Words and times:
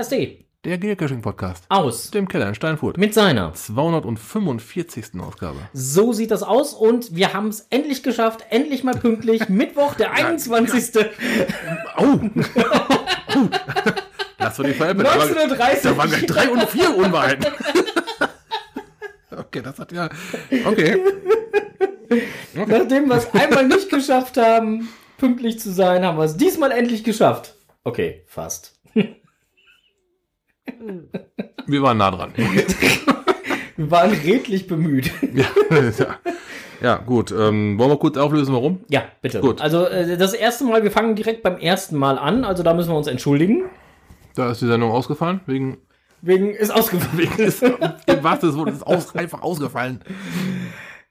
Podcast 0.00 0.12
Der 0.64 0.78
Geocaching-Podcast. 0.78 1.64
aus 1.68 2.10
Dem 2.10 2.26
Keller 2.26 2.48
in 2.48 2.54
Steinfurt. 2.54 2.96
mit 2.96 3.12
seiner. 3.12 3.52
245. 3.52 5.20
Ausgabe. 5.20 5.58
So 5.74 6.14
sieht 6.14 6.30
das 6.30 6.42
aus 6.42 6.72
und 6.72 7.14
wir 7.14 7.34
haben 7.34 7.48
es 7.48 7.66
endlich 7.68 8.02
geschafft, 8.02 8.46
endlich 8.48 8.82
mal 8.82 8.94
pünktlich, 8.94 9.48
Mittwoch, 9.50 9.94
der 9.96 10.12
21. 10.12 11.04
Au! 11.96 12.04
Au! 12.04 12.18
Lass 14.38 14.56
doch 14.56 14.64
die 14.64 14.72
veräppeln. 14.72 15.04
Da 15.04 15.18
waren- 15.18 15.32
19.30 15.34 15.82
Da 15.82 15.96
waren 15.98 16.08
gleich 16.08 16.26
drei 16.26 16.48
und 16.48 16.62
vier 16.70 16.96
Unwahrheiten. 16.96 17.46
Okay, 19.36 19.60
das 19.62 19.78
hat 19.78 19.92
ja. 19.92 20.08
Okay. 20.64 20.98
Nachdem 22.54 23.06
wir 23.08 23.16
es 23.16 23.30
einmal 23.34 23.66
nicht 23.68 23.90
geschafft 23.90 24.38
haben, 24.38 24.88
pünktlich 25.18 25.60
zu 25.60 25.70
sein, 25.70 26.06
haben 26.06 26.16
wir 26.16 26.24
es 26.24 26.38
diesmal 26.38 26.72
endlich 26.72 27.04
geschafft. 27.04 27.54
Okay, 27.84 28.24
fast. 28.26 28.79
Wir 31.66 31.82
waren 31.82 31.98
nah 31.98 32.10
dran. 32.10 32.32
Wir 33.76 33.90
waren 33.90 34.10
redlich 34.10 34.66
bemüht. 34.66 35.10
Ja, 35.32 35.46
ja. 35.70 36.16
ja 36.82 36.96
gut. 36.96 37.30
Ähm, 37.32 37.78
wollen 37.78 37.90
wir 37.90 37.96
kurz 37.96 38.18
auflösen, 38.18 38.52
warum? 38.52 38.80
Ja, 38.90 39.04
bitte. 39.22 39.40
Gut. 39.40 39.62
Also 39.62 39.86
äh, 39.86 40.18
das 40.18 40.34
erste 40.34 40.64
Mal, 40.64 40.82
wir 40.82 40.90
fangen 40.90 41.16
direkt 41.16 41.42
beim 41.42 41.56
ersten 41.56 41.96
Mal 41.96 42.18
an, 42.18 42.44
also 42.44 42.62
da 42.62 42.74
müssen 42.74 42.90
wir 42.90 42.98
uns 42.98 43.06
entschuldigen. 43.06 43.70
Da 44.34 44.50
ist 44.50 44.60
die 44.60 44.66
Sendung 44.66 44.90
ausgefallen. 44.90 45.40
Wegen. 45.46 45.78
Wegen 46.20 46.50
ist 46.50 46.70
ausgefallen. 46.70 47.18
Wegen 47.18 47.42
ist, 47.42 47.62
wahrsten 48.22 48.52
Sinne 48.52 48.70
ist 48.70 48.86
aus, 48.86 49.14
einfach 49.14 49.40
ausgefallen. 49.40 50.02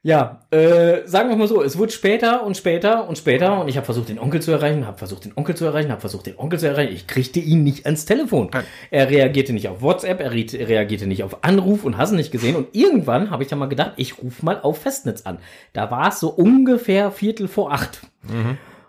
Ja, 0.02 0.40
äh, 0.50 1.06
sagen 1.06 1.28
wir 1.28 1.36
mal 1.36 1.46
so, 1.46 1.62
es 1.62 1.76
wurde 1.76 1.92
später 1.92 2.42
und 2.46 2.56
später 2.56 3.06
und 3.06 3.18
später 3.18 3.60
und 3.60 3.68
ich 3.68 3.76
habe 3.76 3.84
versucht, 3.84 4.08
den 4.08 4.18
Onkel 4.18 4.40
zu 4.40 4.50
erreichen, 4.50 4.86
habe 4.86 4.96
versucht, 4.96 5.26
den 5.26 5.32
Onkel 5.36 5.54
zu 5.54 5.66
erreichen, 5.66 5.90
habe 5.90 6.00
versucht, 6.00 6.24
den 6.24 6.38
Onkel 6.38 6.58
zu 6.58 6.68
erreichen. 6.68 6.94
Ich 6.94 7.06
kriegte 7.06 7.38
ihn 7.38 7.64
nicht 7.64 7.84
ans 7.84 8.06
Telefon. 8.06 8.48
Nein. 8.50 8.64
Er 8.90 9.10
reagierte 9.10 9.52
nicht 9.52 9.68
auf 9.68 9.82
WhatsApp, 9.82 10.20
er 10.20 10.30
re 10.30 10.46
reagierte 10.54 11.06
nicht 11.06 11.22
auf 11.22 11.44
Anruf 11.44 11.84
und 11.84 11.98
hast 11.98 12.12
ihn 12.12 12.16
nicht 12.16 12.32
gesehen. 12.32 12.56
Und 12.56 12.74
irgendwann 12.74 13.30
habe 13.30 13.42
ich 13.42 13.50
dann 13.50 13.58
mal 13.58 13.66
gedacht, 13.66 13.92
ich 13.96 14.22
rufe 14.22 14.42
mal 14.42 14.58
auf 14.62 14.78
Festnetz 14.78 15.22
an. 15.26 15.38
Da 15.74 15.90
war 15.90 16.08
es 16.08 16.20
so 16.20 16.30
ungefähr 16.30 17.10
Viertel 17.10 17.46
vor 17.46 17.70
acht. 17.70 18.00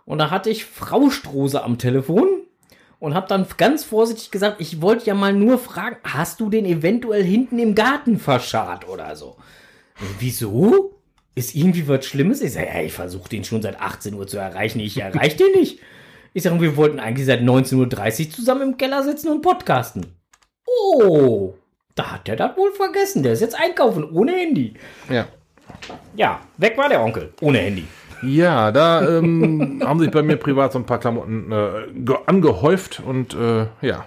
Und 0.05 0.17
da 0.17 0.31
hatte 0.31 0.49
ich 0.49 0.63
Frau 0.63 1.09
Strose 1.09 1.61
am 1.61 1.77
Telefon 1.77 2.25
und 2.99 3.15
habe 3.15 3.27
dann 3.27 3.45
ganz 3.57 3.83
vorsichtig 3.83 4.31
gesagt, 4.31 4.61
ich 4.61 4.81
wollte 4.81 5.07
ja 5.07 5.13
mal 5.13 5.33
nur 5.33 5.57
fragen, 5.57 5.97
hast 6.05 6.39
du 6.39 6.49
den 6.49 6.65
eventuell 6.65 7.23
hinten 7.23 7.59
im 7.59 7.75
Garten 7.75 8.17
verscharrt 8.17 8.87
oder 8.87 9.13
so? 9.17 9.35
Wieso? 10.19 11.00
Ist 11.33 11.55
irgendwie 11.55 11.87
was 11.87 12.05
Schlimmes? 12.05 12.41
Ich 12.41 12.53
sage, 12.53 12.67
ja, 12.67 12.81
ich 12.81 12.93
versuche 12.93 13.29
den 13.29 13.43
schon 13.43 13.61
seit 13.61 13.79
18 13.79 14.13
Uhr 14.15 14.27
zu 14.27 14.37
erreichen. 14.37 14.79
Ich 14.79 14.99
erreiche 14.99 15.37
den 15.37 15.51
nicht. 15.59 15.79
Ich 16.33 16.43
sage, 16.43 16.59
wir 16.61 16.75
wollten 16.77 16.99
eigentlich 16.99 17.25
seit 17.25 17.41
19.30 17.41 18.25
Uhr 18.27 18.31
zusammen 18.31 18.61
im 18.61 18.77
Keller 18.77 19.03
sitzen 19.03 19.29
und 19.29 19.41
podcasten. 19.41 20.05
Oh, 20.65 21.53
da 21.95 22.11
hat 22.13 22.27
der 22.27 22.35
das 22.35 22.55
wohl 22.57 22.71
vergessen. 22.73 23.23
Der 23.23 23.33
ist 23.33 23.41
jetzt 23.41 23.59
einkaufen 23.59 24.03
ohne 24.11 24.33
Handy. 24.33 24.73
Ja. 25.09 25.27
Ja, 26.15 26.41
weg 26.57 26.77
war 26.77 26.89
der 26.89 27.01
Onkel. 27.01 27.33
Ohne 27.41 27.59
Handy. 27.59 27.85
Ja, 28.23 28.71
da 28.71 29.17
ähm, 29.17 29.81
haben 29.85 29.99
sich 29.99 30.11
bei 30.11 30.21
mir 30.21 30.37
privat 30.37 30.73
so 30.73 30.79
ein 30.79 30.85
paar 30.85 30.99
Klamotten 30.99 31.51
äh, 31.51 31.87
ge- 31.95 32.17
angehäuft 32.25 33.01
und 33.05 33.33
äh, 33.33 33.67
ja. 33.81 34.05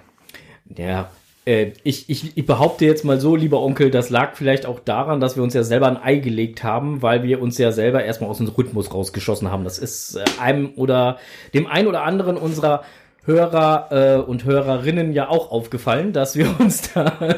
Ja, 0.77 1.11
äh, 1.45 1.73
ich, 1.83 2.09
ich, 2.09 2.37
ich 2.37 2.47
behaupte 2.47 2.85
jetzt 2.85 3.05
mal 3.05 3.21
so, 3.21 3.37
lieber 3.37 3.61
Onkel, 3.63 3.91
das 3.91 4.11
lag 4.11 4.35
vielleicht 4.35 4.67
auch 4.67 4.81
daran, 4.81 5.21
dass 5.21 5.37
wir 5.37 5.43
uns 5.43 5.55
ja 5.55 5.63
selber 5.63 5.89
ein 5.89 5.97
Ei 5.97 6.17
gelegt 6.17 6.65
haben, 6.65 7.03
weil 7.03 7.23
wir 7.23 7.41
uns 7.41 7.59
ja 7.59 7.73
selber 7.73 8.05
erstmal 8.05 8.31
aus 8.31 8.39
dem 8.39 8.49
Rhythmus 8.49 8.93
rausgeschossen 8.93 9.51
haben. 9.51 9.65
Das 9.65 9.79
ist 9.79 10.17
äh, 10.17 10.25
einem 10.41 10.73
oder 10.77 11.19
dem 11.53 11.67
einen 11.67 11.89
oder 11.89 12.03
anderen 12.03 12.37
unserer 12.37 12.83
Hörer 13.25 13.89
äh, 13.91 14.21
und 14.21 14.45
Hörerinnen 14.45 15.13
ja 15.13 15.29
auch 15.29 15.51
aufgefallen, 15.51 16.13
dass 16.13 16.37
wir 16.37 16.49
uns 16.61 16.93
da 16.93 17.37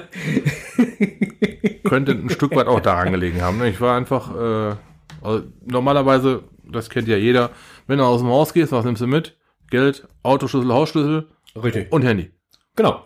könnte 1.88 2.12
ein 2.12 2.30
Stück 2.30 2.54
weit 2.54 2.66
auch 2.66 2.80
daran 2.80 3.12
gelegen 3.12 3.42
haben. 3.42 3.58
ne? 3.58 3.68
Ich 3.68 3.80
war 3.80 3.96
einfach, 3.96 4.34
äh, 4.34 4.76
also 5.22 5.44
normalerweise, 5.64 6.44
das 6.64 6.90
kennt 6.90 7.08
ja 7.08 7.16
jeder, 7.16 7.50
wenn 7.86 7.98
du 7.98 8.04
aus 8.04 8.20
dem 8.20 8.28
Haus 8.28 8.52
gehst, 8.52 8.72
was 8.72 8.84
nimmst 8.84 9.02
du 9.02 9.06
mit? 9.06 9.36
Geld, 9.70 10.06
Autoschlüssel, 10.22 10.72
Hausschlüssel 10.72 11.28
Richtig. 11.62 11.90
und 11.92 12.02
Handy. 12.02 12.30
Genau. 12.76 13.02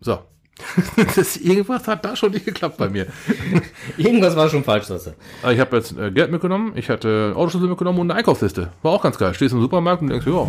So. 0.00 0.18
das, 1.16 1.36
irgendwas 1.36 1.86
hat 1.88 2.04
da 2.04 2.16
schon 2.16 2.32
nicht 2.32 2.44
geklappt 2.44 2.76
bei 2.76 2.88
mir. 2.88 3.06
Irgendwas 3.96 4.36
war 4.36 4.48
schon 4.48 4.64
falsch, 4.64 4.86
das. 4.88 5.12
Aber 5.42 5.52
ich 5.52 5.60
habe 5.60 5.76
jetzt 5.76 5.96
äh, 5.96 6.10
Geld 6.10 6.30
mitgenommen, 6.30 6.72
ich 6.74 6.88
hatte 6.90 7.32
Autoschlüssel 7.36 7.68
mitgenommen 7.68 7.98
und 8.00 8.10
eine 8.10 8.18
Einkaufsliste. 8.18 8.70
War 8.82 8.92
auch 8.92 9.02
ganz 9.02 9.18
geil. 9.18 9.34
Stehst 9.34 9.54
im 9.54 9.60
Supermarkt 9.60 10.02
und 10.02 10.08
denkst, 10.08 10.26
ja, 10.26 10.46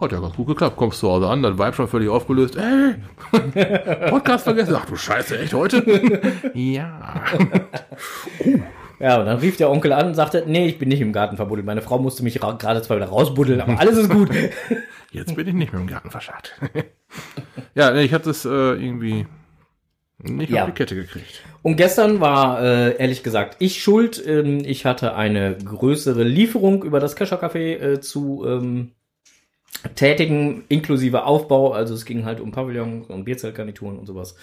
hat 0.00 0.12
ja 0.12 0.20
ganz 0.20 0.34
gut 0.34 0.46
geklappt. 0.46 0.76
Kommst 0.76 0.98
zu 0.98 1.10
Hause 1.10 1.28
an, 1.28 1.42
dann 1.42 1.58
Vibe 1.58 1.74
schon 1.74 1.88
völlig 1.88 2.08
aufgelöst. 2.08 2.56
Ey, 2.56 2.94
Podcast 4.10 4.44
vergessen. 4.44 4.74
Ach 4.78 4.86
du 4.86 4.96
Scheiße, 4.96 5.38
echt 5.38 5.52
heute? 5.52 6.20
ja. 6.54 7.22
Ja, 8.98 9.18
und 9.18 9.26
dann 9.26 9.38
rief 9.38 9.56
der 9.56 9.70
Onkel 9.70 9.92
an 9.94 10.08
und 10.08 10.14
sagte, 10.14 10.44
nee, 10.46 10.66
ich 10.68 10.78
bin 10.78 10.88
nicht 10.90 11.00
im 11.00 11.12
Garten 11.12 11.36
verbuddelt. 11.36 11.66
Meine 11.66 11.80
Frau 11.80 11.98
musste 11.98 12.22
mich 12.22 12.42
ra- 12.42 12.52
gerade 12.52 12.82
zwar 12.82 12.98
wieder 12.98 13.06
rausbuddeln, 13.08 13.60
aber 13.60 13.78
alles 13.80 13.96
ist 13.96 14.10
gut. 14.10 14.28
Jetzt 15.10 15.34
bin 15.36 15.48
ich 15.48 15.54
nicht 15.54 15.72
mehr 15.72 15.80
im 15.80 15.86
Garten 15.86 16.10
verscharrt. 16.10 16.52
ja, 17.74 17.94
ich 17.96 18.12
hatte 18.12 18.30
es 18.30 18.44
äh, 18.44 18.48
irgendwie 18.48 19.26
nicht 20.18 20.50
Ja. 20.50 20.62
auf 20.62 20.70
die 20.70 20.74
Kette 20.74 20.94
gekriegt. 20.94 21.42
Und 21.62 21.76
gestern 21.76 22.20
war, 22.20 22.62
äh, 22.62 22.96
ehrlich 22.96 23.22
gesagt, 23.22 23.56
ich 23.58 23.82
schuld. 23.82 24.22
Ähm, 24.26 24.62
ich 24.64 24.84
hatte 24.84 25.14
eine 25.14 25.56
größere 25.56 26.22
Lieferung 26.24 26.84
über 26.84 27.00
das 27.00 27.16
Kescher 27.16 27.42
Café 27.42 27.78
äh, 27.78 28.00
zu 28.00 28.44
ähm, 28.46 28.92
tätigen, 29.94 30.64
inklusive 30.68 31.24
Aufbau. 31.24 31.72
Also 31.72 31.94
es 31.94 32.04
ging 32.04 32.24
halt 32.24 32.40
um 32.40 32.52
Pavillons 32.52 33.08
und 33.08 33.24
Bierzeltgarnituren 33.24 33.98
und 33.98 34.06
sowas. 34.06 34.36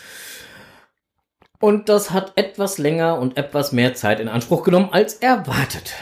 Und 1.60 1.90
das 1.90 2.12
hat 2.12 2.34
etwas 2.36 2.78
länger 2.78 3.18
und 3.18 3.38
etwas 3.38 3.72
mehr 3.72 3.96
Zeit 3.96 4.20
in 4.20 4.28
Anspruch 4.28 4.64
genommen 4.64 4.90
als 4.92 5.16
erwartet. 5.16 5.94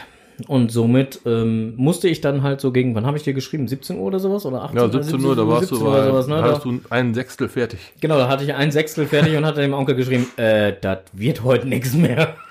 Und 0.47 0.72
somit 0.72 1.22
ähm, 1.25 1.75
musste 1.78 2.07
ich 2.09 2.19
dann 2.22 2.44
halt 2.44 2.59
so 2.59 2.72
gegen, 2.72 2.94
wann 2.96 3.06
habe 3.06 3.18
ich 3.18 3.23
dir 3.23 3.34
geschrieben? 3.34 3.68
17 3.68 3.97
Uhr 3.97 4.03
oder 4.03 4.19
sowas? 4.19 4.46
Oder 4.46 4.63
18 4.63 4.78
Ja, 4.78 4.90
17 4.90 5.23
Uhr, 5.23 5.35
da 5.35 5.47
warst 5.47 5.72
du, 5.72 5.75
17 5.75 5.88
oder 5.91 6.06
sowas, 6.07 6.28
ne? 6.28 6.41
hattest 6.44 6.66
du 6.66 6.81
einen 6.90 7.13
Sechstel 7.13 7.47
fertig. 7.47 7.79
Genau, 8.01 8.18
da 8.18 8.28
hatte 8.28 8.44
ich 8.44 8.53
ein 8.53 8.72
Sechstel 8.72 9.06
fertig 9.07 9.38
und 9.38 9.46
hatte 9.46 9.62
dem 9.62 9.73
Onkel 9.73 9.96
geschrieben, 9.96 10.28
äh, 10.38 10.73
das 10.79 11.00
wird 11.13 11.44
heute 11.44 11.68
nichts 11.68 11.94
mehr. 11.94 12.35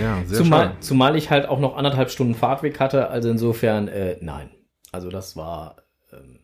Ja, 0.00 0.22
sehr 0.26 0.38
Zumal, 0.38 0.66
schade. 0.66 0.76
zumal 0.78 1.16
ich 1.16 1.28
halt 1.30 1.48
auch 1.48 1.58
noch 1.58 1.76
anderthalb 1.76 2.08
Stunden 2.10 2.36
Fahrtweg 2.36 2.78
hatte, 2.78 3.08
also 3.08 3.30
insofern, 3.30 3.88
äh, 3.88 4.16
nein. 4.20 4.50
Also 4.92 5.10
das 5.10 5.36
war. 5.36 5.74
Ähm 6.12 6.38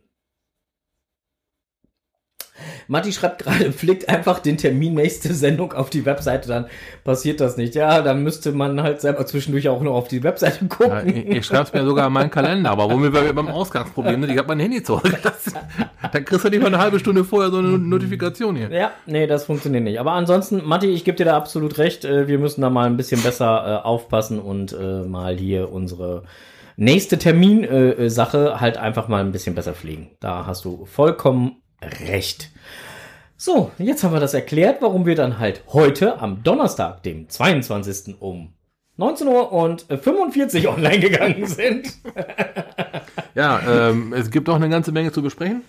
Matti 2.89 3.13
schreibt 3.13 3.43
gerade, 3.43 3.73
flickt 3.73 4.09
einfach 4.09 4.41
den 4.41 4.57
Termin 4.57 4.95
nächste 4.95 5.33
Sendung 5.35 5.73
auf 5.73 5.91
die 5.91 6.05
Webseite, 6.05 6.49
dann 6.49 6.67
passiert 7.05 7.41
das 7.41 7.57
nicht. 7.57 7.75
Ja, 7.75 8.03
dann 8.03 8.23
müsste 8.23 8.53
man 8.53 8.83
halt 8.83 9.01
selber 9.01 9.27
zwischendurch 9.27 9.69
auch 9.69 9.83
noch 9.83 9.95
auf 9.95 10.09
die 10.09 10.23
Webseite 10.23 10.59
Ja, 10.63 10.69
gucken. 10.69 11.09
ich 11.17 11.27
ich 11.29 11.47
schreibe 11.47 11.65
es 11.65 11.73
mir 11.73 11.85
sogar 11.85 12.07
in 12.09 12.13
meinen 12.13 12.31
Kalender, 12.31 12.71
aber 12.71 12.91
womit 12.91 13.13
wir 13.13 13.33
beim 13.33 13.49
Ausgangsproblem 13.49 14.23
sind, 14.23 14.31
ich 14.33 14.39
habe 14.39 14.49
mein 14.49 14.61
Handy 14.61 14.83
zu 14.83 14.99
Hause. 14.99 15.17
Das, 15.23 15.53
dann 16.13 16.25
kriegst 16.25 16.45
du 16.45 16.49
nicht 16.51 16.61
mal 16.61 16.67
eine 16.69 16.79
halbe 16.79 16.99
Stunde 16.99 17.25
vorher 17.25 17.51
so 17.51 17.59
eine 17.59 17.79
Notifikation 17.79 18.57
hier. 18.57 18.71
Ja, 18.71 18.93
nee, 19.07 19.27
das 19.27 19.45
funktioniert 19.45 19.85
nicht. 19.85 20.01
Aber 20.01 20.13
ansonsten, 20.13 20.63
Matti, 20.65 20.89
ich 20.89 21.05
gebe 21.05 21.17
dir 21.17 21.25
da 21.27 21.37
absolut 21.37 21.79
recht. 21.79 22.05
Äh, 22.05 22.27
Wir 22.29 22.39
müssen 22.39 22.61
da 22.63 22.71
mal 22.71 22.87
ein 22.87 22.97
bisschen 22.97 23.23
besser 23.23 23.81
äh, 23.83 23.87
aufpassen 23.87 24.39
und 24.41 24.73
äh, 24.73 25.03
mal 25.03 25.37
hier 25.37 25.73
unsere 25.73 26.25
nächste 26.77 27.19
Terminsache 27.19 28.09
Sache 28.11 28.61
halt 28.61 28.77
einfach 28.79 29.09
mal 29.09 29.21
ein 29.23 29.33
bisschen 29.33 29.55
besser 29.55 29.75
pflegen. 29.75 30.11
Da 30.21 30.47
hast 30.47 30.65
du 30.65 30.87
vollkommen 30.87 31.57
recht. 31.83 32.51
So, 33.37 33.71
jetzt 33.79 34.05
haben 34.05 34.13
wir 34.13 34.21
das 34.21 34.35
erklärt, 34.35 34.83
warum 34.83 35.07
wir 35.07 35.15
dann 35.15 35.39
halt 35.39 35.63
heute 35.69 36.21
am 36.21 36.43
Donnerstag, 36.43 37.03
dem 37.03 37.29
22. 37.29 38.17
um 38.21 38.53
19 38.97 39.27
Uhr 39.29 39.51
und 39.53 39.87
45 39.89 40.69
online 40.69 41.01
gegangen 41.01 41.47
sind. 41.47 41.89
Ja, 43.35 43.89
ähm, 43.89 44.13
es 44.13 44.31
gibt 44.31 44.49
auch 44.51 44.57
eine 44.57 44.69
ganze 44.69 44.93
Menge 44.93 45.11
zu 45.11 45.23
besprechen. 45.23 45.63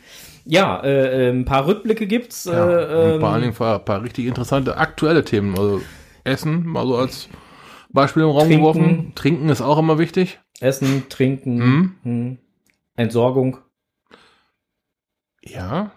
Ja, 0.44 0.82
äh, 0.84 1.28
äh, 1.28 1.32
ein 1.32 1.46
paar 1.46 1.66
Rückblicke 1.68 2.08
gibt's. 2.08 2.44
Ja, 2.46 2.54
äh, 2.70 3.14
und 3.14 3.20
vor 3.22 3.30
ähm, 3.30 3.34
allen 3.34 3.42
Dingen 3.44 3.56
ein 3.58 3.86
paar, 3.86 4.04
richtig 4.04 4.26
interessante 4.26 4.76
aktuelle 4.78 5.24
Themen. 5.24 5.58
Also 5.58 5.82
Essen, 6.26 6.66
mal 6.66 6.86
so 6.86 6.98
als 6.98 7.30
Beispiel 7.94 8.24
im 8.24 8.30
Raum 8.30 8.48
Trinken. 8.48 8.58
geworfen. 8.58 9.12
Trinken 9.16 9.50
ist 9.50 9.62
auch 9.62 9.78
immer 9.78 9.98
wichtig. 9.98 10.40
Essen, 10.60 11.04
Trinken, 11.10 11.56
Mhm. 11.56 11.96
hm, 12.04 12.38
Entsorgung. 12.98 13.58
Ja, 15.44 15.92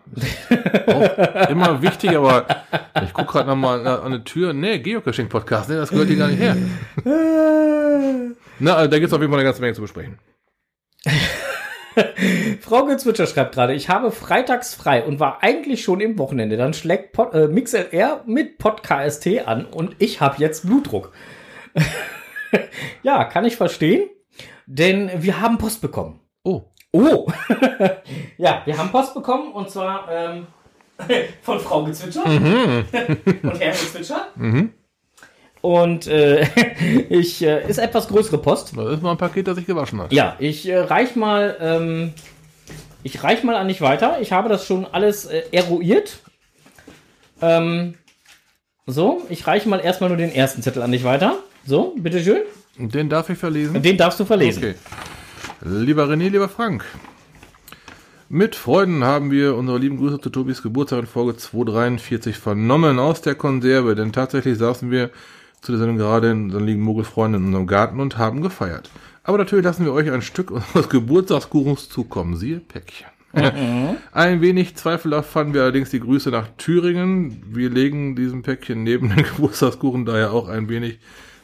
auch 0.86 1.48
immer 1.50 1.82
wichtig, 1.82 2.16
aber 2.16 2.46
ich 3.04 3.12
gucke 3.12 3.32
gerade 3.32 3.50
nochmal 3.50 3.86
an 3.86 4.00
eine 4.04 4.24
Tür. 4.24 4.54
Nee, 4.54 4.78
Geocaching-Podcast, 4.78 5.68
nee, 5.68 5.76
das 5.76 5.90
gehört 5.90 6.08
hier 6.08 6.16
gar 6.16 6.28
nicht 6.28 6.40
her. 6.40 6.56
Na, 8.58 8.74
also 8.76 8.90
da 8.90 8.98
gibt 8.98 9.08
es 9.08 9.12
auf 9.12 9.20
jeden 9.20 9.30
Fall 9.30 9.40
eine 9.40 9.48
ganze 9.48 9.60
Menge 9.60 9.74
zu 9.74 9.82
besprechen. 9.82 10.18
Frau 12.60 12.86
Gezwitscher 12.86 13.26
schreibt 13.26 13.54
gerade, 13.54 13.74
ich 13.74 13.88
habe 13.88 14.10
freitags 14.10 14.74
frei 14.74 15.04
und 15.04 15.20
war 15.20 15.42
eigentlich 15.42 15.84
schon 15.84 16.00
im 16.00 16.18
Wochenende. 16.18 16.56
Dann 16.56 16.72
schlägt 16.74 17.12
Pod, 17.12 17.34
äh, 17.34 17.46
MixLR 17.48 18.24
mit 18.26 18.58
Pod-KST 18.58 19.46
an 19.46 19.66
und 19.66 19.96
ich 19.98 20.20
habe 20.22 20.36
jetzt 20.38 20.66
Blutdruck. 20.66 21.12
ja, 23.02 23.24
kann 23.24 23.44
ich 23.44 23.56
verstehen, 23.56 24.08
denn 24.66 25.10
wir 25.16 25.40
haben 25.40 25.58
Post 25.58 25.82
bekommen. 25.82 26.20
Oh, 26.42 26.62
Oh! 26.94 27.26
ja, 28.38 28.62
wir 28.64 28.78
haben 28.78 28.92
Post 28.92 29.14
bekommen 29.14 29.52
und 29.52 29.68
zwar 29.68 30.08
ähm, 30.08 30.46
von 31.42 31.58
Frau 31.58 31.82
Gezwitscher 31.82 32.24
und 32.24 32.86
Herr 32.92 33.72
Gezwitscher. 33.72 34.28
Und 35.60 36.06
äh, 36.06 36.46
ich 37.08 37.42
äh, 37.42 37.68
ist 37.68 37.78
etwas 37.78 38.06
größere 38.06 38.38
Post. 38.38 38.76
Das 38.76 38.92
ist 38.92 39.02
mal 39.02 39.10
ein 39.10 39.16
Paket, 39.16 39.48
das 39.48 39.56
sich 39.56 39.66
gewaschen 39.66 40.00
hat. 40.00 40.12
Ja, 40.12 40.36
ich 40.38 40.68
äh, 40.68 40.78
reich 40.78 41.16
mal, 41.16 41.56
ähm, 41.60 42.12
ich 43.02 43.24
reich 43.24 43.42
mal 43.42 43.56
an 43.56 43.66
dich 43.66 43.80
weiter. 43.80 44.20
Ich 44.20 44.30
habe 44.30 44.48
das 44.48 44.64
schon 44.64 44.86
alles 44.86 45.24
äh, 45.24 45.42
eruiert. 45.50 46.20
Ähm, 47.42 47.94
so, 48.86 49.22
ich 49.30 49.44
reiche 49.48 49.68
mal 49.68 49.80
erstmal 49.80 50.10
nur 50.10 50.16
den 50.16 50.32
ersten 50.32 50.62
Zettel 50.62 50.82
an 50.82 50.92
dich 50.92 51.02
weiter. 51.02 51.38
So, 51.66 51.94
bitteschön. 51.96 52.42
Den 52.78 53.08
darf 53.08 53.30
ich 53.30 53.38
verlesen. 53.38 53.82
Den 53.82 53.96
darfst 53.96 54.20
du 54.20 54.24
verlesen. 54.24 54.62
Okay. 54.62 54.74
Lieber 55.66 56.04
René, 56.10 56.28
lieber 56.28 56.50
Frank. 56.50 56.84
Mit 58.28 58.54
Freuden 58.54 59.02
haben 59.02 59.30
wir 59.30 59.54
unsere 59.54 59.78
lieben 59.78 59.96
Grüße 59.96 60.20
zu 60.20 60.28
Tobis 60.28 60.62
Geburtstag 60.62 60.98
in 60.98 61.06
Folge 61.06 61.38
243 61.38 62.36
vernommen 62.36 62.98
aus 62.98 63.22
der 63.22 63.34
Konserve, 63.34 63.94
denn 63.94 64.12
tatsächlich 64.12 64.58
saßen 64.58 64.90
wir 64.90 65.08
zu 65.62 65.72
der 65.72 65.78
Sendung 65.78 65.96
gerade 65.96 66.32
in 66.32 66.44
unseren 66.44 66.66
lieben 66.66 66.82
Mogelfreunden 66.82 67.40
in 67.40 67.46
unserem 67.46 67.66
Garten 67.66 67.98
und 67.98 68.18
haben 68.18 68.42
gefeiert. 68.42 68.90
Aber 69.22 69.38
natürlich 69.38 69.64
lassen 69.64 69.86
wir 69.86 69.94
euch 69.94 70.10
ein 70.10 70.20
Stück 70.20 70.50
unseres 70.50 70.90
Geburtstagskuchens 70.90 71.88
zukommen, 71.88 72.36
siehe 72.36 72.60
Päckchen. 72.60 73.06
Ein 74.12 74.42
wenig 74.42 74.76
zweifelhaft 74.76 75.30
fanden 75.30 75.54
wir 75.54 75.62
allerdings 75.62 75.88
die 75.88 76.00
Grüße 76.00 76.28
nach 76.28 76.48
Thüringen. 76.58 77.42
Wir 77.48 77.70
legen 77.70 78.16
diesem 78.16 78.42
Päckchen 78.42 78.82
neben 78.82 79.08
den 79.08 79.24
Geburtstagskuchen 79.24 80.04
daher 80.04 80.32
auch 80.32 80.48
ein 80.48 80.68
wenig 80.68 80.98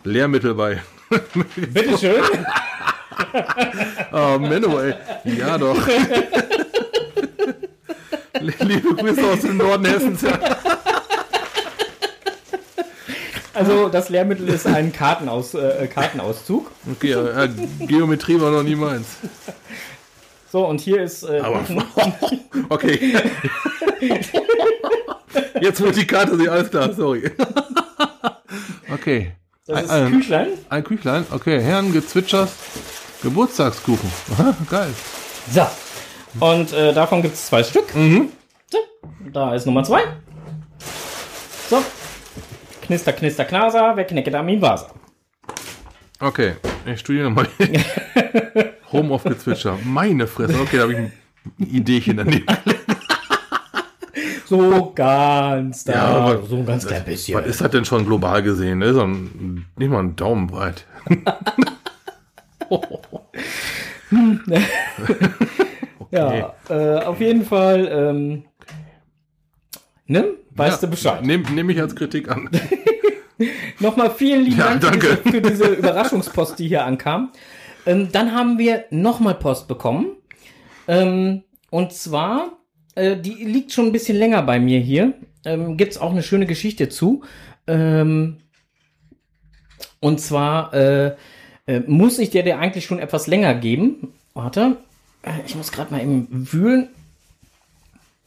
Lehrmittel 0.04 0.54
bei. 0.54 0.82
Bitteschön. 1.72 2.22
Oh, 4.12 4.38
Menno, 4.38 4.80
ey. 4.80 4.94
Ja, 5.24 5.56
doch. 5.58 5.76
Liebe 8.40 8.94
Grüße 8.94 9.22
aus 9.24 9.40
dem 9.40 9.56
Norden 9.56 9.84
Hessens. 9.84 10.24
Also 13.52 13.88
das 13.88 14.08
Lehrmittel 14.08 14.48
ist 14.48 14.66
ein 14.66 14.92
Kartenaus, 14.92 15.54
äh, 15.54 15.86
Kartenauszug. 15.92 16.70
Okay, 16.92 17.10
ja, 17.10 17.46
Geometrie 17.80 18.40
war 18.40 18.52
noch 18.52 18.62
nie 18.62 18.76
meins. 18.76 19.06
So, 20.50 20.66
und 20.66 20.80
hier 20.80 21.02
ist. 21.02 21.24
Äh, 21.24 21.40
Aber, 21.40 21.62
okay. 22.70 23.12
Jetzt 25.60 25.80
wird 25.82 25.96
die 25.96 26.06
Karte 26.06 26.36
sehen, 26.38 26.48
alles 26.48 26.70
klar, 26.70 26.92
sorry. 26.94 27.30
Okay. 28.90 29.32
das 29.66 29.82
ist 29.82 29.90
ein, 29.90 30.12
Küchlein. 30.12 30.48
ein 30.70 30.84
Küchlein, 30.84 31.26
okay. 31.30 31.60
Herrn 31.60 31.92
Gezwitschers 31.92 32.50
Geburtstagskuchen. 33.22 34.10
Aha, 34.32 34.54
geil. 34.70 34.90
So. 35.50 35.66
Und 36.38 36.72
äh, 36.72 36.92
davon 36.94 37.22
gibt 37.22 37.34
es 37.34 37.46
zwei 37.46 37.62
Stück. 37.62 37.90
So, 37.92 38.78
da 39.32 39.54
ist 39.54 39.66
Nummer 39.66 39.82
zwei. 39.84 40.02
So. 41.68 41.82
Knister, 42.82 43.12
knister, 43.12 43.44
knaser, 43.44 43.92
wer 43.96 44.04
knicke 44.04 44.30
da 44.30 44.42
min 44.42 44.60
Vasa. 44.62 44.88
Okay, 46.18 46.54
ich 46.86 47.00
studiere 47.00 47.24
nochmal. 47.30 47.48
Home 48.92 49.12
of 49.12 49.24
Gezwitscher. 49.24 49.78
Meine 49.84 50.26
Fresse. 50.26 50.58
Okay, 50.60 50.76
da 50.76 50.82
habe 50.82 50.92
ich 50.92 50.98
ein 50.98 51.12
Ideechen 51.58 52.16
daneben. 52.18 52.46
So 54.46 54.92
ganz 54.94 55.84
da. 55.84 55.92
Ja, 55.92 56.04
aber- 56.06 56.42
so 56.46 56.56
ein 56.56 56.66
ganz 56.66 56.86
klein 56.86 57.04
bisschen. 57.04 57.38
Was 57.38 57.46
ist 57.46 57.60
das 57.60 57.70
denn 57.70 57.84
schon 57.84 58.04
global 58.04 58.42
gesehen? 58.42 58.80
Das 58.80 58.90
ist 58.90 58.96
so 58.96 59.02
ein, 59.02 59.66
nicht 59.76 59.90
mal 59.90 60.00
ein 60.00 60.16
Daumen 60.16 60.46
breit. 60.48 60.84
Ja, 66.10 66.54
äh, 66.68 67.04
auf 67.04 67.20
jeden 67.20 67.44
Fall. 67.44 67.88
Ähm, 67.88 68.44
ne? 70.06 70.34
Weißt 70.50 70.82
Ja, 70.82 70.88
du 70.88 70.90
Bescheid? 70.90 71.24
Nehme 71.24 71.48
nehm 71.50 71.70
ich 71.70 71.80
als 71.80 71.94
Kritik 71.94 72.28
an. 72.28 72.50
Nochmal 73.78 74.10
vielen 74.10 74.42
lieben 74.42 74.58
Ja, 74.58 74.74
Dank 74.74 74.84
für 74.84 74.90
diese, 74.98 75.16
für 75.16 75.40
diese 75.40 75.64
Überraschungspost, 75.66 76.58
die 76.58 76.68
hier 76.68 76.84
ankam. 76.84 77.32
Ähm, 77.86 78.08
dann 78.12 78.34
haben 78.34 78.58
wir 78.58 78.84
nochmal 78.90 79.34
Post 79.34 79.68
bekommen. 79.68 80.16
Ähm, 80.88 81.44
und 81.70 81.92
zwar, 81.92 82.58
äh, 82.96 83.16
die 83.16 83.44
liegt 83.44 83.72
schon 83.72 83.86
ein 83.86 83.92
bisschen 83.92 84.18
länger 84.18 84.42
bei 84.42 84.58
mir 84.58 84.80
hier. 84.80 85.14
Ähm, 85.44 85.76
Gibt 85.76 85.92
es 85.92 85.98
auch 85.98 86.10
eine 86.10 86.22
schöne 86.22 86.46
Geschichte 86.46 86.88
zu. 86.88 87.22
Ähm, 87.66 88.38
und 90.00 90.20
zwar 90.20 90.74
äh, 90.74 91.16
äh, 91.70 91.80
muss 91.86 92.18
ich 92.18 92.30
dir 92.30 92.42
der 92.42 92.58
eigentlich 92.58 92.84
schon 92.84 92.98
etwas 92.98 93.26
länger 93.28 93.54
geben. 93.54 94.08
Warte, 94.34 94.76
äh, 95.22 95.30
ich 95.46 95.54
muss 95.54 95.70
gerade 95.70 95.92
mal 95.92 96.00
eben 96.02 96.26
wühlen. 96.30 96.88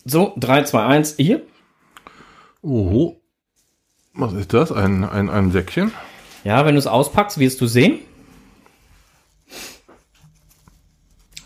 So, 0.06 0.34
3, 0.38 0.64
2, 0.64 0.84
1, 0.86 1.16
hier. 1.18 1.42
Oho. 2.62 3.20
Was 4.14 4.34
ist 4.34 4.54
das? 4.54 4.72
Ein, 4.72 5.04
ein, 5.04 5.30
ein 5.30 5.52
Säckchen? 5.52 5.92
Ja, 6.44 6.66
wenn 6.66 6.76
du 6.76 6.80
es 6.80 6.88
auspackst, 6.88 7.38
wirst 7.40 7.60
du 7.62 7.68
sehen. 7.68 8.00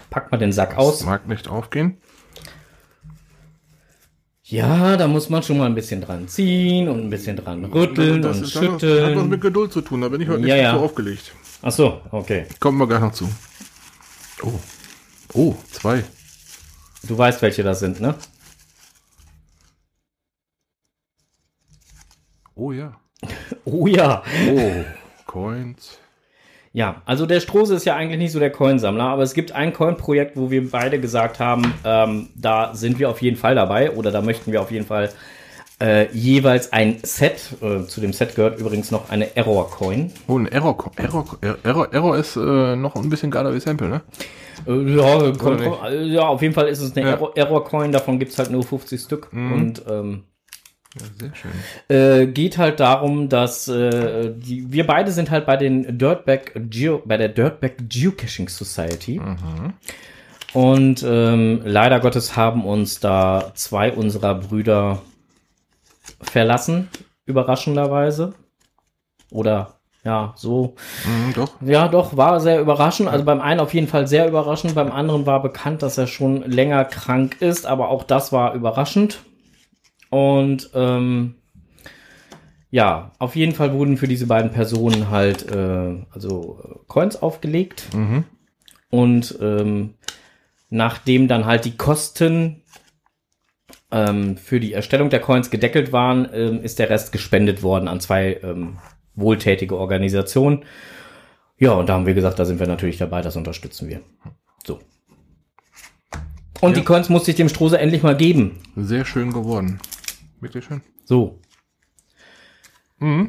Pack 0.10 0.32
mal 0.32 0.38
den 0.38 0.52
Sack 0.52 0.78
aus. 0.78 1.04
Mag 1.04 1.28
nicht 1.28 1.48
aufgehen. 1.48 1.98
Ja, 4.44 4.98
da 4.98 5.08
muss 5.08 5.30
man 5.30 5.44
schon 5.44 5.58
mal 5.58 5.66
ein 5.66 5.76
bisschen 5.76 6.02
dran 6.02 6.28
ziehen 6.28 6.88
und 6.88 7.02
ein 7.02 7.10
bisschen 7.10 7.36
dran 7.38 7.66
rütteln 7.66 8.22
das 8.22 8.38
und 8.38 8.44
ist, 8.44 8.56
hat 8.56 8.64
was 8.64 8.82
schütteln. 8.82 9.30
mit 9.30 9.42
Geduld 9.42 9.74
zu 9.74 9.82
tun. 9.82 10.02
Da 10.02 10.10
bin 10.10 10.22
ich 10.22 10.30
heute 10.30 10.48
Ja, 10.48 10.56
nicht 10.56 10.64
ja. 10.64 10.74
so 10.78 10.86
aufgelegt. 10.86 11.34
Ach 11.62 11.72
so, 11.72 12.02
okay. 12.12 12.46
Kommen 12.60 12.78
wir 12.78 12.88
gleich 12.88 13.02
noch 13.02 13.12
zu. 13.12 13.30
Oh. 14.44 14.60
Oh, 15.34 15.56
zwei. 15.72 16.04
Du 17.04 17.18
weißt, 17.18 17.42
welche 17.42 17.64
das 17.64 17.80
sind, 17.80 18.00
ne? 18.00 18.16
Oh 22.56 22.72
ja. 22.72 23.00
Oh 23.66 23.86
ja. 23.86 24.24
Oh, 24.50 24.84
Coins. 25.26 26.00
Ja, 26.72 27.02
also 27.06 27.26
der 27.26 27.40
Strose 27.40 27.76
ist 27.76 27.86
ja 27.86 27.96
eigentlich 27.96 28.20
nicht 28.20 28.32
so 28.32 28.40
der 28.40 28.52
Coinsammler, 28.52 29.06
aber 29.06 29.24
es 29.24 29.34
gibt 29.34 29.52
ein 29.52 29.74
Coin-Projekt, 29.74 30.38
wo 30.38 30.52
wir 30.52 30.70
beide 30.70 31.00
gesagt 31.00 31.40
haben, 31.40 31.74
ähm, 31.84 32.30
da 32.36 32.76
sind 32.76 33.00
wir 33.00 33.10
auf 33.10 33.22
jeden 33.22 33.36
Fall 33.36 33.56
dabei 33.56 33.92
oder 33.92 34.12
da 34.12 34.22
möchten 34.22 34.52
wir 34.52 34.62
auf 34.62 34.72
jeden 34.72 34.86
Fall 34.86 35.10
äh, 35.80 36.08
jeweils 36.12 36.74
ein 36.74 36.98
Set. 37.04 37.40
Äh, 37.62 37.86
zu 37.86 38.02
dem 38.02 38.14
Set 38.14 38.36
gehört 38.36 38.60
übrigens 38.60 38.92
noch 38.92 39.10
eine 39.10 39.36
Error-Coin. 39.36 40.12
Oh, 40.28 40.38
ein 40.40 40.48
Error, 40.48 40.92
Error, 40.96 41.26
Error, 41.64 41.94
Error 41.94 42.18
ist 42.18 42.36
äh, 42.36 42.76
noch 42.76 42.96
ein 42.96 43.10
bisschen 43.10 43.32
geiler 43.32 43.54
wie 43.54 43.60
Sample, 43.60 43.88
ne? 43.90 44.02
Äh, 44.68 44.96
Ja, 44.96 45.32
kommt, 45.38 45.62
äh, 45.62 46.04
ja, 46.06 46.22
auf 46.28 46.42
jeden 46.42 46.54
Fall 46.54 46.68
ist 46.68 46.82
es 46.82 46.96
eine 46.98 47.06
Ja. 47.06 47.12
Error- 47.16 47.34
Error-Coin, 47.38 47.92
davon 47.92 48.18
gibt 48.20 48.32
es 48.32 48.40
halt 48.40 48.50
nur 48.50 48.64
50 48.64 49.00
Stück. 49.00 49.30
Und 49.32 49.84
ähm, 49.88 50.24
Ja, 51.00 51.06
sehr 51.20 51.32
schön. 51.36 51.96
äh, 51.96 52.26
geht 52.26 52.58
halt 52.58 52.80
darum, 52.80 53.30
dass 53.30 53.68
äh, 53.68 54.32
die, 54.36 54.72
wir 54.72 54.88
beide 54.88 55.12
sind 55.12 55.30
halt 55.30 55.46
bei 55.46 55.58
den 55.58 56.00
Dirtbag 56.00 56.54
Geo, 56.56 57.04
bei 57.06 57.18
der 57.18 57.30
Dirtbag 57.30 57.74
Geocaching 57.88 58.50
Society. 58.50 59.22
Und 60.54 61.06
ähm, 61.08 61.62
leider 61.66 62.00
Gottes 62.00 62.36
haben 62.36 62.66
uns 62.66 63.00
da 63.00 63.52
zwei 63.54 63.92
unserer 63.92 64.36
Brüder 64.36 65.02
verlassen, 66.22 66.90
überraschenderweise. 67.26 68.34
Oder 69.32 69.78
ja, 70.04 70.34
so. 70.38 70.76
Mhm, 71.06 71.34
doch. 71.34 71.62
Ja, 71.62 71.90
doch, 71.90 72.16
war 72.16 72.40
sehr 72.40 72.62
überraschend. 72.62 73.10
Also 73.10 73.26
beim 73.26 73.42
einen 73.42 73.60
auf 73.60 73.74
jeden 73.74 73.88
Fall 73.88 74.08
sehr 74.08 74.28
überraschend, 74.28 74.74
beim 74.74 74.92
anderen 74.92 75.26
war 75.26 75.42
bekannt, 75.42 75.84
dass 75.84 75.98
er 75.98 76.08
schon 76.08 76.44
länger 76.44 76.86
krank 76.86 77.42
ist, 77.42 77.66
aber 77.66 77.90
auch 77.90 78.04
das 78.04 78.32
war 78.32 78.54
überraschend. 78.54 79.20
Und 80.10 80.70
ähm, 80.74 81.36
ja, 82.70 83.12
auf 83.20 83.36
jeden 83.36 83.54
Fall 83.54 83.74
wurden 83.74 83.98
für 83.98 84.08
diese 84.08 84.28
beiden 84.28 84.52
Personen 84.52 85.10
halt 85.10 85.52
äh, 85.52 86.06
also 86.12 86.62
äh, 86.64 86.80
Coins 86.88 87.22
aufgelegt. 87.22 87.88
Und 88.90 89.38
ähm, 89.42 89.96
nachdem 90.70 91.28
dann 91.28 91.46
halt 91.46 91.66
die 91.66 91.76
Kosten 91.76 92.64
ähm, 93.92 94.38
für 94.38 94.60
die 94.60 94.74
Erstellung 94.74 95.10
der 95.10 95.22
Coins 95.22 95.50
gedeckelt 95.50 95.92
waren, 95.92 96.28
ähm, 96.34 96.62
ist 96.62 96.80
der 96.80 96.90
Rest 96.90 97.12
gespendet 97.12 97.64
worden 97.64 97.88
an 97.88 98.00
zwei 98.00 98.40
ähm, 98.44 98.78
wohltätige 99.16 99.78
Organisationen. 99.78 100.66
Ja, 101.58 101.72
und 101.72 101.90
da 101.90 101.94
haben 101.94 102.06
wir 102.06 102.14
gesagt, 102.14 102.38
da 102.40 102.46
sind 102.46 102.60
wir 102.60 102.68
natürlich 102.68 102.98
dabei, 102.98 103.22
das 103.22 103.36
unterstützen 103.36 103.90
wir. 103.90 104.02
So. 104.66 104.80
Und 106.62 106.78
die 106.78 106.84
Coins 106.84 107.10
musste 107.10 107.32
ich 107.32 107.38
dem 107.38 107.50
Strose 107.50 107.80
endlich 107.80 108.04
mal 108.04 108.16
geben. 108.18 108.60
Sehr 108.76 109.06
schön 109.06 109.32
geworden. 109.32 109.80
Wirklich 110.40 110.66
schön. 110.66 110.82
So. 111.06 111.40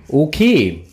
Okay. 0.08 0.84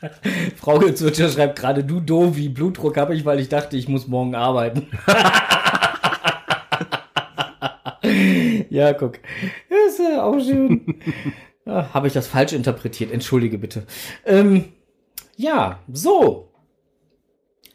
Frau 0.60 0.78
Gezwitscher 0.78 1.30
schreibt 1.30 1.58
gerade, 1.58 1.84
du 1.84 2.00
doof, 2.00 2.36
wie 2.36 2.50
Blutdruck 2.50 2.98
habe 2.98 3.14
ich, 3.14 3.24
weil 3.24 3.40
ich 3.40 3.48
dachte, 3.48 3.78
ich 3.78 3.88
muss 3.88 4.08
morgen 4.08 4.34
arbeiten. 4.34 4.88
ja, 8.68 8.92
guck. 8.92 9.20
Ist 9.86 9.98
ja 9.98 10.22
auch 10.22 10.38
schön. 10.38 11.00
Ja, 11.64 11.94
habe 11.94 12.08
ich 12.08 12.12
das 12.12 12.28
falsch 12.28 12.52
interpretiert? 12.52 13.10
Entschuldige 13.10 13.56
bitte. 13.56 13.86
Ähm, 14.26 14.66
ja, 15.36 15.80
so. 15.90 16.52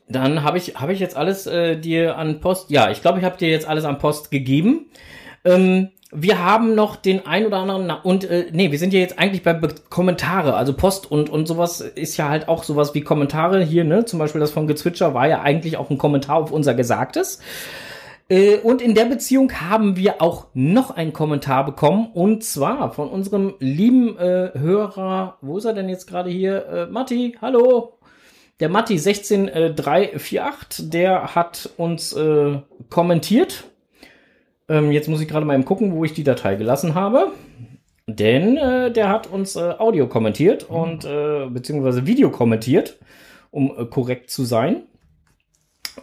Dann 0.07 0.43
habe 0.43 0.59
ich, 0.59 0.75
habe 0.75 0.93
ich 0.93 0.99
jetzt 0.99 1.17
alles 1.17 1.47
äh, 1.47 1.77
dir 1.77 2.17
an 2.17 2.39
Post. 2.39 2.69
Ja, 2.69 2.91
ich 2.91 3.01
glaube, 3.01 3.17
ich 3.17 3.25
habe 3.25 3.37
dir 3.37 3.49
jetzt 3.49 3.67
alles 3.67 3.85
an 3.85 3.97
Post 3.97 4.29
gegeben. 4.29 4.91
Ähm, 5.43 5.89
wir 6.15 6.43
haben 6.43 6.75
noch 6.75 6.95
den 6.95 7.25
ein 7.25 7.45
oder 7.45 7.57
anderen 7.57 7.87
Na 7.87 7.95
und 7.95 8.23
äh, 8.23 8.47
nee, 8.51 8.71
wir 8.71 8.79
sind 8.79 8.93
ja 8.93 8.99
jetzt 8.99 9.19
eigentlich 9.19 9.43
bei 9.43 9.53
Be 9.53 9.75
Kommentare, 9.89 10.55
also 10.55 10.73
Post 10.73 11.11
und 11.11 11.29
und 11.29 11.47
sowas 11.47 11.81
ist 11.81 12.17
ja 12.17 12.29
halt 12.29 12.47
auch 12.47 12.63
sowas 12.63 12.93
wie 12.93 13.01
Kommentare 13.01 13.61
hier, 13.63 13.83
ne? 13.83 14.05
Zum 14.05 14.19
Beispiel 14.19 14.41
das 14.41 14.51
von 14.51 14.67
Gezwitscher 14.67 15.13
war 15.13 15.27
ja 15.27 15.41
eigentlich 15.41 15.77
auch 15.77 15.89
ein 15.89 15.97
Kommentar 15.97 16.37
auf 16.37 16.51
unser 16.51 16.73
Gesagtes. 16.73 17.39
Äh, 18.29 18.57
und 18.57 18.81
in 18.81 18.95
der 18.95 19.05
Beziehung 19.05 19.51
haben 19.53 19.97
wir 19.97 20.21
auch 20.21 20.47
noch 20.53 20.91
einen 20.91 21.13
Kommentar 21.13 21.65
bekommen 21.65 22.09
und 22.13 22.43
zwar 22.43 22.91
von 22.93 23.09
unserem 23.09 23.53
lieben 23.59 24.17
äh, 24.17 24.51
Hörer, 24.53 25.37
wo 25.41 25.57
ist 25.57 25.65
er 25.65 25.73
denn 25.73 25.89
jetzt 25.89 26.07
gerade 26.07 26.29
hier? 26.29 26.65
Äh, 26.65 26.85
Matti, 26.87 27.37
hallo. 27.41 27.99
Der 28.61 28.69
Matti 28.69 28.97
16348, 28.97 30.89
der 30.89 31.35
hat 31.35 31.69
uns 31.75 32.13
äh, 32.13 32.59
kommentiert 32.89 33.65
ähm, 34.69 34.91
jetzt 34.91 35.07
muss 35.07 35.21
ich 35.21 35.27
gerade 35.27 35.45
mal 35.45 35.53
eben 35.53 35.65
gucken, 35.65 35.93
wo 35.93 36.03
ich 36.03 36.13
die 36.13 36.23
Datei 36.23 36.55
gelassen 36.55 36.95
habe. 36.95 37.31
Denn 38.07 38.57
äh, 38.57 38.91
der 38.91 39.09
hat 39.09 39.27
uns 39.27 39.55
äh, 39.55 39.73
Audio 39.77 40.07
kommentiert 40.07 40.69
mhm. 40.69 40.75
und 40.75 41.05
äh, 41.05 41.47
beziehungsweise 41.49 42.05
Video 42.05 42.29
kommentiert, 42.29 42.99
um 43.51 43.71
äh, 43.77 43.85
korrekt 43.85 44.29
zu 44.29 44.43
sein. 44.43 44.83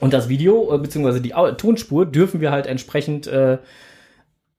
Und 0.00 0.12
das 0.12 0.28
Video, 0.28 0.75
äh, 0.75 0.78
beziehungsweise 0.78 1.21
die 1.21 1.35
Au 1.35 1.52
Tonspur, 1.52 2.07
dürfen 2.07 2.40
wir 2.40 2.50
halt 2.50 2.66
entsprechend 2.66 3.28
äh, 3.28 3.59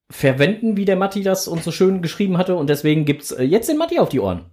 verwenden, 0.10 0.78
wie 0.78 0.86
der 0.86 0.96
Matti 0.96 1.22
das 1.22 1.48
uns 1.48 1.66
so 1.66 1.72
schön 1.72 2.02
geschrieben 2.02 2.38
hatte. 2.38 2.56
Und 2.56 2.70
deswegen 2.70 3.04
gibt's 3.04 3.36
jetzt 3.38 3.68
den 3.68 3.78
Matti 3.78 4.00
auf 4.00 4.10
die 4.10 4.20
Ohren. 4.20 4.46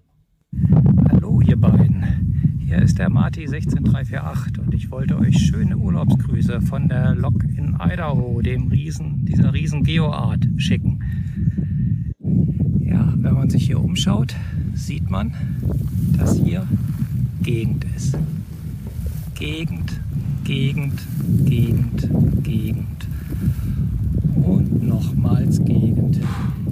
Hier 2.71 2.83
ist 2.83 3.01
der 3.01 3.11
Marti 3.11 3.49
16348 3.49 4.65
und 4.65 4.73
ich 4.73 4.93
wollte 4.93 5.19
euch 5.19 5.37
schöne 5.37 5.77
Urlaubsgrüße 5.77 6.61
von 6.61 6.89
der 6.89 7.17
Lok 7.17 7.43
in 7.43 7.77
Idaho, 7.81 8.41
dem 8.43 8.69
Riesen, 8.69 9.25
dieser 9.25 9.53
riesen 9.53 9.83
Geoart, 9.83 10.47
schicken. 10.57 11.01
Ja, 12.79 13.13
wenn 13.17 13.35
man 13.35 13.51
sich 13.51 13.67
hier 13.67 13.81
umschaut, 13.81 14.37
sieht 14.73 15.11
man, 15.11 15.35
dass 16.17 16.39
hier 16.39 16.65
Gegend 17.43 17.87
ist. 17.97 18.17
Gegend, 19.35 20.01
Gegend, 20.45 21.03
Gegend, 21.47 22.09
Gegend 22.45 23.09
und 24.37 24.87
nochmals 24.87 25.65
Gegend. 25.65 26.21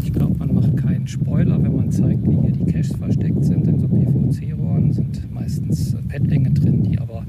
Ich 0.01 0.13
glaube, 0.13 0.39
man 0.39 0.55
macht 0.55 0.77
keinen 0.77 1.09
Spoiler, 1.09 1.61
wenn 1.61 1.75
man 1.75 1.91
zeigt, 1.91 2.25
wie 2.25 2.41
hier 2.41 2.53
die 2.53 2.71
Caches 2.71 2.95
versteckt 2.95 3.45
sind. 3.45 3.67
In 3.67 3.81
so 3.81 3.89
PVC-Rohren 3.89 4.93
sind 4.93 5.33
meistens 5.35 5.97
Paddlinge 6.09 6.51
drin, 6.51 6.83
die 6.83 6.99
aber 6.99 7.25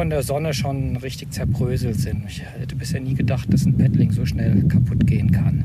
von 0.00 0.08
der 0.08 0.22
Sonne 0.22 0.54
schon 0.54 0.96
richtig 0.96 1.30
zerbröselt 1.30 2.00
sind. 2.00 2.24
Ich 2.26 2.40
hätte 2.40 2.74
bisher 2.74 3.02
nie 3.02 3.12
gedacht, 3.12 3.52
dass 3.52 3.66
ein 3.66 3.76
Paddling 3.76 4.12
so 4.12 4.24
schnell 4.24 4.66
kaputt 4.66 5.06
gehen 5.06 5.30
kann. 5.30 5.64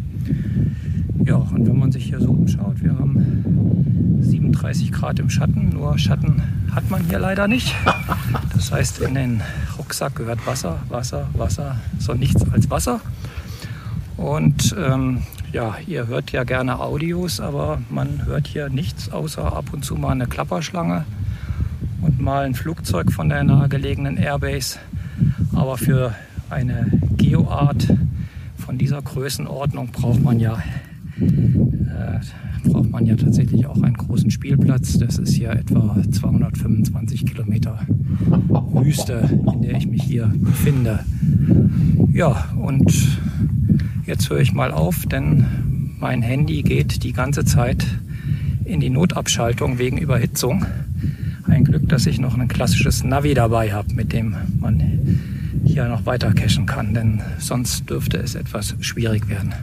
Ja, 1.24 1.38
und 1.38 1.66
wenn 1.66 1.80
man 1.80 1.94
sich 1.94 2.08
hier 2.08 2.20
so 2.20 2.32
umschaut, 2.32 2.84
wir 2.84 2.92
haben 3.00 4.20
37 4.20 4.92
Grad 4.92 5.20
im 5.20 5.30
Schatten, 5.30 5.70
nur 5.70 5.98
Schatten 5.98 6.44
hat 6.76 6.90
man 6.92 7.06
hier 7.06 7.20
leider 7.20 7.48
nicht. 7.48 7.74
Das 8.54 8.74
heißt, 8.74 9.00
in 9.00 9.14
den 9.14 9.42
Rucksack 9.78 10.16
gehört 10.18 10.46
Wasser, 10.46 10.80
Wasser, 10.90 11.30
Wasser, 11.38 11.78
so 12.00 12.14
nichts 12.14 12.44
als 12.52 12.70
Wasser. 12.70 13.00
Und 14.18 14.76
ähm, 14.78 15.22
ja, 15.54 15.78
ihr 15.88 16.08
hört 16.08 16.34
ja 16.34 16.44
gerne 16.44 16.82
Audios, 16.82 17.40
aber 17.40 17.80
man 17.90 18.26
hört 18.26 18.48
hier 18.48 18.68
nichts 18.68 19.10
außer 19.14 19.56
ab 19.56 19.68
und 19.72 19.86
zu 19.86 19.96
mal 19.96 20.10
eine 20.10 20.28
Klapperschlange 20.28 21.06
mal 22.20 22.46
ein 22.46 22.54
Flugzeug 22.54 23.12
von 23.12 23.30
der 23.30 23.44
nahegelegenen 23.44 24.18
Airbase. 24.18 24.80
Aber 25.54 25.78
für 25.78 26.16
eine 26.50 26.88
Geoart 27.18 27.88
von 28.58 28.78
dieser 28.78 29.02
Größenordnung 29.02 29.88
braucht 29.88 30.24
man 30.24 30.40
ja 30.40 30.58
äh, 31.20 32.20
braucht 32.70 32.90
man 32.90 33.06
ja 33.06 33.16
tatsächlich 33.16 33.68
auch 33.68 33.82
einen 33.82 33.96
großen 33.96 34.32
Spielplatz. 34.32 34.98
Das 34.98 35.18
ist 35.18 35.38
ja 35.38 35.54
etwa 35.54 35.98
225 36.12 37.26
Kilometer 37.26 37.80
Wüste, 38.74 39.30
in 39.54 39.62
der 39.62 39.78
ich 39.78 39.88
mich 39.88 40.04
hier 40.04 40.32
befinde. 40.36 41.00
Ja, 42.12 42.50
und 42.58 42.92
Jetzt 44.06 44.30
höre 44.30 44.40
ich 44.40 44.54
mal 44.54 44.72
auf, 44.72 45.08
denn 45.08 45.46
mein 46.00 46.22
Handy 46.22 46.62
geht 46.62 47.02
die 47.04 47.12
ganze 47.12 47.44
Zeit 47.44 47.88
in 48.64 48.80
die 48.80 48.92
Notabschaltung 48.92 49.80
wegen 49.80 49.98
Überhitzung. 49.98 50.64
Ein 51.56 51.64
Glück, 51.64 51.88
dass 51.88 52.06
ich 52.06 52.20
noch 52.20 52.38
ein 52.38 52.50
klassisches 52.50 53.06
Navi 53.06 53.34
dabei 53.34 53.72
habe, 53.72 53.94
mit 53.94 54.12
dem 54.12 54.36
man 54.60 55.22
hier 55.64 55.88
noch 55.88 56.06
weiter 56.06 56.34
cachen 56.34 56.66
kann, 56.66 56.94
denn 56.94 57.22
sonst 57.40 57.90
dürfte 57.90 58.18
es 58.18 58.36
etwas 58.36 58.76
schwierig 58.82 59.30
werden. 59.30 59.54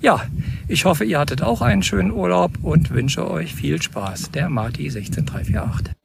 Ja, 0.00 0.22
ich 0.68 0.84
hoffe, 0.84 1.04
ihr 1.04 1.18
hattet 1.18 1.42
auch 1.42 1.60
einen 1.60 1.82
schönen 1.82 2.12
Urlaub 2.12 2.52
und 2.62 2.92
wünsche 2.92 3.28
euch 3.28 3.56
viel 3.56 3.82
Spaß. 3.82 4.30
Der 4.30 4.48
Marti 4.50 4.88
16348. 4.88 5.96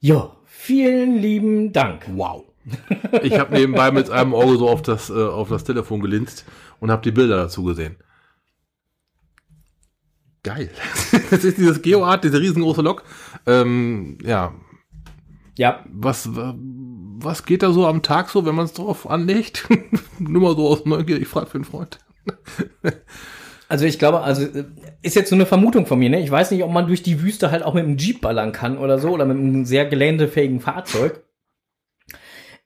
Jo, 0.00 0.32
vielen 0.46 1.18
lieben 1.18 1.72
Dank. 1.72 2.06
Wow. 2.12 2.42
Ich 3.22 3.38
habe 3.38 3.54
nebenbei 3.54 3.92
mit 3.92 4.10
einem 4.10 4.34
Auge 4.34 4.56
so 4.56 4.68
auf 4.68 4.82
das, 4.82 5.10
äh, 5.10 5.12
auf 5.12 5.48
das 5.48 5.62
Telefon 5.62 6.00
gelinst 6.00 6.44
und 6.80 6.90
habe 6.90 7.02
die 7.02 7.12
Bilder 7.12 7.36
dazu 7.36 7.62
gesehen. 7.62 7.94
Geil. 10.42 10.70
Das 11.30 11.44
ist 11.44 11.58
dieses 11.58 11.80
Geoart, 11.82 12.24
diese 12.24 12.40
riesengroße 12.40 12.82
Lok. 12.82 13.04
Ähm, 13.46 14.18
ja. 14.24 14.54
Ja. 15.56 15.84
Was, 15.90 16.30
was 16.32 17.44
geht 17.44 17.62
da 17.62 17.72
so 17.72 17.86
am 17.86 18.02
Tag 18.02 18.30
so, 18.30 18.46
wenn 18.46 18.54
man 18.54 18.64
es 18.64 18.72
drauf 18.72 19.08
anlegt? 19.08 19.68
Nur 20.18 20.42
mal 20.42 20.56
so 20.56 20.68
aus 20.68 20.84
Neugier, 20.84 21.20
ich 21.20 21.28
frage 21.28 21.46
für 21.46 21.56
einen 21.56 21.64
Freund. 21.64 21.98
Also 23.70 23.84
ich 23.84 24.00
glaube, 24.00 24.22
also 24.22 24.48
ist 25.00 25.14
jetzt 25.14 25.30
so 25.30 25.36
eine 25.36 25.46
Vermutung 25.46 25.86
von 25.86 25.96
mir, 25.96 26.10
ne? 26.10 26.20
Ich 26.20 26.30
weiß 26.30 26.50
nicht, 26.50 26.64
ob 26.64 26.72
man 26.72 26.88
durch 26.88 27.04
die 27.04 27.22
Wüste 27.22 27.52
halt 27.52 27.62
auch 27.62 27.72
mit 27.72 27.84
einem 27.84 27.98
Jeep 27.98 28.20
ballern 28.20 28.50
kann 28.50 28.76
oder 28.76 28.98
so 28.98 29.10
oder 29.10 29.24
mit 29.24 29.36
einem 29.36 29.64
sehr 29.64 29.86
geländefähigen 29.86 30.58
Fahrzeug. 30.58 31.22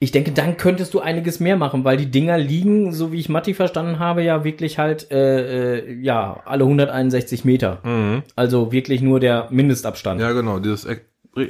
Ich 0.01 0.11
denke, 0.11 0.33
dann 0.33 0.57
könntest 0.57 0.93
du 0.93 1.01
einiges 1.01 1.41
mehr 1.41 1.57
machen, 1.57 1.85
weil 1.85 1.97
die 1.97 2.11
Dinger 2.11 2.37
liegen, 2.37 2.93
so 2.93 3.13
wie 3.13 3.21
ich 3.21 3.29
Matti 3.29 3.55
verstanden 3.55 3.99
habe, 3.99 4.23
ja 4.23 4.45
wirklich 4.45 4.79
halt, 4.79 5.11
äh, 5.11 5.79
äh, 5.79 5.95
ja, 6.01 6.43
alle 6.45 6.65
161 6.65 7.45
Meter. 7.45 7.79
Mhm. 7.85 8.23
Also 8.37 8.73
wirklich 8.73 9.01
nur 9.01 9.21
der 9.21 9.49
Mindestabstand. 9.51 10.21
Ja, 10.21 10.33
genau, 10.33 10.59
dieses 10.59 10.85
Ex 10.85 11.03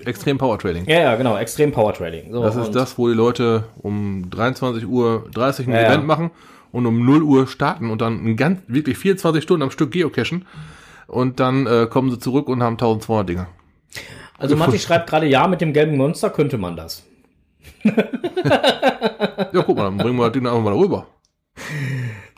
Extrem 0.07 0.39
Power 0.39 0.59
Trading. 0.59 0.87
Ja, 0.87 1.01
ja, 1.01 1.17
genau, 1.17 1.37
Extrem 1.37 1.71
Power 1.71 1.93
Trading. 1.93 2.33
So, 2.33 2.43
das 2.43 2.57
ist 2.57 2.75
das, 2.75 2.97
wo 2.97 3.07
die 3.09 3.15
Leute 3.15 3.65
um 3.83 4.31
23 4.31 4.87
Uhr 4.87 5.29
30 5.35 5.67
ein 5.67 5.75
ja, 5.75 5.81
Event 5.81 6.01
ja. 6.01 6.07
machen 6.07 6.31
und 6.73 6.87
um 6.87 7.05
0 7.05 7.23
Uhr 7.23 7.47
starten 7.47 7.91
und 7.91 8.01
dann 8.01 8.25
ein 8.25 8.37
ganz, 8.37 8.63
wirklich 8.67 8.97
24 8.97 9.43
Stunden 9.43 9.63
am 9.63 9.71
Stück 9.71 9.91
geocachen 9.91 10.47
und 11.07 11.39
dann 11.39 11.67
äh, 11.67 11.87
kommen 11.87 12.11
sie 12.11 12.19
zurück 12.19 12.49
und 12.49 12.63
haben 12.63 12.75
1200 12.75 13.29
Dinger. 13.29 13.49
Also 14.39 14.57
Matti 14.57 14.79
schreibt 14.81 15.11
gerade, 15.11 15.27
ja, 15.27 15.47
mit 15.49 15.61
dem 15.61 15.75
gelben 15.75 15.99
Monster 15.99 16.31
könnte 16.31 16.57
man 16.57 16.77
das 16.77 17.05
ja, 17.85 19.63
guck 19.63 19.77
mal, 19.77 19.85
dann 19.85 19.99
bringen 19.99 20.17
wir 20.17 20.25
das 20.25 20.33
Ding 20.33 20.47
einfach 20.47 20.63
mal 20.63 20.75
rüber. 20.75 21.07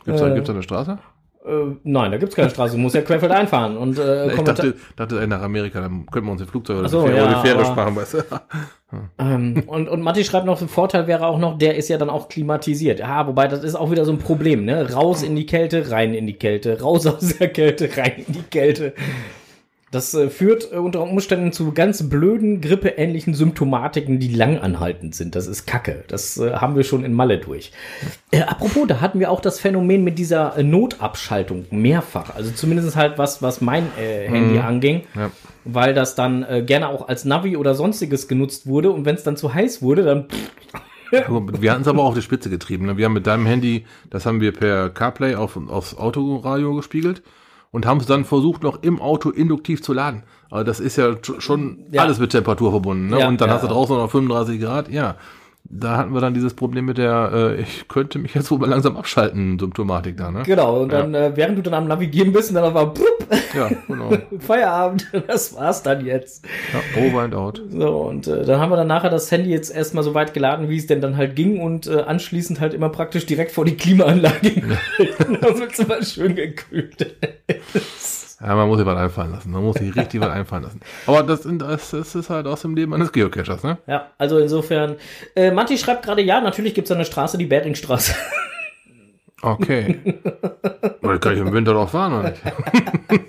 Gibt's 0.05 0.21
da, 0.21 0.29
äh, 0.29 0.33
gibt's 0.33 0.47
da 0.47 0.53
eine 0.53 0.63
Straße? 0.63 0.99
Äh, 1.47 1.77
nein, 1.83 2.11
da 2.11 2.17
gibt's 2.17 2.35
keine 2.35 2.49
Straße. 2.49 2.75
Du 2.75 2.81
musst 2.81 2.95
ja 2.95 3.01
querfeld 3.01 3.31
einfahren. 3.31 3.77
Und, 3.77 3.97
äh, 3.97 4.33
ich 4.33 4.41
dachte, 4.41 4.75
dachte 4.95 5.27
nach 5.27 5.41
Amerika, 5.41 5.79
dann 5.79 6.05
könnten 6.07 6.27
wir 6.27 6.31
uns 6.33 6.41
die 6.41 6.47
Flugzeuge 6.47 6.81
oder, 6.81 6.89
so, 6.89 7.01
die, 7.03 7.13
Fähre, 7.13 7.31
ja, 7.31 7.41
die 7.41 7.47
Fähre 7.47 7.65
sparen, 7.65 7.95
weißt 7.95 8.13
du. 8.13 8.17
ähm, 9.19 9.63
und, 9.67 9.87
und 9.87 10.01
Matti 10.01 10.23
schreibt 10.25 10.45
noch, 10.45 10.61
ein 10.61 10.67
Vorteil 10.67 11.07
wäre 11.07 11.25
auch 11.25 11.39
noch, 11.39 11.57
der 11.57 11.75
ist 11.75 11.87
ja 11.87 11.97
dann 11.97 12.09
auch 12.09 12.27
klimatisiert. 12.27 12.99
Ja, 12.99 13.27
wobei 13.27 13.47
das 13.47 13.63
ist 13.63 13.75
auch 13.75 13.91
wieder 13.91 14.03
so 14.03 14.11
ein 14.11 14.19
Problem, 14.19 14.65
ne? 14.65 14.93
Raus 14.93 15.23
in 15.23 15.35
die 15.35 15.45
Kälte, 15.45 15.89
rein 15.89 16.13
in 16.13 16.27
die 16.27 16.37
Kälte, 16.37 16.81
raus 16.81 17.07
aus 17.07 17.37
der 17.37 17.49
Kälte, 17.49 17.89
rein 17.95 18.25
in 18.27 18.33
die 18.33 18.43
Kälte. 18.43 18.93
Das 19.89 20.13
äh, 20.13 20.29
führt 20.29 20.73
äh, 20.73 20.75
unter 20.75 21.01
Umständen 21.01 21.53
zu 21.53 21.71
ganz 21.71 22.09
blöden, 22.09 22.59
grippeähnlichen 22.59 23.33
Symptomatiken, 23.33 24.19
die 24.19 24.27
langanhaltend 24.27 25.15
sind. 25.15 25.33
Das 25.33 25.47
ist 25.47 25.65
Kacke. 25.65 26.03
Das 26.09 26.37
äh, 26.37 26.55
haben 26.55 26.75
wir 26.75 26.83
schon 26.83 27.05
in 27.05 27.13
Malle 27.13 27.37
durch. 27.37 27.71
Äh, 28.31 28.41
apropos, 28.41 28.85
da 28.87 28.99
hatten 28.99 29.21
wir 29.21 29.31
auch 29.31 29.39
das 29.39 29.61
Phänomen 29.61 30.03
mit 30.03 30.19
dieser 30.19 30.57
äh, 30.57 30.63
Notabschaltung 30.63 31.67
mehrfach. 31.71 32.35
Also 32.35 32.51
zumindest 32.51 32.97
halt 32.97 33.17
was, 33.17 33.41
was 33.41 33.61
mein 33.61 33.85
äh, 33.97 34.27
Handy 34.27 34.55
mhm. 34.55 34.61
anging. 34.61 35.03
Ja. 35.15 35.31
Weil 35.63 35.93
das 35.93 36.15
dann 36.15 36.45
gerne 36.65 36.87
auch 36.87 37.09
als 37.09 37.25
Navi 37.25 37.57
oder 37.57 37.75
sonstiges 37.75 38.29
genutzt 38.29 38.67
wurde. 38.67 38.89
Und 38.89 39.03
wenn 39.03 39.15
es 39.15 39.23
dann 39.23 39.35
zu 39.35 39.53
heiß 39.53 39.81
wurde, 39.81 40.03
dann... 40.03 40.25
wir 41.11 41.71
hatten 41.71 41.81
es 41.81 41.87
aber 41.89 42.03
auch 42.03 42.09
auf 42.09 42.15
die 42.15 42.21
Spitze 42.21 42.49
getrieben. 42.49 42.85
Ne? 42.85 42.95
Wir 42.95 43.03
haben 43.03 43.13
mit 43.13 43.27
deinem 43.27 43.45
Handy, 43.45 43.85
das 44.09 44.25
haben 44.25 44.39
wir 44.39 44.53
per 44.53 44.89
CarPlay 44.89 45.35
auf, 45.35 45.57
aufs 45.67 45.93
Autoradio 45.93 46.73
gespiegelt 46.73 47.21
und 47.71 47.85
haben 47.85 47.99
es 47.99 48.05
dann 48.05 48.25
versucht, 48.25 48.63
noch 48.63 48.81
im 48.83 49.01
Auto 49.01 49.29
induktiv 49.29 49.81
zu 49.83 49.93
laden. 49.93 50.23
Also 50.49 50.63
das 50.63 50.79
ist 50.79 50.95
ja 50.95 51.15
schon 51.39 51.85
ja. 51.91 52.01
alles 52.01 52.19
mit 52.19 52.31
Temperatur 52.31 52.71
verbunden. 52.71 53.07
Ne? 53.07 53.19
Ja, 53.19 53.27
und 53.27 53.41
dann 53.41 53.49
ja, 53.49 53.55
hast 53.55 53.63
du 53.63 53.67
draußen 53.67 53.95
noch 53.95 54.09
35 54.09 54.61
Grad. 54.61 54.89
Ja, 54.89 55.15
da 55.69 55.97
hatten 55.97 56.13
wir 56.13 56.21
dann 56.21 56.33
dieses 56.33 56.53
Problem 56.53 56.85
mit 56.85 56.97
der, 56.97 57.31
äh, 57.33 57.61
ich 57.61 57.87
könnte 57.87 58.19
mich 58.19 58.33
jetzt 58.33 58.49
wohl 58.51 58.59
mal 58.59 58.69
langsam 58.69 58.95
abschalten, 58.95 59.59
Symptomatik 59.59 60.17
da, 60.17 60.31
ne? 60.31 60.43
Genau, 60.43 60.81
und 60.81 60.91
dann, 60.91 61.13
äh, 61.13 61.31
während 61.35 61.57
du 61.57 61.61
dann 61.61 61.73
am 61.73 61.87
Navigieren 61.87 62.31
bist, 62.31 62.49
und 62.49 62.55
dann 62.55 62.73
war 62.73 62.93
plupp, 62.93 63.27
Ja, 63.53 63.69
genau. 63.87 64.11
Feierabend, 64.39 65.07
das 65.27 65.55
war's 65.55 65.83
dann 65.83 66.05
jetzt. 66.05 66.45
Ja, 66.73 67.03
over 67.03 67.21
and 67.21 67.35
out. 67.35 67.61
So, 67.69 68.01
und 68.01 68.27
äh, 68.27 68.45
dann 68.45 68.59
haben 68.59 68.71
wir 68.71 68.77
dann 68.77 68.87
nachher 68.87 69.09
das 69.09 69.29
Handy 69.31 69.49
jetzt 69.49 69.73
erstmal 69.73 70.03
so 70.03 70.13
weit 70.13 70.33
geladen, 70.33 70.69
wie 70.69 70.77
es 70.77 70.87
denn 70.87 71.01
dann 71.01 71.17
halt 71.17 71.35
ging 71.35 71.61
und 71.61 71.87
äh, 71.87 72.01
anschließend 72.01 72.59
halt 72.61 72.73
immer 72.73 72.89
praktisch 72.89 73.25
direkt 73.25 73.51
vor 73.51 73.65
die 73.65 73.75
Klimaanlage 73.75 74.51
gehalten, 74.51 75.37
damit 75.41 75.73
es 75.73 75.79
immer 75.79 76.01
schön 76.03 76.35
gekühlt 76.35 77.15
ist. 77.73 78.26
Ja, 78.39 78.55
man 78.55 78.67
muss 78.67 78.77
sich 78.77 78.85
was 78.85 78.97
einfallen 78.97 79.31
lassen. 79.31 79.51
Man 79.51 79.63
muss 79.63 79.77
sich 79.77 79.95
richtig 79.95 80.21
was 80.21 80.29
einfallen 80.29 80.63
lassen. 80.63 80.79
Aber 81.07 81.23
das, 81.23 81.41
das, 81.43 81.89
das 81.89 82.15
ist 82.15 82.29
halt 82.29 82.45
aus 82.45 82.61
dem 82.61 82.75
Leben 82.75 82.93
eines 82.93 83.11
Geocachers, 83.11 83.63
ne? 83.63 83.79
Ja, 83.87 84.11
also 84.19 84.37
insofern, 84.37 84.95
äh, 85.35 85.49
Matti 85.51 85.77
schreibt 85.77 86.05
gerade, 86.05 86.21
ja, 86.21 86.39
natürlich 86.39 86.73
gibt's 86.75 86.89
da 86.89 86.95
eine 86.95 87.05
Straße, 87.05 87.37
die 87.39 87.47
Beringstraße. 87.47 88.13
Okay. 89.41 89.99
Oder 91.01 91.19
kann 91.19 91.33
ich 91.33 91.39
im 91.39 91.51
Winter 91.53 91.73
doch 91.73 91.89
fahren, 91.89 92.13
oder 92.13 92.29
nicht? 92.31 92.41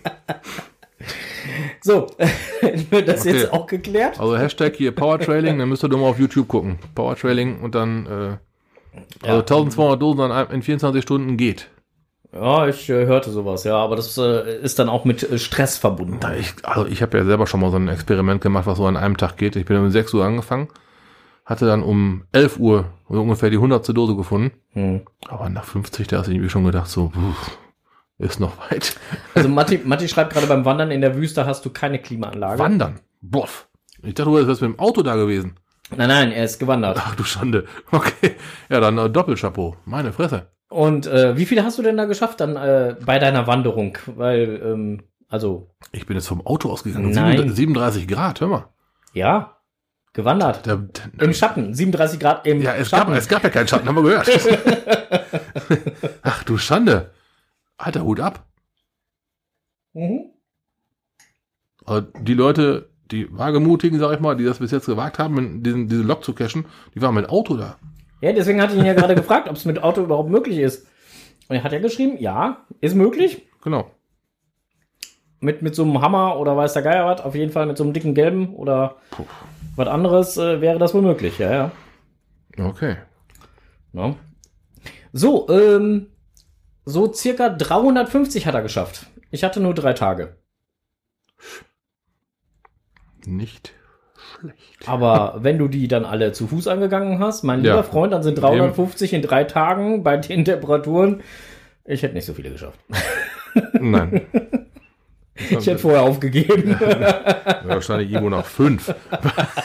So, 1.81 2.07
hätten 2.61 2.87
wir 2.91 3.03
das 3.05 3.21
Okay. 3.27 3.37
jetzt 3.37 3.53
auch 3.53 3.67
geklärt? 3.67 4.19
Also 4.21 4.37
Hashtag 4.37 4.75
hier 4.77 4.93
Powertrailing, 4.93 5.59
dann 5.59 5.69
müsst 5.69 5.85
ihr 5.85 5.89
doch 5.89 5.99
mal 5.99 6.07
auf 6.09 6.19
YouTube 6.19 6.49
gucken. 6.49 6.79
Powertrailing 6.95 7.61
und 7.61 7.75
dann, 7.75 8.07
äh, 8.07 8.11
also 9.23 9.27
Ja. 9.27 9.39
1200 9.39 10.01
Dosen 10.03 10.31
in 10.51 10.63
24 10.63 11.03
Stunden 11.03 11.37
geht. 11.37 11.69
Ja, 12.33 12.69
ich 12.69 12.89
äh, 12.91 13.07
hörte 13.07 13.31
sowas, 13.31 13.65
ja, 13.65 13.77
aber 13.77 13.97
das 13.97 14.17
äh, 14.19 14.61
ist 14.61 14.79
dann 14.79 14.89
auch 14.89 15.05
mit 15.05 15.23
äh, 15.23 15.39
Stress 15.39 15.79
verbunden. 15.79 16.19
Da 16.21 16.35
ich, 16.35 16.53
also 16.63 16.87
ich 16.87 17.01
habe 17.01 17.17
ja 17.17 17.25
selber 17.25 17.47
schon 17.47 17.61
mal 17.61 17.71
so 17.71 17.77
ein 17.77 17.89
Experiment 17.89 18.41
gemacht, 18.43 18.67
was 18.67 18.77
so 18.79 18.87
an 18.87 18.97
einem 18.99 19.17
Tag 19.17 19.37
geht. 19.39 19.57
Ich 19.57 19.65
bin 19.65 19.79
um 19.79 19.91
6 19.91 20.13
Uhr 20.13 20.25
angefangen, 20.25 20.69
hatte 21.47 21.67
dann 21.67 21.83
um 21.83 22.25
11 22.33 22.59
Uhr 22.59 22.93
ungefähr 23.09 23.49
die 23.49 23.57
100. 23.57 23.97
Dose 23.97 24.15
gefunden. 24.15 24.53
Hm. 24.73 25.03
Aber 25.27 25.49
nach 25.49 25.65
50, 25.65 26.07
da 26.07 26.19
hast 26.19 26.27
du 26.27 26.33
irgendwie 26.33 26.51
schon 26.51 26.65
gedacht, 26.65 26.89
so, 26.89 27.09
puh, 27.09 27.35
ist 28.19 28.41
noch 28.41 28.59
weit. 28.71 28.97
Also 29.35 29.49
Matti, 29.49 29.81
Matti 29.83 30.09
schreibt 30.09 30.35
gerade 30.35 30.47
beim 30.47 30.65
Wandern 30.65 30.91
in 30.91 31.01
der 31.01 31.17
Wüste 31.17 31.47
hast 31.47 31.65
du 31.65 31.71
keine 31.71 31.99
Klimaanlage. 31.99 32.59
Wandern. 32.59 33.01
Boff. 33.23 33.69
Ich 34.03 34.15
dachte, 34.15 34.31
du 34.31 34.47
wärst 34.47 34.61
mit 34.61 34.73
dem 34.73 34.79
Auto 34.79 35.03
da 35.03 35.17
gewesen. 35.17 35.57
Nein, 35.97 36.09
nein, 36.09 36.33
er 36.33 36.45
ist 36.45 36.59
gewandert. 36.59 36.99
Ach 37.01 37.15
du 37.15 37.25
Schande. 37.25 37.65
Okay. 37.91 38.37
Ja, 38.69 38.81
dann 38.81 38.99
äh, 38.99 39.09
Doppelchapeau. 39.09 39.77
Meine 39.87 40.13
Fresse. 40.13 40.49
Und 40.69 41.07
äh, 41.07 41.37
wie 41.37 41.47
viele 41.47 41.65
hast 41.65 41.79
du 41.79 41.83
denn 41.83 41.97
da 41.97 42.05
geschafft 42.05 42.41
dann 42.41 42.57
äh, 42.57 42.97
bei 43.05 43.19
deiner 43.19 43.47
Wanderung? 43.47 43.97
Weil, 44.07 44.61
ähm, 44.63 45.03
also, 45.29 45.71
Ich 45.93 46.07
bin 46.07 46.17
jetzt 46.17 46.29
vom 46.29 46.47
Auto 46.47 46.71
ausgegangen. 46.71 47.11
Nein. 47.11 47.37
37 47.37 47.57
37 47.57 48.09
Grad, 48.09 48.41
hör 48.41 48.49
mal. 48.49 48.69
ja, 49.15 49.55
gewandert. 50.13 50.67
Der, 50.67 50.77
der, 50.77 51.23
Im 51.23 51.33
Schatten, 51.33 51.75
37 51.75 52.19
Grad 52.21 52.47
im 52.47 52.61
ja, 52.61 52.75
es 52.75 52.91
gab, 52.91 53.01
Schatten. 53.01 53.13
es 53.15 53.29
gab 53.29 53.43
ja 53.45 53.51
keinen 53.51 53.69
Schatten, 53.69 53.87
haben 53.89 53.97
wir 53.97 54.03
gehört. 54.03 54.29
Ach 56.23 56.43
du 56.45 56.59
Schande. 56.59 57.11
Alter, 57.77 58.03
Hut 58.05 58.21
ab. 58.21 58.45
mhm. 59.93 60.25
Also 61.87 62.07
die 62.21 62.35
Leute, 62.35 62.91
die 63.11 63.29
wagemutigen, 63.37 63.99
sag 63.99 64.13
ich 64.13 64.21
mal, 64.21 64.37
die 64.37 64.45
das 64.45 64.59
bis 64.59 64.71
jetzt 64.73 64.87
gewagt 64.87 65.19
haben, 65.19 65.63
diesen, 65.63 65.89
diese 65.89 66.03
Lok 66.03 66.23
zu 66.25 66.35
cashen, 66.35 66.67
die 66.95 67.01
waren 67.01 67.15
mit 67.15 67.31
Auto 67.31 67.57
da. 67.57 67.77
Ja, 68.21 68.33
deswegen 68.33 68.61
hatte 68.61 68.75
ich 68.75 68.81
ihn 68.81 68.87
ja 68.87 68.95
gerade 68.95 69.15
gefragt, 69.15 69.49
ob 69.49 69.57
es 69.57 69.65
mit 69.65 69.83
Auto 69.83 70.03
überhaupt 70.03 70.31
möglich 70.31 70.59
ist. 70.59 70.87
Und 71.49 71.57
er 71.57 71.65
hat 71.65 71.73
ja 71.73 71.79
geschrieben, 71.79 72.19
ja, 72.19 72.65
ist 72.81 72.95
möglich. 72.95 73.49
Genau. 73.63 73.91
Mit, 75.41 75.63
mit 75.63 75.75
so 75.75 75.85
einem 75.85 76.01
Hammer 76.01 76.39
oder 76.39 76.57
weiß 76.57 76.73
der 76.73 76.83
Geier 76.83 77.07
was, 77.07 77.21
auf 77.21 77.35
jeden 77.35 77.53
Fall 77.53 77.67
mit 77.67 77.77
so 77.77 77.85
einem 77.85 77.93
dicken 77.93 78.15
gelben 78.15 78.55
oder 78.55 78.97
was 79.77 79.87
anderes 79.87 80.37
äh, 80.37 80.61
wäre 80.61 80.81
das 80.81 80.95
wohl 80.95 81.03
möglich, 81.03 81.39
ja, 81.39 81.53
ja. 81.53 81.71
Okay. 82.59 82.97
ja. 83.93 84.17
So, 85.13 85.49
ähm, 85.49 86.09
so 86.85 87.13
circa 87.13 87.51
350 87.51 88.47
hat 88.47 88.55
er 88.55 88.63
geschafft. 88.63 89.07
Ich 89.31 89.45
hatte 89.45 89.61
nur 89.61 89.75
drei 89.75 89.93
Tage. 89.93 90.37
Nicht 93.25 93.78
schlecht. 94.41 94.59
Aber 94.89 95.39
wenn 95.43 95.59
du 95.59 95.69
die 95.69 95.89
dann 95.89 96.05
alle 96.05 96.33
zu 96.33 96.47
Fuß 96.47 96.69
angegangen 96.69 97.19
hast, 97.19 97.43
mein 97.45 97.65
Ja. 97.65 97.73
lieber 97.77 97.85
Freund, 97.85 98.13
dann 98.13 98.23
sind 98.23 98.37
350 98.41 99.13
in 99.13 99.23
drei 99.23 99.45
Tagen 99.45 100.03
bei 100.03 100.17
den 100.17 100.45
Temperaturen. 100.45 101.23
Ich 101.85 102.03
hätte 102.03 102.15
nicht 102.15 102.27
so 102.27 102.35
viele 102.35 102.51
geschafft. 102.51 102.79
Nein. 103.81 104.23
Ich 105.51 105.67
hätte 105.67 105.79
vorher 105.79 106.03
aufgegeben. 106.03 106.77
Ja, 106.81 107.61
wahrscheinlich 107.65 108.11
irgendwo 108.11 108.29
noch 108.29 108.45
fünf. 108.45 108.93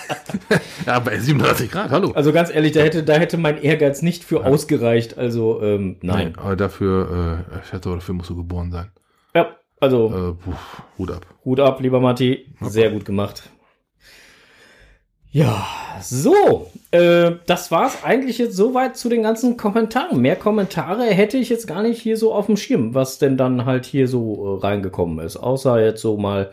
ja, 0.86 1.00
bei 1.00 1.18
37 1.18 1.72
Grad, 1.72 1.90
hallo. 1.90 2.12
Also 2.12 2.32
ganz 2.32 2.54
ehrlich, 2.54 2.74
da 2.74 2.82
hätte, 2.82 3.04
da 3.04 3.14
hätte 3.14 3.38
mein 3.38 3.62
Ehrgeiz 3.62 4.02
nicht 4.04 4.24
für 4.24 4.46
ausgereicht. 4.46 5.18
Also, 5.18 5.62
ähm, 5.64 5.98
nein. 6.02 6.34
Aber 6.38 6.56
dafür, 6.56 7.44
äh, 7.54 7.60
ich 7.60 7.68
schätze, 7.70 7.90
aber 7.90 7.98
dafür 7.98 8.16
musst 8.16 8.30
du 8.30 8.36
geboren 8.36 8.72
sein. 8.72 8.92
Ja, 9.36 9.48
also 9.80 10.08
Äh, 10.08 10.44
puh, 10.44 10.54
Hut 11.00 11.12
ab. 11.12 11.26
Hut 11.44 11.60
ab, 11.60 11.82
lieber 11.82 12.00
Matti. 12.00 12.46
Sehr 12.62 12.92
gut 12.92 13.04
gemacht. 13.06 13.50
Ja, 15.34 15.66
so. 16.00 16.70
Äh, 16.92 17.32
das 17.48 17.72
war's 17.72 18.04
eigentlich 18.04 18.38
jetzt 18.38 18.56
soweit 18.56 18.96
zu 18.96 19.10
den 19.10 19.24
ganzen 19.24 19.58
Kommentaren. 19.58 20.22
Mehr 20.22 20.36
Kommentare 20.36 21.06
hätte 21.06 21.38
ich 21.38 21.50
jetzt 21.50 21.66
gar 21.66 21.82
nicht 21.82 22.00
hier 22.00 22.18
so 22.18 22.36
auf 22.36 22.46
dem 22.46 22.56
Schirm, 22.56 22.94
was 22.94 23.18
denn 23.18 23.36
dann 23.36 23.66
halt 23.66 23.86
hier 23.88 24.08
so 24.08 24.60
äh, 24.62 24.64
reingekommen 24.64 25.26
ist. 25.26 25.38
Außer 25.38 25.84
jetzt 25.84 26.04
so 26.04 26.18
mal 26.18 26.52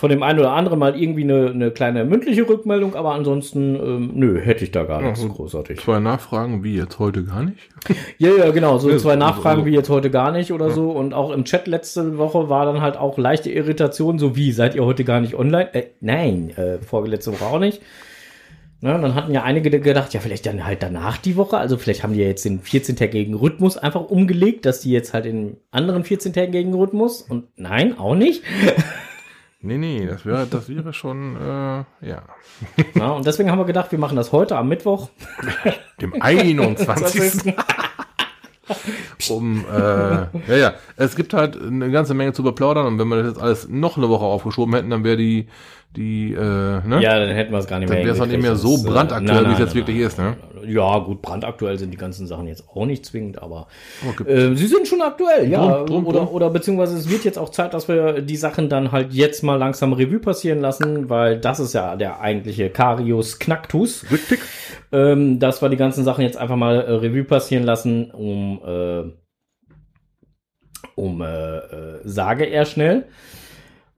von 0.00 0.08
dem 0.08 0.22
einen 0.22 0.38
oder 0.38 0.52
anderen 0.52 0.78
mal 0.78 0.98
irgendwie 0.98 1.24
eine, 1.24 1.50
eine 1.50 1.70
kleine 1.70 2.06
mündliche 2.06 2.48
Rückmeldung, 2.48 2.94
aber 2.94 3.12
ansonsten, 3.12 3.74
ähm, 3.76 4.10
nö, 4.14 4.40
hätte 4.40 4.64
ich 4.64 4.70
da 4.70 4.84
gar 4.84 5.02
nichts 5.02 5.20
so 5.20 5.28
großartig. 5.28 5.78
Zwei 5.78 6.00
Nachfragen, 6.00 6.64
wie 6.64 6.74
jetzt 6.74 6.98
heute 6.98 7.22
gar 7.22 7.42
nicht. 7.42 7.58
Ja, 8.16 8.30
ja, 8.30 8.50
genau. 8.50 8.78
So 8.78 8.88
Ja, 8.88 8.96
zwei 8.96 9.10
also- 9.10 9.18
Nachfragen 9.26 9.66
wie 9.66 9.72
jetzt 9.72 9.90
heute 9.90 10.10
gar 10.10 10.32
nicht 10.32 10.52
oder 10.52 10.70
so. 10.70 10.90
Und 10.90 11.12
auch 11.12 11.30
im 11.32 11.44
Chat 11.44 11.66
letzte 11.66 12.16
Woche 12.16 12.48
war 12.48 12.64
dann 12.64 12.80
halt 12.80 12.96
auch 12.96 13.18
leichte 13.18 13.50
Irritation, 13.50 14.18
so 14.18 14.36
wie, 14.36 14.52
seid 14.52 14.74
ihr 14.74 14.86
heute 14.86 15.04
gar 15.04 15.20
nicht 15.20 15.34
online? 15.34 15.74
Äh, 15.74 15.88
nein, 16.00 16.48
äh, 16.56 16.78
vorletzte 16.78 17.32
Woche 17.32 17.44
auch 17.44 17.58
nicht. 17.58 17.82
Ne, 18.82 18.98
dann 18.98 19.14
hatten 19.14 19.34
ja 19.34 19.42
einige 19.42 19.68
gedacht, 19.80 20.14
ja, 20.14 20.20
vielleicht 20.20 20.46
dann 20.46 20.64
halt 20.66 20.82
danach 20.82 21.18
die 21.18 21.36
Woche. 21.36 21.58
Also 21.58 21.76
vielleicht 21.76 22.02
haben 22.02 22.14
die 22.14 22.20
ja 22.20 22.26
jetzt 22.26 22.46
den 22.46 22.62
14-tägigen 22.62 23.34
Rhythmus 23.34 23.76
einfach 23.76 24.08
umgelegt, 24.08 24.64
dass 24.64 24.80
die 24.80 24.92
jetzt 24.92 25.12
halt 25.12 25.26
in 25.26 25.58
anderen 25.70 26.04
14-tägigen 26.04 26.72
Rhythmus. 26.72 27.20
Und 27.20 27.44
nein, 27.56 27.98
auch 27.98 28.14
nicht. 28.14 28.42
Nee, 29.62 29.76
nee, 29.76 30.06
das 30.06 30.24
wäre, 30.24 30.46
das 30.46 30.70
wäre 30.70 30.94
schon, 30.94 31.36
äh, 31.36 32.08
ja. 32.08 32.22
Na, 32.94 33.12
und 33.12 33.26
deswegen 33.26 33.50
haben 33.50 33.58
wir 33.58 33.66
gedacht, 33.66 33.92
wir 33.92 33.98
machen 33.98 34.16
das 34.16 34.32
heute 34.32 34.56
am 34.56 34.68
Mittwoch. 34.68 35.10
Dem 36.00 36.14
21. 36.20 37.54
um, 39.28 39.66
äh, 39.70 39.78
ja, 39.78 40.56
ja. 40.56 40.74
Es 40.96 41.14
gibt 41.14 41.34
halt 41.34 41.60
eine 41.60 41.90
ganze 41.90 42.14
Menge 42.14 42.32
zu 42.32 42.42
beplaudern 42.42 42.86
und 42.86 42.98
wenn 42.98 43.08
wir 43.08 43.16
das 43.18 43.26
jetzt 43.32 43.40
alles 43.40 43.68
noch 43.68 43.98
eine 43.98 44.08
Woche 44.08 44.24
aufgeschoben 44.24 44.74
hätten, 44.74 44.88
dann 44.88 45.04
wäre 45.04 45.18
die, 45.18 45.46
die, 45.96 46.32
äh, 46.32 46.36
ne? 46.36 47.00
Ja, 47.02 47.18
dann 47.18 47.30
hätten 47.30 47.50
wir 47.50 47.58
es 47.58 47.66
gar 47.66 47.80
nicht 47.80 47.90
Dann 47.90 47.96
mehr 47.96 48.06
wäre 48.06 48.14
es 48.14 48.20
halt 48.20 48.30
nicht 48.30 48.42
mehr 48.42 48.54
so 48.54 48.76
äh, 48.76 48.82
brandaktuell, 48.88 49.42
nein, 49.42 49.50
wie 49.50 49.54
es 49.54 49.58
jetzt 49.58 49.74
nein, 49.74 49.86
wirklich 49.86 49.98
ist, 49.98 50.18
ne? 50.18 50.36
Ja, 50.64 50.98
gut, 50.98 51.20
brandaktuell 51.20 51.78
sind 51.78 51.90
die 51.90 51.96
ganzen 51.96 52.28
Sachen 52.28 52.46
jetzt 52.46 52.68
auch 52.68 52.86
nicht 52.86 53.04
zwingend, 53.04 53.42
aber 53.42 53.66
äh, 54.24 54.54
sie 54.54 54.66
sind 54.68 54.86
schon 54.86 55.02
aktuell, 55.02 55.50
ja. 55.50 55.78
Drum, 55.78 55.86
drum, 55.86 56.06
oder, 56.06 56.18
drum. 56.20 56.28
oder 56.28 56.50
beziehungsweise 56.50 56.96
es 56.96 57.10
wird 57.10 57.24
jetzt 57.24 57.38
auch 57.38 57.48
Zeit, 57.48 57.74
dass 57.74 57.88
wir 57.88 58.22
die 58.22 58.36
Sachen 58.36 58.68
dann 58.68 58.92
halt 58.92 59.12
jetzt 59.12 59.42
mal 59.42 59.56
langsam 59.56 59.92
Revue 59.92 60.20
passieren 60.20 60.60
lassen, 60.60 61.10
weil 61.10 61.40
das 61.40 61.58
ist 61.58 61.72
ja 61.72 61.96
der 61.96 62.20
eigentliche 62.20 62.70
Karius 62.70 63.40
Knacktus. 63.40 64.04
Rückblick? 64.12 64.40
Ähm, 64.92 65.40
dass 65.40 65.60
wir 65.60 65.70
die 65.70 65.76
ganzen 65.76 66.04
Sachen 66.04 66.22
jetzt 66.22 66.36
einfach 66.36 66.56
mal 66.56 66.80
äh, 66.80 66.92
Revue 66.92 67.24
passieren 67.24 67.64
lassen, 67.64 68.10
um, 68.12 68.60
äh, 68.64 69.02
um 70.94 71.20
äh, 71.20 71.56
äh, 71.56 72.00
sage 72.04 72.44
er 72.44 72.64
schnell, 72.64 73.06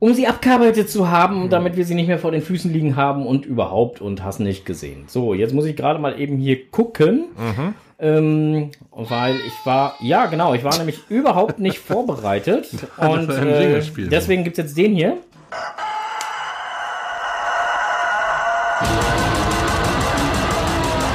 um 0.03 0.15
sie 0.15 0.27
abgearbeitet 0.27 0.91
zu 0.91 1.13
haben, 1.13 1.49
damit 1.49 1.77
wir 1.77 1.85
sie 1.85 1.95
nicht 1.95 2.09
mehr 2.09 2.19
vor 2.19 2.33
den 2.33 2.43
Füßen 2.43 2.73
liegen 2.73 2.97
haben 2.97 3.25
und 3.25 3.47
überhaupt 3.47 4.01
und 4.01 4.25
hast 4.25 4.41
nicht 4.41 4.67
gesehen. 4.67 5.05
So, 5.07 5.33
jetzt 5.33 5.55
muss 5.55 5.65
ich 5.65 5.77
gerade 5.77 6.01
mal 6.01 6.19
eben 6.21 6.39
hier 6.39 6.69
gucken, 6.73 7.27
Mhm. 7.39 7.75
ähm, 8.01 8.71
weil 8.91 9.37
ich 9.47 9.53
war, 9.65 9.95
ja 10.01 10.27
genau, 10.27 10.55
ich 10.55 10.65
war 10.65 10.77
nämlich 10.77 10.99
überhaupt 11.09 11.61
nicht 11.61 11.79
vorbereitet 11.93 12.69
und 12.97 13.31
äh, 13.31 13.81
deswegen 14.11 14.43
gibt's 14.43 14.59
jetzt 14.59 14.77
den 14.77 14.93
hier. 14.93 15.19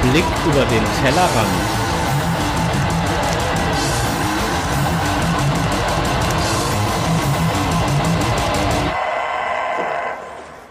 Blick 0.02 0.24
über 0.46 0.64
den 0.64 0.84
Tellerrand. 1.02 1.77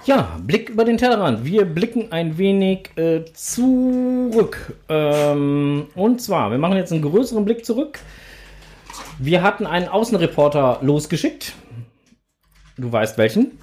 Ja, 0.07 0.39
Blick 0.41 0.69
über 0.69 0.85
den 0.85 0.97
Tellerrand. 0.97 1.43
Wir 1.43 1.65
blicken 1.65 2.13
ein 2.13 2.37
wenig 2.37 2.91
äh, 2.95 3.25
zurück. 3.33 4.73
Ähm, 4.87 5.87
und 5.95 6.21
zwar, 6.21 6.49
wir 6.49 6.57
machen 6.57 6.77
jetzt 6.77 6.93
einen 6.93 7.01
größeren 7.01 7.43
Blick 7.43 7.65
zurück. 7.65 7.99
Wir 9.19 9.43
hatten 9.43 9.65
einen 9.65 9.89
Außenreporter 9.89 10.79
losgeschickt. 10.81 11.55
Du 12.77 12.89
weißt 12.89 13.17
welchen. 13.17 13.59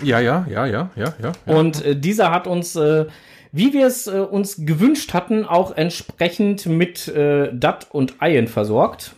Ja, 0.00 0.20
ja, 0.20 0.46
ja, 0.48 0.64
ja, 0.66 0.90
ja, 0.94 1.14
ja. 1.20 1.32
Und 1.44 1.84
äh, 1.84 1.96
dieser 1.96 2.30
hat 2.30 2.46
uns 2.46 2.76
äh, 2.76 3.06
wie 3.50 3.72
wir 3.72 3.86
es 3.88 4.06
äh, 4.06 4.20
uns 4.20 4.64
gewünscht 4.64 5.12
hatten, 5.12 5.44
auch 5.44 5.76
entsprechend 5.76 6.66
mit 6.66 7.08
äh, 7.08 7.50
Dat 7.52 7.88
und 7.90 8.22
Eien 8.22 8.46
versorgt. 8.46 9.12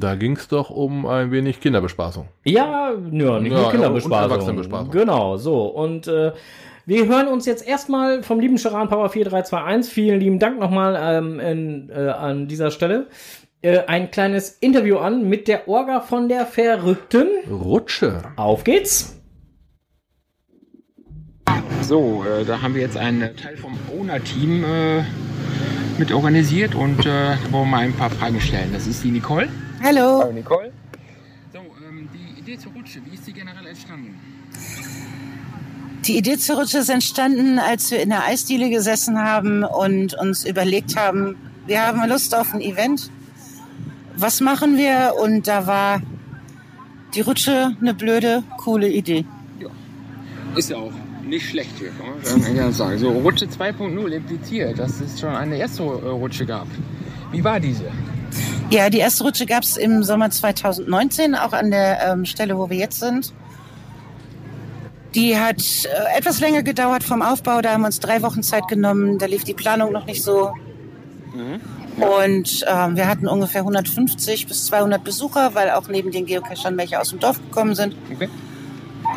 Da 0.00 0.14
ging 0.14 0.36
es 0.36 0.48
doch 0.48 0.70
um 0.70 1.06
ein 1.06 1.30
wenig 1.30 1.60
Kinderbespaßung. 1.60 2.28
Ja, 2.44 2.90
ja 2.90 2.94
nicht 2.96 3.12
Ja, 3.12 3.40
nur 3.40 3.48
ja, 3.48 3.64
und 3.64 3.70
Kinderbespaßung. 3.70 4.30
Erwachsenenbespaßung. 4.30 4.90
Genau, 4.90 5.36
so. 5.36 5.66
Und 5.66 6.08
äh, 6.08 6.32
wir 6.86 7.06
hören 7.06 7.28
uns 7.28 7.46
jetzt 7.46 7.66
erstmal 7.66 8.22
vom 8.22 8.40
lieben 8.40 8.58
Charan 8.58 8.88
Power 8.88 9.08
4321. 9.08 9.92
Vielen 9.92 10.20
lieben 10.20 10.38
Dank 10.38 10.58
nochmal 10.58 10.98
ähm, 11.00 11.40
in, 11.40 11.90
äh, 11.90 12.08
an 12.10 12.48
dieser 12.48 12.70
Stelle. 12.70 13.06
Äh, 13.62 13.86
ein 13.86 14.10
kleines 14.10 14.50
Interview 14.50 14.98
an 14.98 15.28
mit 15.28 15.48
der 15.48 15.68
Orga 15.68 16.00
von 16.00 16.28
der 16.28 16.44
Verrückten. 16.44 17.28
Rutsche. 17.50 18.22
Auf 18.36 18.64
geht's. 18.64 19.20
So, 21.80 22.24
äh, 22.24 22.44
da 22.44 22.60
haben 22.60 22.74
wir 22.74 22.82
jetzt 22.82 22.96
einen 22.96 23.36
Teil 23.36 23.56
vom 23.56 23.78
Owner-Team 23.92 24.64
äh, 24.64 25.02
mit 25.98 26.12
organisiert 26.12 26.74
und 26.74 27.06
äh, 27.06 27.36
wollen 27.50 27.64
wir 27.64 27.64
mal 27.64 27.84
ein 27.84 27.92
paar 27.92 28.10
Fragen 28.10 28.40
stellen. 28.40 28.70
Das 28.72 28.86
ist 28.86 29.04
die 29.04 29.10
Nicole. 29.10 29.48
Hallo. 29.84 30.20
Hallo 30.20 30.32
Nicole. 30.32 30.72
So, 31.52 31.58
ähm, 31.58 32.08
die 32.14 32.40
Idee 32.40 32.58
zur 32.58 32.72
Rutsche, 32.72 33.00
wie 33.04 33.14
ist 33.16 33.26
die 33.26 33.34
generell 33.34 33.66
entstanden? 33.66 34.18
Die 36.06 36.16
Idee 36.16 36.38
zur 36.38 36.56
Rutsche 36.56 36.78
ist 36.78 36.88
entstanden, 36.88 37.58
als 37.58 37.90
wir 37.90 38.00
in 38.00 38.08
der 38.08 38.24
Eisdiele 38.24 38.70
gesessen 38.70 39.18
haben 39.18 39.62
und 39.62 40.14
uns 40.14 40.46
überlegt 40.46 40.96
haben, 40.96 41.36
wir 41.66 41.86
haben 41.86 42.08
Lust 42.08 42.34
auf 42.34 42.54
ein 42.54 42.62
Event. 42.62 43.10
Was 44.16 44.40
machen 44.40 44.78
wir? 44.78 45.12
Und 45.22 45.48
da 45.48 45.66
war 45.66 46.00
die 47.14 47.20
Rutsche 47.20 47.76
eine 47.78 47.92
blöde, 47.92 48.42
coole 48.56 48.88
Idee. 48.88 49.26
Ist 50.56 50.70
ja 50.70 50.78
auch 50.78 50.92
nicht 51.26 51.50
schlecht 51.50 51.72
hier, 51.78 51.90
kann 51.90 52.40
man 52.40 52.56
ehrlich 52.56 52.74
sagen. 52.74 52.96
So, 52.98 53.10
Rutsche 53.10 53.44
2.0 53.44 54.08
impliziert, 54.12 54.78
dass 54.78 54.98
es 55.02 55.20
schon 55.20 55.34
eine 55.34 55.58
erste 55.58 55.82
Rutsche 55.82 56.46
gab. 56.46 56.68
Wie 57.32 57.44
war 57.44 57.60
diese? 57.60 57.84
Ja, 58.74 58.90
die 58.90 58.98
erste 58.98 59.22
Rutsche 59.22 59.46
gab 59.46 59.62
es 59.62 59.76
im 59.76 60.02
Sommer 60.02 60.30
2019, 60.30 61.36
auch 61.36 61.52
an 61.52 61.70
der 61.70 62.10
ähm, 62.10 62.24
Stelle, 62.24 62.58
wo 62.58 62.68
wir 62.70 62.76
jetzt 62.76 62.98
sind. 62.98 63.32
Die 65.14 65.38
hat 65.38 65.62
äh, 65.84 66.18
etwas 66.18 66.40
länger 66.40 66.64
gedauert 66.64 67.04
vom 67.04 67.22
Aufbau. 67.22 67.60
Da 67.60 67.70
haben 67.70 67.82
wir 67.82 67.86
uns 67.86 68.00
drei 68.00 68.20
Wochen 68.22 68.42
Zeit 68.42 68.66
genommen. 68.66 69.18
Da 69.18 69.26
lief 69.26 69.44
die 69.44 69.54
Planung 69.54 69.92
noch 69.92 70.06
nicht 70.06 70.24
so. 70.24 70.52
Und 71.98 72.64
ähm, 72.66 72.96
wir 72.96 73.06
hatten 73.06 73.28
ungefähr 73.28 73.60
150 73.60 74.48
bis 74.48 74.66
200 74.66 75.04
Besucher, 75.04 75.54
weil 75.54 75.70
auch 75.70 75.86
neben 75.86 76.10
den 76.10 76.26
Geocachern 76.26 76.76
welche 76.76 77.00
aus 77.00 77.10
dem 77.10 77.20
Dorf 77.20 77.40
gekommen 77.40 77.76
sind. 77.76 77.94
Okay. 78.12 78.28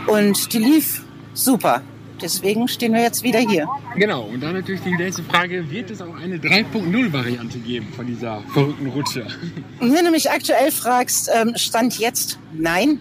Und 0.05 0.53
die 0.53 0.59
lief 0.59 1.03
super. 1.33 1.81
Deswegen 2.21 2.67
stehen 2.67 2.93
wir 2.93 3.01
jetzt 3.01 3.23
wieder 3.23 3.39
hier. 3.39 3.67
Genau, 3.95 4.23
und 4.23 4.41
dann 4.41 4.53
natürlich 4.53 4.81
die 4.81 4.95
nächste 4.95 5.23
Frage, 5.23 5.69
wird 5.69 5.91
es 5.91 6.01
auch 6.01 6.15
eine 6.15 6.37
3.0 6.37 7.13
Variante 7.13 7.59
geben 7.59 7.87
von 7.95 8.07
dieser 8.07 8.41
verrückten 8.53 8.87
Rutsche? 8.87 9.27
Wenn 9.79 10.05
du 10.05 10.11
mich 10.11 10.31
aktuell 10.31 10.71
fragst, 10.71 11.29
ähm, 11.33 11.53
Stand 11.55 11.99
jetzt 11.99 12.39
nein. 12.53 12.99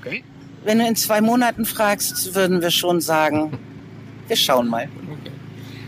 Okay. 0.00 0.24
Wenn 0.64 0.78
du 0.78 0.86
in 0.86 0.96
zwei 0.96 1.20
Monaten 1.20 1.64
fragst, 1.64 2.34
würden 2.34 2.60
wir 2.60 2.70
schon 2.70 3.00
sagen, 3.00 3.58
wir 4.28 4.36
schauen 4.36 4.68
mal. 4.68 4.88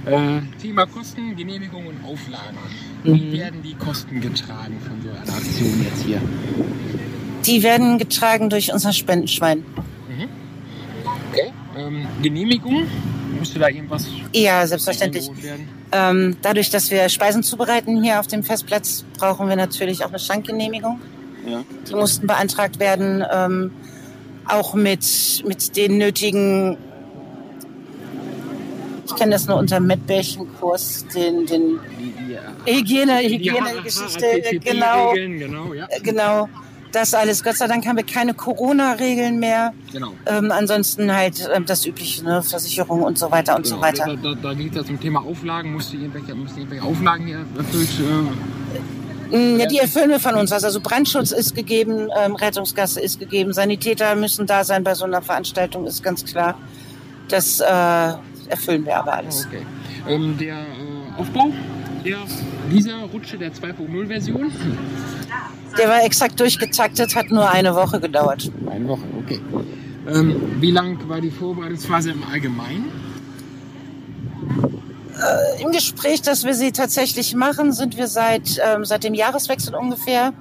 Äh, 0.06 0.40
Thema 0.60 0.86
Kosten, 0.86 1.34
Genehmigung 1.34 1.86
und 1.86 2.04
Auflagen. 2.04 2.58
Wie 3.04 3.32
werden 3.32 3.62
die 3.62 3.74
Kosten 3.74 4.20
getragen 4.20 4.78
von 4.80 5.00
so 5.02 5.10
einer 5.10 5.36
Aktion 5.36 5.84
jetzt 5.84 6.04
hier? 6.04 6.20
Die 7.46 7.62
werden 7.62 7.98
getragen 7.98 8.50
durch 8.50 8.72
unser 8.72 8.92
Spendenschwein. 8.92 9.64
Ähm, 11.76 12.06
Genehmigung? 12.22 12.86
Musste 13.38 13.58
da 13.58 13.68
irgendwas 13.68 14.06
Ja, 14.32 14.66
selbstverständlich. 14.66 15.30
Ähm, 15.92 16.36
dadurch, 16.42 16.70
dass 16.70 16.90
wir 16.90 17.08
Speisen 17.08 17.42
zubereiten 17.42 18.02
hier 18.02 18.20
auf 18.20 18.26
dem 18.26 18.42
Festplatz, 18.42 19.04
brauchen 19.18 19.48
wir 19.48 19.56
natürlich 19.56 20.04
auch 20.04 20.08
eine 20.08 20.18
Schankgenehmigung. 20.18 21.00
Ja. 21.46 21.62
Die 21.88 21.94
mussten 21.94 22.26
beantragt 22.26 22.80
werden, 22.80 23.24
ähm, 23.30 23.70
auch 24.46 24.74
mit, 24.74 25.42
mit 25.46 25.76
den 25.76 25.98
nötigen, 25.98 26.76
ich 29.06 29.14
kenne 29.16 29.32
das 29.32 29.46
nur 29.46 29.58
unter 29.58 29.80
Mettbärchenkurs, 29.80 31.06
den, 31.14 31.46
den 31.46 31.78
äh, 32.66 32.72
Hygiene, 32.72 33.18
Hygienegeschichte, 33.20 34.60
genau, 34.60 35.10
Regeln, 35.10 35.38
genau, 35.38 35.74
ja. 35.74 35.86
äh, 35.90 36.00
genau. 36.00 36.48
Das 36.94 37.12
alles. 37.12 37.42
Gott 37.42 37.56
sei 37.56 37.66
Dank 37.66 37.84
haben 37.86 37.96
wir 37.96 38.04
keine 38.04 38.34
Corona-Regeln 38.34 39.40
mehr. 39.40 39.74
Genau. 39.92 40.12
Ähm, 40.26 40.52
ansonsten 40.52 41.12
halt 41.12 41.48
ähm, 41.52 41.66
das 41.66 41.84
übliche, 41.84 42.22
ne? 42.24 42.40
Versicherung 42.42 43.02
und 43.02 43.18
so 43.18 43.32
weiter 43.32 43.56
und 43.56 43.66
so 43.66 43.74
Genau. 43.74 43.86
weiter. 43.86 44.04
Da, 44.06 44.34
da, 44.34 44.34
da 44.40 44.54
ging 44.54 44.68
es 44.68 44.76
ja 44.76 44.84
zum 44.84 45.00
Thema 45.00 45.20
Auflagen. 45.20 45.72
Musste 45.72 45.96
irgendwelche, 45.96 46.36
mussten 46.36 46.60
irgendwelche 46.60 46.84
Auflagen 46.84 47.26
hier 47.26 47.44
erfüllt 47.58 47.88
äh, 47.98 49.36
Mm, 49.36 49.58
Ja, 49.58 49.66
die 49.66 49.78
erfüllen 49.78 50.10
wir 50.10 50.20
von 50.20 50.34
uns. 50.36 50.52
Also 50.52 50.80
Brandschutz 50.80 51.32
ist 51.32 51.54
gegeben, 51.56 52.08
ähm, 52.16 52.36
Rettungsgasse 52.36 53.00
ist 53.00 53.18
gegeben, 53.18 53.52
Sanitäter 53.52 54.14
müssen 54.14 54.46
da 54.46 54.62
sein 54.62 54.84
bei 54.84 54.94
so 54.94 55.04
einer 55.04 55.22
Veranstaltung, 55.22 55.86
ist 55.86 56.02
ganz 56.02 56.24
klar. 56.24 56.54
Das 57.28 57.58
äh, 57.58 57.64
erfüllen 58.48 58.84
wir 58.84 58.98
aber 58.98 59.14
alles. 59.14 59.46
Okay. 59.46 59.66
Ähm, 60.06 60.36
der 60.38 60.58
äh, 60.58 61.20
Aufbau 61.20 61.50
der, 62.04 62.18
dieser 62.70 63.02
Rutsche 63.12 63.38
der 63.38 63.52
2.0-Version? 63.52 64.52
Der 65.78 65.88
war 65.88 66.04
exakt 66.04 66.38
durchgetaktet, 66.38 67.16
hat 67.16 67.30
nur 67.30 67.50
eine 67.50 67.74
Woche 67.74 68.00
gedauert. 68.00 68.50
Eine 68.70 68.88
Woche, 68.88 69.02
okay. 69.18 69.40
Ähm, 70.06 70.60
wie 70.60 70.70
lang 70.70 71.08
war 71.08 71.20
die 71.20 71.30
Vorbereitungsphase 71.30 72.10
im 72.10 72.22
Allgemeinen? 72.24 72.92
Im 75.60 75.70
Gespräch, 75.70 76.22
dass 76.22 76.44
wir 76.44 76.54
sie 76.54 76.72
tatsächlich 76.72 77.34
machen, 77.34 77.72
sind 77.72 77.96
wir 77.96 78.08
seit, 78.08 78.60
ähm, 78.64 78.84
seit 78.84 79.04
dem 79.04 79.14
Jahreswechsel 79.14 79.74
ungefähr. 79.74 80.32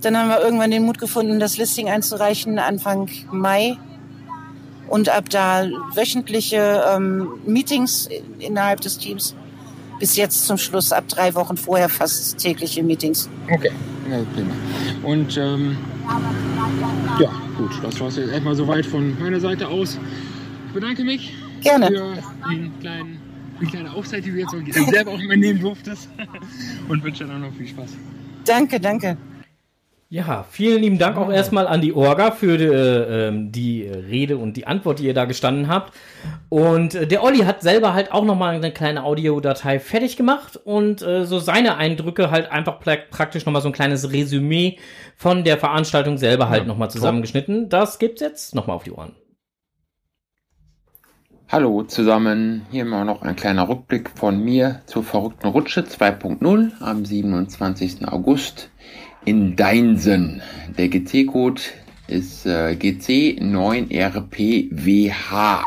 Dann 0.00 0.16
haben 0.16 0.28
wir 0.28 0.40
irgendwann 0.40 0.70
den 0.70 0.84
Mut 0.84 0.98
gefunden, 0.98 1.38
das 1.38 1.58
Listing 1.58 1.88
einzureichen 1.88 2.58
Anfang 2.58 3.08
Mai. 3.30 3.76
Und 4.88 5.08
ab 5.08 5.28
da 5.30 5.64
wöchentliche 5.94 6.84
ähm, 6.92 7.28
Meetings 7.46 8.08
innerhalb 8.38 8.80
des 8.80 8.98
Teams. 8.98 9.34
Bis 10.02 10.16
jetzt 10.16 10.48
zum 10.48 10.58
Schluss 10.58 10.90
ab 10.90 11.06
drei 11.06 11.32
Wochen 11.36 11.56
vorher 11.56 11.88
fast 11.88 12.36
tägliche 12.38 12.82
Meetings. 12.82 13.30
Okay, 13.48 13.70
ja, 14.10 14.18
prima. 14.34 14.50
Und 15.04 15.36
ähm, 15.36 15.76
ja, 17.20 17.30
gut, 17.56 17.70
das 17.84 18.00
war 18.00 18.08
es 18.08 18.16
jetzt 18.16 18.32
erstmal 18.32 18.56
soweit 18.56 18.84
von 18.84 19.16
meiner 19.20 19.38
Seite 19.38 19.68
aus. 19.68 20.00
Ich 20.66 20.72
bedanke 20.72 21.04
mich 21.04 21.32
Gerne. 21.60 21.86
für 21.86 22.50
den 22.50 22.76
kleinen, 22.80 23.20
die 23.60 23.66
kleine 23.66 23.92
Auszeit, 23.92 24.24
die 24.24 24.32
du 24.32 24.38
jetzt 24.38 24.52
auch 24.52 24.90
selber 24.90 25.12
auch 25.12 25.22
mal 25.22 25.36
nehmen 25.36 25.60
durftest. 25.60 26.08
Und 26.88 27.04
wünsche 27.04 27.22
dir 27.22 27.30
dann 27.30 27.42
noch 27.42 27.54
viel 27.54 27.68
Spaß. 27.68 27.90
Danke, 28.44 28.80
danke. 28.80 29.16
Ja, 30.12 30.44
vielen 30.50 30.82
lieben 30.82 30.98
Dank 30.98 31.16
auch 31.16 31.32
erstmal 31.32 31.66
an 31.66 31.80
die 31.80 31.94
Orga 31.94 32.32
für 32.32 32.58
die, 32.58 32.66
äh, 32.66 33.28
ähm, 33.28 33.50
die 33.50 33.84
Rede 33.84 34.36
und 34.36 34.58
die 34.58 34.66
Antwort, 34.66 34.98
die 34.98 35.06
ihr 35.06 35.14
da 35.14 35.24
gestanden 35.24 35.68
habt. 35.68 35.94
Und 36.50 36.94
äh, 36.94 37.06
der 37.06 37.24
Olli 37.24 37.38
hat 37.38 37.62
selber 37.62 37.94
halt 37.94 38.12
auch 38.12 38.26
nochmal 38.26 38.54
eine 38.54 38.72
kleine 38.72 39.04
Audiodatei 39.04 39.80
fertig 39.80 40.18
gemacht 40.18 40.60
und 40.62 41.00
äh, 41.00 41.24
so 41.24 41.38
seine 41.38 41.78
Eindrücke 41.78 42.30
halt 42.30 42.52
einfach 42.52 42.78
praktisch 42.78 43.46
nochmal 43.46 43.62
so 43.62 43.70
ein 43.70 43.72
kleines 43.72 44.12
Resümee 44.12 44.76
von 45.16 45.44
der 45.44 45.56
Veranstaltung 45.56 46.18
selber 46.18 46.50
halt 46.50 46.64
Ja, 46.64 46.68
nochmal 46.68 46.90
zusammengeschnitten. 46.90 47.70
Das 47.70 47.98
gibt's 47.98 48.20
jetzt 48.20 48.54
nochmal 48.54 48.76
auf 48.76 48.84
die 48.84 48.92
Ohren. 48.92 49.16
Hallo 51.48 51.84
zusammen, 51.84 52.66
hier 52.70 52.84
mal 52.84 53.06
noch 53.06 53.22
ein 53.22 53.36
kleiner 53.36 53.66
Rückblick 53.66 54.10
von 54.10 54.38
mir 54.44 54.82
zur 54.84 55.04
verrückten 55.04 55.48
Rutsche 55.48 55.80
2.0 55.80 56.80
am 56.80 57.04
27. 57.06 58.08
August 58.08 58.70
in 59.24 59.56
Deinsen. 59.56 60.42
Der 60.76 60.88
GC-Code 60.88 61.62
ist 62.08 62.44
äh, 62.46 62.76
GC9RPWH. 62.78 65.64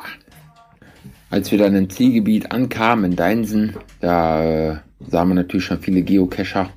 Als 1.30 1.52
wir 1.52 1.58
dann 1.58 1.76
im 1.76 1.90
Zielgebiet 1.90 2.52
ankamen 2.52 3.12
in 3.12 3.18
Deinsen, 3.18 3.76
da 4.00 4.44
äh, 4.44 4.78
sahen 5.00 5.30
wir 5.30 5.36
natürlich 5.36 5.66
schon 5.66 5.80
viele 5.80 6.02
Geocacher 6.02 6.70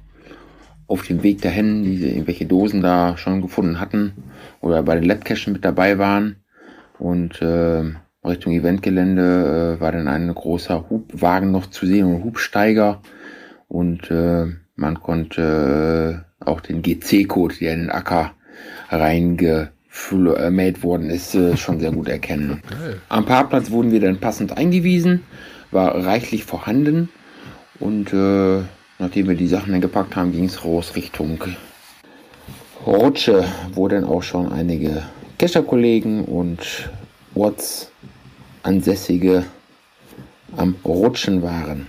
auf 0.87 1.07
dem 1.07 1.23
Weg 1.23 1.43
dahin, 1.43 1.85
die 1.85 2.09
irgendwelche 2.09 2.47
Dosen 2.47 2.81
da 2.81 3.19
schon 3.19 3.43
gefunden 3.43 3.79
hatten 3.79 4.13
oder 4.61 4.83
bei 4.83 4.95
den 4.95 5.05
Labcachen 5.05 5.53
mit 5.53 5.65
dabei 5.65 5.99
waren. 5.99 6.37
Und 6.99 7.43
äh, 7.43 7.83
Richtung 8.25 8.53
Eventgelände 8.53 9.77
äh, 9.77 9.81
war 9.81 9.93
dann 9.93 10.09
ein 10.09 10.35
großer 10.35 10.89
Hubwagen 10.91 11.51
noch 11.51 11.67
zu 11.67 11.87
sehen 11.87 12.07
und 12.07 12.25
Hubsteiger. 12.25 13.03
Und 13.69 14.11
äh, 14.11 14.47
man 14.77 15.01
konnte 15.01 16.25
äh, 16.25 16.28
auch 16.49 16.61
den 16.61 16.83
GC-Code, 16.83 17.57
der 17.61 17.75
in 17.75 17.81
den 17.81 17.91
Acker 17.91 18.33
reingemäht 18.91 20.83
worden 20.83 21.11
ist, 21.11 21.35
äh, 21.35 21.57
schon 21.57 21.81
sehr 21.81 21.93
gut 21.93 22.09
erkennen. 22.09 22.63
Am 23.09 23.25
Parkplatz 23.25 23.71
wurden 23.71 23.93
wir 23.93 24.01
dann 24.01 24.19
passend 24.19 24.57
eingewiesen, 24.57 25.23
war 25.71 26.05
reichlich 26.05 26.45
vorhanden. 26.45 27.09
Und 27.79 28.13
äh, 28.13 28.63
nachdem 28.99 29.29
wir 29.29 29.37
die 29.37 29.47
Sachen 29.47 29.73
dann 29.73 29.81
gepackt 29.81 30.17
haben, 30.17 30.33
ging 30.33 30.45
es 30.45 30.65
raus 30.65 30.93
Richtung 30.97 31.39
Rutsche, 32.87 33.45
wo 33.75 33.89
dann 33.89 34.05
auch 34.05 34.23
schon 34.23 34.51
einige 34.51 35.03
Kescher-Kollegen 35.39 36.25
und 36.25 36.89
ortsansässige 37.35 39.45
am 40.57 40.77
Rutschen 40.85 41.43
waren. 41.43 41.87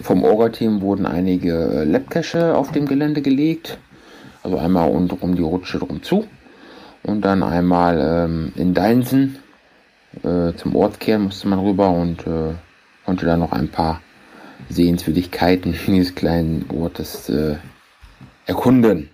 Vom 0.00 0.24
Orga-Team 0.24 0.80
wurden 0.80 1.06
einige 1.06 1.54
äh, 1.54 1.84
Labcache 1.84 2.56
auf 2.56 2.72
dem 2.72 2.86
Gelände 2.86 3.22
gelegt. 3.22 3.78
Also 4.42 4.58
einmal 4.58 4.90
unten 4.90 5.16
um 5.20 5.34
die 5.34 5.42
Rutsche 5.42 5.78
drum 5.78 6.02
zu. 6.02 6.26
Und 7.02 7.22
dann 7.22 7.42
einmal 7.42 8.00
ähm, 8.00 8.52
in 8.56 8.74
Deinsen 8.74 9.38
äh, 10.22 10.52
zum 10.56 10.76
Ortskehren 10.76 11.24
musste 11.24 11.48
man 11.48 11.58
rüber 11.58 11.90
und 11.90 12.26
äh, 12.26 12.54
konnte 13.04 13.26
dann 13.26 13.40
noch 13.40 13.52
ein 13.52 13.68
paar 13.68 14.00
Sehenswürdigkeiten 14.68 15.74
dieses 15.86 16.14
kleinen 16.14 16.66
Ortes 16.70 17.28
äh, 17.28 17.56
erkunden. 18.46 19.10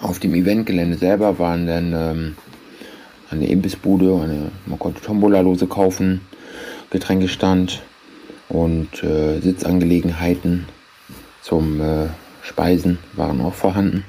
Auf 0.00 0.18
dem 0.18 0.34
Eventgelände 0.34 0.96
selber 0.96 1.38
waren 1.38 1.66
dann 1.66 1.92
ähm, 1.92 2.36
eine 3.30 3.46
Imbissbude, 3.46 4.20
eine, 4.22 4.50
man 4.66 4.78
konnte 4.78 5.00
Tombola-Lose 5.00 5.66
kaufen, 5.66 6.20
Getränkestand 6.90 7.82
und 8.52 9.02
äh, 9.02 9.40
Sitzangelegenheiten 9.40 10.66
zum 11.40 11.80
äh, 11.80 12.06
Speisen 12.42 12.98
waren 13.14 13.40
auch 13.40 13.54
vorhanden. 13.54 14.04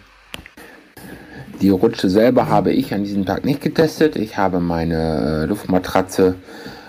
Die 1.62 1.70
Rutsche 1.70 2.10
selber 2.10 2.50
habe 2.50 2.74
ich 2.74 2.94
an 2.94 3.06
diesem 3.06 3.26
Tag 3.26 3.46
nicht 3.46 3.62
getestet. 3.62 4.18
Ich 4.18 4.38
habe 4.38 4.60
meine 4.60 5.44
äh, 5.44 5.46
Luftmatratze 5.46 6.36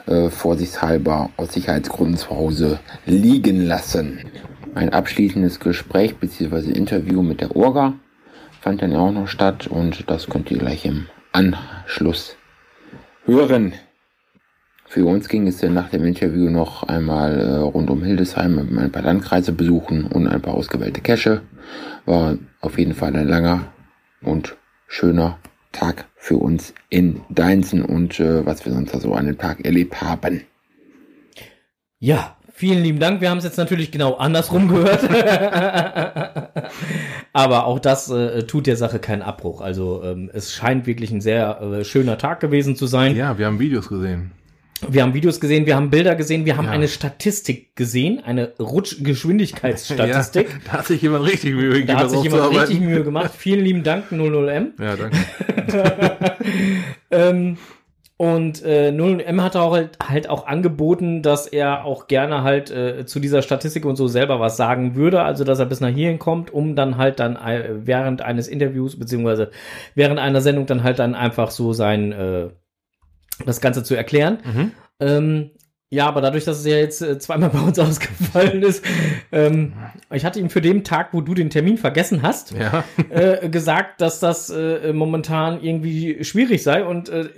äh, 0.06 0.30
vorsichtshalber 0.30 1.30
aus 1.36 1.52
Sicherheitsgründen 1.52 2.16
zu 2.16 2.30
Hause 2.30 2.80
liegen 3.06 3.64
lassen. 3.64 4.18
Ein 4.74 4.92
abschließendes 4.92 5.60
Gespräch 5.60 6.16
bzw. 6.16 6.72
Interview 6.72 7.22
mit 7.22 7.40
der 7.40 7.54
Orga 7.54 7.94
fand 8.60 8.82
dann 8.82 8.96
auch 8.96 9.12
noch 9.12 9.28
statt 9.28 9.68
und 9.68 10.10
das 10.10 10.26
könnt 10.26 10.50
ihr 10.50 10.58
gleich 10.58 10.84
im 10.86 11.06
Anschluss 11.30 12.36
hören. 13.26 13.74
Für 14.94 15.06
uns 15.06 15.28
ging 15.28 15.48
es 15.48 15.58
dann 15.58 15.74
nach 15.74 15.90
dem 15.90 16.04
Interview 16.04 16.48
noch 16.50 16.84
einmal 16.84 17.40
äh, 17.40 17.56
rund 17.56 17.90
um 17.90 18.04
Hildesheim 18.04 18.78
ein 18.78 18.92
paar 18.92 19.02
Landkreise 19.02 19.50
besuchen 19.50 20.04
und 20.04 20.28
ein 20.28 20.40
paar 20.40 20.54
ausgewählte 20.54 21.00
Cache. 21.00 21.42
War 22.06 22.38
auf 22.60 22.78
jeden 22.78 22.94
Fall 22.94 23.16
ein 23.16 23.26
langer 23.26 23.72
und 24.22 24.54
schöner 24.86 25.38
Tag 25.72 26.04
für 26.14 26.36
uns 26.36 26.74
in 26.90 27.22
Deinzen 27.28 27.84
und 27.84 28.20
äh, 28.20 28.46
was 28.46 28.64
wir 28.64 28.72
sonst 28.72 28.92
so 28.92 29.14
an 29.14 29.26
dem 29.26 29.36
Tag 29.36 29.64
erlebt 29.64 30.00
haben. 30.00 30.42
Ja, 31.98 32.36
vielen 32.52 32.84
lieben 32.84 33.00
Dank. 33.00 33.20
Wir 33.20 33.30
haben 33.30 33.38
es 33.38 33.44
jetzt 33.44 33.58
natürlich 33.58 33.90
genau 33.90 34.14
andersrum 34.14 34.68
gehört. 34.68 35.02
Aber 37.32 37.66
auch 37.66 37.80
das 37.80 38.08
äh, 38.10 38.44
tut 38.44 38.68
der 38.68 38.76
Sache 38.76 39.00
keinen 39.00 39.22
Abbruch. 39.22 39.60
Also 39.60 40.04
ähm, 40.04 40.30
es 40.32 40.52
scheint 40.52 40.86
wirklich 40.86 41.10
ein 41.10 41.20
sehr 41.20 41.60
äh, 41.60 41.82
schöner 41.84 42.16
Tag 42.16 42.38
gewesen 42.38 42.76
zu 42.76 42.86
sein. 42.86 43.16
Ja, 43.16 43.38
wir 43.38 43.46
haben 43.46 43.58
Videos 43.58 43.88
gesehen. 43.88 44.30
Wir 44.88 45.02
haben 45.02 45.14
Videos 45.14 45.40
gesehen, 45.40 45.66
wir 45.66 45.76
haben 45.76 45.90
Bilder 45.90 46.14
gesehen, 46.14 46.44
wir 46.44 46.56
haben 46.56 46.66
Ja. 46.66 46.70
eine 46.72 46.88
Statistik 46.88 47.74
gesehen, 47.76 48.20
eine 48.24 48.52
Rutschgeschwindigkeitsstatistik. 48.58 50.48
Ja, 50.50 50.58
da 50.64 50.72
hat 50.78 50.86
sich 50.86 51.02
jemand 51.02 51.24
richtig 51.26 51.54
Mühe 51.54 51.70
gegeben, 51.70 51.88
Da 51.88 51.98
hat 51.98 52.10
sich 52.10 52.22
jemand 52.22 52.54
richtig 52.56 52.80
Mühe 52.80 53.02
gemacht. 53.04 53.32
Vielen 53.38 53.64
lieben 53.64 53.82
Dank, 53.82 54.04
00M. 54.12 54.66
Ja, 54.80 54.96
danke. 54.96 55.16
Ähm, 57.10 57.56
und 58.16 58.64
äh, 58.64 58.90
0M 58.90 59.42
hat 59.42 59.56
auch 59.56 59.72
halt, 59.72 59.98
halt 60.08 60.28
auch 60.30 60.46
angeboten, 60.46 61.22
dass 61.22 61.46
er 61.48 61.84
auch 61.84 62.06
gerne 62.06 62.42
halt 62.42 62.70
äh, 62.70 63.06
zu 63.06 63.18
dieser 63.18 63.42
Statistik 63.42 63.84
und 63.84 63.96
so 63.96 64.06
selber 64.06 64.38
was 64.38 64.56
sagen 64.56 64.94
würde, 64.94 65.22
also 65.22 65.42
dass 65.44 65.58
er 65.58 65.66
bis 65.66 65.80
nach 65.80 65.88
hierhin 65.88 66.18
kommt, 66.20 66.52
um 66.52 66.76
dann 66.76 66.96
halt 66.96 67.18
dann 67.18 67.34
äh, 67.36 67.70
während 67.84 68.22
eines 68.22 68.46
Interviews 68.46 68.98
beziehungsweise 68.98 69.50
während 69.96 70.20
einer 70.20 70.40
Sendung 70.40 70.66
dann 70.66 70.84
halt 70.84 71.00
dann 71.00 71.14
einfach 71.16 71.50
so 71.50 71.72
sein 71.72 72.12
äh, 72.12 72.48
das 73.44 73.60
Ganze 73.60 73.82
zu 73.82 73.94
erklären. 73.94 74.38
Mhm. 74.44 74.70
Ähm, 75.00 75.50
ja, 75.90 76.06
aber 76.06 76.20
dadurch, 76.20 76.44
dass 76.44 76.58
es 76.58 76.66
ja 76.66 76.76
jetzt 76.76 77.02
äh, 77.02 77.18
zweimal 77.18 77.50
bei 77.52 77.60
uns 77.60 77.78
ausgefallen 77.78 78.62
ist, 78.62 78.84
ähm, 79.30 79.74
ich 80.12 80.24
hatte 80.24 80.40
ihm 80.40 80.50
für 80.50 80.60
den 80.60 80.82
Tag, 80.82 81.10
wo 81.12 81.20
du 81.20 81.34
den 81.34 81.50
Termin 81.50 81.78
vergessen 81.78 82.22
hast, 82.22 82.52
Ja, 82.52 82.82
äh, 83.10 83.48
gesagt, 83.48 84.00
dass 84.00 84.18
das 84.18 84.50
äh, 84.50 84.92
momentan 84.92 85.62
irgendwie 85.62 86.24
schwierig 86.24 86.62
sei 86.62 86.84
und 86.84 87.08
äh, 87.10 87.28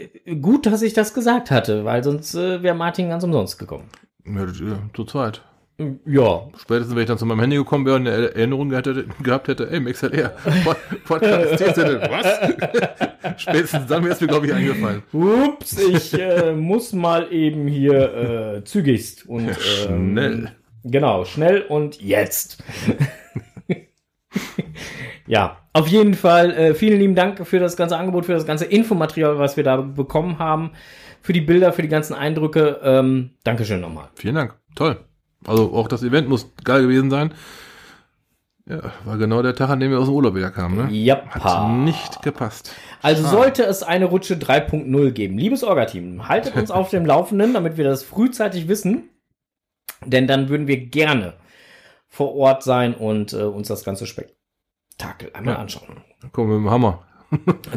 gut, 0.40 0.64
dass 0.66 0.80
ich 0.82 0.94
das 0.94 1.12
gesagt 1.12 1.50
hatte, 1.50 1.84
weil 1.84 2.02
sonst 2.02 2.34
äh, 2.34 2.62
wäre 2.62 2.74
Martin 2.74 3.10
ganz 3.10 3.24
umsonst 3.24 3.58
gekommen. 3.58 3.88
ja, 4.24 4.44
ja, 4.44 4.78
zu 4.94 5.04
zweit. 5.04 5.42
Ja, 6.06 6.48
Spätestens, 6.58 6.94
wenn 6.94 7.02
ich 7.02 7.08
dann 7.08 7.18
zu 7.18 7.26
meinem 7.26 7.40
Handy 7.40 7.56
gekommen 7.56 7.84
wäre 7.84 7.96
und 7.96 8.08
eine 8.08 8.34
Erinnerung 8.34 8.70
gehabt 8.70 8.86
hätte, 8.86 9.04
gehabt 9.22 9.48
hätte 9.48 9.70
ey, 9.70 9.78
MXLR, 9.80 10.30
Pod- 10.64 10.76
Podcast, 11.04 11.60
was? 12.10 13.36
Spätestens 13.42 13.86
dann 13.86 14.02
wäre 14.02 14.14
es 14.14 14.20
mir, 14.22 14.26
glaube 14.26 14.46
ich, 14.46 14.54
eingefallen. 14.54 15.02
ups, 15.12 15.78
ich 15.78 16.18
äh, 16.18 16.52
muss 16.54 16.94
mal 16.94 17.30
eben 17.30 17.66
hier 17.68 18.56
äh, 18.58 18.64
zügigst 18.64 19.28
und 19.28 19.50
ähm, 19.88 20.12
Schnell. 20.12 20.52
Genau, 20.84 21.24
schnell 21.26 21.60
und 21.62 22.00
jetzt. 22.00 22.62
ja, 25.26 25.58
auf 25.72 25.88
jeden 25.88 26.14
Fall 26.14 26.52
äh, 26.52 26.74
vielen 26.74 27.00
lieben 27.00 27.14
Dank 27.14 27.46
für 27.46 27.58
das 27.58 27.76
ganze 27.76 27.96
Angebot, 27.96 28.24
für 28.24 28.32
das 28.32 28.46
ganze 28.46 28.64
Infomaterial, 28.64 29.38
was 29.38 29.56
wir 29.56 29.64
da 29.64 29.76
bekommen 29.78 30.38
haben, 30.38 30.70
für 31.20 31.32
die 31.32 31.40
Bilder, 31.40 31.72
für 31.72 31.82
die 31.82 31.88
ganzen 31.88 32.14
Eindrücke. 32.14 32.80
Ähm, 32.82 33.30
Dankeschön 33.44 33.80
nochmal. 33.80 34.08
Vielen 34.14 34.36
Dank. 34.36 34.54
Toll. 34.74 34.96
Also 35.44 35.72
auch 35.74 35.88
das 35.88 36.02
Event 36.02 36.28
muss 36.28 36.50
geil 36.64 36.82
gewesen 36.82 37.10
sein. 37.10 37.32
Ja, 38.68 38.80
war 39.04 39.16
genau 39.16 39.42
der 39.42 39.54
Tag, 39.54 39.70
an 39.70 39.78
dem 39.78 39.92
wir 39.92 40.00
aus 40.00 40.06
dem 40.06 40.14
Urlaub 40.14 40.34
wieder 40.34 40.50
kamen, 40.50 40.76
ne? 40.76 40.92
Jappa. 40.92 41.44
Hat 41.68 41.70
nicht 41.70 42.20
gepasst. 42.22 42.72
Also 43.00 43.24
sollte 43.24 43.62
es 43.64 43.84
eine 43.84 44.06
Rutsche 44.06 44.34
3.0 44.34 45.10
geben. 45.12 45.38
Liebes 45.38 45.62
Orga-Team, 45.62 46.26
haltet 46.28 46.56
uns 46.56 46.72
auf 46.72 46.90
dem 46.90 47.06
Laufenden, 47.06 47.54
damit 47.54 47.76
wir 47.76 47.84
das 47.84 48.02
frühzeitig 48.02 48.66
wissen. 48.66 49.08
Denn 50.04 50.26
dann 50.26 50.48
würden 50.48 50.66
wir 50.66 50.78
gerne 50.86 51.34
vor 52.08 52.34
Ort 52.34 52.64
sein 52.64 52.94
und 52.94 53.32
äh, 53.34 53.42
uns 53.42 53.68
das 53.68 53.84
ganze 53.84 54.04
Spektakel 54.06 55.30
einmal 55.32 55.54
Ja. 55.54 55.60
anschauen. 55.60 56.02
Dann 56.20 56.32
kommen 56.32 56.50
wir 56.50 56.56
mit 56.58 56.66
dem 56.66 56.70
Hammer 56.70 57.02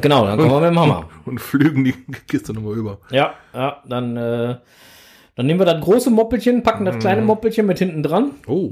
Genau, 0.02 0.26
dann 0.26 0.38
kommen 0.38 0.52
wir 0.52 0.60
mit 0.62 0.70
dem 0.72 0.80
Hammer. 0.80 1.10
und 1.26 1.40
flügen 1.40 1.84
die 1.84 1.94
Kiste 2.28 2.54
nochmal 2.54 2.76
über. 2.76 3.00
Ja, 3.12 3.34
ja, 3.54 3.84
dann, 3.88 4.16
äh, 4.18 4.58
dann 5.40 5.46
nehmen 5.46 5.62
wir 5.62 5.66
das 5.66 5.80
große 5.80 6.10
Moppelchen, 6.10 6.64
packen 6.64 6.84
das 6.84 7.00
kleine 7.00 7.22
Moppelchen 7.22 7.66
mit 7.66 7.80
hinten 7.80 8.04
dran. 8.04 8.32
Oh. 8.46 8.72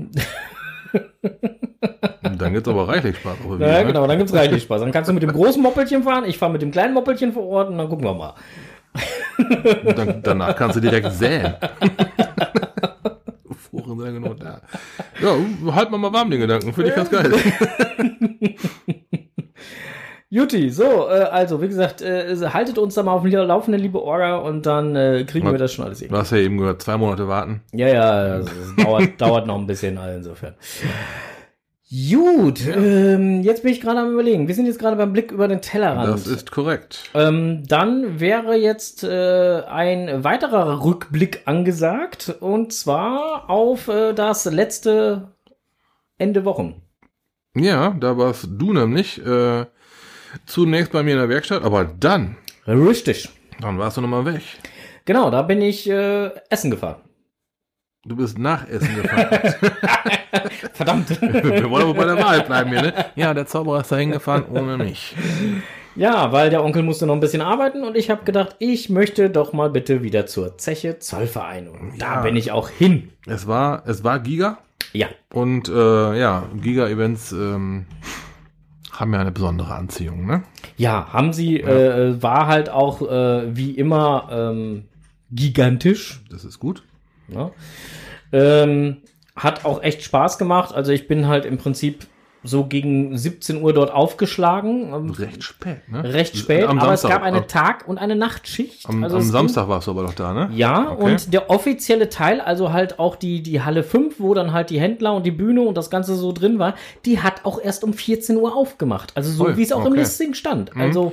Dann 2.38 2.54
gibt's 2.54 2.68
aber 2.68 2.90
reichlich 2.90 3.16
Spaß. 3.16 3.38
Ja, 3.58 3.80
ne? 3.80 3.86
genau, 3.86 4.06
dann 4.06 4.18
gibt's 4.18 4.34
reichlich 4.34 4.64
Spaß. 4.64 4.82
Dann 4.82 4.92
kannst 4.92 5.10
du 5.10 5.14
mit 5.14 5.24
dem 5.24 5.32
großen 5.32 5.64
Moppelchen 5.64 6.04
fahren, 6.04 6.26
ich 6.26 6.38
fahre 6.38 6.52
mit 6.52 6.62
dem 6.62 6.72
kleinen 6.72 6.94
Moppelchen 6.94 7.32
vor 7.32 7.48
Ort 7.48 7.70
und 7.70 7.78
dann 7.78 7.88
gucken 7.88 8.04
wir 8.04 8.14
mal. 8.14 8.34
Dann, 9.96 10.22
danach 10.22 10.58
kannst 10.58 10.76
du 10.76 10.82
direkt 10.82 11.10
säen. 11.14 11.54
Fuhren 13.72 14.00
sehr 14.00 14.12
genau 14.12 14.34
da. 14.34 14.60
Ja, 15.22 15.38
halt 15.74 15.90
mal 15.90 15.98
mal 15.98 16.12
warm 16.12 16.30
den 16.30 16.42
Gedanken. 16.42 16.74
Finde 16.74 16.90
ich 16.90 16.96
ganz 16.98 17.10
geil. 17.10 17.32
Juti, 20.30 20.70
so, 20.70 21.08
äh, 21.08 21.24
also, 21.32 21.62
wie 21.62 21.70
gesagt, 21.70 22.02
äh, 22.02 22.36
haltet 22.50 22.78
uns 22.78 22.96
da 22.96 23.04
mal 23.04 23.14
auf 23.14 23.24
dem 23.24 23.32
Laufenden, 23.32 23.82
liebe 23.82 24.02
Orga, 24.02 24.38
und 24.38 24.66
dann 24.66 24.94
äh, 24.96 25.24
kriegen 25.26 25.50
wir 25.50 25.58
das 25.58 25.72
schon 25.72 25.86
alles 25.86 26.00
hin. 26.00 26.10
Du 26.10 26.18
hast 26.18 26.32
ja 26.32 26.38
eben 26.38 26.58
gehört, 26.58 26.82
zwei 26.82 26.98
Monate 26.98 27.30
warten. 27.30 27.62
Ja, 27.72 27.88
ja, 27.88 28.40
das, 28.40 28.48
das 28.48 28.86
dauert, 28.86 29.10
dauert 29.22 29.48
noch 29.48 29.58
ein 29.58 29.68
bisschen, 29.68 29.98
also 29.98 30.18
insofern. 30.18 30.56
Gut, 31.90 32.60
ähm, 32.68 33.44
jetzt 33.44 33.64
bin 33.64 33.72
ich 33.72 33.80
gerade 33.80 34.02
am 34.02 34.12
überlegen. 34.12 34.50
Wir 34.50 34.56
sind 34.56 34.66
jetzt 34.66 34.80
gerade 34.80 34.98
beim 34.98 35.14
Blick 35.14 35.32
über 35.32 35.48
den 35.48 35.62
Tellerrand. 35.62 36.10
Das 36.10 36.28
ist 36.28 36.52
korrekt. 36.52 37.10
Ähm, 37.14 37.64
dann 37.66 38.20
wäre 38.20 38.58
jetzt 38.58 39.06
äh, 39.06 39.62
ein 39.62 40.26
weiterer 40.26 40.84
Rückblick 40.84 41.44
angesagt 41.46 42.36
und 42.42 42.74
zwar 42.74 43.50
auf 43.50 43.88
äh, 43.88 44.12
das 44.12 44.44
letzte 44.44 45.30
Ende 46.18 46.44
Wochen. 46.44 46.82
Ja, 47.56 47.96
da 47.98 48.18
warst 48.18 48.50
du 48.52 48.74
nämlich 48.74 49.26
äh, 49.26 49.66
zunächst 50.46 50.92
bei 50.92 51.04
mir 51.04 51.12
in 51.14 51.20
der 51.20 51.30
Werkstatt, 51.30 51.64
aber 51.64 51.86
dann, 51.86 52.36
Richtig. 52.68 53.30
dann 53.60 53.78
warst 53.80 53.98
du 53.98 54.02
nochmal 54.02 54.26
weg. 54.26 54.42
Genau, 55.06 55.30
da 55.32 55.42
bin 55.42 55.62
ich 55.62 55.90
äh, 55.90 56.32
essen 56.50 56.72
gefahren. 56.72 57.02
Du 58.06 58.16
bist 58.16 58.38
nach 58.38 58.68
Essen 58.70 58.96
gefahren. 59.02 59.28
Verdammt. 60.74 61.10
Wir 61.22 61.70
wollen 61.70 61.84
aber 61.84 61.94
bei 61.94 62.06
der 62.06 62.18
Wahrheit 62.18 62.48
bleiben 62.48 62.70
hier, 62.70 62.82
ne? 62.82 62.94
Ja, 63.16 63.34
der 63.34 63.46
Zauberer 63.46 63.82
ist 63.82 63.92
da 63.92 63.98
hingefahren 63.98 64.46
ohne 64.50 64.78
mich. 64.78 65.16
ja, 65.96 66.32
weil 66.32 66.50
der 66.50 66.64
Onkel 66.64 66.84
musste 66.84 67.06
noch 67.06 67.16
ein 67.16 67.20
bisschen 67.20 67.42
arbeiten 67.42 67.84
und 67.84 67.98
ich 67.98 68.10
habe 68.10 68.24
gedacht, 68.24 68.56
ich 68.60 68.90
möchte 68.90 69.30
doch 69.30 69.52
mal 69.52 69.70
bitte 69.70 70.04
wieder 70.04 70.26
zur 70.26 70.58
Zeche 70.58 71.00
Zollverein. 71.00 71.68
Und 71.68 72.00
da 72.02 72.16
Ja. 72.16 72.22
bin 72.22 72.36
ich 72.38 72.52
auch 72.52 72.70
hin. 72.70 73.12
Es 73.26 73.48
war, 73.48 73.84
es 73.88 74.04
war 74.06 74.20
Giga 74.20 74.60
Ja, 74.94 75.08
und 75.34 75.68
äh, 75.68 76.18
ja, 76.20 76.44
Giga-Events 76.62 77.32
ähm, 77.34 77.88
haben 79.00 79.14
ja 79.14 79.20
eine 79.20 79.32
besondere 79.32 79.76
Anziehung, 79.76 80.26
ne? 80.26 80.44
ja, 80.76 81.12
haben 81.14 81.34
sie, 81.34 81.60
äh, 81.60 82.22
war 82.22 82.48
halt 82.48 82.70
auch 82.70 83.02
äh, 83.02 83.56
wie 83.56 83.72
immer 83.72 84.28
ähm, 84.32 84.86
gigantisch. 85.32 86.22
Das 86.30 86.46
ist 86.46 86.60
gut. 86.60 86.84
Ne? 87.28 87.52
Ähm, 88.32 88.98
hat 89.36 89.66
auch 89.66 89.82
echt 89.84 90.04
Spaß 90.04 90.38
gemacht. 90.38 90.74
Also 90.74 90.92
ich 90.92 91.08
bin 91.08 91.28
halt 91.28 91.46
im 91.46 91.58
Prinzip 91.58 92.08
so 92.48 92.66
gegen 92.66 93.18
17 93.18 93.62
Uhr 93.62 93.74
dort 93.74 93.92
aufgeschlagen. 93.92 94.94
Ähm, 94.94 95.10
Recht 95.12 95.44
spät, 95.44 95.88
ne? 95.90 96.04
recht 96.14 96.38
spät, 96.38 96.66
Am 96.66 96.80
aber 96.80 96.98
Samstag, 96.98 97.10
es 97.10 97.16
gab 97.16 97.24
eine 97.24 97.48
Tag- 97.48 97.88
und 97.88 97.98
eine 97.98 98.16
Nachtschicht. 98.16 98.88
Am, 98.88 99.04
Also 99.04 99.18
am 99.18 99.24
Samstag 99.24 99.68
warst 99.68 99.88
du 99.88 99.92
aber 99.92 100.04
doch 100.04 100.14
da, 100.14 100.34
ne? 100.34 100.50
Ja, 100.54 100.92
Okay. 100.92 101.04
und 101.04 101.34
der 101.34 101.50
offizielle 101.50 102.10
Teil, 102.10 102.42
also 102.42 102.72
halt 102.74 103.00
auch 103.00 103.16
die, 103.16 103.42
die 103.44 103.62
Halle 103.62 103.84
5, 103.84 104.16
wo 104.20 104.34
dann 104.34 104.54
halt 104.54 104.70
die 104.70 104.80
Händler 104.80 105.14
und 105.14 105.26
die 105.26 105.32
Bühne 105.32 105.62
und 105.62 105.76
das 105.78 105.90
Ganze 105.90 106.16
so 106.16 106.32
drin 106.32 106.60
war, 106.60 106.76
die 107.06 107.20
hat 107.20 107.46
auch 107.46 107.62
erst 107.62 107.84
um 107.84 107.94
14 107.94 108.38
Uhr 108.38 108.56
aufgemacht. 108.56 109.12
Also 109.16 109.32
so 109.32 109.58
wie 109.58 109.64
es 109.64 109.72
auch 109.72 109.86
im 109.86 109.92
okay. 109.92 110.00
Listing 110.00 110.34
stand. 110.34 110.76
Also 110.76 111.06
ähm, 111.06 111.12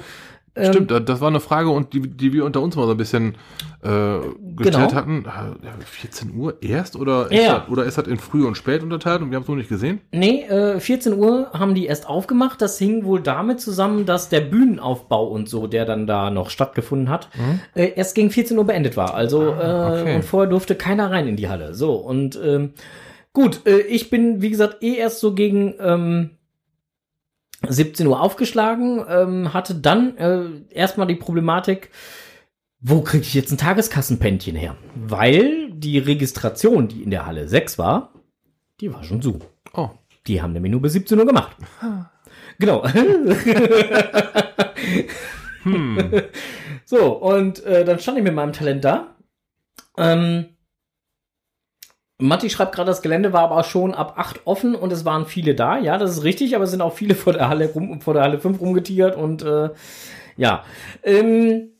Stimmt, 0.56 0.90
da- 0.90 1.00
das 1.00 1.20
war 1.20 1.28
eine 1.28 1.40
Frage, 1.40 1.68
und 1.70 1.92
die, 1.92 2.00
die 2.02 2.32
wir 2.32 2.44
unter 2.44 2.62
uns 2.62 2.76
mal 2.76 2.84
so 2.86 2.92
ein 2.92 2.96
bisschen 2.96 3.34
äh, 3.82 4.18
gestellt 4.56 4.90
Genau. 4.90 4.92
hatten. 4.94 5.24
Äh, 5.26 5.84
14 5.84 6.34
Uhr 6.36 6.56
erst 6.62 6.94
oder 6.96 7.32
Ja, 7.32 7.38
ist, 7.40 7.48
das, 7.48 7.68
oder 7.68 7.84
ist 7.84 7.98
das 7.98 8.06
in 8.06 8.18
früh 8.18 8.46
und 8.46 8.56
spät 8.56 8.82
unterteilt 8.82 9.20
und 9.20 9.30
wir 9.30 9.36
haben 9.36 9.42
es 9.42 9.48
noch 9.48 9.56
nicht 9.56 9.68
gesehen? 9.68 10.00
Nee, 10.12 10.42
äh, 10.44 10.78
14 10.80 11.14
Uhr 11.18 11.50
haben 11.52 11.74
die 11.74 11.86
erst 11.86 12.08
aufgemacht. 12.08 12.62
Das 12.62 12.78
hing 12.78 13.04
wohl 13.04 13.20
damit 13.20 13.60
zusammen, 13.60 14.06
dass 14.06 14.28
der 14.28 14.40
Bühnenaufbau 14.42 15.26
und 15.26 15.48
so, 15.48 15.66
der 15.66 15.84
dann 15.86 16.06
da 16.06 16.30
noch 16.30 16.50
stattgefunden 16.50 17.08
hat, 17.10 17.28
äh, 17.74 17.92
erst 17.96 18.14
gegen 18.14 18.30
14 18.30 18.56
Uhr 18.56 18.64
beendet 18.64 18.96
war. 18.96 19.14
Also 19.14 19.40
Mhm. 19.42 19.48
Ah, 19.60 20.00
okay. 20.00 20.12
äh, 20.12 20.16
und 20.16 20.24
vorher 20.24 20.48
durfte 20.48 20.76
keiner 20.76 21.10
rein 21.10 21.26
in 21.26 21.36
die 21.36 21.48
Halle. 21.48 21.74
So 21.74 21.94
und 21.94 22.38
ähm, 22.42 22.74
gut, 23.32 23.62
äh, 23.66 23.78
ich 23.80 24.08
bin 24.08 24.40
wie 24.40 24.50
gesagt 24.50 24.82
eh 24.82 24.94
erst 24.94 25.18
so 25.20 25.34
gegen 25.34 25.74
ähm, 25.80 26.30
17 27.68 28.06
Uhr 28.06 28.20
aufgeschlagen, 28.20 29.04
ähm, 29.08 29.52
hatte 29.54 29.74
dann 29.74 30.16
äh, 30.16 30.48
erstmal 30.70 31.06
die 31.06 31.16
Problematik, 31.16 31.90
wo 32.80 33.00
kriege 33.00 33.22
ich 33.22 33.34
jetzt 33.34 33.50
ein 33.50 33.58
Tageskassenpäntchen 33.58 34.56
her? 34.56 34.76
Weil 34.94 35.70
die 35.72 35.98
Registration, 35.98 36.88
die 36.88 37.02
in 37.02 37.10
der 37.10 37.26
Halle 37.26 37.48
6 37.48 37.78
war, 37.78 38.12
die 38.80 38.92
war 38.92 39.02
schon 39.02 39.22
zu. 39.22 39.38
Oh, 39.72 39.90
Die 40.26 40.42
haben 40.42 40.52
nämlich 40.52 40.72
nur 40.72 40.82
bis 40.82 40.92
17 40.92 41.18
Uhr 41.18 41.26
gemacht. 41.26 41.56
Genau. 42.58 42.84
so, 46.84 47.12
und 47.12 47.64
äh, 47.64 47.84
dann 47.84 47.98
stand 47.98 48.18
ich 48.18 48.24
mit 48.24 48.34
meinem 48.34 48.52
Talent 48.52 48.84
da. 48.84 49.16
Ähm, 49.96 50.53
Matti 52.18 52.48
schreibt 52.48 52.74
gerade, 52.74 52.86
das 52.86 53.02
Gelände 53.02 53.32
war 53.32 53.42
aber 53.42 53.64
schon 53.64 53.92
ab 53.92 54.14
8 54.16 54.42
offen 54.44 54.74
und 54.74 54.92
es 54.92 55.04
waren 55.04 55.26
viele 55.26 55.54
da. 55.54 55.78
Ja, 55.78 55.98
das 55.98 56.12
ist 56.12 56.24
richtig, 56.24 56.54
aber 56.54 56.64
es 56.64 56.70
sind 56.70 56.80
auch 56.80 56.92
viele 56.92 57.14
vor 57.14 57.32
der 57.32 57.48
Halle, 57.48 57.72
rum, 57.72 58.00
vor 58.00 58.14
der 58.14 58.22
Halle 58.22 58.38
5 58.38 58.60
rumgetigert 58.60 59.16
und 59.16 59.42
äh, 59.42 59.70
ja. 60.36 60.64
Ähm, 61.02 61.70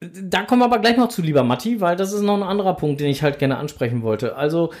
da 0.00 0.42
kommen 0.42 0.62
wir 0.62 0.66
aber 0.66 0.78
gleich 0.78 0.96
noch 0.96 1.08
zu, 1.08 1.22
lieber 1.22 1.44
Matti, 1.44 1.80
weil 1.80 1.94
das 1.94 2.12
ist 2.12 2.22
noch 2.22 2.36
ein 2.36 2.42
anderer 2.42 2.74
Punkt, 2.74 3.00
den 3.00 3.08
ich 3.08 3.22
halt 3.22 3.38
gerne 3.38 3.58
ansprechen 3.58 4.02
wollte. 4.02 4.34
Also, 4.36 4.72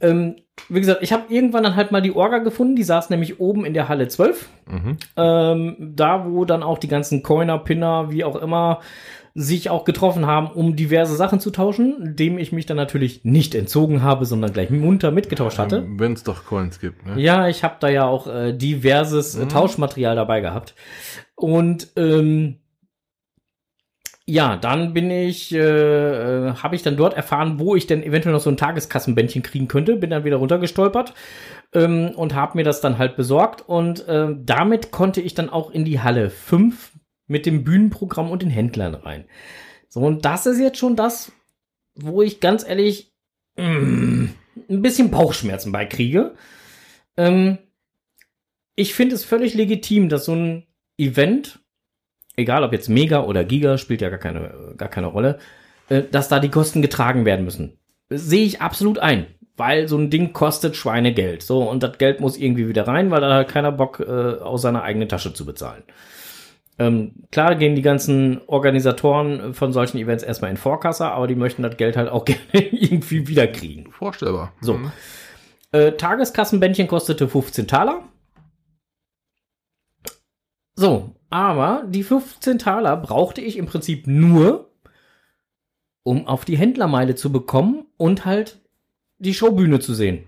ähm, 0.00 0.36
wie 0.68 0.80
gesagt, 0.80 1.02
ich 1.02 1.12
habe 1.12 1.24
irgendwann 1.28 1.64
dann 1.64 1.76
halt 1.76 1.90
mal 1.90 2.00
die 2.00 2.14
Orga 2.14 2.38
gefunden, 2.38 2.76
die 2.76 2.84
saß 2.84 3.10
nämlich 3.10 3.40
oben 3.40 3.64
in 3.64 3.74
der 3.74 3.88
Halle 3.88 4.08
12. 4.08 4.48
mhm. 4.66 4.96
Ähm, 5.16 5.76
da, 5.96 6.26
wo 6.26 6.44
dann 6.44 6.62
auch 6.62 6.78
die 6.78 6.88
ganzen 6.88 7.22
Coiner, 7.22 7.58
Pinner, 7.58 8.12
wie 8.12 8.24
auch 8.24 8.36
immer, 8.36 8.80
sich 9.40 9.70
auch 9.70 9.84
getroffen 9.84 10.26
haben, 10.26 10.48
um 10.48 10.74
diverse 10.74 11.14
Sachen 11.14 11.38
zu 11.38 11.52
tauschen, 11.52 12.16
dem 12.16 12.38
ich 12.38 12.50
mich 12.50 12.66
dann 12.66 12.76
natürlich 12.76 13.24
nicht 13.24 13.54
entzogen 13.54 14.02
habe, 14.02 14.24
sondern 14.24 14.52
gleich 14.52 14.68
munter 14.68 15.12
mitgetauscht 15.12 15.58
hatte. 15.58 15.86
Wenn 15.88 16.14
es 16.14 16.24
doch 16.24 16.44
Coins 16.44 16.80
gibt, 16.80 17.06
ne? 17.06 17.20
Ja, 17.20 17.46
ich 17.46 17.62
habe 17.62 17.76
da 17.78 17.88
ja 17.88 18.04
auch 18.04 18.26
äh, 18.26 18.52
diverses 18.52 19.36
äh, 19.36 19.46
Tauschmaterial 19.46 20.16
dabei 20.16 20.40
gehabt. 20.40 20.74
Und 21.36 21.86
ähm, 21.94 22.56
ja, 24.26 24.56
dann 24.56 24.92
bin 24.92 25.08
ich, 25.08 25.54
äh, 25.54 25.58
äh, 25.58 26.54
habe 26.54 26.74
ich 26.74 26.82
dann 26.82 26.96
dort 26.96 27.14
erfahren, 27.14 27.60
wo 27.60 27.76
ich 27.76 27.86
denn 27.86 28.02
eventuell 28.02 28.34
noch 28.34 28.42
so 28.42 28.50
ein 28.50 28.56
Tageskassenbändchen 28.56 29.44
kriegen 29.44 29.68
könnte. 29.68 29.94
Bin 29.94 30.10
dann 30.10 30.24
wieder 30.24 30.38
runtergestolpert 30.38 31.14
ähm, 31.72 32.10
und 32.16 32.34
habe 32.34 32.58
mir 32.58 32.64
das 32.64 32.80
dann 32.80 32.98
halt 32.98 33.14
besorgt. 33.14 33.62
Und 33.68 34.08
äh, 34.08 34.34
damit 34.36 34.90
konnte 34.90 35.20
ich 35.20 35.34
dann 35.34 35.48
auch 35.48 35.70
in 35.70 35.84
die 35.84 36.00
Halle 36.00 36.28
5 36.28 36.97
mit 37.28 37.46
dem 37.46 37.62
Bühnenprogramm 37.62 38.30
und 38.30 38.42
den 38.42 38.50
Händlern 38.50 38.94
rein. 38.94 39.24
So, 39.88 40.00
und 40.00 40.24
das 40.24 40.46
ist 40.46 40.58
jetzt 40.58 40.78
schon 40.78 40.96
das, 40.96 41.32
wo 41.94 42.22
ich 42.22 42.40
ganz 42.40 42.66
ehrlich 42.66 43.12
mm, 43.56 44.26
ein 44.68 44.82
bisschen 44.82 45.10
Bauchschmerzen 45.10 45.72
bei 45.72 45.86
kriege. 45.86 46.34
Ähm, 47.16 47.58
ich 48.74 48.94
finde 48.94 49.14
es 49.14 49.24
völlig 49.24 49.54
legitim, 49.54 50.08
dass 50.08 50.24
so 50.24 50.34
ein 50.34 50.66
Event, 50.96 51.60
egal 52.36 52.64
ob 52.64 52.72
jetzt 52.72 52.88
Mega 52.88 53.24
oder 53.24 53.44
Giga, 53.44 53.78
spielt 53.78 54.00
ja 54.00 54.08
gar 54.08 54.18
keine, 54.18 54.74
gar 54.76 54.88
keine 54.88 55.08
Rolle, 55.08 55.38
äh, 55.88 56.02
dass 56.02 56.28
da 56.28 56.40
die 56.40 56.50
Kosten 56.50 56.82
getragen 56.82 57.24
werden 57.24 57.44
müssen. 57.44 57.78
Sehe 58.10 58.44
ich 58.44 58.62
absolut 58.62 58.98
ein, 58.98 59.26
weil 59.56 59.88
so 59.88 59.98
ein 59.98 60.10
Ding 60.10 60.32
kostet 60.32 60.76
Schweinegeld. 60.76 61.42
So, 61.42 61.68
und 61.68 61.82
das 61.82 61.98
Geld 61.98 62.20
muss 62.20 62.36
irgendwie 62.36 62.68
wieder 62.68 62.86
rein, 62.86 63.10
weil 63.10 63.20
da 63.20 63.34
hat 63.34 63.48
keiner 63.48 63.72
Bock, 63.72 64.00
äh, 64.00 64.04
aus 64.40 64.62
seiner 64.62 64.82
eigenen 64.82 65.08
Tasche 65.08 65.32
zu 65.34 65.44
bezahlen. 65.44 65.82
Ähm, 66.78 67.12
klar 67.32 67.56
gehen 67.56 67.74
die 67.74 67.82
ganzen 67.82 68.40
Organisatoren 68.46 69.52
von 69.52 69.72
solchen 69.72 69.98
Events 69.98 70.22
erstmal 70.22 70.50
in 70.50 70.56
Vorkasse, 70.56 71.06
aber 71.06 71.26
die 71.26 71.34
möchten 71.34 71.62
das 71.62 71.76
Geld 71.76 71.96
halt 71.96 72.08
auch 72.08 72.24
gerne 72.26 72.40
irgendwie 72.52 73.26
wiederkriegen. 73.26 73.90
Vorstellbar. 73.90 74.52
So. 74.60 74.74
Mhm. 74.74 74.92
Äh, 75.72 75.92
Tageskassenbändchen 75.92 76.86
kostete 76.86 77.28
15 77.28 77.66
Taler. 77.66 78.04
So, 80.76 81.16
aber 81.28 81.84
die 81.88 82.04
15 82.04 82.60
Taler 82.60 82.96
brauchte 82.96 83.40
ich 83.40 83.56
im 83.56 83.66
Prinzip 83.66 84.06
nur, 84.06 84.70
um 86.04 86.26
auf 86.28 86.44
die 86.44 86.56
Händlermeile 86.56 87.16
zu 87.16 87.32
bekommen 87.32 87.86
und 87.96 88.24
halt 88.24 88.60
die 89.18 89.34
Showbühne 89.34 89.80
zu 89.80 89.92
sehen. 89.92 90.24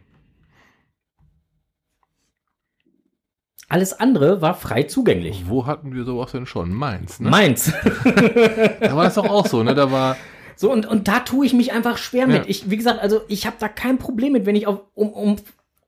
Alles 3.71 3.99
andere 3.99 4.43
war 4.43 4.55
frei 4.55 4.83
zugänglich. 4.83 5.45
Wo 5.49 5.65
hatten 5.67 5.95
wir 5.95 6.05
sowas 6.05 6.33
denn 6.33 6.45
schon? 6.45 6.75
Mainz, 6.75 7.21
ne? 7.21 7.31
Meins. 7.31 7.73
Da 8.81 8.97
war 8.97 9.05
das 9.05 9.15
doch 9.15 9.31
auch 9.31 9.47
so, 9.47 9.63
ne? 9.63 9.75
Da 9.75 9.91
war, 9.93 10.17
So, 10.57 10.71
und, 10.73 10.87
und 10.87 11.07
da 11.09 11.21
tue 11.21 11.47
ich 11.47 11.55
mich 11.55 11.73
einfach 11.73 11.97
schwer 11.97 12.27
mit. 12.27 12.37
Ja. 12.39 12.45
Ich, 12.49 12.69
wie 12.69 12.77
gesagt, 12.77 13.01
also 13.01 13.21
ich 13.29 13.47
habe 13.47 13.57
da 13.61 13.69
kein 13.69 13.99
Problem 13.99 14.33
mit, 14.33 14.45
wenn 14.45 14.57
ich 14.57 14.67
auf, 14.67 14.81
um, 14.95 15.11
um 15.11 15.37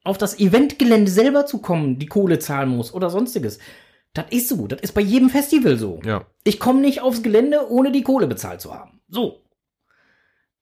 auf 0.05 0.17
das 0.17 0.39
Eventgelände 0.39 1.11
selber 1.11 1.45
zu 1.45 1.59
kommen, 1.59 1.99
die 1.99 2.07
Kohle 2.07 2.39
zahlen 2.39 2.69
muss 2.71 2.95
oder 2.95 3.11
sonstiges. 3.11 3.59
Das 4.15 4.27
ist 4.31 4.49
so. 4.49 4.67
Das 4.69 4.81
ist 4.81 4.93
bei 4.93 5.01
jedem 5.01 5.29
Festival 5.29 5.77
so. 5.77 6.01
ja. 6.05 6.25
Ich 6.45 6.61
komme 6.61 6.81
nicht 6.81 7.03
aufs 7.03 7.23
Gelände, 7.23 7.69
ohne 7.69 7.91
die 7.91 8.03
Kohle 8.03 8.29
bezahlt 8.29 8.61
zu 8.61 8.73
haben. 8.75 9.01
So. 9.09 9.43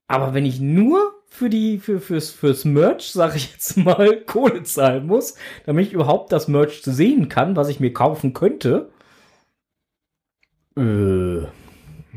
Aber 0.06 0.32
wenn 0.34 0.46
ich 0.46 0.58
nur 0.58 1.19
für 1.32 1.48
die, 1.48 1.78
für, 1.78 2.00
fürs, 2.00 2.30
fürs 2.30 2.64
Merch, 2.64 3.12
sag 3.12 3.36
ich 3.36 3.52
jetzt 3.52 3.76
mal, 3.76 4.20
Kohle 4.26 4.62
zahlen 4.64 5.06
muss, 5.06 5.36
damit 5.64 5.86
ich 5.86 5.92
überhaupt 5.92 6.32
das 6.32 6.48
Merch 6.48 6.82
sehen 6.82 7.28
kann, 7.28 7.54
was 7.56 7.68
ich 7.68 7.78
mir 7.80 7.92
kaufen 7.92 8.34
könnte, 8.34 8.90
äh, 10.76 11.40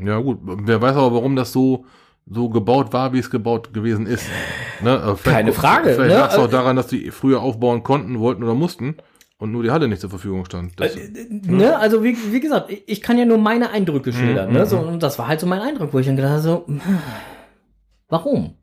Ja, 0.04 0.18
gut. 0.20 0.38
Wer 0.42 0.80
weiß 0.80 0.96
aber, 0.96 1.14
warum 1.14 1.36
das 1.36 1.52
so, 1.52 1.86
so 2.28 2.48
gebaut 2.48 2.92
war, 2.92 3.12
wie 3.12 3.18
es 3.18 3.30
gebaut 3.30 3.72
gewesen 3.72 4.06
ist. 4.06 4.26
Ne? 4.82 4.90
äh, 4.96 5.14
vielleicht- 5.16 5.22
Keine 5.24 5.52
Frage, 5.52 5.90
Vielleicht 5.94 6.10
ne? 6.10 6.18
lag 6.20 6.32
es 6.32 6.38
auch 6.38 6.50
daran, 6.50 6.76
dass 6.76 6.88
die 6.88 7.10
früher 7.10 7.40
aufbauen 7.40 7.82
konnten, 7.82 8.18
wollten 8.18 8.42
oder 8.42 8.54
mussten 8.54 8.96
und 9.38 9.52
nur 9.52 9.62
die 9.62 9.70
Halle 9.70 9.86
nicht 9.88 10.00
zur 10.00 10.10
Verfügung 10.10 10.44
stand. 10.44 10.78
Das, 10.80 10.96
Ne, 11.28 11.76
also 11.78 12.02
wie, 12.02 12.16
wie 12.32 12.40
gesagt, 12.40 12.70
ich, 12.70 12.82
ich 12.86 13.00
kann 13.02 13.18
ja 13.18 13.24
nur 13.24 13.38
meine 13.38 13.70
Eindrücke 13.70 14.12
schildern. 14.12 14.48
Mhm, 14.48 14.54
ne? 14.56 14.66
so, 14.66 14.78
und 14.78 15.02
das 15.02 15.18
war 15.18 15.28
halt 15.28 15.40
so 15.40 15.46
mein 15.46 15.60
Eindruck, 15.60 15.92
wo 15.92 15.98
ich 15.98 16.06
dann 16.06 16.16
gedacht 16.16 16.32
habe, 16.32 16.42
so, 16.42 16.64
hm, 16.66 16.80
warum? 18.08 18.54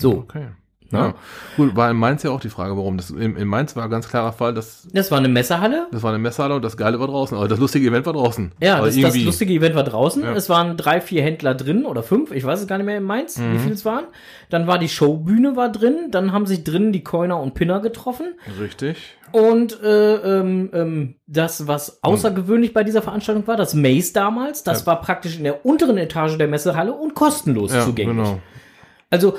So, 0.00 0.12
okay. 0.18 0.46
Ja. 0.90 1.12
Gut, 1.58 1.76
war 1.76 1.90
in 1.90 1.98
Mainz 1.98 2.22
ja 2.22 2.30
auch 2.30 2.40
die 2.40 2.48
Frage, 2.48 2.74
warum. 2.74 2.96
Das, 2.96 3.10
in, 3.10 3.36
in 3.36 3.46
Mainz 3.46 3.76
war 3.76 3.84
ein 3.84 3.90
ganz 3.90 4.08
klarer 4.08 4.32
Fall, 4.32 4.54
dass 4.54 4.88
Das 4.90 5.10
war 5.10 5.18
eine 5.18 5.28
Messehalle. 5.28 5.86
das 5.92 6.02
war 6.02 6.08
eine 6.14 6.18
Messehalle 6.18 6.54
und 6.54 6.64
das 6.64 6.78
Geile 6.78 6.98
war 6.98 7.08
draußen. 7.08 7.36
Aber 7.36 7.46
das 7.46 7.58
lustige 7.58 7.86
Event 7.88 8.06
war 8.06 8.14
draußen. 8.14 8.52
Ja, 8.58 8.76
Aber 8.78 8.86
das, 8.86 8.98
das 8.98 9.14
lustige 9.18 9.52
Event 9.52 9.74
war 9.74 9.84
draußen. 9.84 10.22
Ja. 10.22 10.32
Es 10.32 10.48
waren 10.48 10.78
drei, 10.78 11.02
vier 11.02 11.22
Händler 11.22 11.54
drin 11.54 11.84
oder 11.84 12.02
fünf, 12.02 12.30
ich 12.32 12.42
weiß 12.42 12.62
es 12.62 12.66
gar 12.66 12.78
nicht 12.78 12.86
mehr 12.86 12.96
in 12.96 13.02
Mainz, 13.04 13.36
Mhm. 13.36 13.52
wie 13.52 13.58
viel 13.58 13.72
es 13.72 13.84
waren. 13.84 14.04
Dann 14.48 14.66
war 14.66 14.78
die 14.78 14.88
Showbühne 14.88 15.56
war 15.56 15.70
drin, 15.70 16.08
dann 16.10 16.32
haben 16.32 16.46
sich 16.46 16.64
drinnen 16.64 16.90
die 16.94 17.04
Coiner 17.04 17.38
und 17.38 17.52
Pinner 17.52 17.80
getroffen. 17.80 18.28
Richtig. 18.58 18.96
Und 19.32 19.82
äh, 19.82 20.14
ähm, 20.14 20.70
ähm, 20.72 21.14
das, 21.26 21.66
was 21.66 22.02
außergewöhnlich 22.02 22.72
bei 22.72 22.82
dieser 22.82 23.02
Veranstaltung 23.02 23.46
war, 23.46 23.58
das 23.58 23.74
Maze 23.74 24.14
damals, 24.14 24.62
das 24.64 24.80
Ja. 24.80 24.86
war 24.86 25.02
praktisch 25.02 25.36
in 25.36 25.44
der 25.44 25.66
unteren 25.66 25.98
Etage 25.98 26.38
der 26.38 26.48
Messehalle 26.48 26.94
und 26.94 27.14
kostenlos 27.14 27.72
zugänglich. 27.84 28.16
genau. 28.16 28.38
Also 29.10 29.38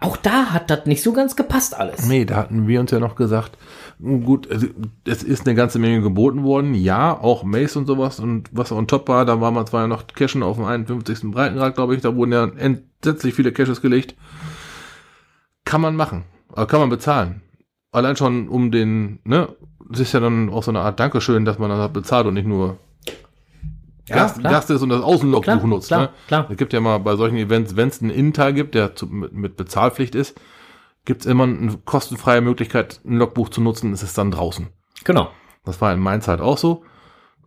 auch 0.00 0.16
da 0.16 0.52
hat 0.52 0.70
das 0.70 0.86
nicht 0.86 1.02
so 1.02 1.12
ganz 1.12 1.34
gepasst 1.34 1.74
alles. 1.76 2.06
Nee, 2.06 2.24
da 2.24 2.36
hatten 2.36 2.68
wir 2.68 2.78
uns 2.78 2.92
ja 2.92 3.00
noch 3.00 3.16
gesagt, 3.16 3.58
gut, 4.00 4.46
es, 4.46 4.64
es 5.04 5.24
ist 5.24 5.46
eine 5.46 5.56
ganze 5.56 5.80
Menge 5.80 6.02
geboten 6.02 6.44
worden. 6.44 6.72
Ja, 6.74 7.18
auch 7.18 7.42
Mace 7.42 7.76
und 7.76 7.86
sowas 7.86 8.20
und 8.20 8.48
was 8.52 8.70
on 8.70 8.86
top 8.86 9.08
war, 9.08 9.24
da 9.24 9.40
war 9.40 9.50
man 9.50 9.66
zwar 9.66 9.88
noch 9.88 10.06
Cashen 10.06 10.44
auf 10.44 10.56
dem 10.56 10.66
51. 10.66 11.32
Breitengrad, 11.32 11.74
glaube 11.74 11.96
ich, 11.96 12.02
da 12.02 12.14
wurden 12.14 12.32
ja 12.32 12.44
entsetzlich 12.44 13.34
viele 13.34 13.52
Caches 13.52 13.82
gelegt. 13.82 14.14
Kann 15.64 15.80
man 15.80 15.96
machen, 15.96 16.22
kann 16.54 16.78
man 16.78 16.90
bezahlen. 16.90 17.42
Allein 17.90 18.14
schon 18.14 18.48
um 18.48 18.70
den, 18.70 19.18
ne, 19.24 19.48
das 19.90 20.00
ist 20.00 20.12
ja 20.12 20.20
dann 20.20 20.48
auch 20.48 20.62
so 20.62 20.70
eine 20.70 20.80
Art 20.80 21.00
Dankeschön, 21.00 21.44
dass 21.44 21.58
man 21.58 21.70
das 21.70 21.92
bezahlt 21.92 22.26
und 22.26 22.34
nicht 22.34 22.46
nur 22.46 22.78
Ja, 24.08 24.28
Gast, 24.36 24.70
ist 24.70 24.82
und 24.82 24.88
das 24.88 25.02
Außenlogbuch 25.02 25.42
Klar, 25.42 25.66
nutzt. 25.66 25.88
klar, 25.88 26.00
ne? 26.02 26.08
klar. 26.28 26.46
Es 26.50 26.56
gibt 26.56 26.72
ja 26.72 26.80
mal 26.80 26.98
bei 26.98 27.16
solchen 27.16 27.36
Events, 27.36 27.74
wenn 27.76 27.88
es 27.88 28.00
einen 28.00 28.10
Innenteil 28.10 28.52
gibt, 28.52 28.74
der 28.74 28.94
zu, 28.94 29.06
mit, 29.06 29.32
mit 29.32 29.56
Bezahlpflicht 29.56 30.14
ist, 30.14 30.40
gibt's 31.04 31.26
immer 31.26 31.44
eine 31.44 31.76
kostenfreie 31.84 32.40
Möglichkeit, 32.40 33.00
ein 33.04 33.16
Logbuch 33.16 33.48
zu 33.48 33.60
nutzen, 33.60 33.92
ist 33.92 34.02
es 34.02 34.14
dann 34.14 34.30
draußen. 34.30 34.68
Genau. 35.04 35.30
Das 35.64 35.80
war 35.80 35.92
in 35.92 36.00
Mainz 36.00 36.28
halt 36.28 36.40
auch 36.40 36.58
so. 36.58 36.84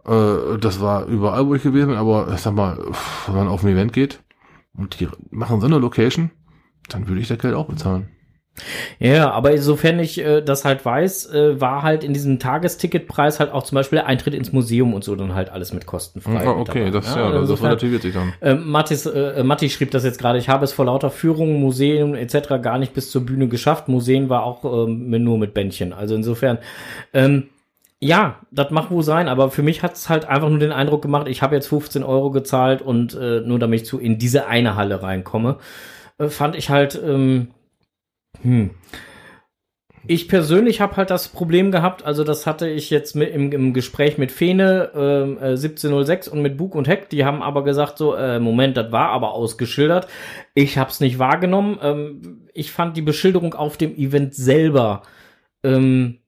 Äh, 0.05 0.57
das 0.60 0.82
war 0.82 1.05
überall, 1.05 1.47
wo 1.47 1.55
ich 1.55 1.64
gewesen 1.64 1.89
bin, 1.89 1.97
aber 1.97 2.32
ich 2.34 2.41
sag 2.41 2.53
mal, 2.53 2.78
wenn 3.28 3.36
man 3.36 3.47
auf 3.47 3.64
ein 3.64 3.70
Event 3.70 3.93
geht 3.93 4.22
und 4.76 4.99
die 4.99 5.07
machen 5.30 5.62
so 5.62 5.68
eine 5.68 5.78
Location, 5.78 6.32
dann 6.89 7.07
würde 7.07 7.22
ich 7.22 7.28
da 7.28 7.36
Geld 7.36 7.53
auch 7.53 7.68
bezahlen. 7.68 8.10
Ja, 8.99 9.32
aber 9.32 9.57
sofern 9.57 9.99
ich 9.99 10.20
äh, 10.20 10.41
das 10.41 10.66
halt 10.66 10.84
weiß, 10.86 11.34
äh, 11.34 11.62
war 11.62 11.84
halt 11.84 12.03
in 12.03 12.14
diesem 12.14 12.39
Tagesticketpreis 12.39 13.39
halt 13.39 13.51
auch 13.51 13.64
zum 13.64 13.76
Beispiel 13.76 13.97
der 13.97 14.07
Eintritt 14.07 14.34
ins 14.34 14.51
Museum 14.51 14.93
und 14.93 15.03
so 15.03 15.16
dann 15.16 15.36
halt 15.36 15.49
alles 15.49 15.74
mit 15.74 15.86
kostenfrei. 15.86 16.45
Ah, 16.45 16.51
okay, 16.51 16.86
dabei. 16.86 16.91
das, 16.91 17.16
ja, 17.16 17.30
also 17.30 17.53
das 17.53 17.64
relativiert 17.64 18.01
sich 18.01 18.14
dann. 18.14 18.34
Äh, 18.41 18.55
Mattis, 18.55 19.05
äh, 19.05 19.43
Matti 19.43 19.70
schrieb 19.70 19.91
das 19.91 20.03
jetzt 20.03 20.20
gerade, 20.20 20.39
ich 20.39 20.49
habe 20.49 20.64
es 20.66 20.74
vor 20.74 20.86
lauter 20.86 21.10
Führungen, 21.10 21.60
Museen 21.60 22.16
etc. 22.16 22.62
gar 22.62 22.78
nicht 22.78 22.93
bis 22.93 23.12
zur 23.12 23.26
Bühne 23.26 23.47
geschafft. 23.47 23.88
Museen 23.88 24.30
war 24.30 24.43
auch 24.43 24.64
ähm, 24.64 25.10
nur 25.24 25.38
mit 25.38 25.53
Bändchen. 25.53 25.93
Also 25.93 26.16
insofern, 26.16 26.57
ähm, 27.14 27.49
ja, 27.99 28.39
das 28.51 28.72
mag 28.72 28.91
wohl 28.91 29.03
sein, 29.03 29.28
aber 29.28 29.51
für 29.51 29.62
mich 29.62 29.84
hat 29.84 29.95
es 29.95 30.07
halt 30.07 30.26
einfach 30.26 30.49
nur 30.49 30.60
den 30.60 30.72
Eindruck 30.72 31.01
gemacht, 31.01 31.28
ich 31.28 31.41
habe 31.41 31.55
jetzt 31.55 31.68
15 31.68 32.03
Euro 32.03 32.32
gezahlt 32.32 32.82
und 32.82 33.14
äh, 33.14 33.41
nur 33.41 33.60
damit 33.60 33.82
ich 33.82 33.88
zu 33.88 33.99
in 33.99 34.18
diese 34.18 34.47
eine 34.47 34.76
Halle 34.76 35.03
reinkomme, 35.03 35.57
äh, 36.18 36.30
fand 36.30 36.55
ich 36.55 36.70
halt, 36.70 36.99
ähm, 37.03 37.49
hm. 38.42 38.72
Ich 40.08 40.28
persönlich 40.28 40.82
habe 40.82 40.98
halt 40.98 41.10
das 41.10 41.28
Problem 41.28 41.72
gehabt, 41.72 42.04
also 42.04 42.24
das 42.24 42.48
hatte 42.48 42.68
ich 42.68 42.90
jetzt 42.90 43.16
mit, 43.16 43.32
im, 43.32 43.52
im 43.52 43.74
Gespräch 43.74 44.18
mit 44.18 44.32
Fene 44.32 44.90
ähm, 44.96 45.38
äh, 45.38 45.52
1706 45.52 46.28
und 46.30 46.42
mit 46.42 46.58
Bug 46.58 46.74
und 46.74 46.88
Heck, 46.88 47.10
die 47.10 47.26
haben 47.26 47.44
aber 47.44 47.64
gesagt 47.64 47.98
so, 47.98 48.16
äh, 48.16 48.40
Moment, 48.40 48.78
das 48.78 48.92
war 48.92 49.10
aber 49.10 49.34
ausgeschildert. 49.34 50.08
Ich 50.56 50.78
habe 50.78 50.90
es 50.90 51.00
nicht 51.00 51.20
wahrgenommen. 51.20 51.78
Ähm, 51.82 52.48
ich 52.54 52.72
fand 52.72 52.98
die 52.98 53.02
Beschilderung 53.02 53.54
auf 53.54 53.78
dem 53.78 53.96
Event 53.96 54.34
selber, 54.34 55.04
ähm, 55.64 56.20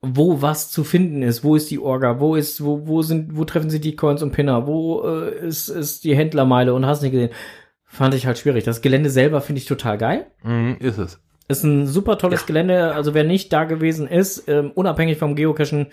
wo 0.00 0.40
was 0.40 0.70
zu 0.70 0.82
finden 0.82 1.22
ist, 1.22 1.44
wo 1.44 1.56
ist 1.56 1.70
die 1.70 1.78
Orga, 1.78 2.20
wo 2.20 2.34
ist, 2.34 2.64
wo, 2.64 2.86
wo 2.86 3.02
sind, 3.02 3.36
wo 3.36 3.44
treffen 3.44 3.70
sie 3.70 3.80
die 3.80 3.96
Coins 3.96 4.22
und 4.22 4.32
Pinner, 4.32 4.66
wo 4.66 5.02
äh, 5.02 5.46
ist, 5.46 5.68
ist 5.68 6.04
die 6.04 6.16
Händlermeile 6.16 6.72
und 6.72 6.86
hast 6.86 7.02
nicht 7.02 7.12
gesehen. 7.12 7.30
Fand 7.84 8.14
ich 8.14 8.26
halt 8.26 8.38
schwierig. 8.38 8.64
Das 8.64 8.82
Gelände 8.82 9.10
selber 9.10 9.40
finde 9.40 9.60
ich 9.60 9.66
total 9.66 9.98
geil. 9.98 10.26
Mhm, 10.42 10.78
ist 10.80 10.98
es. 10.98 11.20
Ist 11.50 11.64
ein 11.64 11.86
super 11.86 12.16
tolles 12.18 12.46
Gelände. 12.46 12.94
Also 12.94 13.14
wer 13.14 13.24
nicht 13.24 13.52
da 13.52 13.64
gewesen 13.64 14.06
ist, 14.06 14.48
ähm, 14.48 14.70
unabhängig 14.74 15.18
vom 15.18 15.34
Geocachen, 15.34 15.88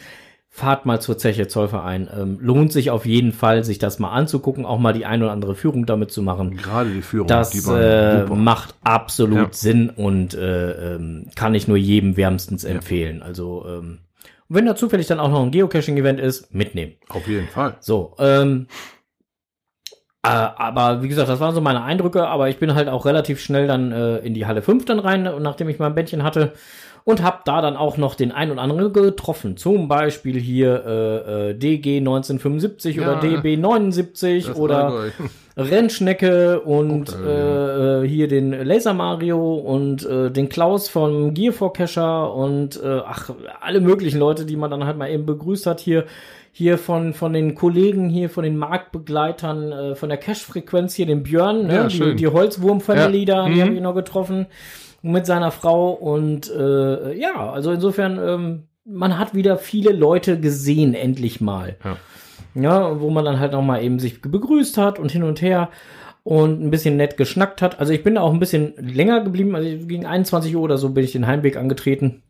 fahrt 0.50 0.86
mal 0.86 1.00
zur 1.00 1.18
Zeche 1.18 1.48
Zollverein. 1.48 2.10
Ähm, 2.16 2.40
lohnt 2.42 2.72
sich 2.72 2.90
auf 2.90 3.06
jeden 3.06 3.32
Fall, 3.32 3.64
sich 3.64 3.78
das 3.78 4.00
mal 4.00 4.12
anzugucken, 4.12 4.66
auch 4.66 4.80
mal 4.80 4.94
die 4.94 5.06
ein 5.06 5.22
oder 5.22 5.32
andere 5.32 5.56
Führung 5.56 5.86
damit 5.86 6.12
zu 6.12 6.22
machen. 6.22 6.58
Gerade 6.58 6.90
die 6.90 7.02
Führung. 7.02 7.28
Das 7.28 7.52
die 7.52 7.60
äh, 7.70 8.26
macht 8.26 8.76
absolut 8.84 9.38
Ja. 9.38 9.48
Sinn 9.52 9.90
und 9.90 10.34
äh, 10.34 10.96
ähm, 10.96 11.28
kann 11.36 11.54
ich 11.54 11.68
nur 11.68 11.78
jedem 11.78 12.18
wärmstens 12.18 12.64
empfehlen. 12.64 13.22
Also 13.22 13.66
ähm, 13.68 14.00
wenn 14.50 14.66
da 14.66 14.76
zufällig 14.76 15.08
dann 15.08 15.20
auch 15.20 15.30
noch 15.30 15.44
ein 15.44 15.52
Geocaching-Event 15.52 16.20
ist, 16.20 16.54
mitnehmen. 16.54 16.94
Auf 17.10 17.28
jeden 17.28 17.48
Fall. 17.48 17.76
So, 17.80 18.16
ähm, 18.18 18.68
äh, 18.72 18.74
aber 20.28 21.04
wie 21.04 21.08
gesagt, 21.08 21.30
das 21.30 21.40
waren 21.40 21.56
so 21.56 21.62
meine 21.62 21.84
Eindrücke, 21.84 22.28
aber 22.28 22.50
ich 22.50 22.58
bin 22.58 22.76
halt 22.76 22.90
auch 22.90 23.06
relativ 23.06 23.40
schnell 23.40 23.68
dann 23.68 23.92
äh, 23.92 24.18
in 24.18 24.34
die 24.34 24.46
Halle 24.46 24.62
5 24.62 24.86
dann 24.86 25.00
rein, 25.00 25.30
nachdem 25.40 25.70
ich 25.70 25.80
mein 25.80 25.96
Bändchen 25.96 26.24
hatte 26.24 26.54
und 27.08 27.24
habe 27.24 27.38
da 27.46 27.62
dann 27.62 27.78
auch 27.78 27.96
noch 27.96 28.16
den 28.16 28.34
ein 28.34 28.52
und 28.52 28.60
anderen 28.60 28.92
getroffen. 28.92 29.56
Zum 29.56 29.88
Beispiel 29.88 30.38
hier 30.38 30.84
äh, 30.86 31.52
äh, 31.52 31.54
DG 31.54 32.00
1975 32.00 32.98
Ja, 32.98 33.04
oder 33.04 33.22
DB 33.22 33.56
79 33.56 34.48
Das 34.48 34.58
oder. 34.58 35.06
Rennschnecke 35.56 36.60
und 36.60 37.12
da, 37.14 38.02
äh, 38.02 38.04
äh, 38.04 38.08
hier 38.08 38.28
den 38.28 38.52
Laser 38.52 38.94
Mario 38.94 39.56
und 39.56 40.06
äh, 40.06 40.30
den 40.30 40.50
Klaus 40.50 40.90
vom 40.90 41.34
Gear 41.34 41.54
for 41.54 41.72
Cacher 41.72 42.34
und 42.34 42.76
äh, 42.84 43.00
ach, 43.06 43.32
alle 43.62 43.80
möglichen 43.80 44.20
Leute, 44.20 44.46
die 44.46 44.58
man 44.58 44.70
dann 44.70 44.86
halt 44.86 44.98
mal 44.98 45.10
eben 45.10 45.26
begrüßt 45.26 45.66
hat 45.66 45.80
hier. 45.80 46.04
Hier 46.58 46.80
von, 46.80 47.14
von 47.14 47.34
den 47.34 47.54
Kollegen 47.54 48.10
hier, 48.10 48.32
von 48.32 48.44
den 48.44 48.58
Marktbegleitern, 48.58 49.72
äh, 49.72 49.96
von 49.96 50.10
der 50.10 50.18
Cash-Frequenz 50.18 50.96
hier, 50.96 51.06
den 51.06 51.22
Björn, 51.22 51.68
ne? 51.68 51.76
Ja, 51.76 51.88
die, 51.88 52.16
die 52.16 52.28
Holzwurm-Family 52.28 53.20
Ja. 53.20 53.26
da, 53.44 53.46
die 53.48 53.56
Mhm. 53.58 53.62
habe 53.62 53.74
ich 53.76 53.82
noch 53.82 53.94
getroffen 53.94 54.48
mit 55.04 55.28
seiner 55.28 55.52
Frau 55.52 55.92
und 55.92 56.50
äh, 56.52 57.14
ja, 57.16 57.52
also 57.52 57.72
insofern, 57.72 58.18
ähm, 58.20 58.64
man 58.86 59.20
hat 59.20 59.36
wieder 59.36 59.58
viele 59.58 59.92
Leute 59.92 60.40
gesehen, 60.40 60.96
endlich 60.96 61.42
mal. 61.42 61.76
Ja. 61.84 61.98
Ja, 62.60 63.00
wo 63.02 63.12
man 63.12 63.24
dann 63.24 63.40
halt 63.40 63.52
noch 63.52 63.62
mal 63.62 63.84
eben 63.84 64.00
sich 64.00 64.20
begrüßt 64.22 64.80
hat 64.80 64.98
und 64.98 65.12
hin 65.12 65.22
und 65.22 65.44
her 65.44 65.70
und 66.24 66.60
ein 66.60 66.72
bisschen 66.72 66.98
nett 66.98 67.16
geschnackt 67.18 67.62
hat. 67.62 67.80
Also 67.80 67.94
ich 67.94 68.04
bin 68.04 68.16
da 68.16 68.22
auch 68.22 68.34
ein 68.34 68.40
bisschen 68.40 68.74
länger 68.80 69.22
geblieben, 69.22 69.56
also 69.56 69.70
gegen 69.86 70.08
21 70.08 70.56
Uhr 70.56 70.64
oder 70.64 70.80
so 70.80 70.90
bin 70.90 71.04
ich 71.04 71.12
den 71.12 71.28
Heimweg 71.28 71.56
angetreten. 71.56 72.24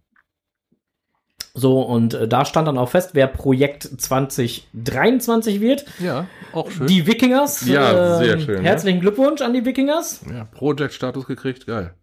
So, 1.59 1.81
und 1.81 2.13
äh, 2.13 2.27
da 2.27 2.45
stand 2.45 2.67
dann 2.67 2.77
auch 2.77 2.89
fest, 2.89 3.11
wer 3.13 3.25
Projekt 3.25 3.81
2023 3.83 5.59
wird. 5.59 5.85
Ja, 5.99 6.27
auch 6.53 6.69
schön. 6.69 6.85
Die 6.85 7.07
Wikingers. 7.07 7.65
Ja, 7.67 8.17
sehr 8.19 8.39
schön, 8.39 8.61
Herzlichen 8.61 8.99
Glückwunsch 8.99 9.41
an 9.41 9.53
die 9.53 9.65
Wikingers. 9.65 10.21
ja, 10.31 10.45
Project-Status 10.45 11.25
gekriegt, 11.25 11.65
geil. 11.65 11.95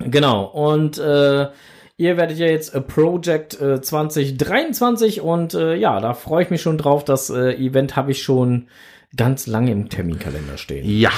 Genau. 0.00 0.46
Und 0.46 0.98
äh, 0.98 1.50
ihr 1.96 2.16
werdet 2.16 2.36
ja 2.38 2.46
jetzt 2.46 2.74
äh, 2.74 2.80
Project 2.80 3.60
äh, 3.60 3.80
2023 3.80 5.20
und 5.20 5.54
äh, 5.54 5.76
ja, 5.76 6.00
da 6.00 6.12
freue 6.14 6.42
ich 6.42 6.50
mich 6.50 6.60
schon 6.60 6.76
drauf. 6.76 7.04
Das 7.04 7.30
äh, 7.30 7.52
Event 7.54 7.94
habe 7.94 8.10
ich 8.10 8.24
schon 8.24 8.66
ganz 9.16 9.46
lange 9.46 9.70
im 9.70 9.88
Terminkalender 9.88 10.58
stehen. 10.58 10.84
Ja. 10.84 11.12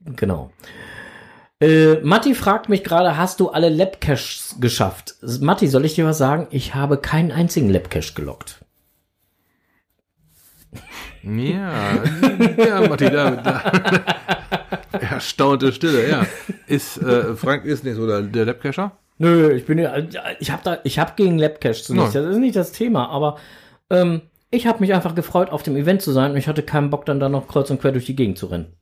Genau. 0.00 0.50
Äh, 1.64 2.00
Matti 2.02 2.34
fragt 2.34 2.68
mich 2.68 2.84
gerade, 2.84 3.16
hast 3.16 3.40
du 3.40 3.48
alle 3.48 3.70
Labcaches 3.70 4.56
geschafft? 4.60 5.14
Matti, 5.40 5.66
soll 5.66 5.86
ich 5.86 5.94
dir 5.94 6.04
was 6.04 6.18
sagen? 6.18 6.46
Ich 6.50 6.74
habe 6.74 6.98
keinen 6.98 7.32
einzigen 7.32 7.70
Labcache 7.70 8.12
gelockt. 8.14 8.60
Ja, 11.22 12.02
ja, 12.58 12.86
Matti, 12.86 13.08
da, 13.08 13.30
da. 13.30 13.62
Erstaunte 15.00 15.72
Stille, 15.72 16.06
ja. 16.06 16.26
Ist, 16.66 16.98
äh, 16.98 17.34
Frank 17.34 17.64
ist 17.64 17.82
nicht 17.82 17.96
so 17.96 18.06
der, 18.06 18.20
der 18.20 18.44
Labcacher? 18.44 18.92
Nö, 19.16 19.52
ich 19.52 19.64
bin 19.64 19.78
ja, 19.78 19.96
ich 20.40 20.50
habe 20.50 20.62
da, 20.64 20.78
ich 20.84 20.98
habe 20.98 21.12
gegen 21.16 21.38
Labcaches 21.38 21.88
nichts. 21.88 22.14
Nein. 22.14 22.24
Das 22.24 22.32
ist 22.34 22.40
nicht 22.40 22.56
das 22.56 22.72
Thema, 22.72 23.08
aber 23.08 23.38
ähm, 23.88 24.22
ich 24.50 24.66
habe 24.66 24.80
mich 24.80 24.92
einfach 24.92 25.14
gefreut, 25.14 25.50
auf 25.50 25.62
dem 25.62 25.76
Event 25.76 26.02
zu 26.02 26.12
sein 26.12 26.32
und 26.32 26.36
ich 26.36 26.46
hatte 26.46 26.62
keinen 26.62 26.90
Bock, 26.90 27.06
dann 27.06 27.20
da 27.20 27.30
noch 27.30 27.48
kreuz 27.48 27.70
und 27.70 27.80
quer 27.80 27.92
durch 27.92 28.04
die 28.04 28.16
Gegend 28.16 28.36
zu 28.36 28.46
rennen. 28.46 28.76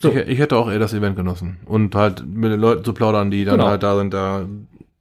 So. 0.00 0.10
Ich, 0.10 0.16
ich 0.28 0.38
hätte 0.38 0.56
auch 0.56 0.70
eher 0.70 0.78
das 0.78 0.92
Event 0.92 1.16
genossen. 1.16 1.58
Und 1.66 1.94
halt 1.94 2.26
mit 2.26 2.50
den 2.52 2.60
Leuten 2.60 2.84
zu 2.84 2.92
plaudern, 2.92 3.30
die 3.30 3.44
dann 3.44 3.56
Genau. 3.58 3.68
halt 3.68 3.82
da 3.82 3.96
sind, 3.96 4.12
da 4.12 4.46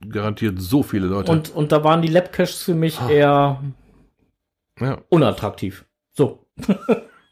garantiert 0.09 0.61
so 0.61 0.83
viele 0.83 1.07
Leute. 1.07 1.31
Und, 1.31 1.49
und 1.55 1.71
da 1.71 1.83
waren 1.83 2.01
die 2.01 2.07
Labcaches 2.09 2.61
für 2.63 2.75
mich 2.75 2.99
Ah. 2.99 3.09
eher 3.09 3.59
ja. 4.79 4.97
unattraktiv. 5.09 5.85
So. 6.11 6.45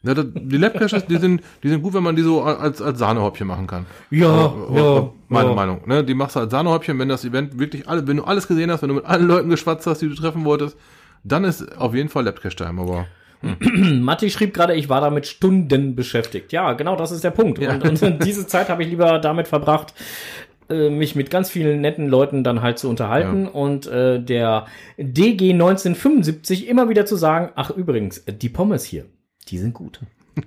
Ja, 0.04 0.14
das, 0.14 0.26
die 0.34 0.56
Labcaches, 0.56 1.06
die 1.06 1.16
sind, 1.18 1.42
die 1.62 1.68
sind 1.68 1.80
gut, 1.80 1.94
wenn 1.94 2.02
man 2.02 2.16
die 2.16 2.22
so 2.22 2.42
als, 2.42 2.82
als 2.82 2.98
Sahnehäubchen 2.98 3.46
machen 3.46 3.68
kann. 3.68 3.86
Ja, 4.10 4.46
Äh, 4.46 4.76
ja, 4.76 5.10
Meine 5.28 5.50
ja. 5.50 5.54
Meinung. 5.54 5.82
Ne? 5.86 6.02
Die 6.02 6.14
machst 6.14 6.34
du 6.34 6.40
als 6.40 6.50
Sahnehäubchen, 6.50 6.98
wenn 6.98 7.08
das 7.08 7.24
Event 7.24 7.56
wirklich 7.56 7.88
alle, 7.88 8.04
wenn 8.08 8.16
du 8.16 8.24
alles 8.24 8.48
gesehen 8.48 8.72
hast, 8.72 8.82
wenn 8.82 8.88
du 8.88 8.96
mit 8.96 9.04
allen 9.04 9.28
Leuten 9.28 9.48
geschwatzt 9.48 9.86
hast, 9.86 10.02
die 10.02 10.08
du 10.08 10.16
treffen 10.16 10.44
wolltest, 10.44 10.76
dann 11.22 11.44
ist 11.44 11.78
auf 11.78 11.94
jeden 11.94 12.08
Fall 12.08 12.24
Labcache-Time, 12.24 12.82
aber. 12.82 13.06
Matti 14.00 14.30
schrieb 14.30 14.54
gerade, 14.54 14.74
ich 14.74 14.88
war 14.88 15.00
damit 15.00 15.26
Stunden 15.26 15.94
beschäftigt. 15.94 16.52
Ja, 16.52 16.72
genau, 16.74 16.96
das 16.96 17.10
ist 17.10 17.24
der 17.24 17.30
Punkt. 17.30 17.58
Ja. 17.58 17.74
Und, 17.74 18.02
und 18.02 18.24
diese 18.24 18.46
Zeit 18.46 18.68
habe 18.68 18.82
ich 18.82 18.88
lieber 18.88 19.18
damit 19.18 19.48
verbracht, 19.48 19.94
äh, 20.68 20.90
mich 20.90 21.16
mit 21.16 21.30
ganz 21.30 21.50
vielen 21.50 21.80
netten 21.80 22.08
Leuten 22.08 22.44
dann 22.44 22.62
halt 22.62 22.78
zu 22.78 22.88
unterhalten 22.88 23.46
und 23.48 23.86
äh, 23.86 24.22
der 24.22 24.66
DG 24.96 25.52
1975 25.52 26.68
immer 26.68 26.88
wieder 26.88 27.04
zu 27.06 27.16
sagen, 27.16 27.50
ach 27.56 27.70
übrigens, 27.70 28.24
die 28.26 28.48
Pommes 28.48 28.84
hier, 28.84 29.06
die 29.48 29.58
sind 29.58 29.74
gut. 29.74 30.00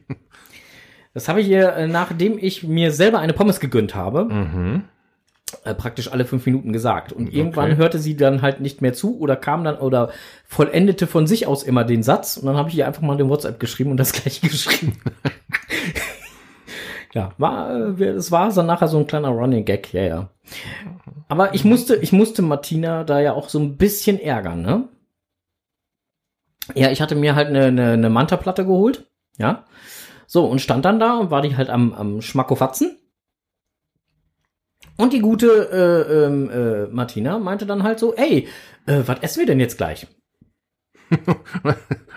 Das 1.14 1.30
habe 1.30 1.40
ich 1.40 1.48
ihr, 1.48 1.74
äh, 1.74 1.88
nachdem 1.88 2.38
ich 2.38 2.64
mir 2.64 2.92
selber 2.92 3.20
eine 3.20 3.32
Pommes 3.32 3.62
gegönnt 3.62 3.96
habe, 3.96 4.26
Mhm. 4.26 4.84
Äh, 5.64 5.74
praktisch 5.74 6.12
alle 6.12 6.26
fünf 6.26 6.46
Minuten 6.46 6.74
gesagt. 6.74 7.14
Und 7.14 7.32
irgendwann 7.34 7.78
hörte 7.78 8.00
sie 8.00 8.16
dann 8.16 8.42
halt 8.42 8.60
nicht 8.60 8.82
mehr 8.82 8.94
zu 8.94 9.20
oder 9.20 9.36
kam 9.36 9.64
dann 9.64 9.78
oder 9.78 10.12
vollendete 10.46 11.08
von 11.08 11.28
sich 11.28 11.48
aus 11.48 11.64
immer 11.64 11.84
den 11.84 12.04
Satz. 12.04 12.38
Und 12.38 12.46
dann 12.48 12.58
habe 12.58 12.70
ich 12.70 12.78
ihr 12.78 12.88
einfach 12.88 13.02
mal 13.02 13.18
den 13.18 13.30
WhatsApp 13.30 13.60
geschrieben 13.60 13.92
und 13.92 13.98
das 13.98 14.14
gleiche 14.22 14.48
geschrieben. 14.48 14.98
ja, 17.14 17.32
war, 17.38 17.98
äh, 18.00 18.04
es 18.04 18.32
war 18.32 18.54
dann 18.54 18.66
nachher 18.66 18.88
so 18.88 18.98
ein 18.98 19.08
kleiner 19.08 19.30
Running 19.30 19.66
Gag, 19.66 19.94
ja, 19.94 20.04
ja. 20.04 20.30
Aber 21.28 21.56
ich 21.56 21.64
musste, 21.66 21.96
ich 21.96 22.12
musste 22.12 22.42
Martina 22.42 23.04
da 23.04 23.20
ja 23.20 23.34
auch 23.34 23.50
so 23.50 23.60
ein 23.60 23.78
bisschen 23.78 24.20
ärgern, 24.20 24.62
ne? 24.62 24.88
Ja, 26.74 26.90
ich 26.90 27.02
hatte 27.02 27.16
mir 27.16 27.36
halt 27.36 27.48
eine, 27.48 27.66
eine, 27.66 27.92
eine 27.92 28.10
Manta-Platte 28.10 28.66
geholt, 28.66 29.08
ja. 29.38 29.66
So, 30.28 30.46
und 30.46 30.60
stand 30.60 30.86
dann 30.86 31.00
da 31.00 31.18
und 31.18 31.32
war 31.32 31.42
die 31.42 31.56
halt 31.56 31.70
am, 31.70 31.94
am 31.94 32.22
Schmackofatzen. 32.22 32.98
Und 34.98 35.14
die 35.14 35.20
gute 35.20 35.48
äh, 35.48 36.26
ähm, 36.26 36.50
äh, 36.50 36.88
Martina 36.94 37.38
meinte 37.40 37.66
dann 37.66 37.84
halt 37.84 38.00
so, 38.00 38.16
ey, 38.16 38.48
äh, 38.86 39.02
was 39.06 39.20
essen 39.22 39.40
wir 39.40 39.46
denn 39.48 39.60
jetzt 39.60 39.78
gleich? 39.78 40.08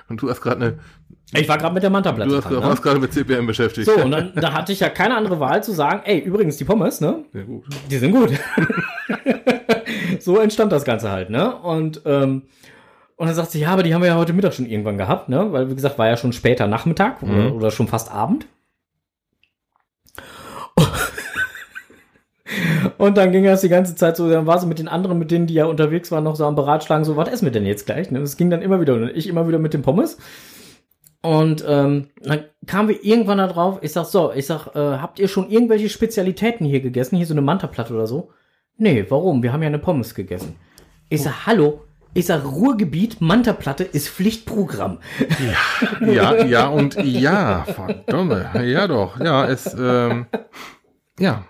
Und 0.08 0.22
du 0.22 0.30
hast 0.30 0.40
gerade 0.40 0.56
eine, 0.64 0.78
Ich 1.40 1.48
war 1.48 1.58
gerade 1.58 1.74
mit 1.74 1.82
der 1.82 1.90
Manta-Platte 1.90 2.30
du 2.30 2.36
hast, 2.36 2.44
dran, 2.44 2.54
ne? 2.54 2.62
warst 2.62 2.82
gerade 2.82 2.98
mit 3.00 3.12
CPM 3.12 3.46
beschäftigt. 3.46 3.86
So, 3.86 4.02
und 4.02 4.10
dann 4.10 4.32
da 4.34 4.54
hatte 4.54 4.72
ich 4.72 4.80
ja 4.80 4.88
keine 4.88 5.16
andere 5.16 5.38
Wahl 5.40 5.62
zu 5.62 5.72
sagen, 5.72 6.00
ey, 6.04 6.18
übrigens, 6.20 6.56
die 6.56 6.64
Pommes, 6.64 7.00
ne? 7.02 7.24
Ja, 7.34 7.42
gut. 7.42 7.64
Die 7.90 7.98
sind 7.98 8.12
gut. 8.12 8.30
so 10.20 10.38
entstand 10.38 10.72
das 10.72 10.84
Ganze 10.84 11.10
halt, 11.10 11.28
ne? 11.30 11.54
Und, 11.56 12.00
ähm, 12.06 12.42
und 13.16 13.26
dann 13.26 13.34
sagt 13.34 13.50
sie, 13.50 13.60
ja, 13.60 13.70
aber 13.70 13.82
die 13.82 13.92
haben 13.94 14.00
wir 14.02 14.08
ja 14.08 14.16
heute 14.16 14.32
Mittag 14.32 14.54
schon 14.54 14.66
irgendwann 14.66 14.96
gehabt, 14.96 15.28
ne? 15.28 15.52
Weil, 15.52 15.68
wie 15.70 15.74
gesagt, 15.74 15.98
war 15.98 16.06
ja 16.08 16.16
schon 16.16 16.32
später 16.32 16.66
Nachmittag 16.66 17.22
oder, 17.22 17.32
Mhm. 17.32 17.52
oder 17.52 17.70
schon 17.70 17.88
fast 17.88 18.10
Abend. 18.10 18.46
Und 22.96 23.16
dann 23.16 23.32
ging 23.32 23.44
das 23.44 23.60
die 23.60 23.68
ganze 23.68 23.94
Zeit 23.94 24.16
so, 24.16 24.28
dann 24.28 24.46
war 24.46 24.58
sie 24.58 24.66
mit 24.66 24.78
den 24.78 24.88
anderen, 24.88 25.18
mit 25.18 25.30
denen, 25.30 25.46
die 25.46 25.54
ja 25.54 25.66
unterwegs 25.66 26.10
waren, 26.10 26.24
noch 26.24 26.36
so 26.36 26.44
am 26.46 26.54
Beratschlagen, 26.54 27.04
so, 27.04 27.16
was 27.16 27.28
essen 27.28 27.44
wir 27.44 27.52
denn 27.52 27.66
jetzt 27.66 27.86
gleich? 27.86 28.10
Ne? 28.10 28.20
Das 28.20 28.36
ging 28.36 28.50
dann 28.50 28.62
immer 28.62 28.80
wieder 28.80 28.94
und 28.94 29.08
ich 29.08 29.28
immer 29.28 29.46
wieder 29.48 29.58
mit 29.58 29.74
dem 29.74 29.82
Pommes. 29.82 30.18
Und 31.20 31.64
ähm, 31.66 32.08
dann 32.22 32.44
kamen 32.66 32.88
wir 32.88 33.04
irgendwann 33.04 33.38
da 33.38 33.48
drauf, 33.48 33.78
ich 33.82 33.92
sag 33.92 34.06
so, 34.06 34.32
ich 34.32 34.46
sag, 34.46 34.68
äh, 34.74 34.98
habt 34.98 35.18
ihr 35.18 35.28
schon 35.28 35.50
irgendwelche 35.50 35.88
Spezialitäten 35.88 36.64
hier 36.64 36.80
gegessen? 36.80 37.16
Hier 37.16 37.26
so 37.26 37.34
eine 37.34 37.42
Mantaplatte 37.42 37.92
oder 37.92 38.06
so? 38.06 38.30
Nee, 38.76 39.04
warum? 39.08 39.42
Wir 39.42 39.52
haben 39.52 39.62
ja 39.62 39.66
eine 39.66 39.80
Pommes 39.80 40.14
gegessen. 40.14 40.54
Ich 41.08 41.22
sag, 41.22 41.46
hallo, 41.46 41.82
ich 42.14 42.26
sag, 42.26 42.44
Ruhrgebiet, 42.44 43.20
Mantaplatte 43.20 43.84
ist 43.84 44.08
Pflichtprogramm. 44.08 44.98
Ja, 46.00 46.44
ja 46.44 46.68
und 46.68 46.94
ja, 47.02 47.64
verdammt. 47.64 48.34
Ja 48.64 48.86
doch, 48.86 49.20
ja, 49.20 49.46
es, 49.46 49.74
ähm, 49.78 50.26
ja, 51.18 51.44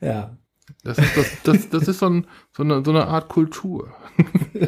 Ja. 0.00 0.36
das 0.84 0.98
ist, 0.98 1.16
das, 1.16 1.42
das, 1.42 1.70
das 1.70 1.88
ist 1.88 1.98
so, 1.98 2.08
ein, 2.08 2.26
so, 2.52 2.62
eine, 2.62 2.84
so 2.84 2.90
eine 2.90 3.06
Art 3.06 3.28
Kultur. 3.28 3.92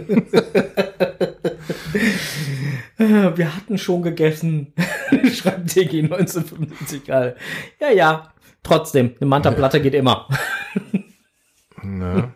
Wir 2.98 3.56
hatten 3.56 3.78
schon 3.78 4.02
gegessen, 4.02 4.74
schreibt 5.32 5.70
TG 5.70 6.02
1975 6.04 7.04
gerade. 7.04 7.36
Ja, 7.80 7.90
ja, 7.90 8.34
trotzdem, 8.62 9.14
eine 9.20 9.28
Mantaplatte 9.28 9.80
geht 9.80 9.94
immer. 9.94 10.28
Ne? 11.82 12.34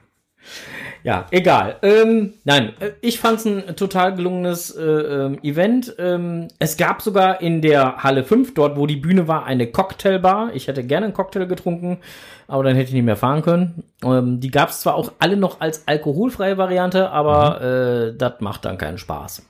Ja, 1.04 1.26
egal. 1.30 1.76
Ähm, 1.82 2.32
nein, 2.44 2.72
äh, 2.80 2.92
ich 3.02 3.20
fand's 3.20 3.44
ein 3.44 3.76
total 3.76 4.14
gelungenes 4.14 4.74
äh, 4.74 4.82
ähm, 4.82 5.38
Event. 5.42 5.94
Ähm, 5.98 6.48
es 6.58 6.78
gab 6.78 7.02
sogar 7.02 7.42
in 7.42 7.60
der 7.60 7.98
Halle 8.02 8.24
5, 8.24 8.54
dort 8.54 8.78
wo 8.78 8.86
die 8.86 8.96
Bühne 8.96 9.28
war, 9.28 9.44
eine 9.44 9.66
Cocktailbar. 9.66 10.54
Ich 10.54 10.66
hätte 10.66 10.82
gerne 10.82 11.04
einen 11.04 11.14
Cocktail 11.14 11.44
getrunken, 11.44 11.98
aber 12.48 12.64
dann 12.64 12.74
hätte 12.74 12.88
ich 12.88 12.94
nicht 12.94 13.04
mehr 13.04 13.16
fahren 13.16 13.42
können. 13.42 13.84
Ähm, 14.02 14.40
die 14.40 14.50
gab's 14.50 14.80
zwar 14.80 14.94
auch 14.94 15.12
alle 15.18 15.36
noch 15.36 15.60
als 15.60 15.86
alkoholfreie 15.86 16.56
Variante, 16.56 17.10
aber 17.10 17.60
äh, 17.60 18.16
das 18.16 18.40
macht 18.40 18.64
dann 18.64 18.78
keinen 18.78 18.96
Spaß. 18.96 19.46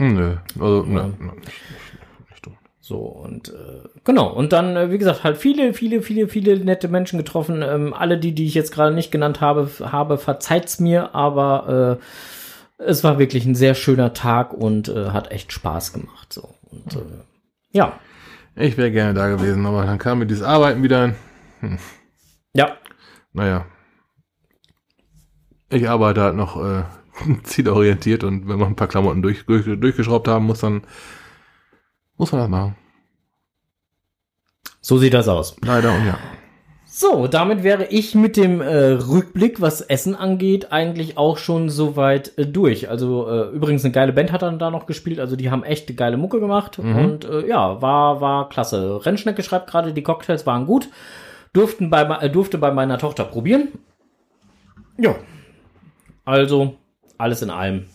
Nö, 0.00 0.34
also, 0.58 0.82
ne, 0.82 0.98
Ja. 0.98 1.06
ne, 1.06 1.12
nicht, 1.36 1.46
nicht, 1.46 2.30
nicht 2.30 2.44
dumm. 2.46 2.58
So, 2.86 2.98
und 2.98 3.48
äh, 3.48 3.88
genau, 4.04 4.30
und 4.30 4.52
dann, 4.52 4.76
äh, 4.76 4.90
wie 4.90 4.98
gesagt, 4.98 5.24
halt 5.24 5.38
viele, 5.38 5.72
viele, 5.72 6.02
viele, 6.02 6.28
viele 6.28 6.58
nette 6.58 6.88
Menschen 6.88 7.16
getroffen. 7.16 7.62
Ähm, 7.62 7.94
alle 7.94 8.18
die, 8.18 8.34
die 8.34 8.44
ich 8.44 8.52
jetzt 8.52 8.72
gerade 8.72 8.94
nicht 8.94 9.10
genannt 9.10 9.40
habe, 9.40 9.70
habe, 9.80 10.18
verzeiht's 10.18 10.80
mir, 10.80 11.14
aber 11.14 11.98
äh, 12.78 12.84
es 12.84 13.02
war 13.02 13.18
wirklich 13.18 13.46
ein 13.46 13.54
sehr 13.54 13.72
schöner 13.74 14.12
Tag 14.12 14.52
und 14.52 14.90
äh, 14.90 15.12
hat 15.12 15.32
echt 15.32 15.50
Spaß 15.50 15.94
gemacht. 15.94 16.30
So. 16.30 16.50
Und 16.70 16.96
äh, 16.96 17.22
ja. 17.70 17.98
Ich 18.54 18.76
wäre 18.76 18.92
gerne 18.92 19.14
da 19.14 19.28
gewesen, 19.28 19.64
aber 19.64 19.86
dann 19.86 19.96
kam 19.96 20.18
mir 20.18 20.26
dieses 20.26 20.44
Arbeiten 20.44 20.82
wieder. 20.82 21.14
Ja. 22.52 22.76
Naja. 23.32 23.64
Ich 25.70 25.88
arbeite 25.88 26.20
halt 26.20 26.36
noch 26.36 26.62
äh, 26.62 26.82
zielorientiert 27.44 28.24
und 28.24 28.46
wenn 28.46 28.58
wir 28.58 28.66
ein 28.66 28.76
paar 28.76 28.88
Klamotten 28.88 29.22
durch, 29.22 29.46
durch, 29.46 29.64
durchgeschraubt 29.64 30.28
haben, 30.28 30.44
muss 30.44 30.60
dann 30.60 30.82
muss 32.16 32.32
man 32.32 32.40
das 32.40 32.50
machen. 32.50 32.76
So 34.80 34.98
sieht 34.98 35.14
das 35.14 35.28
aus. 35.28 35.56
Leider 35.62 35.94
und 35.94 36.06
ja. 36.06 36.18
So, 36.96 37.26
damit 37.26 37.64
wäre 37.64 37.86
ich 37.86 38.14
mit 38.14 38.36
dem 38.36 38.60
äh, 38.60 38.92
Rückblick, 38.92 39.60
was 39.60 39.80
Essen 39.80 40.14
angeht, 40.14 40.70
eigentlich 40.70 41.18
auch 41.18 41.38
schon 41.38 41.68
soweit 41.68 42.38
äh, 42.38 42.46
durch. 42.46 42.88
Also 42.88 43.28
äh, 43.28 43.48
übrigens 43.48 43.84
eine 43.84 43.90
geile 43.90 44.12
Band 44.12 44.30
hat 44.30 44.42
dann 44.42 44.60
da 44.60 44.70
noch 44.70 44.86
gespielt, 44.86 45.18
also 45.18 45.34
die 45.34 45.50
haben 45.50 45.64
echt 45.64 45.96
geile 45.96 46.16
Mucke 46.16 46.38
gemacht 46.38 46.78
und 46.78 47.24
äh, 47.24 47.48
ja, 47.48 47.82
war 47.82 48.20
war 48.20 48.48
klasse. 48.48 49.04
Rennschnecke 49.04 49.42
schreibt 49.42 49.68
gerade, 49.68 49.92
die 49.92 50.04
Cocktails 50.04 50.46
waren 50.46 50.66
gut, 50.66 50.88
durften 51.52 51.90
bei 51.90 52.02
äh, 52.02 52.30
durfte 52.30 52.58
bei 52.58 52.70
meiner 52.70 52.98
Tochter 52.98 53.24
probieren. 53.24 53.70
Ja, 54.96 55.16
also 56.24 56.76
alles 57.18 57.42
in 57.42 57.50
allem 57.50 57.86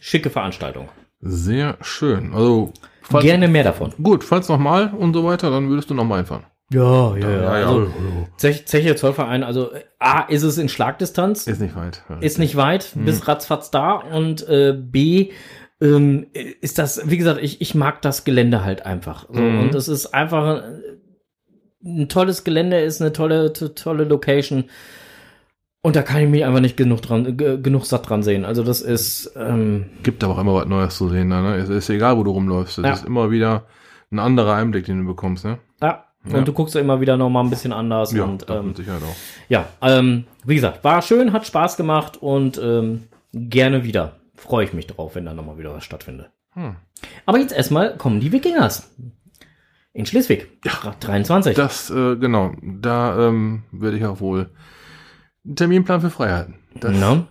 schicke 0.00 0.28
Veranstaltung. 0.28 0.90
Sehr 1.24 1.76
schön. 1.80 2.32
Also 2.34 2.72
falls, 3.02 3.24
Gerne 3.24 3.48
mehr 3.48 3.64
davon. 3.64 3.92
gut, 4.02 4.22
falls 4.24 4.48
nochmal 4.48 4.92
und 4.92 5.14
so 5.14 5.24
weiter, 5.24 5.50
dann 5.50 5.68
würdest 5.68 5.90
du 5.90 5.94
nochmal 5.94 6.20
einfahren. 6.20 6.44
Ja, 6.72 7.16
ja, 7.16 7.30
ja. 7.30 7.48
Also 7.48 7.82
ja. 7.84 7.90
Zech, 8.36 8.66
Zeche 8.66 8.96
Zollverein, 8.96 9.42
also 9.42 9.72
äh, 9.72 9.82
A, 9.98 10.22
ist 10.22 10.42
es 10.42 10.58
in 10.58 10.68
Schlagdistanz. 10.68 11.46
Ist 11.46 11.60
nicht 11.60 11.76
weit. 11.76 12.02
ist 12.20 12.38
nicht 12.38 12.56
weit, 12.56 12.92
bis 12.94 13.28
ratzfatz 13.28 13.70
da 13.70 13.92
und 13.94 14.46
äh, 14.48 14.72
B 14.76 15.30
ähm, 15.80 16.26
ist 16.60 16.78
das, 16.78 17.02
wie 17.10 17.16
gesagt, 17.18 17.40
ich, 17.42 17.60
ich 17.60 17.74
mag 17.74 18.00
das 18.02 18.24
Gelände 18.24 18.64
halt 18.64 18.86
einfach. 18.86 19.26
So, 19.30 19.40
Mhm. 19.40 19.60
Und 19.60 19.74
es 19.74 19.88
ist 19.88 20.14
einfach 20.14 20.62
ein, 20.62 20.82
ein 21.84 22.08
tolles 22.08 22.44
Gelände, 22.44 22.80
ist 22.80 23.00
eine 23.02 23.12
tolle, 23.12 23.52
to- 23.52 23.68
tolle 23.68 24.04
Location. 24.04 24.64
Und 25.84 25.96
da 25.96 26.02
kann 26.02 26.22
ich 26.22 26.28
mich 26.30 26.46
einfach 26.46 26.60
nicht 26.60 26.78
genug 26.78 27.02
dran, 27.02 27.36
ge- 27.36 27.60
genug 27.60 27.84
satt 27.84 28.08
dran 28.08 28.22
sehen. 28.22 28.46
Also 28.46 28.64
das 28.64 28.80
ist, 28.80 29.32
ähm, 29.36 29.84
Gibt 30.02 30.24
aber 30.24 30.32
auch 30.34 30.38
immer 30.38 30.54
was 30.54 30.66
Neues 30.66 30.96
zu 30.96 31.10
sehen. 31.10 31.28
Ne? 31.28 31.56
Es 31.56 31.68
ist 31.68 31.90
egal, 31.90 32.16
wo 32.16 32.22
du 32.24 32.30
rumläufst. 32.30 32.78
Es 32.78 32.84
Ja. 32.84 32.92
ist 32.94 33.04
immer 33.04 33.30
wieder 33.30 33.66
ein 34.10 34.18
anderer 34.18 34.54
Einblick, 34.54 34.86
den 34.86 35.00
du 35.00 35.06
bekommst. 35.06 35.44
Ne? 35.44 35.58
ja. 35.82 36.04
Ja. 36.26 36.38
Und 36.38 36.48
du 36.48 36.54
guckst 36.54 36.74
ja 36.74 36.80
immer 36.80 37.02
wieder 37.02 37.18
noch 37.18 37.28
mal 37.28 37.42
ein 37.42 37.50
bisschen 37.50 37.74
anders. 37.74 38.12
Ja, 38.14 38.24
und 38.24 38.46
ähm, 38.48 38.68
mit 38.68 38.78
Sicherheit 38.78 39.02
auch. 39.02 39.14
ja, 39.50 39.66
ähm, 39.82 40.24
wie 40.46 40.54
gesagt, 40.54 40.82
war 40.82 41.02
schön, 41.02 41.34
hat 41.34 41.46
Spaß 41.46 41.76
gemacht 41.76 42.16
und 42.22 42.56
ähm, 42.64 43.02
gerne 43.34 43.84
wieder. 43.84 44.12
Freue 44.34 44.64
ich 44.64 44.72
mich 44.72 44.86
drauf, 44.86 45.16
wenn 45.16 45.26
da 45.26 45.34
nochmal 45.34 45.58
wieder 45.58 45.74
was 45.74 45.84
stattfindet. 45.84 46.30
Hm. 46.54 46.76
Aber 47.26 47.38
jetzt 47.38 47.52
erstmal 47.54 47.98
kommen 47.98 48.20
die 48.20 48.32
Wikingers. 48.32 48.90
In 49.92 50.06
Schleswig. 50.06 50.48
Ja. 50.64 50.94
23. 50.98 51.54
Das, 51.56 51.90
äh, 51.90 52.16
genau, 52.16 52.52
da 52.62 53.28
ähm, 53.28 53.64
werde 53.70 53.98
ich 53.98 54.06
auch 54.06 54.20
wohl 54.20 54.48
einen 55.44 55.56
Terminplan 55.56 56.00
für 56.00 56.10
frei 56.10 56.30
halten. 56.30 56.54
Das, 56.80 56.92
Na? 56.98 57.26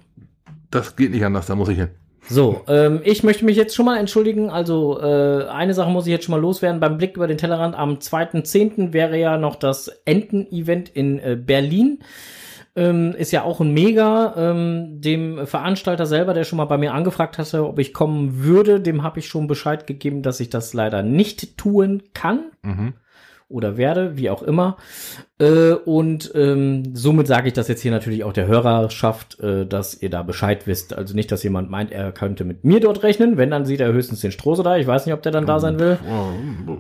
das 0.72 0.96
geht 0.96 1.12
nicht 1.12 1.26
anders, 1.26 1.48
da 1.48 1.56
muss 1.56 1.70
ich 1.70 1.78
hin. 1.78 1.90
So, 2.30 2.62
ähm, 2.68 3.02
ich 3.04 3.24
möchte 3.24 3.44
mich 3.44 3.58
jetzt 3.58 3.76
schon 3.76 3.86
mal 3.86 3.98
entschuldigen. 3.98 4.50
Also, 4.50 5.00
äh, 5.02 5.46
eine 5.48 5.74
Sache 5.74 5.92
muss 5.92 6.06
ich 6.06 6.12
jetzt 6.12 6.26
schon 6.26 6.32
mal 6.32 6.42
loswerden. 6.42 6.80
Beim 6.80 6.98
Blick 6.98 7.18
über 7.18 7.28
den 7.28 7.38
Tellerrand 7.38 7.76
am 7.76 7.96
2.10. 7.96 8.94
wäre 8.94 9.18
ja 9.18 9.38
noch 9.38 9.56
das 9.56 9.90
Enten-Event 10.06 10.90
in 10.90 11.20
äh, 11.20 11.36
Berlin. 11.36 12.00
Ähm, 12.76 13.14
ist 13.16 13.32
ja 13.32 13.44
auch 13.44 13.60
ein 13.60 13.74
Mega. 13.74 14.34
Ähm, 14.38 15.02
dem 15.02 15.46
Veranstalter 15.46 16.06
selber, 16.06 16.34
der 16.34 16.44
schon 16.44 16.58
mal 16.58 16.66
bei 16.66 16.78
mir 16.78 16.94
angefragt 16.94 17.38
hatte, 17.38 17.68
ob 17.68 17.78
ich 17.78 17.94
kommen 17.94 18.44
würde, 18.44 18.80
dem 18.80 19.04
habe 19.04 19.20
ich 19.20 19.28
schon 19.28 19.48
Bescheid 19.48 19.86
gegeben, 19.86 20.24
dass 20.24 20.40
ich 20.40 20.50
das 20.50 20.74
leider 20.74 21.04
nicht 21.04 21.58
tun 21.58 22.04
kann. 22.14 22.52
Mhm. 22.64 22.94
Oder 23.54 23.78
werde, 23.78 24.18
wie 24.18 24.30
auch 24.30 24.42
immer. 24.44 24.78
Äh, 25.40 25.74
und 25.74 26.32
ähm, 26.36 26.96
somit 26.96 27.28
sage 27.28 27.48
ich 27.48 27.54
das 27.54 27.68
jetzt 27.68 27.82
hier 27.82 27.92
natürlich 27.92 28.24
auch 28.24 28.34
der 28.34 28.48
Hörerschaft, 28.48 29.40
äh, 29.40 29.66
dass 29.66 30.02
ihr 30.02 30.10
da 30.10 30.24
Bescheid 30.24 30.68
wisst. 30.68 30.94
Also 30.94 31.16
nicht, 31.16 31.32
dass 31.32 31.44
jemand 31.44 31.70
meint, 31.70 31.92
er 31.92 32.12
könnte 32.12 32.44
mit 32.44 32.64
mir 32.66 32.80
dort 32.80 33.04
rechnen. 33.04 33.38
Wenn, 33.38 33.52
dann 33.52 33.66
sieht 33.66 33.80
er 33.80 33.94
höchstens 33.94 34.22
den 34.22 34.32
Strose 34.32 34.64
da. 34.64 34.78
Ich 34.78 34.88
weiß 34.88 35.06
nicht, 35.06 35.14
ob 35.14 35.22
der 35.22 35.32
dann 35.32 35.46
da 35.46 35.60
sein 35.60 35.80
will. 35.80 36.00
Oh, 36.10 36.78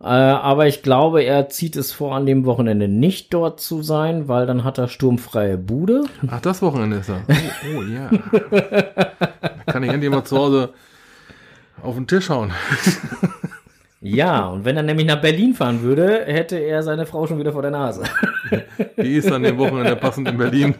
Äh, 0.00 0.06
aber 0.06 0.66
ich 0.66 0.82
glaube, 0.82 1.22
er 1.22 1.48
zieht 1.48 1.76
es 1.76 1.92
vor, 1.92 2.14
an 2.14 2.26
dem 2.26 2.44
Wochenende 2.44 2.88
nicht 2.88 3.32
dort 3.32 3.60
zu 3.60 3.82
sein, 3.82 4.28
weil 4.28 4.46
dann 4.46 4.64
hat 4.64 4.76
er 4.78 4.88
sturmfreie 4.88 5.56
Bude. 5.56 6.04
Ach, 6.28 6.40
das 6.40 6.60
Wochenende 6.60 6.98
ist 6.98 7.08
das. 7.08 7.20
Oh, 7.28 7.78
oh 7.78 7.82
ja. 7.82 8.10
da 8.50 9.48
kann 9.72 9.82
ich 9.82 9.90
endlich 9.90 10.10
mal 10.10 10.24
zu 10.24 10.36
Hause 10.36 10.70
auf 11.82 11.94
den 11.94 12.06
Tisch 12.06 12.28
hauen. 12.28 12.52
Ja, 14.04 14.46
und 14.48 14.64
wenn 14.64 14.76
er 14.76 14.82
nämlich 14.82 15.06
nach 15.06 15.20
Berlin 15.20 15.54
fahren 15.54 15.82
würde, 15.82 16.24
hätte 16.26 16.56
er 16.56 16.82
seine 16.82 17.06
Frau 17.06 17.26
schon 17.28 17.38
wieder 17.38 17.52
vor 17.52 17.62
der 17.62 17.70
Nase. 17.70 18.02
Die 18.96 19.14
ist 19.14 19.30
an 19.30 19.44
dem 19.44 19.56
Wochenende 19.58 19.94
passend 19.94 20.28
in 20.28 20.36
Berlin. 20.38 20.74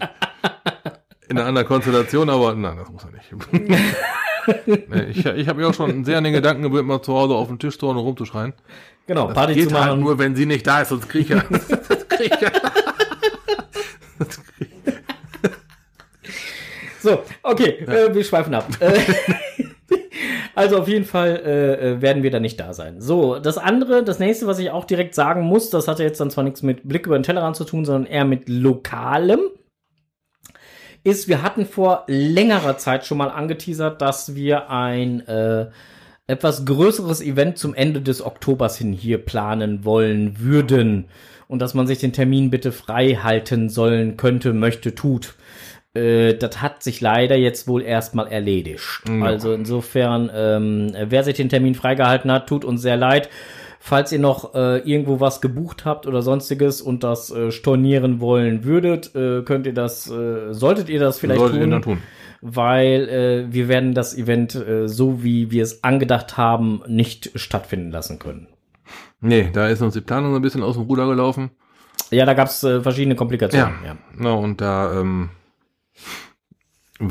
In 1.28 1.38
einer 1.38 1.46
anderen 1.46 1.68
Konstellation, 1.68 2.28
aber 2.28 2.52
nein, 2.54 2.76
das 2.78 2.90
muss 2.90 3.04
er 3.04 3.10
nicht. 3.12 3.80
Nee, 4.66 5.04
ich 5.10 5.24
ich 5.24 5.46
habe 5.46 5.60
mir 5.60 5.68
auch 5.68 5.74
schon 5.74 6.04
sehr 6.04 6.18
an 6.18 6.24
den 6.24 6.32
Gedanken 6.32 6.64
gewöhnt, 6.64 6.88
mal 6.88 7.00
zu 7.00 7.14
Hause 7.14 7.34
auf 7.34 7.46
den 7.46 7.60
Tisch 7.60 7.78
zu 7.78 7.86
hauen 7.86 7.96
und 7.96 8.02
rumzuschreien. 8.02 8.54
Genau, 9.06 9.26
Das 9.28 9.36
Party 9.36 9.54
geht 9.54 9.68
zu 9.68 9.74
machen. 9.74 9.90
halt 9.90 10.00
nur, 10.00 10.18
wenn 10.18 10.34
sie 10.34 10.46
nicht 10.46 10.66
da 10.66 10.80
ist, 10.82 10.88
sonst 10.88 11.08
krieg 11.08 11.22
ich 11.22 11.28
ja. 11.28 11.44
sonst 11.78 12.08
krieg 12.08 12.32
ich 12.34 12.40
ja. 12.40 12.50
So, 17.00 17.22
okay, 17.44 17.84
äh, 17.86 18.12
wir 18.12 18.24
schweifen 18.24 18.52
ab. 18.54 18.66
Also 20.54 20.78
auf 20.78 20.88
jeden 20.88 21.04
Fall 21.04 21.42
äh, 21.44 21.92
äh, 21.92 22.02
werden 22.02 22.22
wir 22.22 22.30
da 22.30 22.40
nicht 22.40 22.60
da 22.60 22.74
sein. 22.74 23.00
So, 23.00 23.38
das 23.38 23.56
andere, 23.56 24.04
das 24.04 24.18
nächste, 24.18 24.46
was 24.46 24.58
ich 24.58 24.70
auch 24.70 24.84
direkt 24.84 25.14
sagen 25.14 25.42
muss, 25.42 25.70
das 25.70 25.88
hatte 25.88 26.02
jetzt 26.02 26.20
dann 26.20 26.30
zwar 26.30 26.44
nichts 26.44 26.62
mit 26.62 26.86
Blick 26.86 27.06
über 27.06 27.18
den 27.18 27.22
Tellerrand 27.22 27.56
zu 27.56 27.64
tun, 27.64 27.84
sondern 27.84 28.10
eher 28.10 28.24
mit 28.24 28.48
Lokalem, 28.48 29.40
ist, 31.04 31.26
wir 31.26 31.42
hatten 31.42 31.66
vor 31.66 32.04
längerer 32.06 32.76
Zeit 32.76 33.06
schon 33.06 33.18
mal 33.18 33.30
angeteasert, 33.30 34.00
dass 34.00 34.34
wir 34.34 34.70
ein 34.70 35.26
äh, 35.26 35.70
etwas 36.26 36.64
größeres 36.64 37.20
Event 37.20 37.58
zum 37.58 37.74
Ende 37.74 38.00
des 38.00 38.22
Oktobers 38.22 38.78
hin 38.78 38.92
hier 38.92 39.18
planen 39.18 39.84
wollen 39.84 40.38
würden. 40.38 41.06
und 41.48 41.58
dass 41.60 41.74
man 41.74 41.86
sich 41.86 41.98
den 41.98 42.12
Termin 42.12 42.50
bitte 42.50 42.72
frei 42.72 43.18
halten 43.22 43.68
sollen 43.68 44.16
könnte, 44.16 44.52
möchte, 44.54 44.94
tut. 44.94 45.34
Äh, 45.94 46.34
das 46.34 46.62
hat 46.62 46.82
sich 46.82 47.00
leider 47.00 47.36
jetzt 47.36 47.68
wohl 47.68 47.82
erstmal 47.82 48.28
erledigt. 48.28 49.02
Ja. 49.08 49.24
Also 49.24 49.52
insofern, 49.52 50.30
ähm, 50.34 50.92
wer 51.06 51.22
sich 51.24 51.36
den 51.36 51.48
Termin 51.48 51.74
freigehalten 51.74 52.30
hat, 52.32 52.48
tut 52.48 52.64
uns 52.64 52.82
sehr 52.82 52.96
leid. 52.96 53.28
Falls 53.84 54.12
ihr 54.12 54.20
noch 54.20 54.54
äh, 54.54 54.78
irgendwo 54.88 55.18
was 55.18 55.40
gebucht 55.40 55.84
habt 55.84 56.06
oder 56.06 56.22
sonstiges 56.22 56.80
und 56.80 57.02
das 57.02 57.32
äh, 57.32 57.50
stornieren 57.50 58.20
wollen 58.20 58.62
würdet, 58.62 59.12
äh, 59.16 59.42
könnt 59.42 59.66
ihr 59.66 59.74
das, 59.74 60.08
äh, 60.08 60.52
solltet 60.54 60.88
ihr 60.88 61.00
das 61.00 61.18
vielleicht 61.18 61.40
Solltet 61.40 61.58
ihr 61.58 61.62
tun, 61.64 61.70
dann 61.72 61.82
tun. 61.82 61.98
weil 62.40 63.08
äh, 63.08 63.52
wir 63.52 63.66
werden 63.66 63.92
das 63.92 64.16
Event 64.16 64.54
äh, 64.54 64.86
so 64.86 65.24
wie 65.24 65.50
wir 65.50 65.64
es 65.64 65.82
angedacht 65.82 66.36
haben 66.36 66.82
nicht 66.86 67.32
stattfinden 67.34 67.90
lassen 67.90 68.20
können. 68.20 68.46
Nee, 69.20 69.50
da 69.52 69.66
ist 69.66 69.82
uns 69.82 69.94
die 69.94 70.00
Planung 70.00 70.30
so 70.30 70.36
ein 70.36 70.42
bisschen 70.42 70.62
aus 70.62 70.76
dem 70.76 70.84
Ruder 70.84 71.08
gelaufen. 71.08 71.50
Ja, 72.12 72.24
da 72.24 72.34
gab's 72.34 72.62
äh, 72.62 72.82
verschiedene 72.82 73.16
Komplikationen. 73.16 73.74
Ja. 73.84 73.96
Na, 74.16 74.34
und 74.34 74.60
da 74.60 75.00
ähm, 75.00 75.30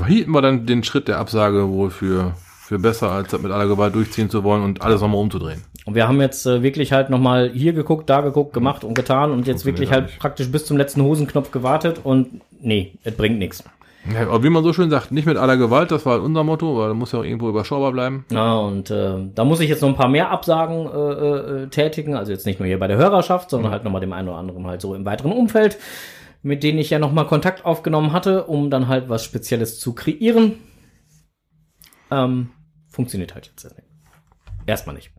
hielten 0.08 0.32
wir 0.32 0.42
dann 0.42 0.66
den 0.66 0.84
Schritt 0.84 1.08
der 1.08 1.20
Absage 1.20 1.70
wohl 1.70 1.90
für, 1.90 2.36
für 2.62 2.80
besser, 2.80 3.12
als 3.12 3.32
das 3.32 3.42
mit 3.42 3.52
aller 3.52 3.68
Gewalt 3.68 3.96
durchziehen 3.96 4.30
zu 4.30 4.44
wollen 4.44 4.64
und 4.64 4.82
alles 4.82 5.02
nochmal 5.02 5.20
umzudrehen. 5.20 5.64
Und 5.86 5.96
wir 5.96 6.08
haben 6.08 6.22
jetzt 6.22 6.46
äh, 6.46 6.62
wirklich 6.62 6.92
halt 6.92 7.10
nochmal 7.10 7.50
hier 7.54 7.74
geguckt, 7.74 8.10
da 8.10 8.22
geguckt, 8.22 8.54
gemacht 8.54 8.84
und 8.84 8.94
getan 8.94 9.32
und 9.32 9.48
jetzt 9.48 9.66
wirklich 9.66 9.92
halt 9.92 10.06
nicht. 10.06 10.20
praktisch 10.20 10.52
bis 10.52 10.66
zum 10.66 10.78
letzten 10.78 11.02
Hosenknopf 11.02 11.52
gewartet 11.52 12.00
und 12.04 12.42
nee, 12.62 12.94
es 13.04 13.16
bringt 13.16 13.40
nichts. 13.40 13.64
Ja, 14.12 14.22
aber 14.22 14.44
wie 14.44 14.50
man 14.50 14.64
so 14.64 14.74
schön 14.74 14.90
sagt, 14.90 15.12
nicht 15.12 15.28
mit 15.28 15.38
aller 15.38 15.58
Gewalt, 15.58 15.92
das 15.92 16.06
war 16.06 16.14
halt 16.14 16.24
unser 16.24 16.44
Motto, 16.44 16.78
weil 16.78 16.88
da 16.88 16.94
muss 16.94 17.12
ja 17.12 17.20
auch 17.20 17.24
irgendwo 17.24 17.50
überschaubar 17.50 17.92
bleiben. 17.92 18.26
Ja, 18.32 18.56
und 18.56 18.90
äh, 18.90 19.14
da 19.36 19.44
muss 19.44 19.60
ich 19.60 19.70
jetzt 19.70 19.82
noch 19.82 19.90
ein 19.90 19.96
paar 19.96 20.08
mehr 20.08 20.32
Absagen 20.32 20.88
äh, 20.88 21.64
äh, 21.64 21.68
tätigen, 21.68 22.16
also 22.16 22.32
jetzt 22.32 22.46
nicht 22.46 22.60
nur 22.60 22.68
hier 22.68 22.80
bei 22.80 22.88
der 22.88 22.98
Hörerschaft, 22.98 23.52
sondern 23.52 23.72
halt 23.72 23.84
nochmal 23.84 24.02
dem 24.02 24.14
einen 24.14 24.30
oder 24.30 24.38
anderen 24.38 24.66
halt 24.66 24.82
so 24.82 24.96
im 24.96 25.06
weiteren 25.06 25.32
Umfeld, 25.32 25.78
mit 26.44 26.64
denen 26.64 26.80
ich 26.80 26.90
ja 26.90 27.00
nochmal 27.00 27.28
Kontakt 27.28 27.66
aufgenommen 27.66 28.12
hatte, 28.14 28.46
um 28.46 28.70
dann 28.70 28.88
halt 28.88 29.10
was 29.10 29.24
Spezielles 29.24 29.80
zu 29.80 29.94
kreieren. 29.94 30.54
Ähm, 32.10 32.50
funktioniert 32.90 33.34
halt 33.36 33.48
jetzt. 33.48 33.68
Erstmal 34.66 34.96
nicht. 34.96 35.12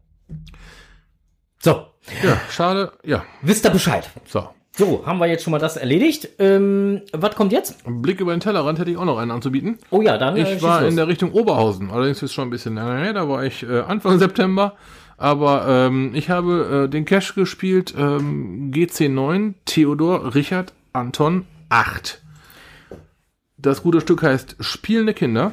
So, 1.61 1.87
Ja, 2.23 2.41
schade. 2.51 2.93
Ja, 3.05 3.25
wisst 3.43 3.65
ihr 3.65 3.71
Bescheid. 3.71 4.09
so. 4.27 4.49
So, 4.75 5.05
haben 5.05 5.19
wir 5.19 5.27
jetzt 5.27 5.45
schon 5.45 5.51
mal 5.51 5.59
das 5.59 5.77
erledigt. 5.77 6.31
Ähm, 6.39 7.03
was 7.13 7.35
kommt 7.37 7.53
jetzt? 7.53 7.77
Blick 7.87 8.21
über 8.21 8.35
den 8.35 8.41
Tellerrand 8.41 8.79
hätte 8.79 8.91
ich 8.91 8.97
auch 8.97 9.05
noch 9.05 9.19
einen 9.19 9.31
anzubieten. 9.31 9.79
Oh 9.91 10.01
ja, 10.01 10.17
dann 10.17 10.35
äh, 10.35 10.43
Ich 10.43 10.49
schieß 10.49 10.63
war 10.63 10.81
los. 10.81 10.89
in 10.91 10.97
der 10.97 11.09
Richtung 11.09 11.33
Oberhausen, 11.33 11.91
allerdings 11.91 12.23
ist 12.23 12.33
schon 12.33 12.49
ein 12.49 12.51
bisschen 12.51 12.77
länger 12.77 12.97
her, 12.97 13.13
da 13.13 13.29
war 13.29 13.45
ich 13.45 13.63
äh, 13.65 13.81
Anfang 13.81 14.19
September. 14.19 14.75
Aber 15.19 15.67
ähm, 15.69 16.13
ich 16.15 16.31
habe 16.31 16.85
äh, 16.87 16.89
den 16.89 17.05
Cash 17.05 17.35
gespielt, 17.35 17.93
ähm, 17.99 18.73
GC9, 18.75 19.55
Theodor, 19.67 20.35
Richard, 20.35 20.73
Anton, 20.93 21.47
8. 21.69 22.23
Das 23.57 23.83
gute 23.83 24.01
Stück 24.01 24.23
heißt 24.23 24.57
Spielende 24.61 25.15
Kinder 25.15 25.53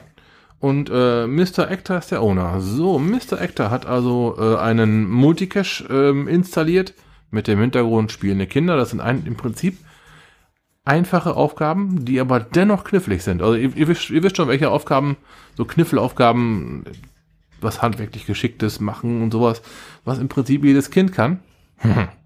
und 0.60 0.90
äh, 0.92 1.28
Mr. 1.28 1.70
Ector 1.70 1.98
ist 1.98 2.12
der 2.12 2.22
Owner. 2.22 2.60
So, 2.60 3.00
Mr. 3.00 3.40
Ector 3.40 3.72
hat 3.72 3.86
also 3.86 4.36
äh, 4.38 4.58
einen 4.58 5.10
Multicache 5.10 5.86
ähm, 5.90 6.28
installiert 6.28 6.94
mit 7.32 7.48
dem 7.48 7.60
Hintergrund 7.60 8.12
Spielende 8.12 8.48
Kinder. 8.48 8.76
Das 8.76 8.90
sind 8.90 9.00
ein, 9.00 9.26
im 9.26 9.38
Prinzip 9.38 9.78
einfache 10.84 11.36
Aufgaben, 11.36 12.04
die 12.04 12.20
aber 12.20 12.40
dennoch 12.40 12.84
knifflig 12.84 13.24
sind. 13.24 13.42
Also 13.42 13.56
ihr, 13.56 13.76
ihr, 13.76 13.88
wisst, 13.88 14.10
ihr 14.10 14.24
wisst 14.24 14.38
schon, 14.38 14.48
welche 14.48 14.70
Aufgaben, 14.70 15.18
so 15.56 15.64
Kniffelaufgaben, 15.64 16.84
was 17.62 17.82
handwerklich 17.82 18.26
Geschicktes 18.26 18.80
machen 18.80 19.22
und 19.22 19.32
sowas, 19.32 19.62
was 20.04 20.20
im 20.20 20.28
Prinzip 20.28 20.66
jedes 20.66 20.90
Kind 20.92 21.14
kann. 21.14 21.40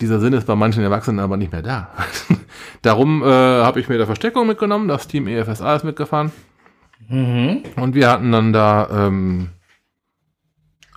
Dieser 0.00 0.20
Sinn 0.20 0.32
ist 0.32 0.46
bei 0.46 0.54
manchen 0.54 0.82
Erwachsenen 0.82 1.18
aber 1.18 1.36
nicht 1.36 1.52
mehr 1.52 1.62
da. 1.62 1.90
Darum 2.82 3.22
äh, 3.22 3.26
habe 3.26 3.80
ich 3.80 3.88
mir 3.88 3.98
da 3.98 4.06
Versteckung 4.06 4.46
mitgenommen, 4.46 4.88
das 4.88 5.08
Team 5.08 5.26
EFSA 5.26 5.76
ist 5.76 5.84
mitgefahren. 5.84 6.30
Und 7.76 7.94
wir 7.94 8.10
hatten 8.10 8.30
dann 8.30 8.52
da 8.52 9.06
ähm, 9.06 9.48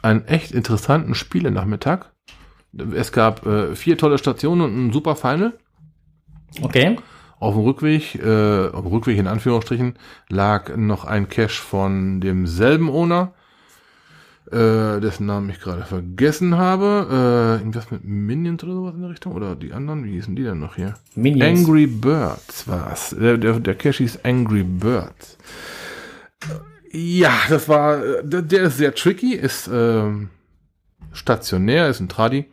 einen 0.02 0.26
echt 0.26 0.52
interessanten 0.52 1.16
Spielenachmittag. 1.16 2.12
Es 2.94 3.12
gab 3.12 3.46
äh, 3.46 3.76
vier 3.76 3.98
tolle 3.98 4.18
Stationen 4.18 4.62
und 4.62 4.88
ein 4.88 4.94
super 4.94 5.16
Final. 5.16 5.54
Okay. 6.62 6.98
Auf 7.40 7.56
dem 7.56 7.64
Rückweg, 7.64 8.16
äh, 8.16 8.68
auf 8.68 8.84
dem 8.84 8.92
Rückweg 8.92 9.18
in 9.18 9.28
Anführungsstrichen, 9.28 9.96
lag 10.30 10.76
noch 10.76 11.06
ein 11.06 11.28
Cache 11.28 11.50
von 11.62 12.22
demselben 12.22 12.90
Owner, 12.90 13.34
äh, 14.52 15.00
dessen 15.00 15.26
Namen 15.26 15.50
ich 15.50 15.60
gerade 15.60 15.84
vergessen 15.84 16.58
habe. 16.58 17.08
Äh, 17.10 17.60
irgendwas 17.60 17.92
mit 17.92 18.04
Minions 18.04 18.64
oder 18.64 18.74
sowas 18.74 18.96
in 18.96 19.02
der 19.02 19.10
Richtung? 19.10 19.34
Oder 19.34 19.56
die 19.56 19.74
anderen? 19.74 20.04
Wie 20.04 20.12
hießen 20.12 20.36
die 20.36 20.44
denn 20.44 20.60
noch 20.60 20.76
hier? 20.76 20.96
Minions. 21.16 21.60
Angry 21.60 21.88
Birds 21.88 22.68
war's. 22.68 23.16
Der, 23.18 23.38
der, 23.38 23.60
der 23.60 23.76
Cache 23.76 24.04
hieß 24.04 24.20
Angry 24.24 24.64
Birds. 24.64 25.38
Ja, 26.92 27.34
das 27.50 27.70
war, 27.70 28.04
äh, 28.04 28.24
der, 28.24 28.42
der 28.42 28.64
ist 28.64 28.78
sehr 28.78 28.94
tricky, 28.94 29.34
ist 29.34 29.70
ähm, 29.72 30.30
stationär, 31.14 31.88
ist 31.88 32.02
ein 32.02 32.10
Tradi. 32.10 32.46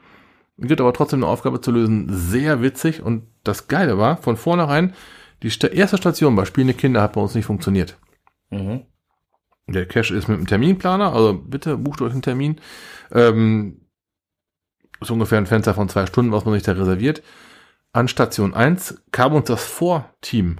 Gibt 0.59 0.80
aber 0.80 0.92
trotzdem 0.92 1.22
eine 1.22 1.30
Aufgabe 1.30 1.61
zu 1.61 1.70
lösen. 1.70 2.07
Sehr 2.11 2.62
witzig. 2.62 3.03
Und 3.03 3.24
das 3.44 3.68
Geile 3.68 3.99
war, 3.99 4.16
von 4.16 4.36
vornherein, 4.36 4.92
die 5.42 5.53
erste 5.72 5.96
Station 5.96 6.34
bei 6.34 6.44
Spielende 6.44 6.74
Kinder 6.74 7.03
hat 7.03 7.12
bei 7.12 7.20
uns 7.20 7.34
nicht 7.34 7.46
funktioniert. 7.46 7.96
Mhm. 8.51 8.82
Der 9.69 9.87
Cache 9.87 10.14
ist 10.14 10.29
mit 10.29 10.39
einem 10.39 10.47
Terminplaner, 10.47 11.12
also 11.12 11.35
bitte 11.35 11.77
bucht 11.77 12.01
euch 12.01 12.12
einen 12.12 12.23
Termin. 12.23 12.57
Ähm, 13.12 13.83
ist 15.01 15.11
ungefähr 15.11 15.39
ein 15.39 15.47
Fenster 15.47 15.75
von 15.75 15.89
zwei 15.89 16.07
Stunden, 16.07 16.33
was 16.33 16.45
man 16.45 16.55
sich 16.55 16.62
da 16.62 16.73
reserviert. 16.73 17.23
An 17.93 18.09
Station 18.09 18.55
1 18.55 19.03
kam 19.12 19.35
uns 19.35 19.47
das 19.47 19.64
Vorteam 19.64 20.57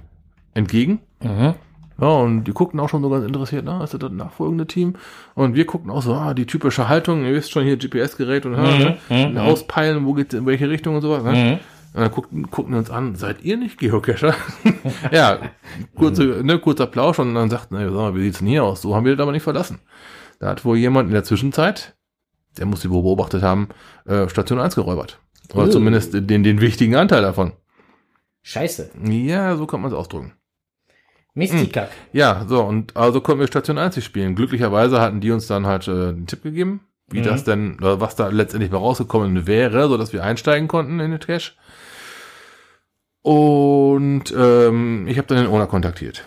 entgegen. 0.53 1.01
Mhm. 1.21 1.55
Ja, 1.99 2.07
und 2.07 2.45
die 2.45 2.53
guckten 2.53 2.79
auch 2.79 2.87
schon 2.87 3.01
so 3.01 3.09
ganz 3.09 3.25
interessiert, 3.25 3.65
na, 3.65 3.83
ist 3.83 3.93
das 3.93 3.99
das 3.99 4.11
nachfolgende 4.11 4.65
Team? 4.65 4.93
Und 5.35 5.55
wir 5.55 5.65
guckten 5.65 5.91
auch 5.91 6.01
so, 6.01 6.13
ah, 6.13 6.33
die 6.33 6.45
typische 6.45 6.87
Haltung, 6.87 7.25
ihr 7.25 7.33
wisst 7.33 7.51
schon 7.51 7.63
hier 7.65 7.77
GPS-Gerät 7.77 8.45
und 8.45 8.53
Mhm, 8.53 8.95
mhm, 9.09 9.31
mhm. 9.31 9.37
auspeilen, 9.37 10.05
wo 10.05 10.13
geht's 10.13 10.33
in 10.33 10.45
welche 10.45 10.69
Richtung 10.69 10.95
und 10.95 11.01
sowas. 11.01 11.23
Ne? 11.23 11.33
Mhm. 11.33 11.59
Und 11.93 12.01
dann 12.01 12.11
guckten, 12.11 12.43
guckten 12.51 12.73
wir 12.73 12.79
uns 12.79 12.89
an, 12.91 13.15
seid 13.15 13.41
ihr 13.43 13.57
nicht 13.57 13.79
Geocacher? 13.79 14.35
ja, 15.11 15.39
kurze, 15.95 16.23
ne, 16.43 16.59
kurzer 16.59 16.85
Plausch 16.87 17.17
und 17.19 17.33
dann 17.33 17.49
sagten, 17.49 17.75
na, 17.75 17.83
sag 17.85 17.91
mal, 17.93 18.15
wie 18.15 18.21
sieht's 18.23 18.39
denn 18.39 18.47
hier 18.47 18.63
aus? 18.63 18.81
So 18.83 18.95
haben 18.95 19.05
wir 19.05 19.15
das 19.15 19.23
aber 19.23 19.31
nicht 19.31 19.43
verlassen. 19.43 19.79
Da 20.39 20.49
hat 20.49 20.63
wohl 20.65 20.77
jemand 20.77 21.07
in 21.07 21.13
der 21.13 21.23
Zwischenzeit, 21.23 21.95
der 22.57 22.65
muss 22.67 22.81
sie 22.81 22.89
wohl 22.91 23.01
beobachtet 23.01 23.41
haben, 23.41 23.69
äh, 24.05 24.29
Station 24.29 24.59
1 24.59 24.75
geräubert. 24.75 25.19
Oder 25.53 25.65
Oh. 25.65 25.69
zumindest 25.69 26.13
den, 26.13 26.43
den 26.43 26.61
wichtigen 26.61 26.95
Anteil 26.95 27.23
davon. 27.23 27.53
Scheiße. 28.43 28.91
Ja, 29.03 29.55
so 29.55 29.65
kann 29.65 29.81
man 29.81 29.91
es 29.91 29.97
ausdrücken. 29.97 30.33
Mystikak. 31.33 31.89
Ja, 32.11 32.45
so, 32.47 32.63
und 32.63 32.95
also 32.97 33.21
konnten 33.21 33.39
wir 33.41 33.47
Station 33.47 33.77
1 33.77 33.95
nicht 33.95 34.05
spielen. 34.05 34.35
Glücklicherweise 34.35 34.99
hatten 34.99 35.21
die 35.21 35.31
uns 35.31 35.47
dann 35.47 35.65
halt 35.65 35.87
äh, 35.87 35.91
einen 36.09 36.27
Tipp 36.27 36.43
gegeben, 36.43 36.81
wie 37.09 37.19
Mhm. 37.19 37.23
das 37.23 37.43
denn, 37.43 37.77
oder 37.79 37.99
was 38.01 38.15
da 38.15 38.27
letztendlich 38.29 38.71
mal 38.71 38.77
rausgekommen 38.79 39.47
wäre, 39.47 39.87
so 39.87 39.97
dass 39.97 40.13
wir 40.13 40.23
einsteigen 40.23 40.67
konnten 40.67 40.99
in 40.99 41.11
den 41.11 41.19
Cache. 41.19 41.53
Und 43.21 44.33
ähm, 44.35 45.05
ich 45.07 45.17
habe 45.17 45.27
dann 45.27 45.37
den 45.37 45.47
Owner 45.47 45.67
kontaktiert. 45.67 46.25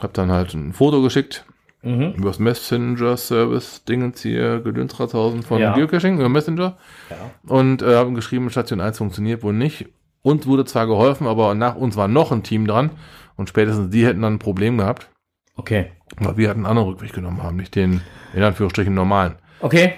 Hab 0.00 0.12
dann 0.14 0.30
halt 0.32 0.54
ein 0.54 0.72
Foto 0.72 1.02
geschickt 1.02 1.44
Mhm. 1.82 2.14
über 2.16 2.28
das 2.28 2.38
Messenger-Service, 2.38 3.84
Dingens 3.84 4.22
hier, 4.22 4.60
Gedönsratshausen 4.60 5.42
von 5.42 5.60
Ja. 5.60 5.74
Geocaching, 5.74 6.14
über 6.16 6.30
Messenger. 6.30 6.78
Ja. 7.10 7.16
Und 7.46 7.82
äh, 7.82 7.96
haben 7.96 8.14
geschrieben, 8.14 8.48
Station 8.48 8.80
1 8.80 8.96
funktioniert 8.96 9.42
wohl 9.42 9.52
nicht. 9.52 9.86
Uns 10.22 10.46
wurde 10.46 10.64
zwar 10.64 10.86
geholfen, 10.86 11.26
aber 11.26 11.54
nach 11.54 11.74
uns 11.74 11.94
war 11.96 12.08
noch 12.08 12.32
ein 12.32 12.42
Team 12.42 12.66
dran. 12.66 12.90
Und 13.36 13.50
spätestens 13.50 13.90
die 13.90 14.06
hätten 14.06 14.22
dann 14.22 14.34
ein 14.36 14.38
Problem 14.38 14.78
gehabt. 14.78 15.10
Okay. 15.56 15.90
Weil 16.16 16.38
wir 16.38 16.50
einen 16.52 16.64
anderen 16.64 16.88
Rückweg 16.88 17.12
genommen 17.12 17.42
haben, 17.42 17.56
nicht 17.56 17.74
den, 17.74 18.00
in 18.32 18.42
Anführungsstrichen, 18.42 18.94
normalen. 18.94 19.34
Okay. 19.60 19.92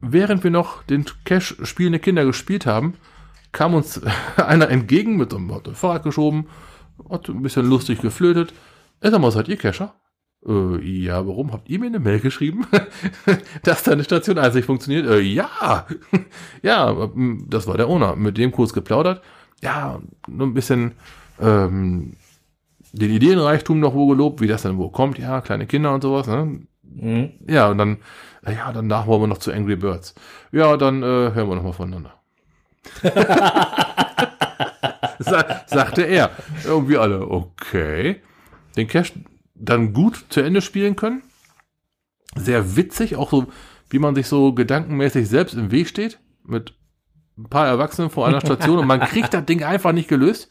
Während 0.00 0.42
wir 0.44 0.50
noch 0.50 0.82
den 0.84 1.04
Cash 1.26 1.56
spielende 1.62 1.98
Kinder 1.98 2.24
gespielt 2.24 2.64
haben, 2.64 2.94
kam 3.52 3.74
uns 3.74 4.00
einer 4.36 4.68
entgegen 4.68 5.16
mit 5.16 5.30
so 5.30 5.36
einem 5.36 5.54
hat 5.54 5.68
ein 5.68 5.74
Fahrrad 5.74 6.02
geschoben, 6.02 6.46
hat 7.08 7.28
ein 7.28 7.42
bisschen 7.42 7.68
lustig 7.68 8.00
geflötet. 8.00 8.52
Sag 9.00 9.20
mal, 9.20 9.30
seid 9.30 9.48
ihr 9.48 9.56
Cacher? 9.56 9.94
Äh, 10.46 10.80
ja, 10.82 11.26
warum? 11.26 11.52
Habt 11.52 11.68
ihr 11.68 11.78
mir 11.78 11.86
eine 11.86 12.00
Mail 12.00 12.20
geschrieben, 12.20 12.66
dass 13.62 13.82
deine 13.82 14.04
Station 14.04 14.38
1 14.38 14.54
nicht 14.54 14.66
funktioniert? 14.66 15.06
Äh, 15.06 15.20
ja. 15.20 15.86
ja, 16.62 16.90
ähm, 16.90 17.46
das 17.48 17.66
war 17.66 17.76
der 17.76 17.88
Owner. 17.88 18.16
Mit 18.16 18.38
dem 18.38 18.52
kurz 18.52 18.72
geplaudert. 18.72 19.22
Ja, 19.62 20.00
nur 20.26 20.46
ein 20.46 20.54
bisschen 20.54 20.92
ähm, 21.40 22.16
den 22.92 23.10
Ideenreichtum 23.10 23.80
noch 23.80 23.94
wo 23.94 24.08
gelobt, 24.08 24.40
wie 24.40 24.46
das 24.46 24.62
dann 24.62 24.78
wo 24.78 24.88
kommt. 24.88 25.18
Ja, 25.18 25.40
kleine 25.40 25.66
Kinder 25.66 25.94
und 25.94 26.02
sowas. 26.02 26.26
Ne? 26.26 26.62
Mhm. 26.82 27.30
Ja, 27.46 27.70
und 27.70 27.78
dann, 27.78 27.98
ja, 28.46 28.72
danach 28.72 29.06
wollen 29.06 29.22
wir 29.22 29.26
noch 29.28 29.38
zu 29.38 29.52
Angry 29.52 29.76
Birds. 29.76 30.14
Ja, 30.52 30.76
dann 30.76 31.02
äh, 31.02 31.06
hören 31.06 31.48
wir 31.48 31.56
noch 31.56 31.62
mal 31.62 31.72
voneinander. 31.72 32.19
Sa 35.18 35.62
sagte 35.66 36.02
er. 36.02 36.30
Wir 36.64 37.00
alle, 37.00 37.30
okay. 37.30 38.22
Den 38.76 38.88
Cash 38.88 39.12
dann 39.54 39.92
gut 39.92 40.24
zu 40.30 40.40
Ende 40.40 40.62
spielen 40.62 40.96
können. 40.96 41.22
Sehr 42.36 42.76
witzig, 42.76 43.16
auch 43.16 43.30
so, 43.30 43.48
wie 43.90 43.98
man 43.98 44.14
sich 44.14 44.28
so 44.28 44.54
gedankenmäßig 44.54 45.28
selbst 45.28 45.54
im 45.54 45.70
Weg 45.70 45.88
steht. 45.88 46.18
Mit 46.44 46.74
ein 47.36 47.48
paar 47.48 47.66
Erwachsene 47.66 48.10
vor 48.10 48.26
einer 48.26 48.40
Station 48.40 48.78
und 48.78 48.86
man 48.86 49.00
kriegt 49.00 49.34
das 49.34 49.44
Ding 49.44 49.62
einfach 49.62 49.92
nicht 49.92 50.08
gelöst. 50.08 50.48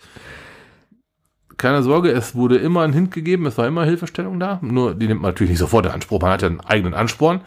Keine 1.58 1.84
Sorge, 1.84 2.12
es 2.12 2.36
wurde 2.36 2.58
immer 2.58 2.84
ein 2.84 2.94
Hint 2.94 3.12
gegeben, 3.12 3.46
es 3.46 3.58
war 3.58 3.68
immer 3.68 3.84
Hilfestellung 3.86 4.40
da. 4.40 4.60
Nur 4.62 4.96
die 4.96 5.08
nimmt 5.08 5.22
man 5.22 5.32
natürlich 5.32 5.52
nicht 5.52 5.60
sofort 5.60 5.86
in 5.86 5.92
Anspruch, 5.92 6.22
man 6.22 6.32
hat 6.32 6.42
ja 6.42 6.48
einen 6.48 6.62
eigenen 6.62 6.94
Ansporn. 6.94 7.42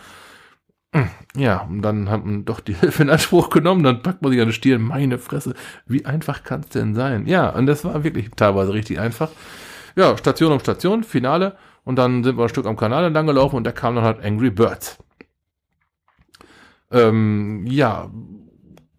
Ja, 1.34 1.62
und 1.62 1.80
dann 1.80 2.11
hat 2.11 2.24
man 2.24 2.45
doch 2.45 2.61
die 2.61 2.74
Hilfe 2.80 3.03
in 3.03 3.11
Anspruch 3.11 3.49
genommen, 3.51 3.82
dann 3.82 4.03
packt 4.03 4.22
man 4.22 4.32
sich 4.32 4.40
an 4.40 4.49
die 4.49 4.53
Stirn, 4.55 4.82
meine 4.82 5.18
Fresse, 5.18 5.55
wie 5.86 6.05
einfach 6.05 6.45
kann 6.45 6.61
es 6.61 6.68
denn 6.68 6.95
sein? 6.95 7.26
Ja, 7.26 7.49
und 7.51 7.66
das 7.66 7.84
war 7.84 8.05
wirklich 8.05 8.30
teilweise 8.36 8.74
richtig 8.74 9.01
einfach. 9.01 9.30
Ja, 9.97 10.16
Station 10.16 10.53
um 10.53 10.61
Station, 10.61 11.05
Finale, 11.05 11.57
und 11.84 11.97
dann 11.97 12.22
sind 12.22 12.36
wir 12.36 12.45
ein 12.45 12.49
Stück 12.49 12.66
am 12.66 12.76
Kanal 12.76 13.05
entlang 13.05 13.26
gelaufen 13.26 13.57
und 13.57 13.64
da 13.64 13.72
kam 13.72 13.95
dann 13.95 14.05
halt 14.05 14.24
Angry 14.24 14.51
Birds. 14.51 14.99
Ähm, 16.90 17.66
ja, 17.66 18.11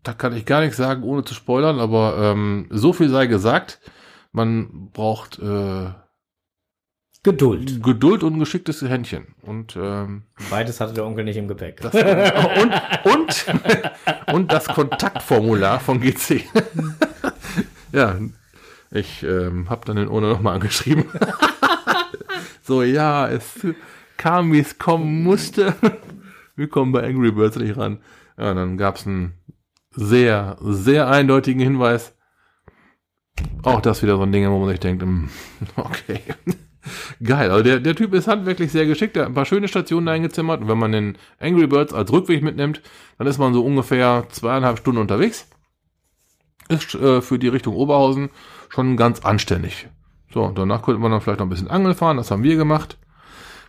da 0.01 0.13
kann 0.13 0.35
ich 0.35 0.45
gar 0.45 0.61
nichts 0.61 0.77
sagen, 0.77 1.03
ohne 1.03 1.23
zu 1.23 1.33
spoilern, 1.33 1.79
aber 1.79 2.17
ähm, 2.19 2.67
so 2.71 2.91
viel 2.91 3.09
sei 3.09 3.27
gesagt, 3.27 3.79
man 4.31 4.89
braucht 4.91 5.39
äh, 5.39 5.91
Geduld. 7.23 7.81
Geduld 7.81 8.21
und 8.21 8.35
ein 8.35 8.39
geschicktes 8.39 8.81
Händchen. 8.81 9.27
Und, 9.41 9.77
ähm, 9.77 10.23
Beides 10.49 10.81
hatte 10.81 10.93
der 10.93 11.05
Onkel 11.05 11.23
nicht 11.23 11.37
im 11.37 11.47
Gepäck. 11.47 11.79
das, 11.79 11.93
und, 11.93 12.73
und, 13.13 13.45
und 14.33 14.51
das 14.51 14.67
Kontaktformular 14.67 15.79
von 15.79 16.01
GC. 16.01 16.43
ja, 17.93 18.17
ich 18.91 19.23
ähm, 19.23 19.69
habe 19.69 19.85
dann 19.85 19.95
den 19.95 20.09
Owner 20.09 20.27
nochmal 20.27 20.55
angeschrieben. 20.55 21.05
so, 22.61 22.83
ja, 22.83 23.29
es 23.29 23.65
kam, 24.17 24.51
wie 24.51 24.59
es 24.59 24.77
kommen 24.77 25.23
musste. 25.23 25.75
Wir 26.57 26.67
kommen 26.67 26.91
bei 26.91 27.07
Angry 27.07 27.31
Birds 27.31 27.55
nicht 27.55 27.77
ran. 27.77 28.01
Ja, 28.37 28.53
dann 28.53 28.77
gab 28.77 28.97
es 28.97 29.07
einen 29.07 29.33
sehr, 29.91 30.57
sehr 30.61 31.07
eindeutigen 31.07 31.61
Hinweis. 31.61 32.15
Auch 33.63 33.79
das 33.79 34.03
wieder 34.03 34.17
so 34.17 34.23
ein 34.23 34.31
Ding, 34.33 34.49
wo 34.49 34.59
man 34.59 34.69
sich 34.69 34.81
denkt, 34.81 35.03
hm, 35.03 35.29
okay. 35.77 36.19
Geil, 37.23 37.49
also 37.51 37.63
der, 37.63 37.79
der 37.79 37.95
Typ 37.95 38.13
ist 38.13 38.27
handwerklich 38.27 38.71
sehr 38.71 38.85
geschickt, 38.85 39.15
der 39.15 39.23
hat 39.23 39.29
ein 39.29 39.35
paar 39.35 39.45
schöne 39.45 39.67
Stationen 39.67 40.07
eingezimmert 40.07 40.61
und 40.61 40.67
wenn 40.67 40.77
man 40.77 40.91
den 40.91 41.17
Angry 41.39 41.67
Birds 41.67 41.93
als 41.93 42.11
Rückweg 42.11 42.43
mitnimmt, 42.43 42.81
dann 43.17 43.27
ist 43.27 43.37
man 43.37 43.53
so 43.53 43.63
ungefähr 43.63 44.25
zweieinhalb 44.29 44.79
Stunden 44.79 45.01
unterwegs. 45.01 45.47
Ist 46.69 46.95
äh, 46.95 47.21
für 47.21 47.39
die 47.39 47.47
Richtung 47.47 47.75
Oberhausen 47.75 48.29
schon 48.69 48.97
ganz 48.97 49.21
anständig. 49.21 49.87
So, 50.33 50.49
danach 50.49 50.81
könnte 50.81 50.99
man 50.99 51.11
dann 51.11 51.21
vielleicht 51.21 51.39
noch 51.39 51.45
ein 51.45 51.49
bisschen 51.49 51.69
Angel 51.69 51.93
fahren, 51.93 52.17
das 52.17 52.31
haben 52.31 52.43
wir 52.43 52.55
gemacht. 52.55 52.97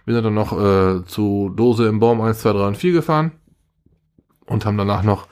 Wir 0.05 0.15
sind 0.15 0.25
dann 0.25 0.35
noch 0.35 0.53
äh, 0.53 1.05
zu 1.07 1.53
Dose 1.55 1.87
im 1.87 2.01
Baum 2.01 2.21
1, 2.21 2.41
2, 2.41 2.53
3 2.53 2.67
und 2.67 2.77
4 2.77 2.93
gefahren 2.93 3.33
und 4.47 4.67
haben 4.67 4.77
danach 4.77 5.03
noch 5.03 5.29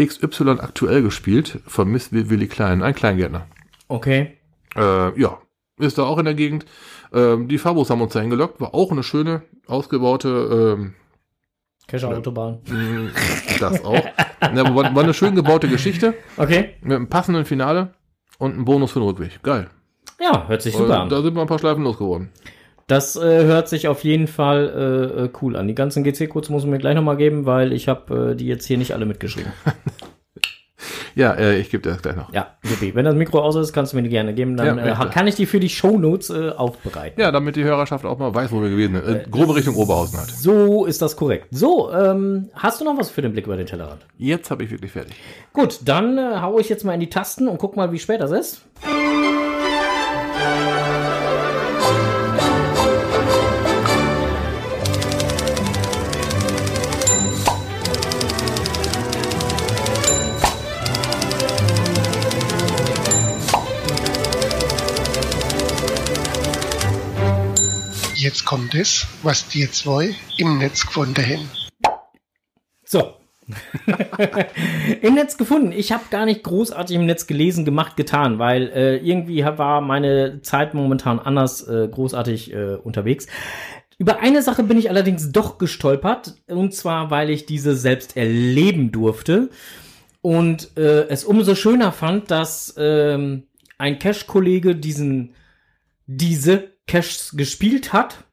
XY 0.00 0.58
aktuell 0.60 1.02
gespielt, 1.02 1.60
vermisst 1.66 2.12
wie 2.12 2.30
Willi 2.30 2.48
Klein, 2.48 2.82
ein 2.82 2.94
Kleingärtner. 2.94 3.46
Okay. 3.88 4.38
Äh, 4.76 5.20
ja, 5.20 5.38
ist 5.80 5.98
da 5.98 6.04
auch 6.04 6.18
in 6.18 6.24
der 6.26 6.34
Gegend. 6.34 6.64
Ähm, 7.12 7.48
die 7.48 7.58
Fabos 7.58 7.90
haben 7.90 8.00
uns 8.02 8.12
da 8.12 8.20
hingelockt, 8.20 8.60
war 8.60 8.74
auch 8.74 8.92
eine 8.92 9.02
schöne, 9.02 9.42
ausgebaute, 9.66 10.76
ähm, 10.78 10.94
Kescher 11.88 12.08
Autobahn. 12.08 12.58
mh, 12.68 13.10
das 13.58 13.84
auch. 13.84 13.94
ja, 13.94 14.74
war, 14.74 14.94
war 14.94 15.02
eine 15.02 15.12
schön 15.14 15.34
gebaute 15.34 15.68
Geschichte 15.68 16.14
Okay. 16.36 16.70
mit 16.82 16.92
einem 16.94 17.08
passenden 17.08 17.44
Finale 17.44 17.94
und 18.38 18.52
einem 18.54 18.64
Bonus 18.64 18.92
für 18.92 19.00
den 19.00 19.08
Rückweg. 19.08 19.42
Geil. 19.42 19.68
Ja, 20.20 20.46
hört 20.46 20.62
sich 20.62 20.76
super 20.76 20.90
Äh, 20.94 20.96
an. 20.98 21.08
da 21.08 21.20
sind 21.22 21.34
wir 21.34 21.40
ein 21.40 21.48
paar 21.48 21.58
Schleifen 21.58 21.82
losgeworden. 21.82 22.28
Das 22.86 23.16
äh, 23.16 23.44
hört 23.44 23.68
sich 23.68 23.88
auf 23.88 24.04
jeden 24.04 24.26
Fall 24.28 24.68
äh, 25.16 25.22
äh, 25.24 25.30
cool 25.42 25.56
an. 25.56 25.66
Die 25.68 25.74
ganzen 25.74 26.04
GC-Codes 26.04 26.50
muss 26.50 26.62
man 26.62 26.70
mir 26.72 26.78
gleich 26.78 26.94
nochmal 26.94 27.16
geben, 27.16 27.46
weil 27.46 27.72
ich 27.72 27.88
habe 27.88 28.32
äh, 28.32 28.36
die 28.36 28.46
jetzt 28.46 28.66
hier 28.66 28.78
nicht 28.78 28.92
alle 28.94 29.06
mitgeschrieben. 29.06 29.52
Ja, 31.20 31.34
äh, 31.34 31.58
ich 31.58 31.68
gebe 31.68 31.82
dir 31.82 31.90
das 31.90 32.00
gleich 32.00 32.16
noch. 32.16 32.32
Ja, 32.32 32.54
Supi. 32.62 32.94
Wenn 32.94 33.04
das 33.04 33.14
Mikro 33.14 33.40
aus 33.40 33.54
ist, 33.54 33.74
kannst 33.74 33.92
du 33.92 33.98
mir 33.98 34.02
die 34.02 34.08
gerne 34.08 34.32
geben. 34.32 34.56
Dann 34.56 34.78
Ja, 34.78 35.04
äh, 35.04 35.08
kann 35.10 35.26
ich 35.26 35.34
die 35.34 35.44
für 35.44 35.60
die 35.60 35.68
Shownotes 35.68 36.30
äh, 36.30 36.48
aufbereiten. 36.48 37.20
Ja, 37.20 37.30
damit 37.30 37.56
die 37.56 37.64
Hörerschaft 37.64 38.06
auch 38.06 38.18
mal 38.18 38.34
weiß, 38.34 38.50
wo 38.52 38.62
wir 38.62 38.70
gewesen 38.70 38.94
sind. 38.94 39.06
Äh, 39.06 39.26
grobe 39.30 39.54
Richtung 39.54 39.74
Oberhausen 39.76 40.18
halt. 40.18 40.30
So 40.30 40.86
ist 40.86 41.02
das 41.02 41.16
korrekt. 41.16 41.48
So, 41.50 41.92
ähm, 41.92 42.48
hast 42.54 42.80
du 42.80 42.86
noch 42.86 42.96
was 42.96 43.10
für 43.10 43.20
den 43.20 43.32
Blick 43.32 43.44
über 43.44 43.58
den 43.58 43.66
Tellerrand? 43.66 44.00
Jetzt 44.16 44.50
habe 44.50 44.64
ich 44.64 44.70
wirklich 44.70 44.92
fertig. 44.92 45.14
Gut, 45.52 45.80
dann 45.84 46.16
äh, 46.16 46.40
hau 46.40 46.58
ich 46.58 46.70
jetzt 46.70 46.84
mal 46.86 46.94
in 46.94 47.00
die 47.00 47.10
Tasten 47.10 47.48
und 47.48 47.58
guck 47.58 47.76
mal, 47.76 47.92
wie 47.92 47.98
spät 47.98 48.22
das 48.22 48.30
ist. 48.30 48.62
Jetzt 68.30 68.44
kommt 68.44 68.76
es, 68.76 69.08
was 69.24 69.48
die 69.48 69.68
zwei 69.68 70.14
im 70.36 70.58
Netz 70.58 70.86
gefunden 70.86 71.20
haben. 71.20 71.50
So. 72.84 73.14
Im 75.02 75.14
Netz 75.14 75.36
gefunden. 75.36 75.72
Ich 75.72 75.90
habe 75.90 76.04
gar 76.12 76.26
nicht 76.26 76.44
großartig 76.44 76.94
im 76.94 77.06
Netz 77.06 77.26
gelesen, 77.26 77.64
gemacht, 77.64 77.96
getan, 77.96 78.38
weil 78.38 78.68
äh, 78.68 78.98
irgendwie 78.98 79.42
war 79.44 79.80
meine 79.80 80.42
Zeit 80.42 80.74
momentan 80.74 81.18
anders 81.18 81.66
äh, 81.66 81.88
großartig 81.90 82.52
äh, 82.52 82.76
unterwegs. 82.76 83.26
Über 83.98 84.20
eine 84.20 84.42
Sache 84.42 84.62
bin 84.62 84.78
ich 84.78 84.90
allerdings 84.90 85.32
doch 85.32 85.58
gestolpert, 85.58 86.36
und 86.46 86.72
zwar, 86.72 87.10
weil 87.10 87.30
ich 87.30 87.46
diese 87.46 87.74
selbst 87.74 88.16
erleben 88.16 88.92
durfte 88.92 89.50
und 90.22 90.76
äh, 90.76 91.08
es 91.08 91.24
umso 91.24 91.56
schöner 91.56 91.90
fand, 91.90 92.30
dass 92.30 92.76
ähm, 92.78 93.48
ein 93.76 93.98
Cash-Kollege 93.98 94.76
diesen 94.76 95.34
diese 96.06 96.70
Caches 96.90 97.34
gespielt 97.36 97.92
hat 97.92 98.24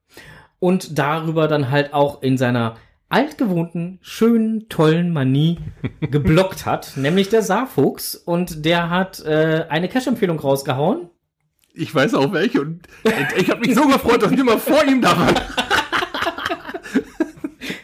und 0.59 0.97
darüber 0.97 1.47
dann 1.47 1.69
halt 1.69 1.93
auch 1.93 2.23
in 2.23 2.37
seiner 2.37 2.75
altgewohnten, 3.07 3.99
schönen, 4.01 4.67
tollen 4.67 5.13
Manie 5.13 5.59
geblockt 6.01 6.65
hat, 6.65 6.97
nämlich 6.97 7.29
der 7.29 7.43
Saarfuchs. 7.43 8.15
Und 8.15 8.65
der 8.65 8.89
hat 8.89 9.19
äh, 9.21 9.65
eine 9.69 9.87
Cache-Empfehlung 9.87 10.39
rausgehauen. 10.39 11.09
Ich 11.73 11.93
weiß 11.93 12.15
auch 12.15 12.33
welche 12.33 12.61
und 12.61 12.81
ich 13.37 13.51
habe 13.51 13.61
mich 13.61 13.75
so 13.75 13.87
gefreut, 13.87 14.23
dass 14.23 14.31
wir 14.31 14.43
mal 14.43 14.57
vor 14.57 14.83
ihm 14.83 15.01
da 15.01 15.17
waren. 15.17 15.35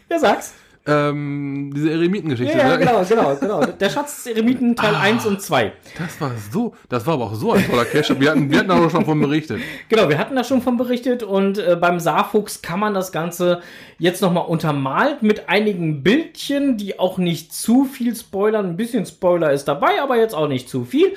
Ja, 0.09 0.19
sag's. 0.19 0.53
Ähm, 0.85 1.71
diese 1.73 1.91
Eremitengeschichte. 1.91 2.57
Ja, 2.57 2.71
ja, 2.71 2.77
ne? 2.77 2.79
genau, 2.79 3.03
genau, 3.09 3.35
genau. 3.35 3.65
Der 3.65 3.89
Schatz 3.89 4.23
des 4.23 4.33
Eremiten 4.33 4.75
Teil 4.75 4.95
1 4.95 5.25
und 5.25 5.41
2. 5.41 5.71
Das 5.97 6.19
war 6.19 6.31
so, 6.51 6.75
das 6.89 7.07
war 7.07 7.13
aber 7.13 7.25
auch 7.25 7.35
so 7.35 7.53
ein 7.53 7.65
toller 7.65 7.85
Cache. 7.85 8.19
Wir 8.19 8.31
hatten, 8.31 8.51
wir 8.51 8.59
hatten 8.59 8.71
auch 8.71 8.89
schon 8.91 9.05
von 9.05 9.19
berichtet. 9.21 9.61
Genau, 9.87 10.09
wir 10.09 10.17
hatten 10.17 10.35
da 10.35 10.43
schon 10.43 10.61
von 10.61 10.75
berichtet 10.75 11.23
und 11.23 11.57
äh, 11.57 11.77
beim 11.79 12.01
Saarfuchs 12.01 12.61
kann 12.61 12.81
man 12.81 12.93
das 12.93 13.13
Ganze 13.13 13.61
jetzt 13.97 14.21
nochmal 14.21 14.45
untermalt 14.45 15.23
mit 15.23 15.47
einigen 15.47 16.03
Bildchen, 16.03 16.75
die 16.75 16.99
auch 16.99 17.17
nicht 17.17 17.53
zu 17.53 17.85
viel 17.85 18.13
spoilern. 18.13 18.65
Ein 18.65 18.77
bisschen 18.77 19.05
Spoiler 19.05 19.53
ist 19.53 19.69
dabei, 19.69 20.01
aber 20.01 20.17
jetzt 20.17 20.35
auch 20.35 20.49
nicht 20.49 20.67
zu 20.67 20.83
viel. 20.83 21.13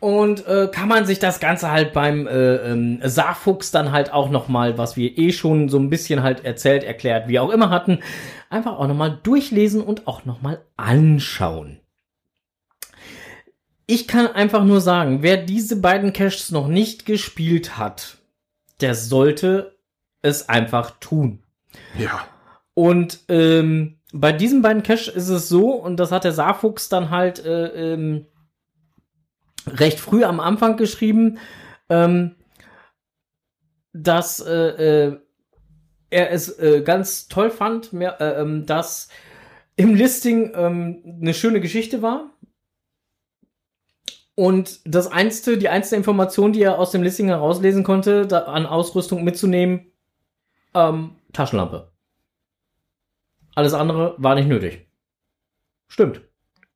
Und 0.00 0.46
äh, 0.46 0.68
kann 0.72 0.88
man 0.88 1.06
sich 1.06 1.18
das 1.18 1.40
Ganze 1.40 1.72
halt 1.72 1.92
beim 1.92 2.28
äh, 2.28 2.56
ähm, 2.56 3.00
Saarfuchs 3.02 3.72
dann 3.72 3.90
halt 3.90 4.12
auch 4.12 4.30
nochmal, 4.30 4.78
was 4.78 4.96
wir 4.96 5.18
eh 5.18 5.32
schon 5.32 5.68
so 5.68 5.78
ein 5.78 5.90
bisschen 5.90 6.22
halt 6.22 6.44
erzählt, 6.44 6.84
erklärt, 6.84 7.26
wie 7.26 7.40
auch 7.40 7.50
immer 7.50 7.70
hatten, 7.70 7.98
einfach 8.50 8.78
auch 8.78 8.86
nochmal 8.86 9.18
durchlesen 9.22 9.82
und 9.82 10.06
auch 10.06 10.24
nochmal 10.24 10.64
anschauen. 10.76 11.80
Ich 13.86 14.06
kann 14.06 14.26
einfach 14.26 14.64
nur 14.64 14.80
sagen, 14.80 15.22
wer 15.22 15.38
diese 15.38 15.80
beiden 15.80 16.12
Caches 16.12 16.50
noch 16.50 16.68
nicht 16.68 17.06
gespielt 17.06 17.78
hat, 17.78 18.18
der 18.80 18.94
sollte 18.94 19.78
es 20.20 20.48
einfach 20.48 20.98
tun. 21.00 21.42
Ja. 21.96 22.26
Und 22.74 23.20
ähm, 23.28 23.98
bei 24.12 24.32
diesen 24.32 24.62
beiden 24.62 24.82
Caches 24.82 25.08
ist 25.08 25.28
es 25.28 25.48
so, 25.48 25.72
und 25.72 25.96
das 25.96 26.12
hat 26.12 26.24
der 26.24 26.32
Saarfuchs 26.32 26.88
dann 26.88 27.10
halt 27.10 27.44
äh, 27.44 27.94
ähm, 27.94 28.26
recht 29.66 30.00
früh 30.00 30.24
am 30.24 30.40
Anfang 30.40 30.76
geschrieben, 30.76 31.38
ähm, 31.88 32.36
dass 33.92 34.40
äh, 34.40 35.06
äh, 35.06 35.20
er 36.10 36.30
es 36.30 36.58
äh, 36.58 36.82
ganz 36.82 37.28
toll 37.28 37.50
fand, 37.50 37.92
mehr, 37.92 38.20
äh, 38.20 38.40
ähm, 38.40 38.66
dass 38.66 39.08
im 39.76 39.94
Listing 39.94 40.52
ähm, 40.54 41.02
eine 41.20 41.34
schöne 41.34 41.60
Geschichte 41.60 42.02
war. 42.02 42.30
Und 44.34 44.80
das 44.84 45.10
einzige, 45.10 45.58
die 45.58 45.68
einzige 45.68 45.96
Information, 45.96 46.52
die 46.52 46.62
er 46.62 46.78
aus 46.78 46.92
dem 46.92 47.02
Listing 47.02 47.26
herauslesen 47.26 47.82
konnte, 47.82 48.26
da 48.26 48.40
an 48.44 48.66
Ausrüstung 48.66 49.24
mitzunehmen, 49.24 49.86
ähm, 50.74 51.16
Taschenlampe. 51.32 51.90
Alles 53.56 53.74
andere 53.74 54.14
war 54.18 54.36
nicht 54.36 54.46
nötig. 54.48 54.86
Stimmt. 55.88 56.20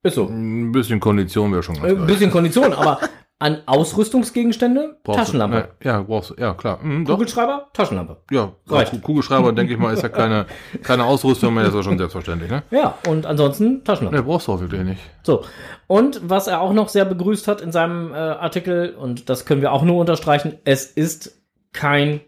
Ist 0.03 0.17
so. 0.17 0.27
Ein 0.27 0.73
bisschen 0.73 0.99
Kondition 0.99 1.53
wäre 1.53 1.63
schon 1.63 1.77
Äh, 1.77 1.81
ganz 1.81 1.91
Ein 1.93 1.97
geil. 1.99 2.07
bisschen 2.07 2.31
Kondition, 2.33 2.73
aber 2.73 2.99
an 3.43 3.63
Ausrüstungsgegenstände, 3.67 4.99
Brauchst 5.05 5.19
du- 5.19 5.23
Taschenlampe. 5.25 5.69
Ja, 5.83 5.91
ja, 5.99 6.03
brauchst 6.03 6.31
du, 6.31 6.35
ja, 6.39 6.55
klar. 6.55 6.79
Mhm. 6.83 7.05
Kugelschreiber, 7.05 7.69
Taschenlampe. 7.73 8.17
Ja, 8.31 8.53
Reicht. 8.67 8.93
Ku- 8.93 9.01
Kugelschreiber, 9.01 9.53
denke 9.53 9.73
ich 9.73 9.79
mal, 9.79 9.93
ist 9.93 10.03
ja 10.03 10.09
keine, 10.09 10.47
keine 10.83 11.05
Ausrüstung 11.05 11.53
mehr, 11.55 11.65
das 11.65 11.73
ist 11.75 11.79
ja 11.79 11.83
schon 11.83 11.99
selbstverständlich, 11.99 12.51
ne? 12.51 12.63
Ja, 12.71 12.99
und 13.09 13.27
ansonsten 13.27 13.85
Taschenlampe. 13.85 14.17
Ne, 14.17 14.23
brauchst 14.25 14.49
du 14.49 14.53
auch 14.53 14.61
wirklich 14.61 14.83
nicht. 14.83 15.01
So. 15.25 15.45
Und 15.87 16.21
was 16.29 16.47
er 16.47 16.61
auch 16.61 16.73
noch 16.73 16.89
sehr 16.89 17.05
begrüßt 17.05 17.49
hat 17.49 17.61
in 17.61 17.73
seinem 17.73 18.13
äh, 18.13 18.17
Artikel, 18.17 18.95
und 18.95 19.29
das 19.29 19.45
können 19.45 19.61
wir 19.61 19.73
auch 19.73 19.83
nur 19.83 19.97
unterstreichen, 20.01 20.59
es 20.65 20.87
ist 20.87 21.43
kein 21.73 22.21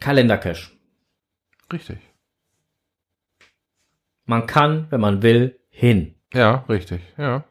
Kalendercache. 0.00 0.70
Richtig. 1.72 1.98
Man 4.24 4.46
kann, 4.46 4.86
wenn 4.90 5.00
man 5.00 5.22
will, 5.22 5.58
hin. 5.68 6.14
Ja, 6.32 6.64
richtig, 6.68 7.00
ja. 7.18 7.44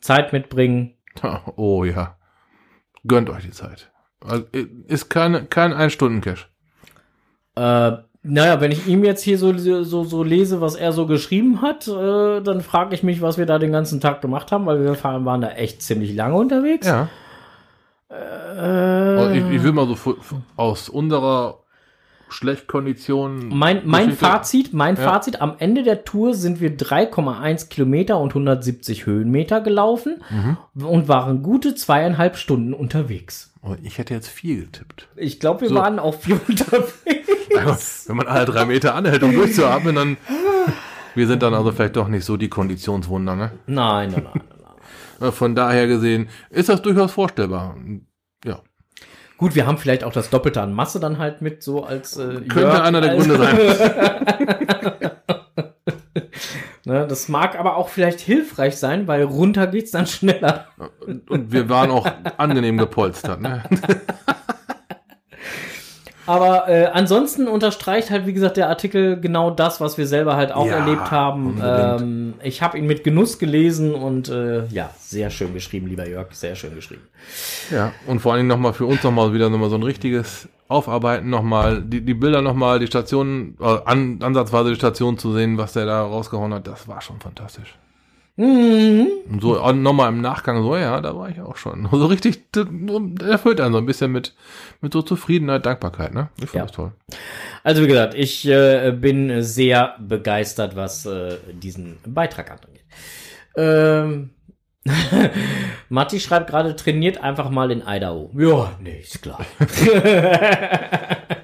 Zeit 0.00 0.32
mitbringen. 0.32 0.95
Oh 1.56 1.84
ja. 1.84 2.16
Gönnt 3.06 3.30
euch 3.30 3.44
die 3.44 3.50
Zeit. 3.50 3.90
Also, 4.24 4.44
ist 4.88 5.08
keine, 5.10 5.44
kein 5.44 5.72
Ein-Stunden-Cache. 5.72 6.46
Äh, 7.56 7.92
naja, 8.22 8.60
wenn 8.60 8.72
ich 8.72 8.88
ihm 8.88 9.04
jetzt 9.04 9.22
hier 9.22 9.38
so, 9.38 9.56
so, 9.56 10.04
so 10.04 10.22
lese, 10.24 10.60
was 10.60 10.74
er 10.74 10.92
so 10.92 11.06
geschrieben 11.06 11.62
hat, 11.62 11.86
äh, 11.86 12.40
dann 12.40 12.60
frage 12.60 12.94
ich 12.94 13.02
mich, 13.04 13.22
was 13.22 13.38
wir 13.38 13.46
da 13.46 13.58
den 13.58 13.70
ganzen 13.70 14.00
Tag 14.00 14.20
gemacht 14.20 14.50
haben, 14.50 14.66
weil 14.66 14.82
wir 14.82 15.02
waren 15.04 15.40
da 15.40 15.50
echt 15.50 15.82
ziemlich 15.82 16.14
lange 16.14 16.34
unterwegs. 16.34 16.86
Ja. 16.88 17.08
Äh, 18.08 18.14
Also 18.14 19.30
ich, 19.30 19.44
ich 19.56 19.62
will 19.62 19.72
mal 19.72 19.86
so 19.86 20.16
aus 20.56 20.88
unserer 20.88 21.60
Schlechtkondition. 22.28 23.48
Mein, 23.48 23.82
mein 23.84 24.06
Geschichte- 24.06 24.24
Fazit, 24.26 24.72
mein 24.72 24.96
Ja. 24.96 25.02
Fazit, 25.02 25.40
am 25.40 25.54
Ende 25.58 25.82
der 25.82 26.04
Tour 26.04 26.34
sind 26.34 26.60
wir 26.60 26.76
3,1 26.76 27.68
Kilometer 27.68 28.18
und 28.18 28.34
170 28.34 29.06
Höhenmeter 29.06 29.60
gelaufen 29.60 30.22
Mhm. 30.30 30.86
und 30.86 31.08
waren 31.08 31.42
gute 31.42 31.74
zweieinhalb 31.74 32.36
Stunden 32.36 32.74
unterwegs. 32.74 33.52
Oh, 33.62 33.74
ich 33.82 33.98
hätte 33.98 34.14
jetzt 34.14 34.28
viel 34.28 34.64
getippt. 34.66 35.08
Ich 35.16 35.40
glaube, 35.40 35.62
wir 35.62 35.68
So. 35.70 35.74
waren 35.76 35.98
auf 35.98 36.22
vier 36.22 36.38
unterwegs. 36.48 38.04
Wenn 38.08 38.16
man 38.16 38.26
alle 38.26 38.44
drei 38.44 38.64
Meter 38.64 38.94
anhält, 38.94 39.22
um 39.22 39.32
durchzuatmen, 39.32 39.94
dann. 39.94 40.16
Wir 41.14 41.26
sind 41.26 41.42
dann 41.42 41.54
also 41.54 41.72
vielleicht 41.72 41.96
doch 41.96 42.08
nicht 42.08 42.24
so 42.26 42.36
die 42.36 42.48
Konditionswunder, 42.50 43.34
ne? 43.36 43.52
Nein, 43.66 44.10
nein, 44.10 44.22
nein. 44.34 45.28
Äh, 45.28 45.32
Von 45.32 45.54
daher 45.54 45.86
gesehen 45.86 46.28
ist 46.50 46.68
das 46.68 46.82
durchaus 46.82 47.12
vorstellbar. 47.12 47.74
Gut, 49.38 49.54
wir 49.54 49.66
haben 49.66 49.76
vielleicht 49.76 50.02
auch 50.02 50.12
das 50.12 50.30
Doppelte 50.30 50.62
an 50.62 50.72
Masse 50.72 50.98
dann 50.98 51.18
halt 51.18 51.42
mit 51.42 51.62
so 51.62 51.84
als 51.84 52.16
äh, 52.16 52.36
Könnte 52.36 52.60
Jörg 52.60 52.80
einer 52.80 53.02
der 53.02 53.16
Gründe 53.16 53.36
sein. 53.36 53.56
ne, 56.86 57.06
das 57.06 57.28
mag 57.28 57.58
aber 57.58 57.76
auch 57.76 57.90
vielleicht 57.90 58.20
hilfreich 58.20 58.78
sein, 58.78 59.06
weil 59.06 59.22
runter 59.24 59.66
geht's 59.66 59.90
dann 59.90 60.06
schneller. 60.06 60.68
Und 61.28 61.52
wir 61.52 61.68
waren 61.68 61.90
auch 61.90 62.08
angenehm 62.38 62.78
gepolstert, 62.78 63.42
ne? 63.42 63.62
Aber 66.26 66.68
äh, 66.68 66.86
ansonsten 66.86 67.48
unterstreicht 67.48 68.10
halt, 68.10 68.26
wie 68.26 68.32
gesagt, 68.32 68.56
der 68.56 68.68
Artikel 68.68 69.20
genau 69.20 69.50
das, 69.50 69.80
was 69.80 69.96
wir 69.96 70.06
selber 70.06 70.36
halt 70.36 70.52
auch 70.52 70.66
Ja, 70.66 70.78
erlebt 70.78 71.10
haben. 71.10 71.60
Ähm, 71.62 72.34
ich 72.42 72.62
habe 72.62 72.78
ihn 72.78 72.86
mit 72.86 73.04
Genuss 73.04 73.38
gelesen 73.38 73.94
und 73.94 74.28
äh, 74.28 74.66
ja, 74.66 74.90
sehr 74.98 75.30
schön 75.30 75.54
geschrieben, 75.54 75.86
lieber 75.86 76.08
Jörg, 76.08 76.28
sehr 76.32 76.56
schön 76.56 76.74
geschrieben. 76.74 77.02
Ja, 77.70 77.92
und 78.06 78.20
vor 78.20 78.32
allen 78.32 78.40
Dingen 78.40 78.48
nochmal 78.48 78.72
für 78.72 78.86
uns 78.86 79.02
nochmal 79.02 79.32
wieder 79.32 79.48
nochmal 79.50 79.70
so 79.70 79.76
ein 79.76 79.82
richtiges 79.82 80.48
Aufarbeiten 80.68 81.30
nochmal, 81.30 81.80
die, 81.82 82.00
die 82.00 82.14
Bilder 82.14 82.42
nochmal, 82.42 82.80
die 82.80 82.88
Station, 82.88 83.56
äh, 83.60 83.78
an, 83.84 84.18
ansatzweise 84.22 84.70
die 84.70 84.76
Station 84.76 85.16
zu 85.16 85.32
sehen, 85.32 85.58
was 85.58 85.74
der 85.74 85.86
da 85.86 86.02
rausgehauen 86.02 86.52
hat, 86.52 86.66
das 86.66 86.88
war 86.88 87.00
schon 87.00 87.20
fantastisch. 87.20 87.76
Mhm. 88.36 89.08
Und 89.30 89.40
so 89.42 89.72
nochmal 89.72 90.10
im 90.12 90.20
Nachgang 90.20 90.62
so, 90.62 90.76
ja, 90.76 91.00
da 91.00 91.16
war 91.16 91.30
ich 91.30 91.40
auch 91.40 91.56
schon. 91.56 91.88
So 91.90 92.06
richtig, 92.06 92.40
erfüllt 93.22 93.60
einen 93.60 93.72
so 93.72 93.78
ein 93.78 93.86
bisschen 93.86 94.12
mit, 94.12 94.34
mit 94.82 94.92
so 94.92 95.00
Zufriedenheit, 95.02 95.64
Dankbarkeit, 95.64 96.12
ne? 96.12 96.28
Ich 96.38 96.50
fand 96.50 96.54
Ja. 96.54 96.62
das 96.62 96.72
toll. 96.72 96.92
Also 97.64 97.82
wie 97.82 97.86
gesagt, 97.88 98.14
ich 98.14 98.46
äh, 98.46 98.92
bin 98.92 99.42
sehr 99.42 99.96
begeistert, 99.98 100.76
was 100.76 101.06
äh, 101.06 101.38
diesen 101.52 101.98
Beitrag 102.06 102.50
angeht. 102.50 102.84
Ähm, 103.56 104.30
Matti 105.88 106.20
schreibt 106.20 106.50
gerade, 106.50 106.76
trainiert 106.76 107.20
einfach 107.22 107.50
mal 107.50 107.70
in 107.70 107.82
Idaho. 107.86 108.30
Ja, 108.36 108.72
nee, 108.80 109.00
ist 109.00 109.22
klar. 109.22 109.40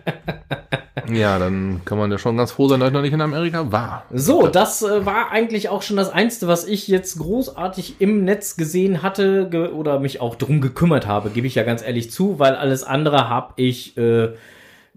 Ja, 1.14 1.38
dann 1.38 1.80
kann 1.84 1.98
man 1.98 2.10
ja 2.10 2.18
schon 2.18 2.36
ganz 2.36 2.52
froh 2.52 2.68
sein, 2.68 2.80
dass 2.80 2.88
ich 2.88 2.94
noch 2.94 3.02
nicht 3.02 3.12
in 3.12 3.20
Amerika 3.20 3.72
war. 3.72 4.04
So, 4.12 4.46
das 4.46 4.82
äh, 4.82 5.04
war 5.04 5.30
eigentlich 5.30 5.68
auch 5.68 5.82
schon 5.82 5.96
das 5.96 6.10
Einzige, 6.10 6.46
was 6.48 6.64
ich 6.66 6.88
jetzt 6.88 7.18
großartig 7.18 7.96
im 8.00 8.24
Netz 8.24 8.56
gesehen 8.56 9.02
hatte 9.02 9.48
ge 9.50 9.68
oder 9.68 9.98
mich 9.98 10.20
auch 10.20 10.36
drum 10.36 10.60
gekümmert 10.60 11.06
habe, 11.06 11.30
gebe 11.30 11.46
ich 11.46 11.54
ja 11.54 11.64
ganz 11.64 11.82
ehrlich 11.82 12.10
zu, 12.10 12.38
weil 12.38 12.54
alles 12.54 12.84
andere 12.84 13.28
habe 13.28 13.54
ich 13.56 13.96
äh, 13.96 14.34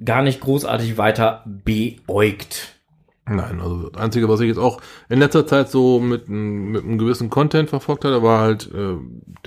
gar 0.04 0.22
nicht 0.22 0.42
großartig 0.42 0.98
weiter 0.98 1.44
beäugt. 1.46 2.74
Nein, 3.28 3.60
also 3.60 3.90
das 3.90 4.00
Einzige, 4.00 4.30
was 4.30 4.40
ich 4.42 4.48
jetzt 4.50 4.60
auch 4.60 4.80
in 5.10 5.18
letzter 5.18 5.48
Zeit 5.48 5.70
so 5.70 6.00
mit, 6.00 6.28
einem- 6.28 6.72
mit 6.72 6.84
einem 6.84 7.00
gewissen 7.00 7.32
Content 7.32 7.70
verfolgt 7.70 8.06
hatte, 8.06 8.22
war 8.22 8.42
halt 8.42 8.70
äh, 8.72 8.98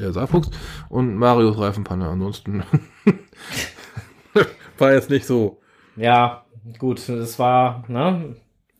der 0.00 0.12
Saarfuchs 0.12 0.50
und 0.88 1.14
Marius 1.16 1.56
Reifenpanne. 1.58 2.08
Ansonsten 2.08 2.64
war 4.78 4.92
jetzt 4.92 5.10
nicht 5.10 5.26
so. 5.26 5.60
Ja, 5.96 6.44
gut, 6.78 7.08
das 7.08 7.38
war, 7.38 7.84
ne? 7.88 8.36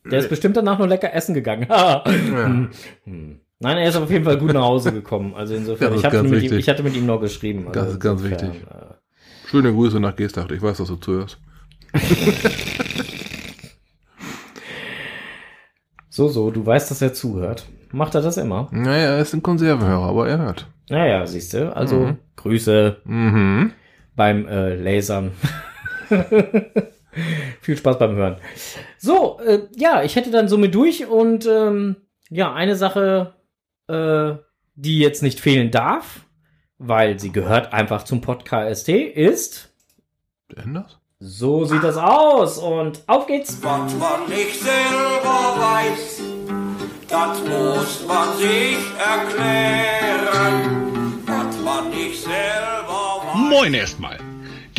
Der 0.09 0.19
ist 0.19 0.29
bestimmt 0.29 0.55
danach 0.57 0.77
nur 0.79 0.87
lecker 0.87 1.13
essen 1.13 1.33
gegangen. 1.33 1.67
Hm. 3.05 3.39
Nein, 3.61 3.77
er 3.77 3.89
ist 3.89 3.97
auf 3.97 4.09
jeden 4.09 4.23
Fall 4.23 4.37
gut 4.37 4.53
nach 4.53 4.61
Hause 4.63 4.93
gekommen. 4.93 5.33
Also 5.35 5.53
insofern, 5.53 5.93
ich, 5.93 6.05
hatte 6.05 6.19
ihm, 6.25 6.33
ich 6.57 6.69
hatte 6.69 6.81
mit 6.83 6.95
ihm 6.95 7.05
noch 7.05 7.19
geschrieben. 7.19 7.67
Also 7.67 7.79
Das 7.79 7.89
ist 7.91 7.99
ganz 7.99 8.21
insofern, 8.21 8.53
wichtig. 8.53 8.67
Äh, 8.69 8.93
Schöne 9.49 9.73
Grüße 9.73 9.99
nach 9.99 10.15
Gestacht. 10.15 10.51
Ich 10.51 10.61
weiß, 10.61 10.77
dass 10.77 10.87
du 10.87 10.95
zuhörst. 10.95 11.37
so, 16.09 16.27
so, 16.27 16.51
du 16.51 16.65
weißt, 16.65 16.89
dass 16.91 17.01
er 17.01 17.13
zuhört. 17.13 17.67
Macht 17.91 18.15
er 18.15 18.21
das 18.21 18.37
immer? 18.37 18.67
Naja, 18.71 19.15
er 19.15 19.19
ist 19.19 19.33
ein 19.33 19.43
Konservenhörer, 19.43 20.03
aber 20.09 20.27
er 20.29 20.37
hört. 20.39 20.67
Naja, 20.89 21.25
siehst 21.25 21.53
du. 21.53 21.75
Also 21.75 21.97
Mhm. 21.99 22.17
Grüße 22.35 22.97
Mhm. 23.03 23.71
beim 24.15 24.47
äh, 24.47 24.75
Lasern. 24.75 25.31
Viel 27.61 27.77
Spaß 27.77 27.99
beim 27.99 28.15
Hören. 28.15 28.37
So, 28.97 29.39
äh, 29.39 29.67
ja, 29.75 30.03
ich 30.03 30.15
hätte 30.15 30.31
dann 30.31 30.47
somit 30.47 30.75
durch 30.75 31.07
und 31.07 31.45
ähm, 31.45 31.95
ja, 32.29 32.53
eine 32.53 32.75
Sache, 32.75 33.33
äh, 33.87 34.33
die 34.75 34.99
jetzt 34.99 35.23
nicht 35.23 35.39
fehlen 35.39 35.71
darf, 35.71 36.21
weil 36.77 37.19
sie 37.19 37.31
gehört 37.31 37.73
einfach 37.73 38.03
zum 38.03 38.21
Podcast, 38.21 38.87
ist. 38.89 39.73
Das? 40.49 40.99
So 41.19 41.65
sieht 41.65 41.83
das 41.83 41.97
aus 41.97 42.57
und 42.59 43.03
auf 43.07 43.27
geht's. 43.27 43.61
Was 43.61 43.93
man 43.95 44.29
nicht 44.29 44.57
selber 44.57 45.57
weiß, 45.57 46.21
das 47.09 47.39
muss 47.41 48.07
man 48.07 48.37
sich 48.37 48.77
erklären. 48.97 50.53
Was 51.25 51.59
man 51.59 51.89
nicht 51.89 52.23
selber 52.23 53.21
weiß. 53.21 53.35
Moin 53.35 53.73
erstmal. 53.73 54.28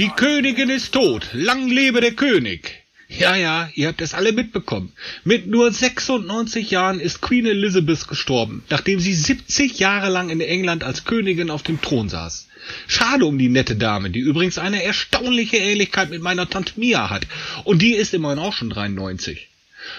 Die 0.01 0.09
Königin 0.09 0.70
ist 0.70 0.92
tot. 0.92 1.28
Lang 1.34 1.68
lebe 1.68 2.01
der 2.01 2.12
König. 2.12 2.84
Ja, 3.07 3.36
ja, 3.36 3.68
ihr 3.74 3.88
habt 3.88 4.01
es 4.01 4.14
alle 4.14 4.32
mitbekommen. 4.32 4.94
Mit 5.24 5.46
nur 5.46 5.70
96 5.70 6.70
Jahren 6.70 7.01
ist 7.01 7.20
Queen 7.20 7.44
Elizabeth 7.44 8.09
gestorben, 8.09 8.64
nachdem 8.70 8.98
sie 8.98 9.12
70 9.12 9.78
Jahre 9.78 10.09
lang 10.09 10.30
in 10.30 10.40
England 10.40 10.84
als 10.84 11.05
Königin 11.05 11.51
auf 11.51 11.64
dem 11.64 11.82
Thron 11.82 12.09
saß. 12.09 12.48
Schade 12.86 13.26
um 13.26 13.36
die 13.36 13.51
nette 13.51 13.76
Dame, 13.76 14.09
die 14.09 14.20
übrigens 14.20 14.57
eine 14.57 14.82
erstaunliche 14.82 15.59
Ähnlichkeit 15.59 16.09
mit 16.09 16.22
meiner 16.22 16.48
Tante 16.48 16.80
Mia 16.80 17.11
hat. 17.11 17.26
Und 17.64 17.82
die 17.82 17.92
ist 17.92 18.14
immerhin 18.14 18.38
auch 18.38 18.55
schon 18.55 18.70
93. 18.70 19.48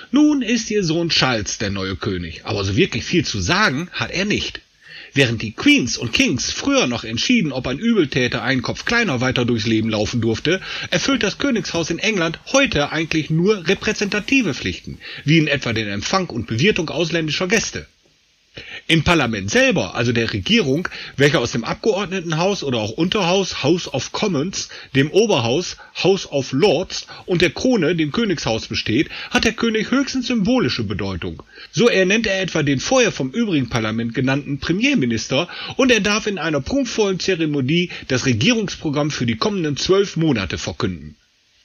Nun 0.10 0.42
ist 0.42 0.72
ihr 0.72 0.84
Sohn 0.84 1.10
Charles 1.10 1.60
der 1.60 1.70
neue 1.70 1.96
König, 1.96 2.42
aber 2.46 2.64
so 2.64 2.76
wirklich 2.76 3.04
viel 3.04 3.24
zu 3.24 3.40
sagen 3.40 3.88
hat 3.92 4.10
er 4.10 4.26
nicht. 4.26 4.62
Während 5.14 5.42
die 5.42 5.52
Queens 5.52 5.98
und 5.98 6.14
Kings 6.14 6.52
früher 6.52 6.88
noch 6.88 7.04
entschieden, 7.04 7.52
ob 7.52 7.68
ein 7.68 7.80
Übeltäter 7.80 8.44
einen 8.44 8.62
Kopf 8.62 8.86
kleiner 8.86 9.20
weiter 9.20 9.44
durchs 9.44 9.68
Leben 9.68 9.90
laufen 9.90 10.22
durfte, 10.22 10.62
erfüllt 10.90 11.24
das 11.24 11.38
Königshaus 11.38 11.90
in 11.90 12.00
England 12.00 12.40
heute 12.54 12.92
eigentlich 12.92 13.30
nur 13.30 13.68
repräsentative 13.68 14.54
Pflichten, 14.54 15.00
wie 15.26 15.38
in 15.38 15.48
etwa 15.48 15.74
den 15.74 15.90
Empfang 15.90 16.30
und 16.30 16.48
Bewirtung 16.48 16.90
ausländischer 16.90 17.48
Gäste. 17.48 17.88
Im 18.88 19.04
Parlament 19.06 19.50
selber, 19.50 19.96
also 19.96 20.12
der 20.12 20.34
Regierung, 20.34 20.90
welche 21.16 21.40
aus 21.40 21.54
dem 21.54 21.64
Abgeordnetenhaus 21.64 22.62
oder 22.62 22.80
auch 22.80 22.92
Unterhaus 22.92 23.64
House 23.64 23.88
of 23.94 24.12
Commons, 24.12 24.68
dem 24.94 25.10
Oberhaus 25.12 25.78
House 26.04 26.30
of 26.30 26.52
Lords 26.52 27.08
und 27.26 27.42
der 27.42 27.52
Krone, 27.52 27.96
dem 27.96 28.12
Königshaus 28.12 28.68
besteht, 28.68 29.10
hat 29.30 29.46
der 29.46 29.54
König 29.54 29.92
höchstens 29.92 30.28
symbolische 30.28 30.84
Bedeutung. 30.84 31.42
So 31.72 31.88
ernennt 31.88 32.28
er 32.28 32.42
etwa 32.42 32.64
den 32.64 32.82
vorher 32.82 33.14
vom 33.14 33.32
übrigen 33.32 33.70
Parlament 33.70 34.14
genannten 34.14 34.60
Premierminister 34.60 35.48
und 35.78 35.90
er 35.90 36.02
darf 36.02 36.28
in 36.28 36.38
einer 36.38 36.60
prunkvollen 36.60 37.22
Zeremonie 37.22 37.90
das 38.10 38.26
Regierungsprogramm 38.26 39.12
für 39.12 39.26
die 39.26 39.38
kommenden 39.38 39.78
zwölf 39.78 40.18
Monate 40.18 40.58
verkünden. 40.58 41.16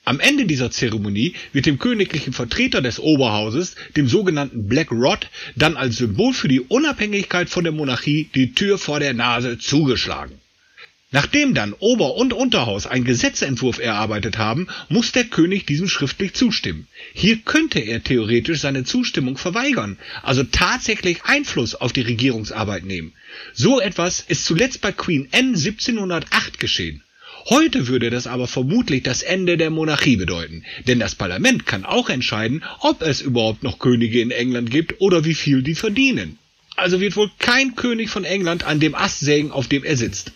Am 0.08 0.20
Ende 0.20 0.46
dieser 0.46 0.70
Zeremonie 0.70 1.34
wird 1.52 1.66
dem 1.66 1.80
königlichen 1.80 2.32
Vertreter 2.32 2.80
des 2.80 3.00
Oberhauses, 3.00 3.74
dem 3.96 4.06
sogenannten 4.06 4.68
Black 4.68 4.92
Rod, 4.92 5.28
dann 5.56 5.76
als 5.76 5.96
Symbol 5.96 6.32
für 6.32 6.46
die 6.46 6.60
Unabhängigkeit 6.60 7.50
von 7.50 7.64
der 7.64 7.72
Monarchie 7.72 8.30
die 8.32 8.52
Tür 8.52 8.78
vor 8.78 9.00
der 9.00 9.14
Nase 9.14 9.58
zugeschlagen. 9.58 10.38
Nachdem 11.10 11.54
dann 11.54 11.72
Ober- 11.72 12.14
und 12.14 12.32
Unterhaus 12.32 12.86
einen 12.86 13.04
Gesetzentwurf 13.04 13.80
erarbeitet 13.80 14.38
haben, 14.38 14.68
muss 14.88 15.10
der 15.10 15.24
König 15.24 15.66
diesem 15.66 15.88
schriftlich 15.88 16.34
zustimmen. 16.34 16.86
Hier 17.12 17.38
könnte 17.38 17.80
er 17.80 18.00
theoretisch 18.04 18.60
seine 18.60 18.84
Zustimmung 18.84 19.36
verweigern, 19.36 19.98
also 20.22 20.44
tatsächlich 20.44 21.24
Einfluss 21.24 21.74
auf 21.74 21.92
die 21.92 22.02
Regierungsarbeit 22.02 22.84
nehmen. 22.84 23.12
So 23.54 23.80
etwas 23.80 24.20
ist 24.20 24.44
zuletzt 24.44 24.82
bei 24.82 24.92
Queen 24.92 25.26
Anne 25.32 25.56
1708 25.56 26.60
geschehen. 26.60 27.02
Heute 27.48 27.86
würde 27.86 28.10
das 28.10 28.26
aber 28.26 28.48
vermutlich 28.48 29.04
das 29.04 29.22
Ende 29.22 29.56
der 29.56 29.70
Monarchie 29.70 30.16
bedeuten, 30.16 30.64
denn 30.88 30.98
das 30.98 31.14
Parlament 31.14 31.64
kann 31.64 31.84
auch 31.84 32.08
entscheiden, 32.08 32.64
ob 32.80 33.02
es 33.02 33.20
überhaupt 33.20 33.62
noch 33.62 33.78
Könige 33.78 34.20
in 34.20 34.32
England 34.32 34.68
gibt 34.68 35.00
oder 35.00 35.24
wie 35.24 35.34
viel 35.34 35.62
die 35.62 35.76
verdienen. 35.76 36.38
Also 36.74 37.00
wird 37.00 37.14
wohl 37.14 37.30
kein 37.38 37.76
König 37.76 38.10
von 38.10 38.24
England 38.24 38.64
an 38.64 38.80
dem 38.80 38.96
Ast 38.96 39.20
sägen, 39.20 39.52
auf 39.52 39.68
dem 39.68 39.84
er 39.84 39.96
sitzt. 39.96 40.32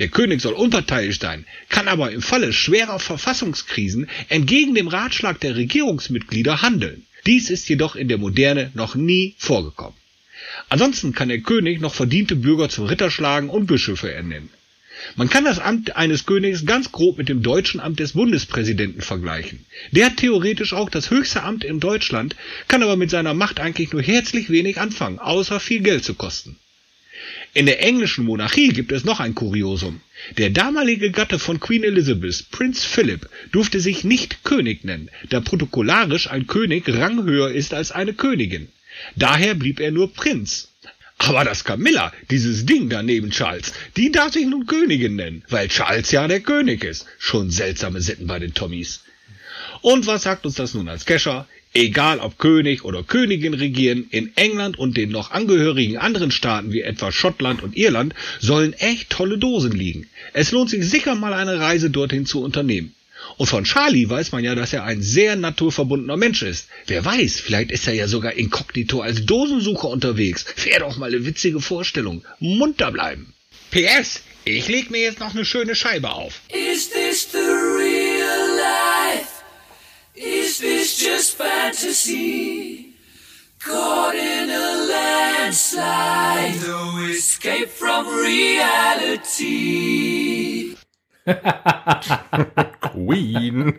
Der 0.00 0.08
König 0.08 0.40
soll 0.40 0.52
unparteiisch 0.52 1.20
sein, 1.20 1.46
kann 1.68 1.86
aber 1.86 2.10
im 2.10 2.22
Falle 2.22 2.52
schwerer 2.52 2.98
Verfassungskrisen 2.98 4.08
entgegen 4.28 4.74
dem 4.74 4.88
Ratschlag 4.88 5.38
der 5.38 5.54
Regierungsmitglieder 5.54 6.60
handeln. 6.60 7.06
Dies 7.24 7.50
ist 7.50 7.68
jedoch 7.68 7.94
in 7.94 8.08
der 8.08 8.18
Moderne 8.18 8.72
noch 8.74 8.96
nie 8.96 9.36
vorgekommen. 9.38 9.96
Ansonsten 10.68 11.14
kann 11.14 11.28
der 11.28 11.40
König 11.40 11.80
noch 11.80 11.94
verdiente 11.94 12.34
Bürger 12.34 12.68
zum 12.68 12.86
Ritter 12.86 13.12
schlagen 13.12 13.48
und 13.48 13.66
Bischöfe 13.66 14.12
ernennen. 14.12 14.50
Man 15.16 15.28
kann 15.28 15.44
das 15.44 15.58
Amt 15.58 15.96
eines 15.96 16.26
Königs 16.26 16.66
ganz 16.66 16.92
grob 16.92 17.18
mit 17.18 17.28
dem 17.28 17.42
deutschen 17.42 17.80
Amt 17.80 18.00
des 18.00 18.12
Bundespräsidenten 18.12 19.00
vergleichen. 19.00 19.64
Der 19.92 20.06
hat 20.06 20.16
theoretisch 20.16 20.72
auch 20.72 20.90
das 20.90 21.10
höchste 21.10 21.42
Amt 21.42 21.64
in 21.64 21.80
Deutschland, 21.80 22.36
kann 22.68 22.82
aber 22.82 22.96
mit 22.96 23.10
seiner 23.10 23.34
Macht 23.34 23.60
eigentlich 23.60 23.92
nur 23.92 24.02
herzlich 24.02 24.50
wenig 24.50 24.80
anfangen, 24.80 25.18
außer 25.18 25.60
viel 25.60 25.80
Geld 25.80 26.04
zu 26.04 26.14
kosten. 26.14 26.56
In 27.54 27.66
der 27.66 27.82
englischen 27.82 28.24
Monarchie 28.24 28.68
gibt 28.68 28.92
es 28.92 29.04
noch 29.04 29.20
ein 29.20 29.34
Kuriosum. 29.34 30.00
Der 30.36 30.50
damalige 30.50 31.10
Gatte 31.10 31.38
von 31.38 31.60
Queen 31.60 31.82
Elizabeth, 31.84 32.50
Prinz 32.50 32.84
Philip, 32.84 33.28
durfte 33.52 33.80
sich 33.80 34.04
nicht 34.04 34.44
König 34.44 34.84
nennen, 34.84 35.10
da 35.28 35.40
protokollarisch 35.40 36.30
ein 36.30 36.46
König 36.46 36.84
ranghöher 36.88 37.50
ist 37.50 37.74
als 37.74 37.90
eine 37.92 38.14
Königin. 38.14 38.68
Daher 39.16 39.54
blieb 39.54 39.80
er 39.80 39.90
nur 39.90 40.12
Prinz. 40.12 40.68
Aber 41.18 41.44
das 41.44 41.64
Camilla, 41.64 42.12
dieses 42.30 42.64
Ding 42.64 42.88
da 42.88 43.02
neben 43.02 43.30
Charles, 43.30 43.72
die 43.96 44.12
darf 44.12 44.32
sich 44.32 44.46
nun 44.46 44.66
Königin 44.66 45.16
nennen, 45.16 45.42
weil 45.48 45.68
Charles 45.68 46.10
ja 46.12 46.28
der 46.28 46.40
König 46.40 46.84
ist. 46.84 47.06
Schon 47.18 47.50
seltsame 47.50 48.00
Sitten 48.00 48.28
bei 48.28 48.38
den 48.38 48.54
Tommys. 48.54 49.00
Und 49.82 50.06
was 50.06 50.22
sagt 50.22 50.46
uns 50.46 50.54
das 50.54 50.74
nun 50.74 50.88
als 50.88 51.06
Kescher? 51.06 51.46
Egal 51.74 52.20
ob 52.20 52.38
König 52.38 52.84
oder 52.84 53.02
Königin 53.02 53.52
regieren, 53.52 54.06
in 54.10 54.34
England 54.36 54.78
und 54.78 54.96
den 54.96 55.10
noch 55.10 55.32
angehörigen 55.32 55.98
anderen 55.98 56.30
Staaten 56.30 56.72
wie 56.72 56.80
etwa 56.80 57.12
Schottland 57.12 57.62
und 57.62 57.76
Irland 57.76 58.14
sollen 58.40 58.72
echt 58.72 59.10
tolle 59.10 59.38
Dosen 59.38 59.72
liegen. 59.72 60.06
Es 60.32 60.50
lohnt 60.52 60.70
sich 60.70 60.88
sicher 60.88 61.14
mal 61.14 61.34
eine 61.34 61.60
Reise 61.60 61.90
dorthin 61.90 62.26
zu 62.26 62.42
unternehmen. 62.42 62.94
Und 63.38 63.46
von 63.46 63.64
Charlie 63.64 64.10
weiß 64.10 64.32
man 64.32 64.42
ja, 64.42 64.56
dass 64.56 64.72
er 64.72 64.82
ein 64.84 65.00
sehr 65.00 65.36
naturverbundener 65.36 66.16
Mensch 66.16 66.42
ist. 66.42 66.66
Wer 66.86 67.04
weiß, 67.04 67.38
vielleicht 67.38 67.70
ist 67.70 67.86
er 67.86 67.94
ja 67.94 68.08
sogar 68.08 68.32
inkognito 68.32 69.00
als 69.00 69.24
Dosensucher 69.24 69.88
unterwegs. 69.88 70.44
Wäre 70.64 70.80
doch 70.80 70.96
mal 70.96 71.08
eine 71.08 71.24
witzige 71.24 71.60
Vorstellung. 71.60 72.24
Munter 72.40 72.90
bleiben. 72.90 73.32
PS, 73.70 74.22
ich 74.44 74.66
leg 74.66 74.90
mir 74.90 75.02
jetzt 75.02 75.20
noch 75.20 75.34
eine 75.34 75.44
schöne 75.44 75.76
Scheibe 75.76 76.10
auf. 76.10 76.40
Is 76.48 76.90
this 76.90 77.28
the 77.30 77.38
real 77.38 78.56
life? 78.56 79.28
Is 80.16 80.58
this 80.58 81.00
just 81.00 81.36
fantasy? 81.36 82.86
Caught 83.60 84.16
in 84.16 84.50
a 84.50 84.86
landslide, 85.46 86.60
no 86.66 86.98
escape 87.08 87.68
from 87.68 88.08
reality. 88.08 89.58
Queen. 92.80 93.74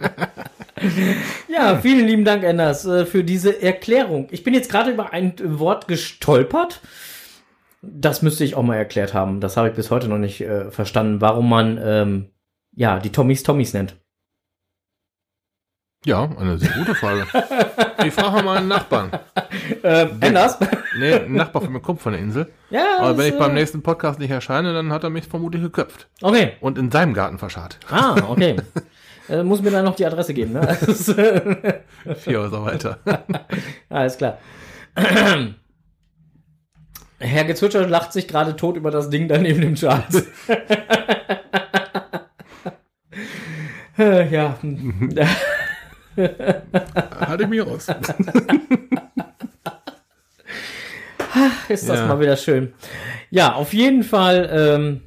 Ja, 1.47 1.77
vielen 1.79 2.07
lieben 2.07 2.25
Dank, 2.25 2.43
Anders, 2.45 2.85
äh, 2.85 3.05
für 3.05 3.23
diese 3.23 3.61
Erklärung. 3.61 4.27
Ich 4.31 4.43
bin 4.43 4.53
jetzt 4.53 4.71
gerade 4.71 4.91
über 4.91 5.11
ein 5.11 5.33
Wort 5.43 5.87
gestolpert. 5.87 6.81
Das 7.81 8.21
müsste 8.21 8.43
ich 8.43 8.55
auch 8.55 8.63
mal 8.63 8.77
erklärt 8.77 9.13
haben. 9.13 9.41
Das 9.41 9.57
habe 9.57 9.69
ich 9.69 9.75
bis 9.75 9.91
heute 9.91 10.07
noch 10.07 10.17
nicht 10.17 10.41
äh, 10.41 10.71
verstanden, 10.71 11.21
warum 11.21 11.49
man 11.49 11.79
ähm, 11.83 12.29
ja 12.75 12.99
die 12.99 13.11
Tommys 13.11 13.43
Tommys 13.43 13.73
nennt. 13.73 13.95
Ja, 16.05 16.29
eine 16.39 16.57
sehr 16.57 16.71
gute 16.71 16.95
Frage. 16.95 17.27
Ich 18.05 18.13
frage 18.13 18.41
mal 18.41 18.57
einen 18.57 18.69
Nachbarn. 18.69 19.11
Ähm, 19.83 20.11
Anders? 20.21 20.57
Nee, 20.97 21.13
ein 21.13 21.33
Nachbar 21.33 21.61
von 21.61 21.73
mir 21.73 21.81
kommt 21.81 22.01
von 22.01 22.13
der 22.13 22.21
Insel. 22.21 22.49
Ja, 22.69 22.99
Aber 22.99 23.17
wenn 23.17 23.33
ich 23.33 23.37
beim 23.37 23.51
äh, 23.51 23.55
nächsten 23.55 23.81
Podcast 23.81 24.17
nicht 24.17 24.31
erscheine, 24.31 24.73
dann 24.73 24.93
hat 24.93 25.03
er 25.03 25.09
mich 25.09 25.27
vermutlich 25.27 25.61
geköpft. 25.61 26.07
Okay. 26.21 26.53
Und 26.61 26.77
in 26.77 26.89
seinem 26.89 27.13
Garten 27.13 27.37
verscharrt. 27.37 27.79
Ah, 27.89 28.15
okay. 28.29 28.55
äh, 29.29 29.43
muss 29.43 29.61
mir 29.61 29.71
dann 29.71 29.83
noch 29.83 29.95
die 29.95 30.05
Adresse 30.05 30.33
geben, 30.33 30.53
ne? 30.53 30.73
Vier 32.15 32.39
Häuser 32.39 32.63
weiter. 32.63 32.99
Alles 33.89 34.17
klar. 34.17 34.37
Herr 37.19 37.43
Gezwitscher 37.43 37.85
lacht 37.85 38.13
sich 38.13 38.25
gerade 38.29 38.55
tot 38.55 38.77
über 38.77 38.89
das 38.91 39.09
Ding 39.09 39.27
da 39.27 39.37
neben 39.37 39.59
dem 39.59 39.75
Charles. 39.75 40.27
Ja. 43.97 44.57
Halte 47.28 47.43
ich 47.43 47.49
mich 47.49 47.65
raus. 47.65 47.88
Ist 51.70 51.88
das 51.88 51.99
Ja. 51.99 52.05
mal 52.07 52.20
wieder 52.20 52.36
schön. 52.38 52.74
Ja, 53.30 53.53
auf 53.53 53.74
jeden 53.74 54.03
Fall 54.03 54.49
ähm, 54.51 55.01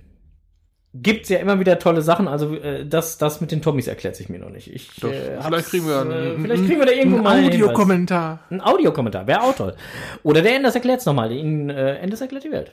gibt's 0.94 1.28
ja 1.28 1.38
immer 1.38 1.58
wieder 1.58 1.78
tolle 1.78 2.02
Sachen. 2.02 2.28
Also 2.28 2.54
äh, 2.54 2.86
das, 2.86 3.18
das 3.18 3.40
mit 3.40 3.50
den 3.50 3.60
Tommys 3.62 3.88
erklärt 3.88 4.14
sich 4.14 4.28
mir 4.28 4.38
noch 4.38 4.50
nicht. 4.50 4.72
Ich, 4.72 4.90
Doch, 5.00 5.10
äh, 5.10 5.40
vielleicht 5.42 5.68
kriegen 5.68 5.86
wir 5.88 6.00
einen, 6.00 6.12
äh, 6.12 6.38
vielleicht 6.40 6.66
kriegen 6.66 6.78
wir 6.78 6.86
da 6.86 6.92
irgendwo 6.92 7.18
mal 7.18 7.36
einen. 7.38 7.46
Audiokommentar. 7.48 8.40
Ein 8.50 8.60
Audiokommentar, 8.60 9.26
wäre 9.26 9.42
auch 9.42 9.56
toll. 9.56 9.74
Oder 10.22 10.42
der 10.42 10.54
Enders 10.56 10.74
erklärt's 10.76 11.04
nochmal. 11.06 11.32
Ihnen 11.32 11.70
äh, 11.70 11.96
Enders 11.96 12.20
erklärt 12.20 12.44
die 12.44 12.52
Welt. 12.52 12.72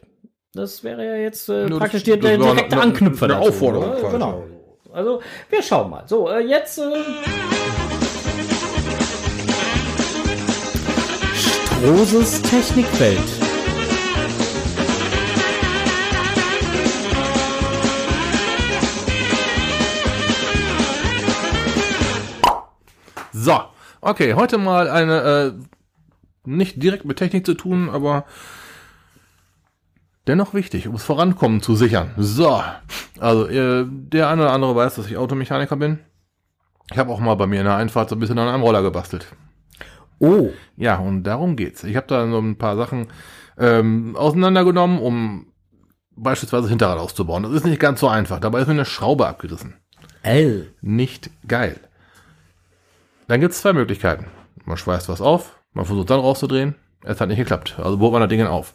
Das 0.53 0.83
wäre 0.83 1.05
ja 1.05 1.15
jetzt 1.15 1.49
äh, 1.49 1.67
das- 1.67 1.79
praktisch 1.79 2.03
der, 2.03 2.17
das 2.17 2.25
der 2.29 2.39
war 2.39 2.53
direkte 2.53 2.75
eine- 2.75 2.83
Anknüpfer 2.83 3.25
eine 3.25 3.33
dazu, 3.35 3.49
Aufforderung. 3.49 4.11
Genau. 4.11 4.43
Also, 4.91 5.21
wir 5.49 5.61
schauen 5.63 5.89
mal. 5.89 6.03
So, 6.07 6.29
äh, 6.29 6.39
jetzt 6.41 6.79
äh, 6.79 6.81
Strohses 11.79 12.41
Technikwelt. 12.41 13.17
So, 23.31 23.61
okay, 24.01 24.33
heute 24.33 24.57
mal 24.57 24.89
eine, 24.89 25.21
äh, 25.21 25.53
nicht 26.43 26.83
direkt 26.83 27.05
mit 27.05 27.15
Technik 27.15 27.45
zu 27.45 27.53
tun, 27.53 27.89
aber 27.89 28.25
dennoch 30.27 30.53
wichtig, 30.53 30.85
um 30.85 30.95
das 30.95 31.03
Vorankommen 31.05 31.61
zu 31.61 31.77
sichern. 31.77 32.11
So, 32.17 32.61
also 33.21 33.47
äh, 33.47 33.85
der 33.87 34.27
eine 34.27 34.41
oder 34.41 34.51
andere 34.51 34.75
weiß, 34.75 34.95
dass 34.95 35.07
ich 35.07 35.15
Automechaniker 35.15 35.77
bin. 35.77 35.99
Ich 36.91 36.97
habe 36.97 37.13
auch 37.13 37.21
mal 37.21 37.35
bei 37.35 37.47
mir 37.47 37.61
in 37.61 37.65
der 37.67 37.77
Einfahrt 37.77 38.09
so 38.09 38.17
ein 38.17 38.19
bisschen 38.19 38.37
an 38.37 38.49
einem 38.49 38.63
Roller 38.63 38.81
gebastelt. 38.81 39.27
Oh, 40.19 40.49
Ja, 40.75 40.97
und 40.97 41.23
darum 41.23 41.55
geht's. 41.55 41.83
Ich 41.83 41.95
habe 41.95 42.07
da 42.07 42.29
so 42.29 42.39
ein 42.39 42.57
paar 42.57 42.75
Sachen 42.75 43.07
ähm, 43.57 44.15
auseinandergenommen, 44.15 44.99
um 44.99 45.47
beispielsweise 46.15 46.69
Hinterrad 46.69 46.99
auszubauen. 46.99 47.43
Das 47.43 47.53
ist 47.53 47.65
nicht 47.65 47.79
ganz 47.79 47.99
so 47.99 48.07
einfach. 48.07 48.39
Dabei 48.39 48.61
ist 48.61 48.67
mir 48.67 48.73
eine 48.73 48.85
Schraube 48.85 49.27
abgerissen. 49.27 49.75
L. 50.23 50.73
Nicht 50.81 51.29
geil. 51.47 51.79
Dann 53.27 53.39
gibt's 53.39 53.61
zwei 53.61 53.73
Möglichkeiten. 53.73 54.25
Man 54.65 54.77
schweißt 54.77 55.07
was 55.07 55.21
auf, 55.21 55.57
man 55.73 55.85
versucht 55.85 56.09
dann 56.09 56.19
rauszudrehen. 56.19 56.75
Es 57.03 57.21
hat 57.21 57.29
nicht 57.29 57.37
geklappt. 57.37 57.79
Also 57.81 57.97
bohrt 57.97 58.11
man 58.11 58.21
das 58.21 58.29
Ding 58.29 58.45
auf. 58.45 58.73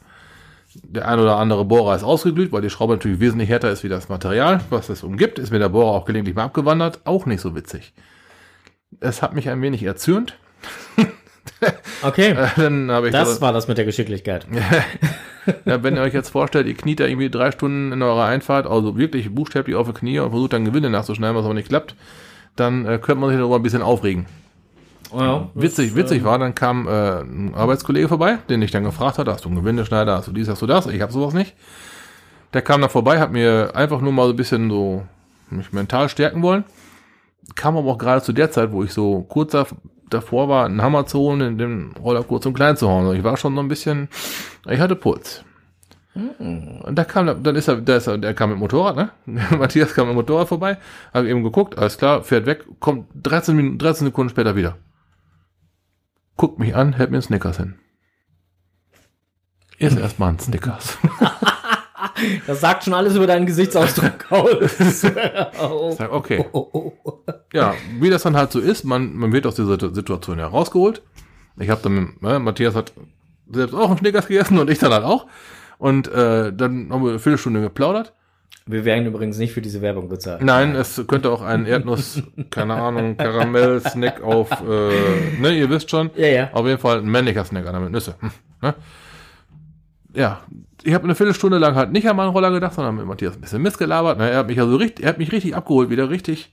Der 0.83 1.07
ein 1.07 1.21
oder 1.21 1.37
andere 1.37 1.65
Bohrer 1.65 1.95
ist 1.95 2.03
ausgeglüht, 2.03 2.51
weil 2.51 2.63
die 2.63 2.71
Schraube 2.71 2.95
natürlich 2.95 3.21
wesentlich 3.21 3.49
härter 3.49 3.71
ist 3.71 3.85
wie 3.85 3.89
das 3.89 4.09
Material, 4.09 4.61
was 4.71 4.89
es 4.89 5.05
umgibt. 5.05 5.39
Ist 5.39 5.51
mir 5.51 5.59
der 5.59 5.69
Bohrer 5.69 5.93
auch 5.93 6.05
gelegentlich 6.05 6.35
mal 6.35 6.45
abgewandert. 6.45 7.01
Auch 7.05 7.27
nicht 7.27 7.41
so 7.41 7.55
witzig. 7.55 7.95
Es 9.01 9.23
hat 9.23 9.35
mich 9.35 9.49
ein 9.51 9.61
wenig 9.63 9.83
erzürnt. 9.83 10.39
Okay, 12.03 12.31
Äh, 12.31 12.49
Dann 12.57 12.91
habe 12.91 13.07
ich 13.09 13.13
das 13.13 13.25
gesagt, 13.29 13.43
war 13.43 13.53
das 13.53 13.69
mit 13.69 13.79
der 13.79 13.85
Geschicklichkeit. 13.85 14.47
ja, 15.65 15.83
wenn 15.83 15.97
ihr 15.97 16.03
euch 16.03 16.15
jetzt 16.15 16.31
vorstellt, 16.31 16.67
ihr 16.67 16.75
kniet 16.75 17.01
da 17.01 17.07
irgendwie 17.07 17.31
drei 17.31 17.51
Stunden 17.53 17.93
in 17.93 18.03
eurer 18.03 18.25
Einfahrt, 18.25 18.67
also 18.67 18.97
wirklich 18.97 19.35
buchstäblich 19.35 19.77
auf 19.77 19.87
die 19.87 19.95
Knie 19.95 20.19
und 20.19 20.31
versucht 20.31 20.53
dann 20.53 20.65
Gewinde 20.65 20.91
nachzuschneiden, 20.91 21.37
was 21.37 21.45
aber 21.45 21.55
nicht 21.55 21.69
klappt, 21.69 21.95
dann 22.57 22.87
äh, 22.87 22.99
könnte 22.99 23.21
man 23.21 23.31
sich 23.31 23.39
darüber 23.39 23.57
ein 23.57 23.63
bisschen 23.63 23.83
aufregen. 23.83 24.27
Ja, 25.17 25.49
Witzig, 25.55 25.95
witzig 25.95 26.25
war, 26.25 26.39
dann 26.39 26.55
kam 26.55 26.89
äh, 26.89 27.21
ein 27.21 27.55
Arbeitskollege 27.55 28.09
vorbei, 28.09 28.39
den 28.49 28.63
ich 28.63 28.71
dann 28.73 28.83
gefragt 28.85 29.19
hatte, 29.19 29.31
hast 29.33 29.45
du 29.45 29.49
einen 29.49 29.59
Gewindeschneider, 29.59 30.17
hast 30.17 30.27
du 30.29 30.33
dies, 30.33 30.49
hast 30.49 30.61
du 30.63 30.67
das? 30.67 30.87
Ich 30.87 31.01
habe 31.01 31.13
sowas 31.13 31.35
nicht. 31.35 31.55
Der 32.53 32.63
kam 32.63 32.81
dann 32.81 32.91
vorbei, 32.91 33.21
hat 33.21 33.31
mir 33.31 33.73
einfach 33.75 34.01
nur 34.01 34.13
mal 34.13 34.25
so 34.27 34.31
ein 34.33 34.37
bisschen 34.37 34.71
so 34.71 35.05
mich 35.51 35.73
mental 35.73 36.09
stärken 36.09 36.43
wollen. 36.43 36.65
kam 37.55 37.77
aber 37.77 37.93
auch 37.93 37.99
gerade 37.99 38.23
zu 38.23 38.33
der 38.33 38.51
Zeit, 38.51 38.73
wo 38.73 38.83
ich 38.83 38.93
so 38.93 39.23
kurz 39.23 39.55
davor 40.11 40.49
war, 40.49 40.67
einen 40.67 40.83
Hammer 40.83 41.07
zu 41.07 41.19
holen, 41.19 41.41
in 41.41 41.59
den 41.59 41.93
Roller 41.93 42.23
kurz 42.23 42.47
und 42.47 42.55
klein 42.55 42.77
zu 42.77 42.89
hauen. 42.89 43.15
Ich 43.17 43.25
war 43.25 43.37
schon 43.37 43.55
so 43.55 43.61
ein 43.61 43.69
bisschen, 43.69 44.09
ich 44.69 44.81
hatte 44.81 44.97
Puls. 44.97 45.45
Und 46.15 46.95
da 46.95 47.05
kam, 47.05 47.43
dann 47.43 47.57
ist 47.57 47.67
er, 47.67 47.81
da 47.81 47.97
ist 47.97 48.07
er, 48.07 48.19
der 48.19 48.35
kam 48.35 48.51
mit 48.51 48.57
dem 48.57 48.61
Motorrad, 48.61 48.97
ne? 48.97 49.11
Matthias 49.59 49.95
kam 49.95 50.07
mit 50.07 50.15
dem 50.15 50.17
Motorrad 50.17 50.49
vorbei, 50.49 50.79
habe 51.13 51.29
eben 51.29 51.43
geguckt, 51.43 51.77
alles 51.77 51.99
klar, 51.99 52.23
fährt 52.23 52.47
weg, 52.47 52.65
kommt 52.79 53.09
13 53.21 53.57
Minuten, 53.57 53.79
13 53.79 54.07
Sekunden 54.07 54.31
später 54.31 54.55
wieder. 54.55 54.77
Guckt 56.37 56.59
mich 56.59 56.77
an, 56.77 56.93
hält 56.93 57.11
mir 57.11 57.17
einen 57.17 57.23
Snickers 57.23 57.57
hin. 57.57 57.75
Ist 59.79 59.99
erstmal 59.99 60.31
ein 60.31 60.39
Snickers. 60.39 60.99
Das 62.47 62.61
sagt 62.61 62.85
schon 62.85 62.95
alles 62.95 63.15
über 63.17 63.27
deinen 63.27 63.47
Gesichtsausdruck 63.47 64.31
aus. 64.31 65.01
Sag, 65.97 66.13
okay. 66.13 66.45
Oh, 66.53 66.69
oh, 66.73 66.93
oh. 67.04 67.04
Ja, 67.55 67.75
wie 68.01 68.11
das 68.11 68.25
dann 68.25 68.37
halt 68.37 68.51
so 68.53 68.59
ist, 68.59 68.85
man, 68.85 69.15
man 69.15 69.33
wird 69.33 69.47
aus 69.47 69.55
dieser 69.55 69.79
Situation 69.95 70.39
herausgeholt. 70.39 71.03
Ich 71.59 71.71
habe 71.71 71.81
dann, 71.83 72.15
äh, 72.23 72.39
Matthias 72.41 72.75
hat 72.75 72.93
selbst 73.49 73.75
auch 73.75 73.91
einen 73.91 73.99
Snickers 73.99 74.27
gegessen 74.27 74.59
und 74.59 74.69
ich 74.71 74.79
dann 74.79 74.93
halt 74.93 75.05
auch. 75.05 75.27
Und 75.79 76.09
äh, 76.09 76.53
dann 76.53 76.91
haben 76.91 77.03
wir 77.05 77.11
eine 77.11 77.19
Viertelstunde 77.19 77.61
geplaudert. 77.61 78.13
Wir 78.67 78.85
werden 78.85 79.07
übrigens 79.07 79.39
nicht 79.39 79.53
für 79.53 79.61
diese 79.61 79.83
Werbung 79.83 80.09
bezahlt. 80.09 80.43
Nein, 80.43 80.75
es 80.75 81.01
könnte 81.07 81.31
auch 81.31 81.43
ein 81.43 81.67
Erdnuss, 81.67 82.23
keine 82.51 82.75
Ahnung, 82.75 83.17
Karamell-Snack 83.17 84.23
auf, 84.23 84.51
äh, 84.63 85.39
ne, 85.41 85.53
ihr 85.57 85.69
wisst 85.69 85.91
schon. 85.91 86.11
Ja, 86.17 86.27
ja. 86.27 86.51
Auf 86.53 86.67
jeden 86.67 86.79
Fall 86.79 86.99
ein 86.99 87.09
männlicher 87.09 87.45
Snack, 87.45 87.67
einer 87.69 87.81
mit 87.81 87.93
Nüsse. 87.93 88.15
Hm, 88.21 88.31
ne? 88.63 88.75
Ja, 90.15 90.41
ich 90.83 90.95
habe 90.95 91.05
eine 91.05 91.15
Viertelstunde 91.15 91.59
lang 91.59 91.75
halt 91.75 91.93
nicht 91.93 92.09
an 92.09 92.17
meinen 92.17 92.31
Roller 92.31 92.51
gedacht, 92.51 92.75
sondern 92.75 92.97
mit 92.97 93.07
Matthias 93.07 93.35
ein 93.35 93.41
bisschen 93.43 93.63
Mist 93.63 93.79
gelabert. 93.79 94.19
Ne? 94.19 94.31
Er 94.31 94.39
hat 94.39 94.47
mich 94.47 94.59
also 94.59 94.77
richtig, 94.77 95.05
er 95.05 95.11
hat 95.11 95.19
mich 95.19 95.31
richtig 95.31 95.55
abgeholt, 95.55 95.91
wieder 95.91 96.09
richtig. 96.09 96.53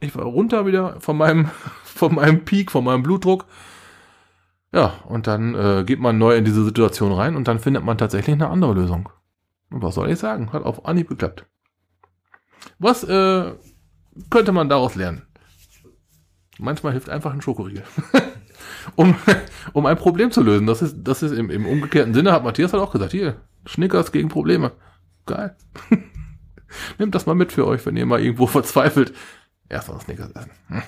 Ich 0.00 0.14
war 0.14 0.24
runter 0.24 0.66
wieder 0.66 1.00
von 1.00 1.16
meinem, 1.16 1.46
von 1.84 2.14
meinem 2.14 2.44
Peak, 2.44 2.70
von 2.70 2.84
meinem 2.84 3.02
Blutdruck. 3.02 3.46
Ja, 4.72 4.94
und 5.06 5.26
dann 5.26 5.54
äh, 5.54 5.84
geht 5.84 5.98
man 5.98 6.18
neu 6.18 6.36
in 6.36 6.44
diese 6.44 6.64
Situation 6.64 7.12
rein 7.12 7.36
und 7.36 7.48
dann 7.48 7.58
findet 7.58 7.84
man 7.84 7.96
tatsächlich 7.96 8.34
eine 8.34 8.50
andere 8.50 8.74
Lösung. 8.74 9.08
Und 9.70 9.82
was 9.82 9.94
soll 9.94 10.10
ich 10.10 10.18
sagen? 10.18 10.52
Hat 10.52 10.62
auf 10.62 10.84
Anhieb 10.84 11.08
geklappt. 11.08 11.46
Was 12.78 13.02
äh, 13.04 13.52
könnte 14.30 14.52
man 14.52 14.68
daraus 14.68 14.94
lernen? 14.94 15.22
Manchmal 16.58 16.92
hilft 16.92 17.08
einfach 17.08 17.32
ein 17.32 17.40
Schokoriegel. 17.40 17.84
um, 18.96 19.14
um 19.72 19.86
ein 19.86 19.96
Problem 19.96 20.30
zu 20.30 20.42
lösen. 20.42 20.66
Das 20.66 20.82
ist, 20.82 20.96
das 21.02 21.22
ist 21.22 21.32
im, 21.32 21.50
im 21.50 21.66
umgekehrten 21.66 22.14
Sinne, 22.14 22.32
hat 22.32 22.44
Matthias 22.44 22.72
halt 22.72 22.82
auch 22.82 22.92
gesagt, 22.92 23.12
hier, 23.12 23.40
Schnickers 23.64 24.12
gegen 24.12 24.28
Probleme. 24.28 24.72
Geil. 25.26 25.56
Nehmt 26.98 27.14
das 27.14 27.26
mal 27.26 27.34
mit 27.34 27.52
für 27.52 27.66
euch, 27.66 27.84
wenn 27.86 27.96
ihr 27.96 28.06
mal 28.06 28.20
irgendwo 28.20 28.46
verzweifelt. 28.46 29.14
Erst 29.68 29.88
mal 29.88 30.00
Snickers 30.00 30.30
essen. 30.30 30.50
Hm. 30.68 30.82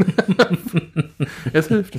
es 1.52 1.68
hilft. 1.68 1.94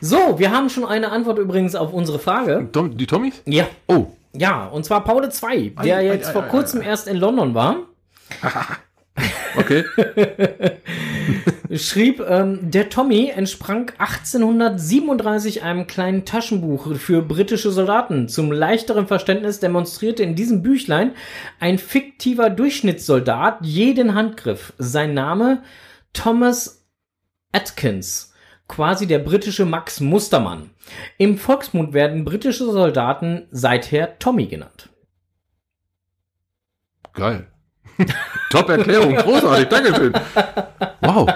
So, 0.00 0.38
wir 0.38 0.50
haben 0.50 0.70
schon 0.70 0.84
eine 0.84 1.10
Antwort 1.10 1.38
übrigens 1.38 1.74
auf 1.74 1.92
unsere 1.92 2.18
Frage. 2.18 2.68
Tom, 2.72 2.96
die 2.96 3.06
Tommys? 3.06 3.42
Ja. 3.46 3.66
Oh. 3.86 4.06
Ja, 4.32 4.66
und 4.66 4.84
zwar 4.84 5.04
Paul 5.04 5.30
2, 5.30 5.74
der 5.84 5.98
Ei, 5.98 6.06
jetzt 6.06 6.28
ei, 6.28 6.32
vor 6.32 6.44
ei, 6.44 6.48
kurzem 6.48 6.82
erst 6.82 7.06
in 7.06 7.16
London 7.16 7.54
war. 7.54 7.76
Okay. 9.56 9.84
schrieb, 11.76 12.20
ähm, 12.20 12.70
der 12.70 12.88
Tommy 12.88 13.30
entsprang 13.34 13.90
1837 13.98 15.62
einem 15.62 15.86
kleinen 15.86 16.24
Taschenbuch 16.24 16.96
für 16.96 17.22
britische 17.22 17.70
Soldaten. 17.70 18.28
Zum 18.28 18.52
leichteren 18.52 19.06
Verständnis 19.06 19.60
demonstrierte 19.60 20.22
in 20.22 20.34
diesem 20.34 20.62
Büchlein 20.62 21.12
ein 21.60 21.78
fiktiver 21.78 22.50
Durchschnittssoldat 22.50 23.58
jeden 23.62 24.14
Handgriff. 24.14 24.72
Sein 24.78 25.14
Name 25.14 25.62
Thomas 26.12 26.84
Atkins. 27.52 28.32
Quasi 28.68 29.06
der 29.06 29.18
britische 29.18 29.64
Max 29.64 30.00
Mustermann. 30.00 30.70
Im 31.18 31.38
Volksmund 31.38 31.92
werden 31.92 32.24
britische 32.24 32.64
Soldaten 32.64 33.46
seither 33.50 34.18
Tommy 34.18 34.46
genannt. 34.46 34.88
Geil. 37.12 37.46
Top 38.50 38.68
Erklärung, 38.68 39.14
großartig, 39.16 39.68
Dankeschön. 39.68 40.12
Wow. 41.00 41.28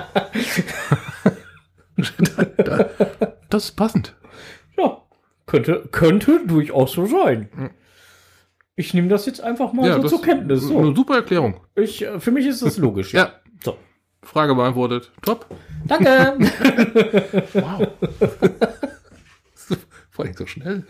da, 2.19 2.45
da, 2.63 2.91
das 3.51 3.65
ist 3.65 3.77
passend. 3.77 4.15
Ja, 4.77 5.03
könnte, 5.47 5.89
könnte 5.91 6.41
durchaus 6.47 6.93
so 6.93 7.07
sein. 7.07 7.49
Ich 8.77 8.95
nehme 8.95 9.09
das 9.09 9.27
jetzt 9.27 9.41
einfach 9.41 9.73
mal 9.73 9.93
so 9.93 10.03
das 10.03 10.11
zur 10.11 10.23
Kenntnis. 10.23 10.63
ist 10.63 10.69
So. 10.69 10.79
Eine 10.79 10.95
super 10.95 11.17
Erklärung. 11.17 11.61
Ich, 11.75 12.03
äh, 12.05 12.21
für 12.21 12.31
mich 12.31 12.47
ist 12.47 12.63
das 12.63 12.77
logisch. 12.79 13.13
Ja, 13.13 13.33
So. 13.65 13.77
Frage 14.23 14.55
beantwortet. 14.55 15.11
Top. 15.23 15.47
Danke. 15.87 16.37
Wow. 17.55 17.89
Vor 20.11 20.25
allem 20.25 20.35
so 20.35 20.47
schnell. 20.47 20.85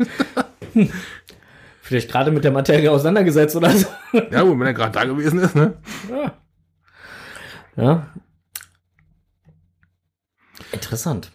Vielleicht 1.89 2.11
gerade 2.11 2.31
mit 2.31 2.45
der 2.45 2.51
Materie 2.51 2.93
auseinandergesetzt 2.93 3.57
oder 3.57 3.71
so. 3.71 3.87
Ja, 4.31 4.43
gut, 4.43 4.61
wenn 4.61 4.67
er 4.67 4.75
gerade 4.75 4.93
da 4.93 5.05
gewesen 5.05 5.39
ist, 5.39 5.57
ne? 5.57 5.73
Ja. 6.11 6.35
ja. 7.83 8.07
Interessant. 10.71 11.31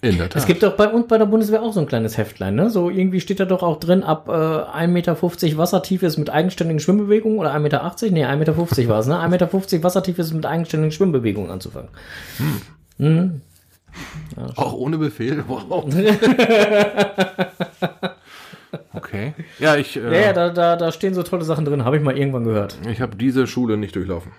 In 0.00 0.18
der 0.18 0.28
Tat. 0.28 0.36
Es 0.36 0.46
gibt 0.46 0.62
doch 0.62 0.76
bei 0.76 0.86
uns 0.86 1.08
bei 1.08 1.18
der 1.18 1.26
Bundeswehr 1.26 1.62
auch 1.62 1.72
so 1.72 1.80
ein 1.80 1.88
kleines 1.88 2.16
Heftlein, 2.16 2.54
ne? 2.54 2.70
So 2.70 2.90
irgendwie 2.90 3.20
steht 3.20 3.40
da 3.40 3.44
doch 3.44 3.64
auch 3.64 3.80
drin, 3.80 4.04
ab 4.04 4.28
äh, 4.28 4.30
1,50 4.30 4.86
Meter 4.86 5.20
Wassertiefe 5.58 6.06
ist 6.06 6.16
mit 6.16 6.30
eigenständigen 6.30 6.78
Schwimmbewegungen 6.78 7.40
oder 7.40 7.52
1,80 7.52 7.58
Meter? 7.58 7.92
Nee, 8.12 8.24
1,50 8.24 8.36
Meter 8.36 8.56
war 8.56 9.00
es, 9.00 9.08
ne? 9.08 9.16
1,50 9.16 9.28
Meter 9.30 9.52
Wassertiefe 9.82 10.22
ist 10.22 10.32
mit 10.32 10.46
eigenständigen 10.46 10.92
Schwimmbewegungen 10.92 11.50
anzufangen. 11.50 11.88
Hm. 12.98 13.40
Auch 14.54 14.74
ohne 14.74 14.98
Befehl. 14.98 15.42
Wow. 15.48 15.92
okay. 18.98 19.34
Ja, 19.58 19.76
ich, 19.76 19.94
Ja, 19.94 20.02
äh, 20.10 20.22
ja, 20.26 20.32
da, 20.32 20.50
da, 20.50 20.76
da 20.76 20.92
stehen 20.92 21.14
so 21.14 21.22
tolle 21.22 21.44
Sachen 21.44 21.64
drin, 21.64 21.84
habe 21.84 21.96
ich 21.96 22.02
mal 22.02 22.16
irgendwann 22.16 22.44
gehört. 22.44 22.76
ich 22.90 23.00
habe 23.00 23.16
diese 23.16 23.46
Schule 23.46 23.76
nicht 23.76 23.96
durchlaufen. 23.96 24.32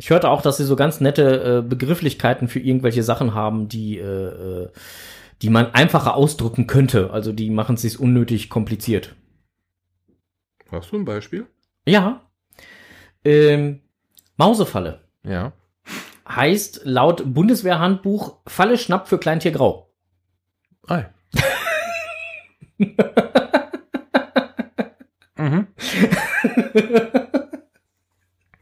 Ich 0.00 0.10
hörte 0.10 0.28
auch, 0.30 0.42
dass 0.42 0.56
sie 0.58 0.64
so 0.64 0.76
ganz 0.76 1.00
nette 1.00 1.58
äh, 1.58 1.68
Begrifflichkeiten 1.68 2.46
für 2.46 2.60
irgendwelche 2.60 3.02
Sachen 3.02 3.34
haben, 3.34 3.68
die, 3.68 3.98
äh, 3.98 4.02
äh, 4.62 4.68
die 5.42 5.50
man 5.50 5.74
einfacher 5.74 6.14
ausdrücken 6.14 6.68
könnte. 6.68 7.10
Also 7.10 7.32
die 7.32 7.50
machen 7.50 7.74
es 7.74 7.82
sich 7.82 7.98
unnötig 7.98 8.48
kompliziert. 8.48 9.16
Hast 10.70 10.92
du 10.92 10.96
ein 10.98 11.04
Beispiel? 11.04 11.46
Ja. 11.86 12.20
Ähm, 13.24 13.80
Mausefalle 14.36 15.00
Ja. 15.24 15.52
heißt 16.28 16.82
laut 16.84 17.22
Bundeswehrhandbuch 17.34 18.36
Falle 18.46 18.78
Schnapp 18.78 19.08
für 19.08 19.18
Kleintier 19.18 19.50
Grau. 19.50 19.90
Ei. 20.86 21.06
mhm. 25.50 25.66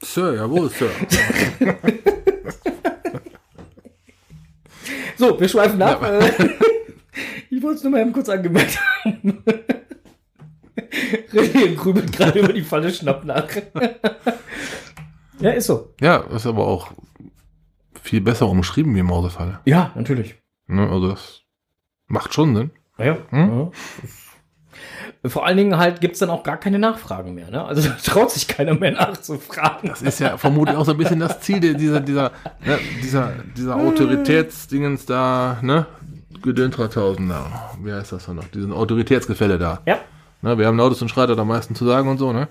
Sir, 0.02 0.34
jawohl, 0.34 0.70
Sir. 0.70 0.90
So, 5.16 5.40
wir 5.40 5.48
schweifen 5.48 5.80
ab. 5.82 6.02
Äh, 6.02 6.20
ich 7.50 7.62
wollte 7.62 7.78
es 7.78 7.82
nur 7.82 7.92
mal 7.92 8.02
eben 8.02 8.12
kurz 8.12 8.28
angemerkt 8.28 8.78
haben. 9.04 9.42
René 11.32 11.74
grübelt 11.74 12.12
gerade 12.12 12.40
über 12.40 12.52
die 12.52 12.62
Falle 12.62 12.92
Schnapp 12.92 13.24
nach. 13.24 13.48
ja, 15.40 15.50
ist 15.50 15.66
so. 15.66 15.94
Ja, 16.00 16.18
ist 16.18 16.46
aber 16.46 16.66
auch 16.66 16.92
viel 18.02 18.20
besser 18.20 18.48
umschrieben 18.48 18.94
wie 18.94 19.02
Mausefalle. 19.02 19.60
Ja, 19.64 19.92
natürlich. 19.94 20.36
Ne, 20.66 20.88
also 20.88 21.08
das 21.08 21.42
macht 22.06 22.34
schon 22.34 22.54
Sinn. 22.54 22.70
Ja. 22.98 23.16
Hm? 23.30 23.58
ja. 23.58 23.70
Vor 25.24 25.46
allen 25.46 25.56
Dingen 25.56 25.76
halt 25.76 26.00
gibt's 26.00 26.18
dann 26.18 26.30
auch 26.30 26.42
gar 26.42 26.58
keine 26.58 26.78
Nachfragen 26.78 27.34
mehr. 27.34 27.50
Ne? 27.50 27.64
Also 27.64 27.88
da 27.88 27.94
traut 27.96 28.30
sich 28.30 28.48
keiner 28.48 28.74
mehr 28.74 28.92
nachzufragen. 28.92 29.88
Das 29.88 30.02
ist 30.02 30.20
ja 30.20 30.36
vermutlich 30.36 30.76
auch 30.76 30.84
so 30.84 30.92
ein 30.92 30.98
bisschen 30.98 31.20
das 31.20 31.40
Ziel 31.40 31.60
dieser, 31.60 32.00
dieser, 32.00 32.32
ne, 32.64 32.78
dieser, 33.02 33.32
dieser 33.56 33.76
Autoritätsdingens 33.76 35.06
da, 35.06 35.58
ne? 35.62 35.86
Gedöntrathausen 36.42 37.28
da. 37.28 37.72
Wie 37.82 37.92
heißt 37.92 38.12
das 38.12 38.26
denn 38.26 38.36
noch? 38.36 38.48
Diesen 38.48 38.72
Autoritätsgefälle 38.72 39.58
da. 39.58 39.80
Ja. 39.86 39.98
Ne, 40.42 40.58
wir 40.58 40.66
haben 40.66 40.76
Lautes 40.76 41.02
und 41.02 41.08
Schreiter 41.08 41.36
am 41.38 41.48
meisten 41.48 41.74
zu 41.74 41.86
sagen 41.86 42.08
und 42.08 42.18
so, 42.18 42.32
ne? 42.32 42.48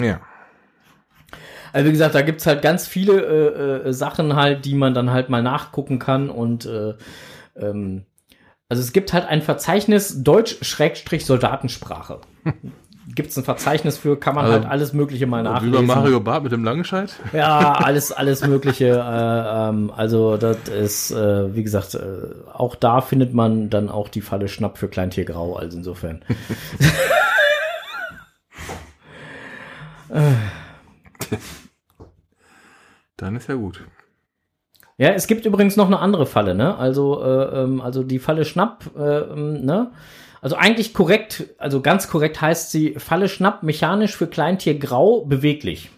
Ja. 0.00 0.20
Also 1.72 1.86
wie 1.88 1.92
gesagt, 1.92 2.14
da 2.14 2.22
gibt's 2.22 2.46
halt 2.46 2.60
ganz 2.62 2.86
viele 2.86 3.82
äh, 3.84 3.88
äh, 3.88 3.92
Sachen 3.92 4.36
halt, 4.36 4.64
die 4.64 4.74
man 4.74 4.94
dann 4.94 5.10
halt 5.10 5.30
mal 5.30 5.42
nachgucken 5.42 5.98
kann 5.98 6.28
und 6.28 6.66
äh, 6.66 6.94
ähm, 7.56 8.04
also 8.72 8.80
es 8.80 8.94
gibt 8.94 9.12
halt 9.12 9.26
ein 9.28 9.42
Verzeichnis 9.42 10.22
Deutsch-Soldatensprache. 10.22 12.20
Gibt's 13.14 13.36
ein 13.36 13.44
Verzeichnis 13.44 13.98
für, 13.98 14.18
kann 14.18 14.34
man 14.34 14.46
Also, 14.46 14.60
halt 14.60 14.66
alles 14.66 14.94
Mögliche 14.94 15.26
mal 15.26 15.40
Wie 15.44 15.48
nachlesen. 15.48 15.86
bei 15.86 15.94
Mario 15.94 16.20
Bart 16.20 16.42
mit 16.44 16.52
dem 16.52 16.64
Langenscheid? 16.64 17.12
Ja, 17.34 17.72
alles, 17.84 18.12
alles 18.12 18.46
Mögliche. 18.46 18.86
Äh, 18.86 19.68
ähm, 19.68 19.92
also 19.94 20.38
das 20.38 20.56
ist, 20.70 21.10
äh, 21.10 21.54
wie 21.54 21.62
gesagt, 21.62 21.94
äh, 21.96 22.00
auch 22.50 22.74
da 22.74 23.02
findet 23.02 23.34
man 23.34 23.68
dann 23.68 23.90
auch 23.90 24.08
die 24.08 24.22
Falle 24.22 24.48
Schnapp 24.48 24.78
für 24.78 24.88
Kleintier 24.88 25.26
Grau. 25.26 25.54
Also 25.54 25.76
insofern. 25.76 26.24
Dann 30.08 30.36
dann 33.18 33.36
ist 33.36 33.50
ja 33.50 33.54
gut. 33.56 33.84
Ja, 35.02 35.10
es 35.10 35.26
gibt 35.26 35.44
übrigens 35.46 35.74
noch 35.74 35.88
eine 35.88 35.98
andere 35.98 36.26
Falle, 36.26 36.54
ne? 36.54 36.78
Also, 36.78 37.24
äh, 37.24 37.62
ähm, 37.62 37.80
also 37.80 38.04
die 38.04 38.20
Falle 38.20 38.44
Schnapp, 38.44 38.88
äh, 38.96 39.00
ähm, 39.00 39.64
ne? 39.64 39.90
Also 40.40 40.54
eigentlich 40.54 40.94
korrekt, 40.94 41.46
also 41.58 41.82
ganz 41.82 42.06
korrekt 42.06 42.40
heißt 42.40 42.70
sie 42.70 42.94
Falle 42.98 43.28
Schnapp 43.28 43.64
mechanisch 43.64 44.16
für 44.16 44.28
Kleintier 44.28 44.78
grau 44.78 45.24
beweglich. 45.24 45.90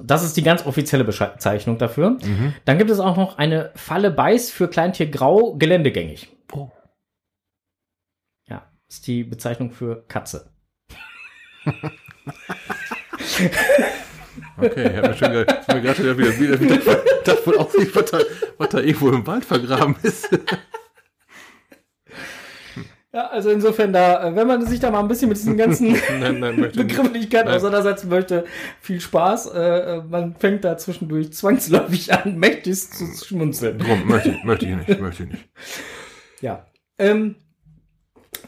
Das 0.00 0.24
ist 0.24 0.38
die 0.38 0.42
ganz 0.42 0.64
offizielle 0.64 1.04
Bezeichnung 1.04 1.76
dafür. 1.76 2.12
Mhm. 2.12 2.54
Dann 2.64 2.78
gibt 2.78 2.90
es 2.90 2.98
auch 2.98 3.18
noch 3.18 3.36
eine 3.36 3.70
Falle 3.74 4.10
Beiß 4.10 4.50
für 4.50 4.68
Kleintier 4.68 5.10
grau 5.10 5.54
geländegängig. 5.56 6.34
Oh. 6.54 6.70
Ja, 8.48 8.62
ist 8.88 9.06
die 9.06 9.22
Bezeichnung 9.22 9.70
für 9.70 10.02
Katze. 10.08 10.50
Okay, 14.60 14.90
ich 14.90 14.96
habe 14.96 15.08
mir 15.08 15.14
schon 15.16 15.30
gerade 15.82 16.18
wieder, 16.18 16.38
wieder, 16.38 16.60
wieder 16.60 16.78
davon 17.24 17.56
aussieht, 17.56 17.94
was 17.94 18.10
da, 18.10 18.18
was 18.58 18.68
da 18.70 18.78
irgendwo 18.78 19.10
im 19.10 19.26
Wald 19.26 19.44
vergraben 19.44 19.96
ist. 20.02 20.28
Ja, 23.12 23.26
also 23.28 23.48
insofern 23.50 23.92
da, 23.92 24.28
äh, 24.28 24.36
wenn 24.36 24.46
man 24.46 24.66
sich 24.66 24.80
da 24.80 24.90
mal 24.90 25.00
ein 25.00 25.08
bisschen 25.08 25.28
mit 25.30 25.38
diesen 25.38 25.56
ganzen 25.56 25.92
Nein, 26.20 26.40
nein. 26.40 26.56
Begrifflichkeiten 26.74 27.50
auseinandersetzen 27.50 28.10
möchte, 28.10 28.44
viel 28.82 29.00
Spaß. 29.00 29.46
Äh, 29.54 29.60
äh, 29.60 30.02
man 30.02 30.34
fängt 30.36 30.62
da 30.64 30.76
zwischendurch 30.76 31.32
zwangsläufig 31.32 32.12
an, 32.12 32.36
mächtig 32.38 32.90
zu 32.90 33.06
schmunzeln. 33.24 33.78
Drum, 33.78 34.06
möchte, 34.06 34.28
ich- 34.30 34.44
möchte 34.44 34.66
ich 34.66 34.76
nicht, 34.76 35.00
möchte 35.00 35.22
ich 35.22 35.30
nicht. 35.30 35.48
Ja. 36.42 36.66
Ähm, 36.98 37.36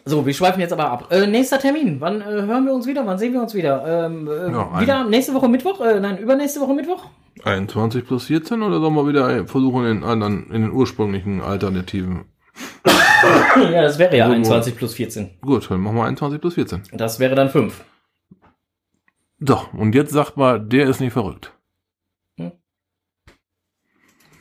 so, 0.04 0.26
wir 0.26 0.34
schweifen 0.34 0.60
jetzt 0.60 0.72
aber 0.72 0.90
ab. 0.90 1.08
Äh, 1.10 1.26
nächster 1.26 1.58
Termin. 1.58 2.00
Wann 2.00 2.20
äh, 2.20 2.24
hören 2.24 2.64
wir 2.66 2.72
uns 2.72 2.86
wieder? 2.86 3.06
Wann 3.06 3.18
sehen 3.18 3.32
wir 3.32 3.42
uns 3.42 3.54
wieder? 3.54 4.06
Ähm, 4.06 4.28
äh, 4.28 4.50
Ja, 4.50 4.80
wieder 4.80 5.04
nächste 5.04 5.34
Woche 5.34 5.48
Mittwoch? 5.48 5.80
Äh, 5.80 6.00
nein, 6.00 6.18
übernächste 6.18 6.60
Woche 6.60 6.74
Mittwoch? 6.74 7.06
21 7.44 8.06
plus 8.06 8.24
14 8.26 8.62
oder 8.62 8.80
sollen 8.80 8.94
wir 8.94 9.06
wieder 9.06 9.46
versuchen, 9.46 9.86
in, 9.86 10.00
den 10.00 10.04
anderen, 10.04 10.50
in 10.50 10.62
den 10.62 10.72
ursprünglichen 10.72 11.40
Alternativen? 11.40 12.24
ja, 13.56 13.82
das 13.82 13.98
wäre 13.98 14.16
ja 14.16 14.28
Irgendwo. 14.28 14.52
21 14.52 14.76
plus 14.76 14.94
14. 14.94 15.30
Gut, 15.40 15.70
dann 15.70 15.80
machen 15.80 15.96
wir 15.96 16.04
21 16.04 16.40
plus 16.40 16.54
14. 16.54 16.82
Das 16.92 17.18
wäre 17.20 17.34
dann 17.34 17.48
5. 17.48 17.84
Doch, 19.38 19.72
und 19.72 19.94
jetzt 19.94 20.12
sagt 20.12 20.36
mal, 20.36 20.60
der 20.60 20.86
ist 20.88 21.00
nicht 21.00 21.12
verrückt. 21.12 21.52
Hm. 22.36 22.52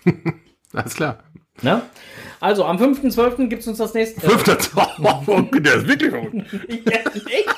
Alles 0.74 0.96
klar. 0.96 1.20
Ne? 1.62 1.82
Also, 2.40 2.64
am 2.66 2.78
5.12. 2.78 3.48
gibt 3.48 3.62
es 3.62 3.68
uns 3.68 3.78
das 3.80 3.94
nächste. 3.94 4.26
Äh, 4.26 4.30
Fünfter 4.30 4.60
Zauber. 4.60 5.48
Der 5.60 5.76
ist 5.76 5.88
wirklich 5.88 6.10
verrückt. 6.12 6.36
ja, 6.86 7.00
echt? 7.26 7.50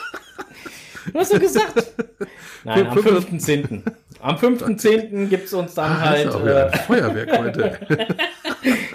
Du 1.14 1.20
hast 1.20 1.34
doch 1.34 1.40
gesagt. 1.40 1.92
Nein, 2.64 2.88
am 2.88 2.98
Fünf- 2.98 3.28
5.10. 3.30 3.82
Am 4.22 4.36
5.10. 4.36 5.28
gibt 5.28 5.46
es 5.46 5.54
uns 5.54 5.74
dann 5.74 5.90
Das 5.92 6.00
halt. 6.02 6.36
Äh, 6.46 6.78
Feuerwerk 6.80 7.38
heute. 7.40 7.80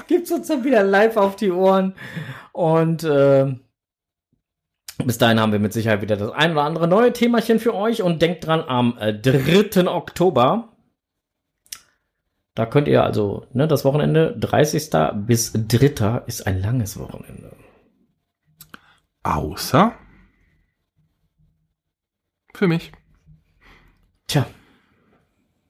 gibt's 0.07 0.31
uns 0.31 0.47
dann 0.47 0.63
wieder 0.65 0.83
live 0.85 1.17
auf 1.17 1.35
die 1.37 1.51
Ohren. 1.51 1.95
Und 2.53 3.03
äh, 3.03 3.47
bis 5.05 5.19
dahin 5.19 5.41
haben 5.41 5.53
wir 5.53 5.59
mit 5.59 5.73
Sicherheit 5.73 6.01
wieder 6.01 6.17
das 6.17 6.31
ein 6.33 6.53
oder 6.53 6.63
andere 6.63 6.87
neue 6.89 7.13
Themachen 7.13 7.59
für 7.59 7.75
euch. 7.75 8.03
Und 8.03 8.23
denkt 8.23 8.47
dran, 8.47 8.63
am 8.67 8.97
äh, 8.99 9.13
3. 9.13 9.89
Oktober, 9.89 10.69
da 12.57 12.67
könnt 12.67 12.89
ihr 12.89 13.05
also, 13.05 13.47
ne, 13.53 13.69
das 13.69 13.85
Wochenende 13.85 14.37
30. 14.39 14.91
bis 15.27 15.53
3. 15.55 16.23
ist 16.27 16.47
ein 16.49 16.61
langes 16.61 16.99
Wochenende. 16.99 17.53
Außer 19.23 19.93
für 22.55 22.67
mich. 22.69 22.93
Tja, 24.27 24.47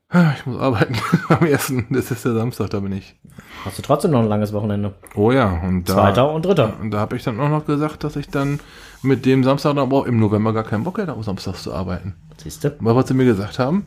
Ah, 0.09 0.33
Ich 0.39 0.47
muss 0.47 0.59
arbeiten 0.61 0.95
am 1.29 1.45
ersten. 1.45 1.87
Das 1.91 2.13
ist 2.13 2.25
der 2.25 2.35
Samstag, 2.35 2.71
da 2.71 2.79
bin 2.81 2.93
ich. 2.93 3.17
hast 3.65 3.77
du 3.77 3.83
trotzdem 3.83 4.13
noch 4.13 4.21
ein 4.21 4.29
langes 4.29 4.53
Wochenende. 4.53 4.95
Oh 5.17 5.33
ja, 5.33 5.61
und 5.63 5.89
da, 5.89 5.95
Zweiter 5.95 6.31
und 6.33 6.45
dritter. 6.47 6.79
und 6.81 6.93
da 6.93 7.01
habe 7.01 7.17
ich 7.17 7.25
dann 7.25 7.41
auch 7.41 7.49
noch 7.49 7.67
gesagt, 7.67 8.05
dass 8.05 8.15
ich 8.15 8.29
dann 8.29 8.61
mit 9.03 9.27
dem 9.27 9.43
Samstag 9.43 9.75
dann 9.75 9.93
auch 9.93 10.07
im 10.07 10.21
November 10.21 10.53
gar 10.53 10.63
keinen 10.63 10.85
Bock 10.85 10.99
hätte, 10.99 11.13
am 11.13 11.23
Samstag 11.25 11.57
zu 11.57 11.75
arbeiten. 11.75 12.15
Siehst 12.37 12.63
du? 12.63 12.77
Weil 12.79 12.95
was 12.95 13.09
sie 13.09 13.15
mir 13.15 13.25
gesagt 13.25 13.59
haben, 13.59 13.87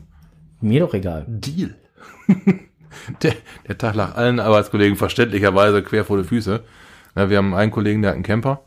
Mir 0.60 0.80
doch 0.80 0.92
egal. 0.92 1.24
Deal. 1.26 1.74
der, 3.22 3.34
der 3.68 3.78
Tag 3.78 3.94
lag 3.94 4.16
allen 4.16 4.40
Arbeitskollegen 4.40 4.96
verständlicherweise 4.96 5.82
quer 5.82 6.04
vor 6.04 6.18
die 6.18 6.24
Füße. 6.24 6.62
Ja, 7.16 7.30
wir 7.30 7.38
haben 7.38 7.54
einen 7.54 7.70
Kollegen, 7.70 8.02
der 8.02 8.10
hat 8.10 8.14
einen 8.16 8.24
Camper. 8.24 8.62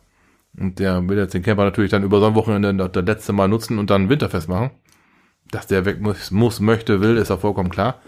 Und 0.58 0.80
der 0.80 1.08
will 1.08 1.18
jetzt 1.18 1.34
den 1.34 1.41
Camper 1.41 1.64
natürlich 1.64 1.91
dann 1.91 2.04
über 2.04 2.20
so 2.20 2.28
ein 2.28 2.36
Wochenende 2.36 2.90
das 2.90 3.06
letzte 3.06 3.34
Mal 3.34 3.48
nutzen 3.48 3.80
und 3.80 3.90
dann 3.90 4.10
Winterfest 4.10 4.50
machen. 4.50 4.72
Dass 5.50 5.68
der 5.68 5.86
weg 5.86 6.02
muss, 6.02 6.32
muss 6.32 6.60
möchte, 6.60 7.02
will, 7.02 7.18
ist 7.18 7.30
ja 7.30 7.38
vollkommen 7.38 7.70
klar. 7.70 8.00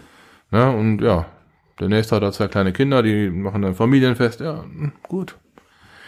Ja, 0.52 0.68
und 0.70 1.00
ja, 1.00 1.26
der 1.80 1.88
nächste 1.88 2.16
hat 2.16 2.22
da 2.22 2.32
zwei 2.32 2.48
kleine 2.48 2.72
Kinder, 2.72 3.02
die 3.02 3.30
machen 3.30 3.62
dann 3.62 3.74
Familienfest. 3.74 4.40
Ja, 4.40 4.64
gut. 5.02 5.36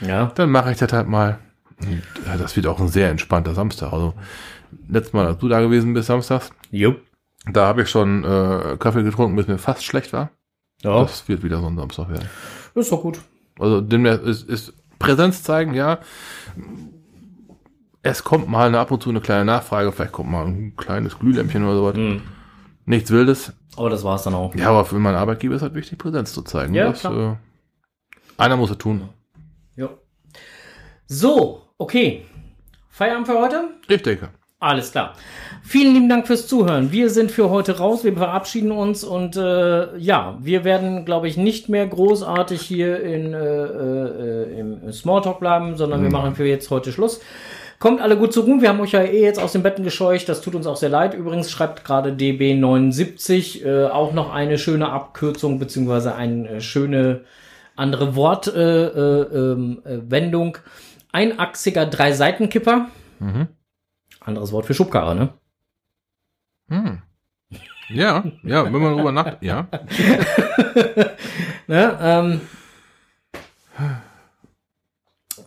Ja. 0.00 0.32
Dann 0.34 0.50
mache 0.50 0.72
ich 0.72 0.78
das 0.78 0.92
halt 0.92 1.08
mal. 1.08 1.38
Und, 1.80 2.02
ja, 2.26 2.36
das 2.36 2.56
wird 2.56 2.66
auch 2.66 2.80
ein 2.80 2.88
sehr 2.88 3.10
entspannter 3.10 3.54
Samstag. 3.54 3.92
Also, 3.92 4.14
letztes 4.88 5.12
Mal, 5.12 5.26
als 5.26 5.38
du 5.38 5.48
da 5.48 5.60
gewesen 5.60 5.94
bist, 5.94 6.06
samstags, 6.06 6.50
Jupp. 6.70 7.00
Da 7.46 7.66
habe 7.66 7.82
ich 7.82 7.90
schon 7.90 8.24
äh, 8.24 8.76
Kaffee 8.78 9.02
getrunken, 9.02 9.36
bis 9.36 9.46
mir 9.46 9.58
fast 9.58 9.84
schlecht 9.84 10.12
war. 10.12 10.30
Ja, 10.82 11.00
Das 11.02 11.28
wird 11.28 11.42
wieder 11.42 11.60
so 11.60 11.66
ein 11.66 11.76
Samstag 11.76 12.08
werden. 12.10 12.28
ist 12.74 12.92
doch 12.92 13.02
gut. 13.02 13.20
Also 13.58 13.78
ist, 13.80 14.48
ist 14.48 14.72
Präsenz 14.98 15.42
zeigen, 15.42 15.74
ja. 15.74 15.98
Es 18.02 18.22
kommt 18.22 18.48
mal 18.48 18.72
ab 18.74 18.90
und 18.90 19.02
zu 19.02 19.10
eine 19.10 19.20
kleine 19.20 19.44
Nachfrage, 19.44 19.90
vielleicht 19.92 20.12
kommt 20.12 20.30
mal 20.30 20.46
ein 20.46 20.76
kleines 20.76 21.18
Glühlämpchen 21.18 21.64
oder 21.64 21.74
sowas. 21.74 21.96
Mhm. 21.96 22.22
Nichts 22.84 23.10
Wildes. 23.10 23.52
Aber 23.76 23.90
das 23.90 24.04
war's 24.04 24.22
dann 24.22 24.34
auch. 24.34 24.54
Ja, 24.54 24.70
aber 24.70 24.84
für 24.84 24.98
meinen 24.98 25.16
Arbeitgeber 25.16 25.56
ist 25.56 25.62
halt 25.62 25.74
wichtig, 25.74 25.98
Präsenz 25.98 26.32
zu 26.32 26.42
zeigen. 26.42 26.74
Ja, 26.74 26.90
das, 26.90 27.00
klar. 27.00 27.38
äh, 28.38 28.42
einer 28.42 28.56
muss 28.56 28.70
es 28.70 28.78
tun. 28.78 29.08
Ja. 29.76 29.88
So, 31.06 31.62
okay. 31.76 32.24
Feierabend 32.88 33.26
für 33.26 33.38
heute? 33.38 33.70
Ich 33.88 34.02
denke. 34.02 34.30
Alles 34.60 34.90
klar. 34.90 35.14
Vielen 35.62 35.94
lieben 35.94 36.08
Dank 36.08 36.26
fürs 36.26 36.48
Zuhören. 36.48 36.90
Wir 36.90 37.10
sind 37.10 37.30
für 37.30 37.48
heute 37.48 37.78
raus. 37.78 38.02
Wir 38.02 38.16
verabschieden 38.16 38.72
uns 38.72 39.04
und 39.04 39.36
äh, 39.36 39.96
ja, 39.98 40.36
wir 40.40 40.64
werden, 40.64 41.04
glaube 41.04 41.28
ich, 41.28 41.36
nicht 41.36 41.68
mehr 41.68 41.86
großartig 41.86 42.60
hier 42.62 43.00
in, 43.00 43.34
äh, 43.34 43.38
äh, 43.38 44.58
im 44.58 44.92
Smalltalk 44.92 45.38
bleiben, 45.38 45.76
sondern 45.76 46.02
wir 46.02 46.10
machen 46.10 46.34
für 46.34 46.44
jetzt 46.44 46.70
heute 46.70 46.90
Schluss. 46.90 47.20
Kommt 47.78 48.00
alle 48.00 48.16
gut 48.16 48.32
zur 48.32 48.44
Ruhe. 48.44 48.60
Wir 48.60 48.70
haben 48.70 48.80
euch 48.80 48.90
ja 48.90 49.02
eh 49.02 49.22
jetzt 49.22 49.40
aus 49.40 49.52
den 49.52 49.62
Betten 49.62 49.84
gescheucht. 49.84 50.28
Das 50.28 50.40
tut 50.40 50.56
uns 50.56 50.66
auch 50.66 50.76
sehr 50.76 50.88
leid. 50.88 51.14
Übrigens 51.14 51.52
schreibt 51.52 51.84
gerade 51.84 52.10
DB79 52.10 53.64
äh, 53.64 53.86
auch 53.86 54.12
noch 54.12 54.34
eine 54.34 54.58
schöne 54.58 54.90
Abkürzung 54.90 55.60
beziehungsweise 55.60 56.16
eine 56.16 56.48
äh, 56.48 56.60
schöne 56.60 57.20
andere 57.76 58.16
Wortwendung. 58.16 58.96
Äh, 58.96 59.36
ähm, 59.38 59.82
äh, 59.84 60.10
Wendung. 60.10 60.58
Einachsiger 61.12 61.86
Drei-Seitenkipper. 61.86 62.88
Mhm. 63.20 63.48
Anderes 64.20 64.52
Wort 64.52 64.66
für 64.66 64.74
Schubkarre, 64.74 65.14
ne? 65.14 65.32
Hm. 66.68 67.02
Ja, 67.88 68.24
ja, 68.42 68.64
wenn 68.64 68.72
man 68.72 68.94
drüber 68.96 69.12
nachdenkt, 69.12 69.42
ja. 69.42 69.66
ne? 71.66 71.98
Ähm, 72.00 72.40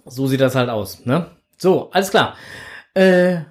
so 0.06 0.27
sieht 0.27 0.41
das 0.41 0.56
halt 0.56 0.69
aus, 0.69 1.06
ne? 1.06 1.27
So, 1.57 1.91
alles 1.91 2.10
klar. 2.10 2.35
Äh, 2.95 3.41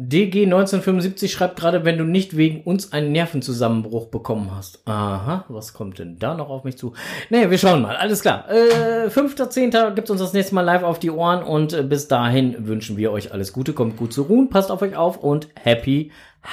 DG 0.00 0.44
1975 0.44 1.32
schreibt 1.32 1.58
gerade, 1.58 1.84
wenn 1.84 1.98
du 1.98 2.04
nicht 2.04 2.36
wegen 2.36 2.60
uns 2.60 2.92
einen 2.92 3.10
Nervenzusammenbruch 3.10 4.06
bekommen 4.06 4.52
hast. 4.54 4.80
Aha, 4.86 5.44
was 5.48 5.72
kommt 5.72 5.98
denn 5.98 6.20
da 6.20 6.34
noch 6.34 6.50
auf 6.50 6.62
mich 6.62 6.78
zu? 6.78 6.92
Nee, 7.30 7.50
wir 7.50 7.58
schauen 7.58 7.82
mal. 7.82 7.96
Alles 7.96 8.22
klar. 8.22 8.48
Äh, 8.48 9.08
5.10. 9.08 9.94
gibt's 9.94 10.12
uns 10.12 10.20
das 10.20 10.32
nächste 10.34 10.54
Mal 10.54 10.60
live 10.60 10.84
auf 10.84 11.00
die 11.00 11.10
Ohren 11.10 11.42
und 11.42 11.72
äh, 11.72 11.82
bis 11.82 12.06
dahin 12.06 12.68
wünschen 12.68 12.96
wir 12.96 13.10
euch 13.10 13.32
alles 13.32 13.52
Gute, 13.52 13.72
kommt 13.72 13.96
gut 13.96 14.12
zur 14.12 14.26
Ruhe, 14.26 14.46
passt 14.46 14.70
auf 14.70 14.82
euch 14.82 14.94
auf 14.94 15.16
und 15.16 15.48
happy 15.60 16.12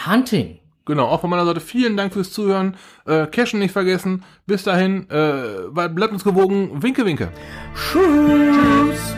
hunting. 0.09 0.57
Genau, 0.85 1.05
auch 1.05 1.21
von 1.21 1.29
meiner 1.29 1.45
Seite 1.45 1.59
vielen 1.59 1.97
Dank 1.97 2.13
fürs 2.13 2.31
Zuhören. 2.31 2.77
Äh, 3.05 3.27
Cashen 3.27 3.59
nicht 3.59 3.73
vergessen. 3.73 4.23
Bis 4.47 4.63
dahin, 4.63 5.07
äh, 5.11 5.69
bleibt 5.71 6.13
uns 6.13 6.23
gewogen. 6.23 6.81
Winke, 6.81 7.05
winke. 7.05 7.29
Tschüss. 7.75 9.15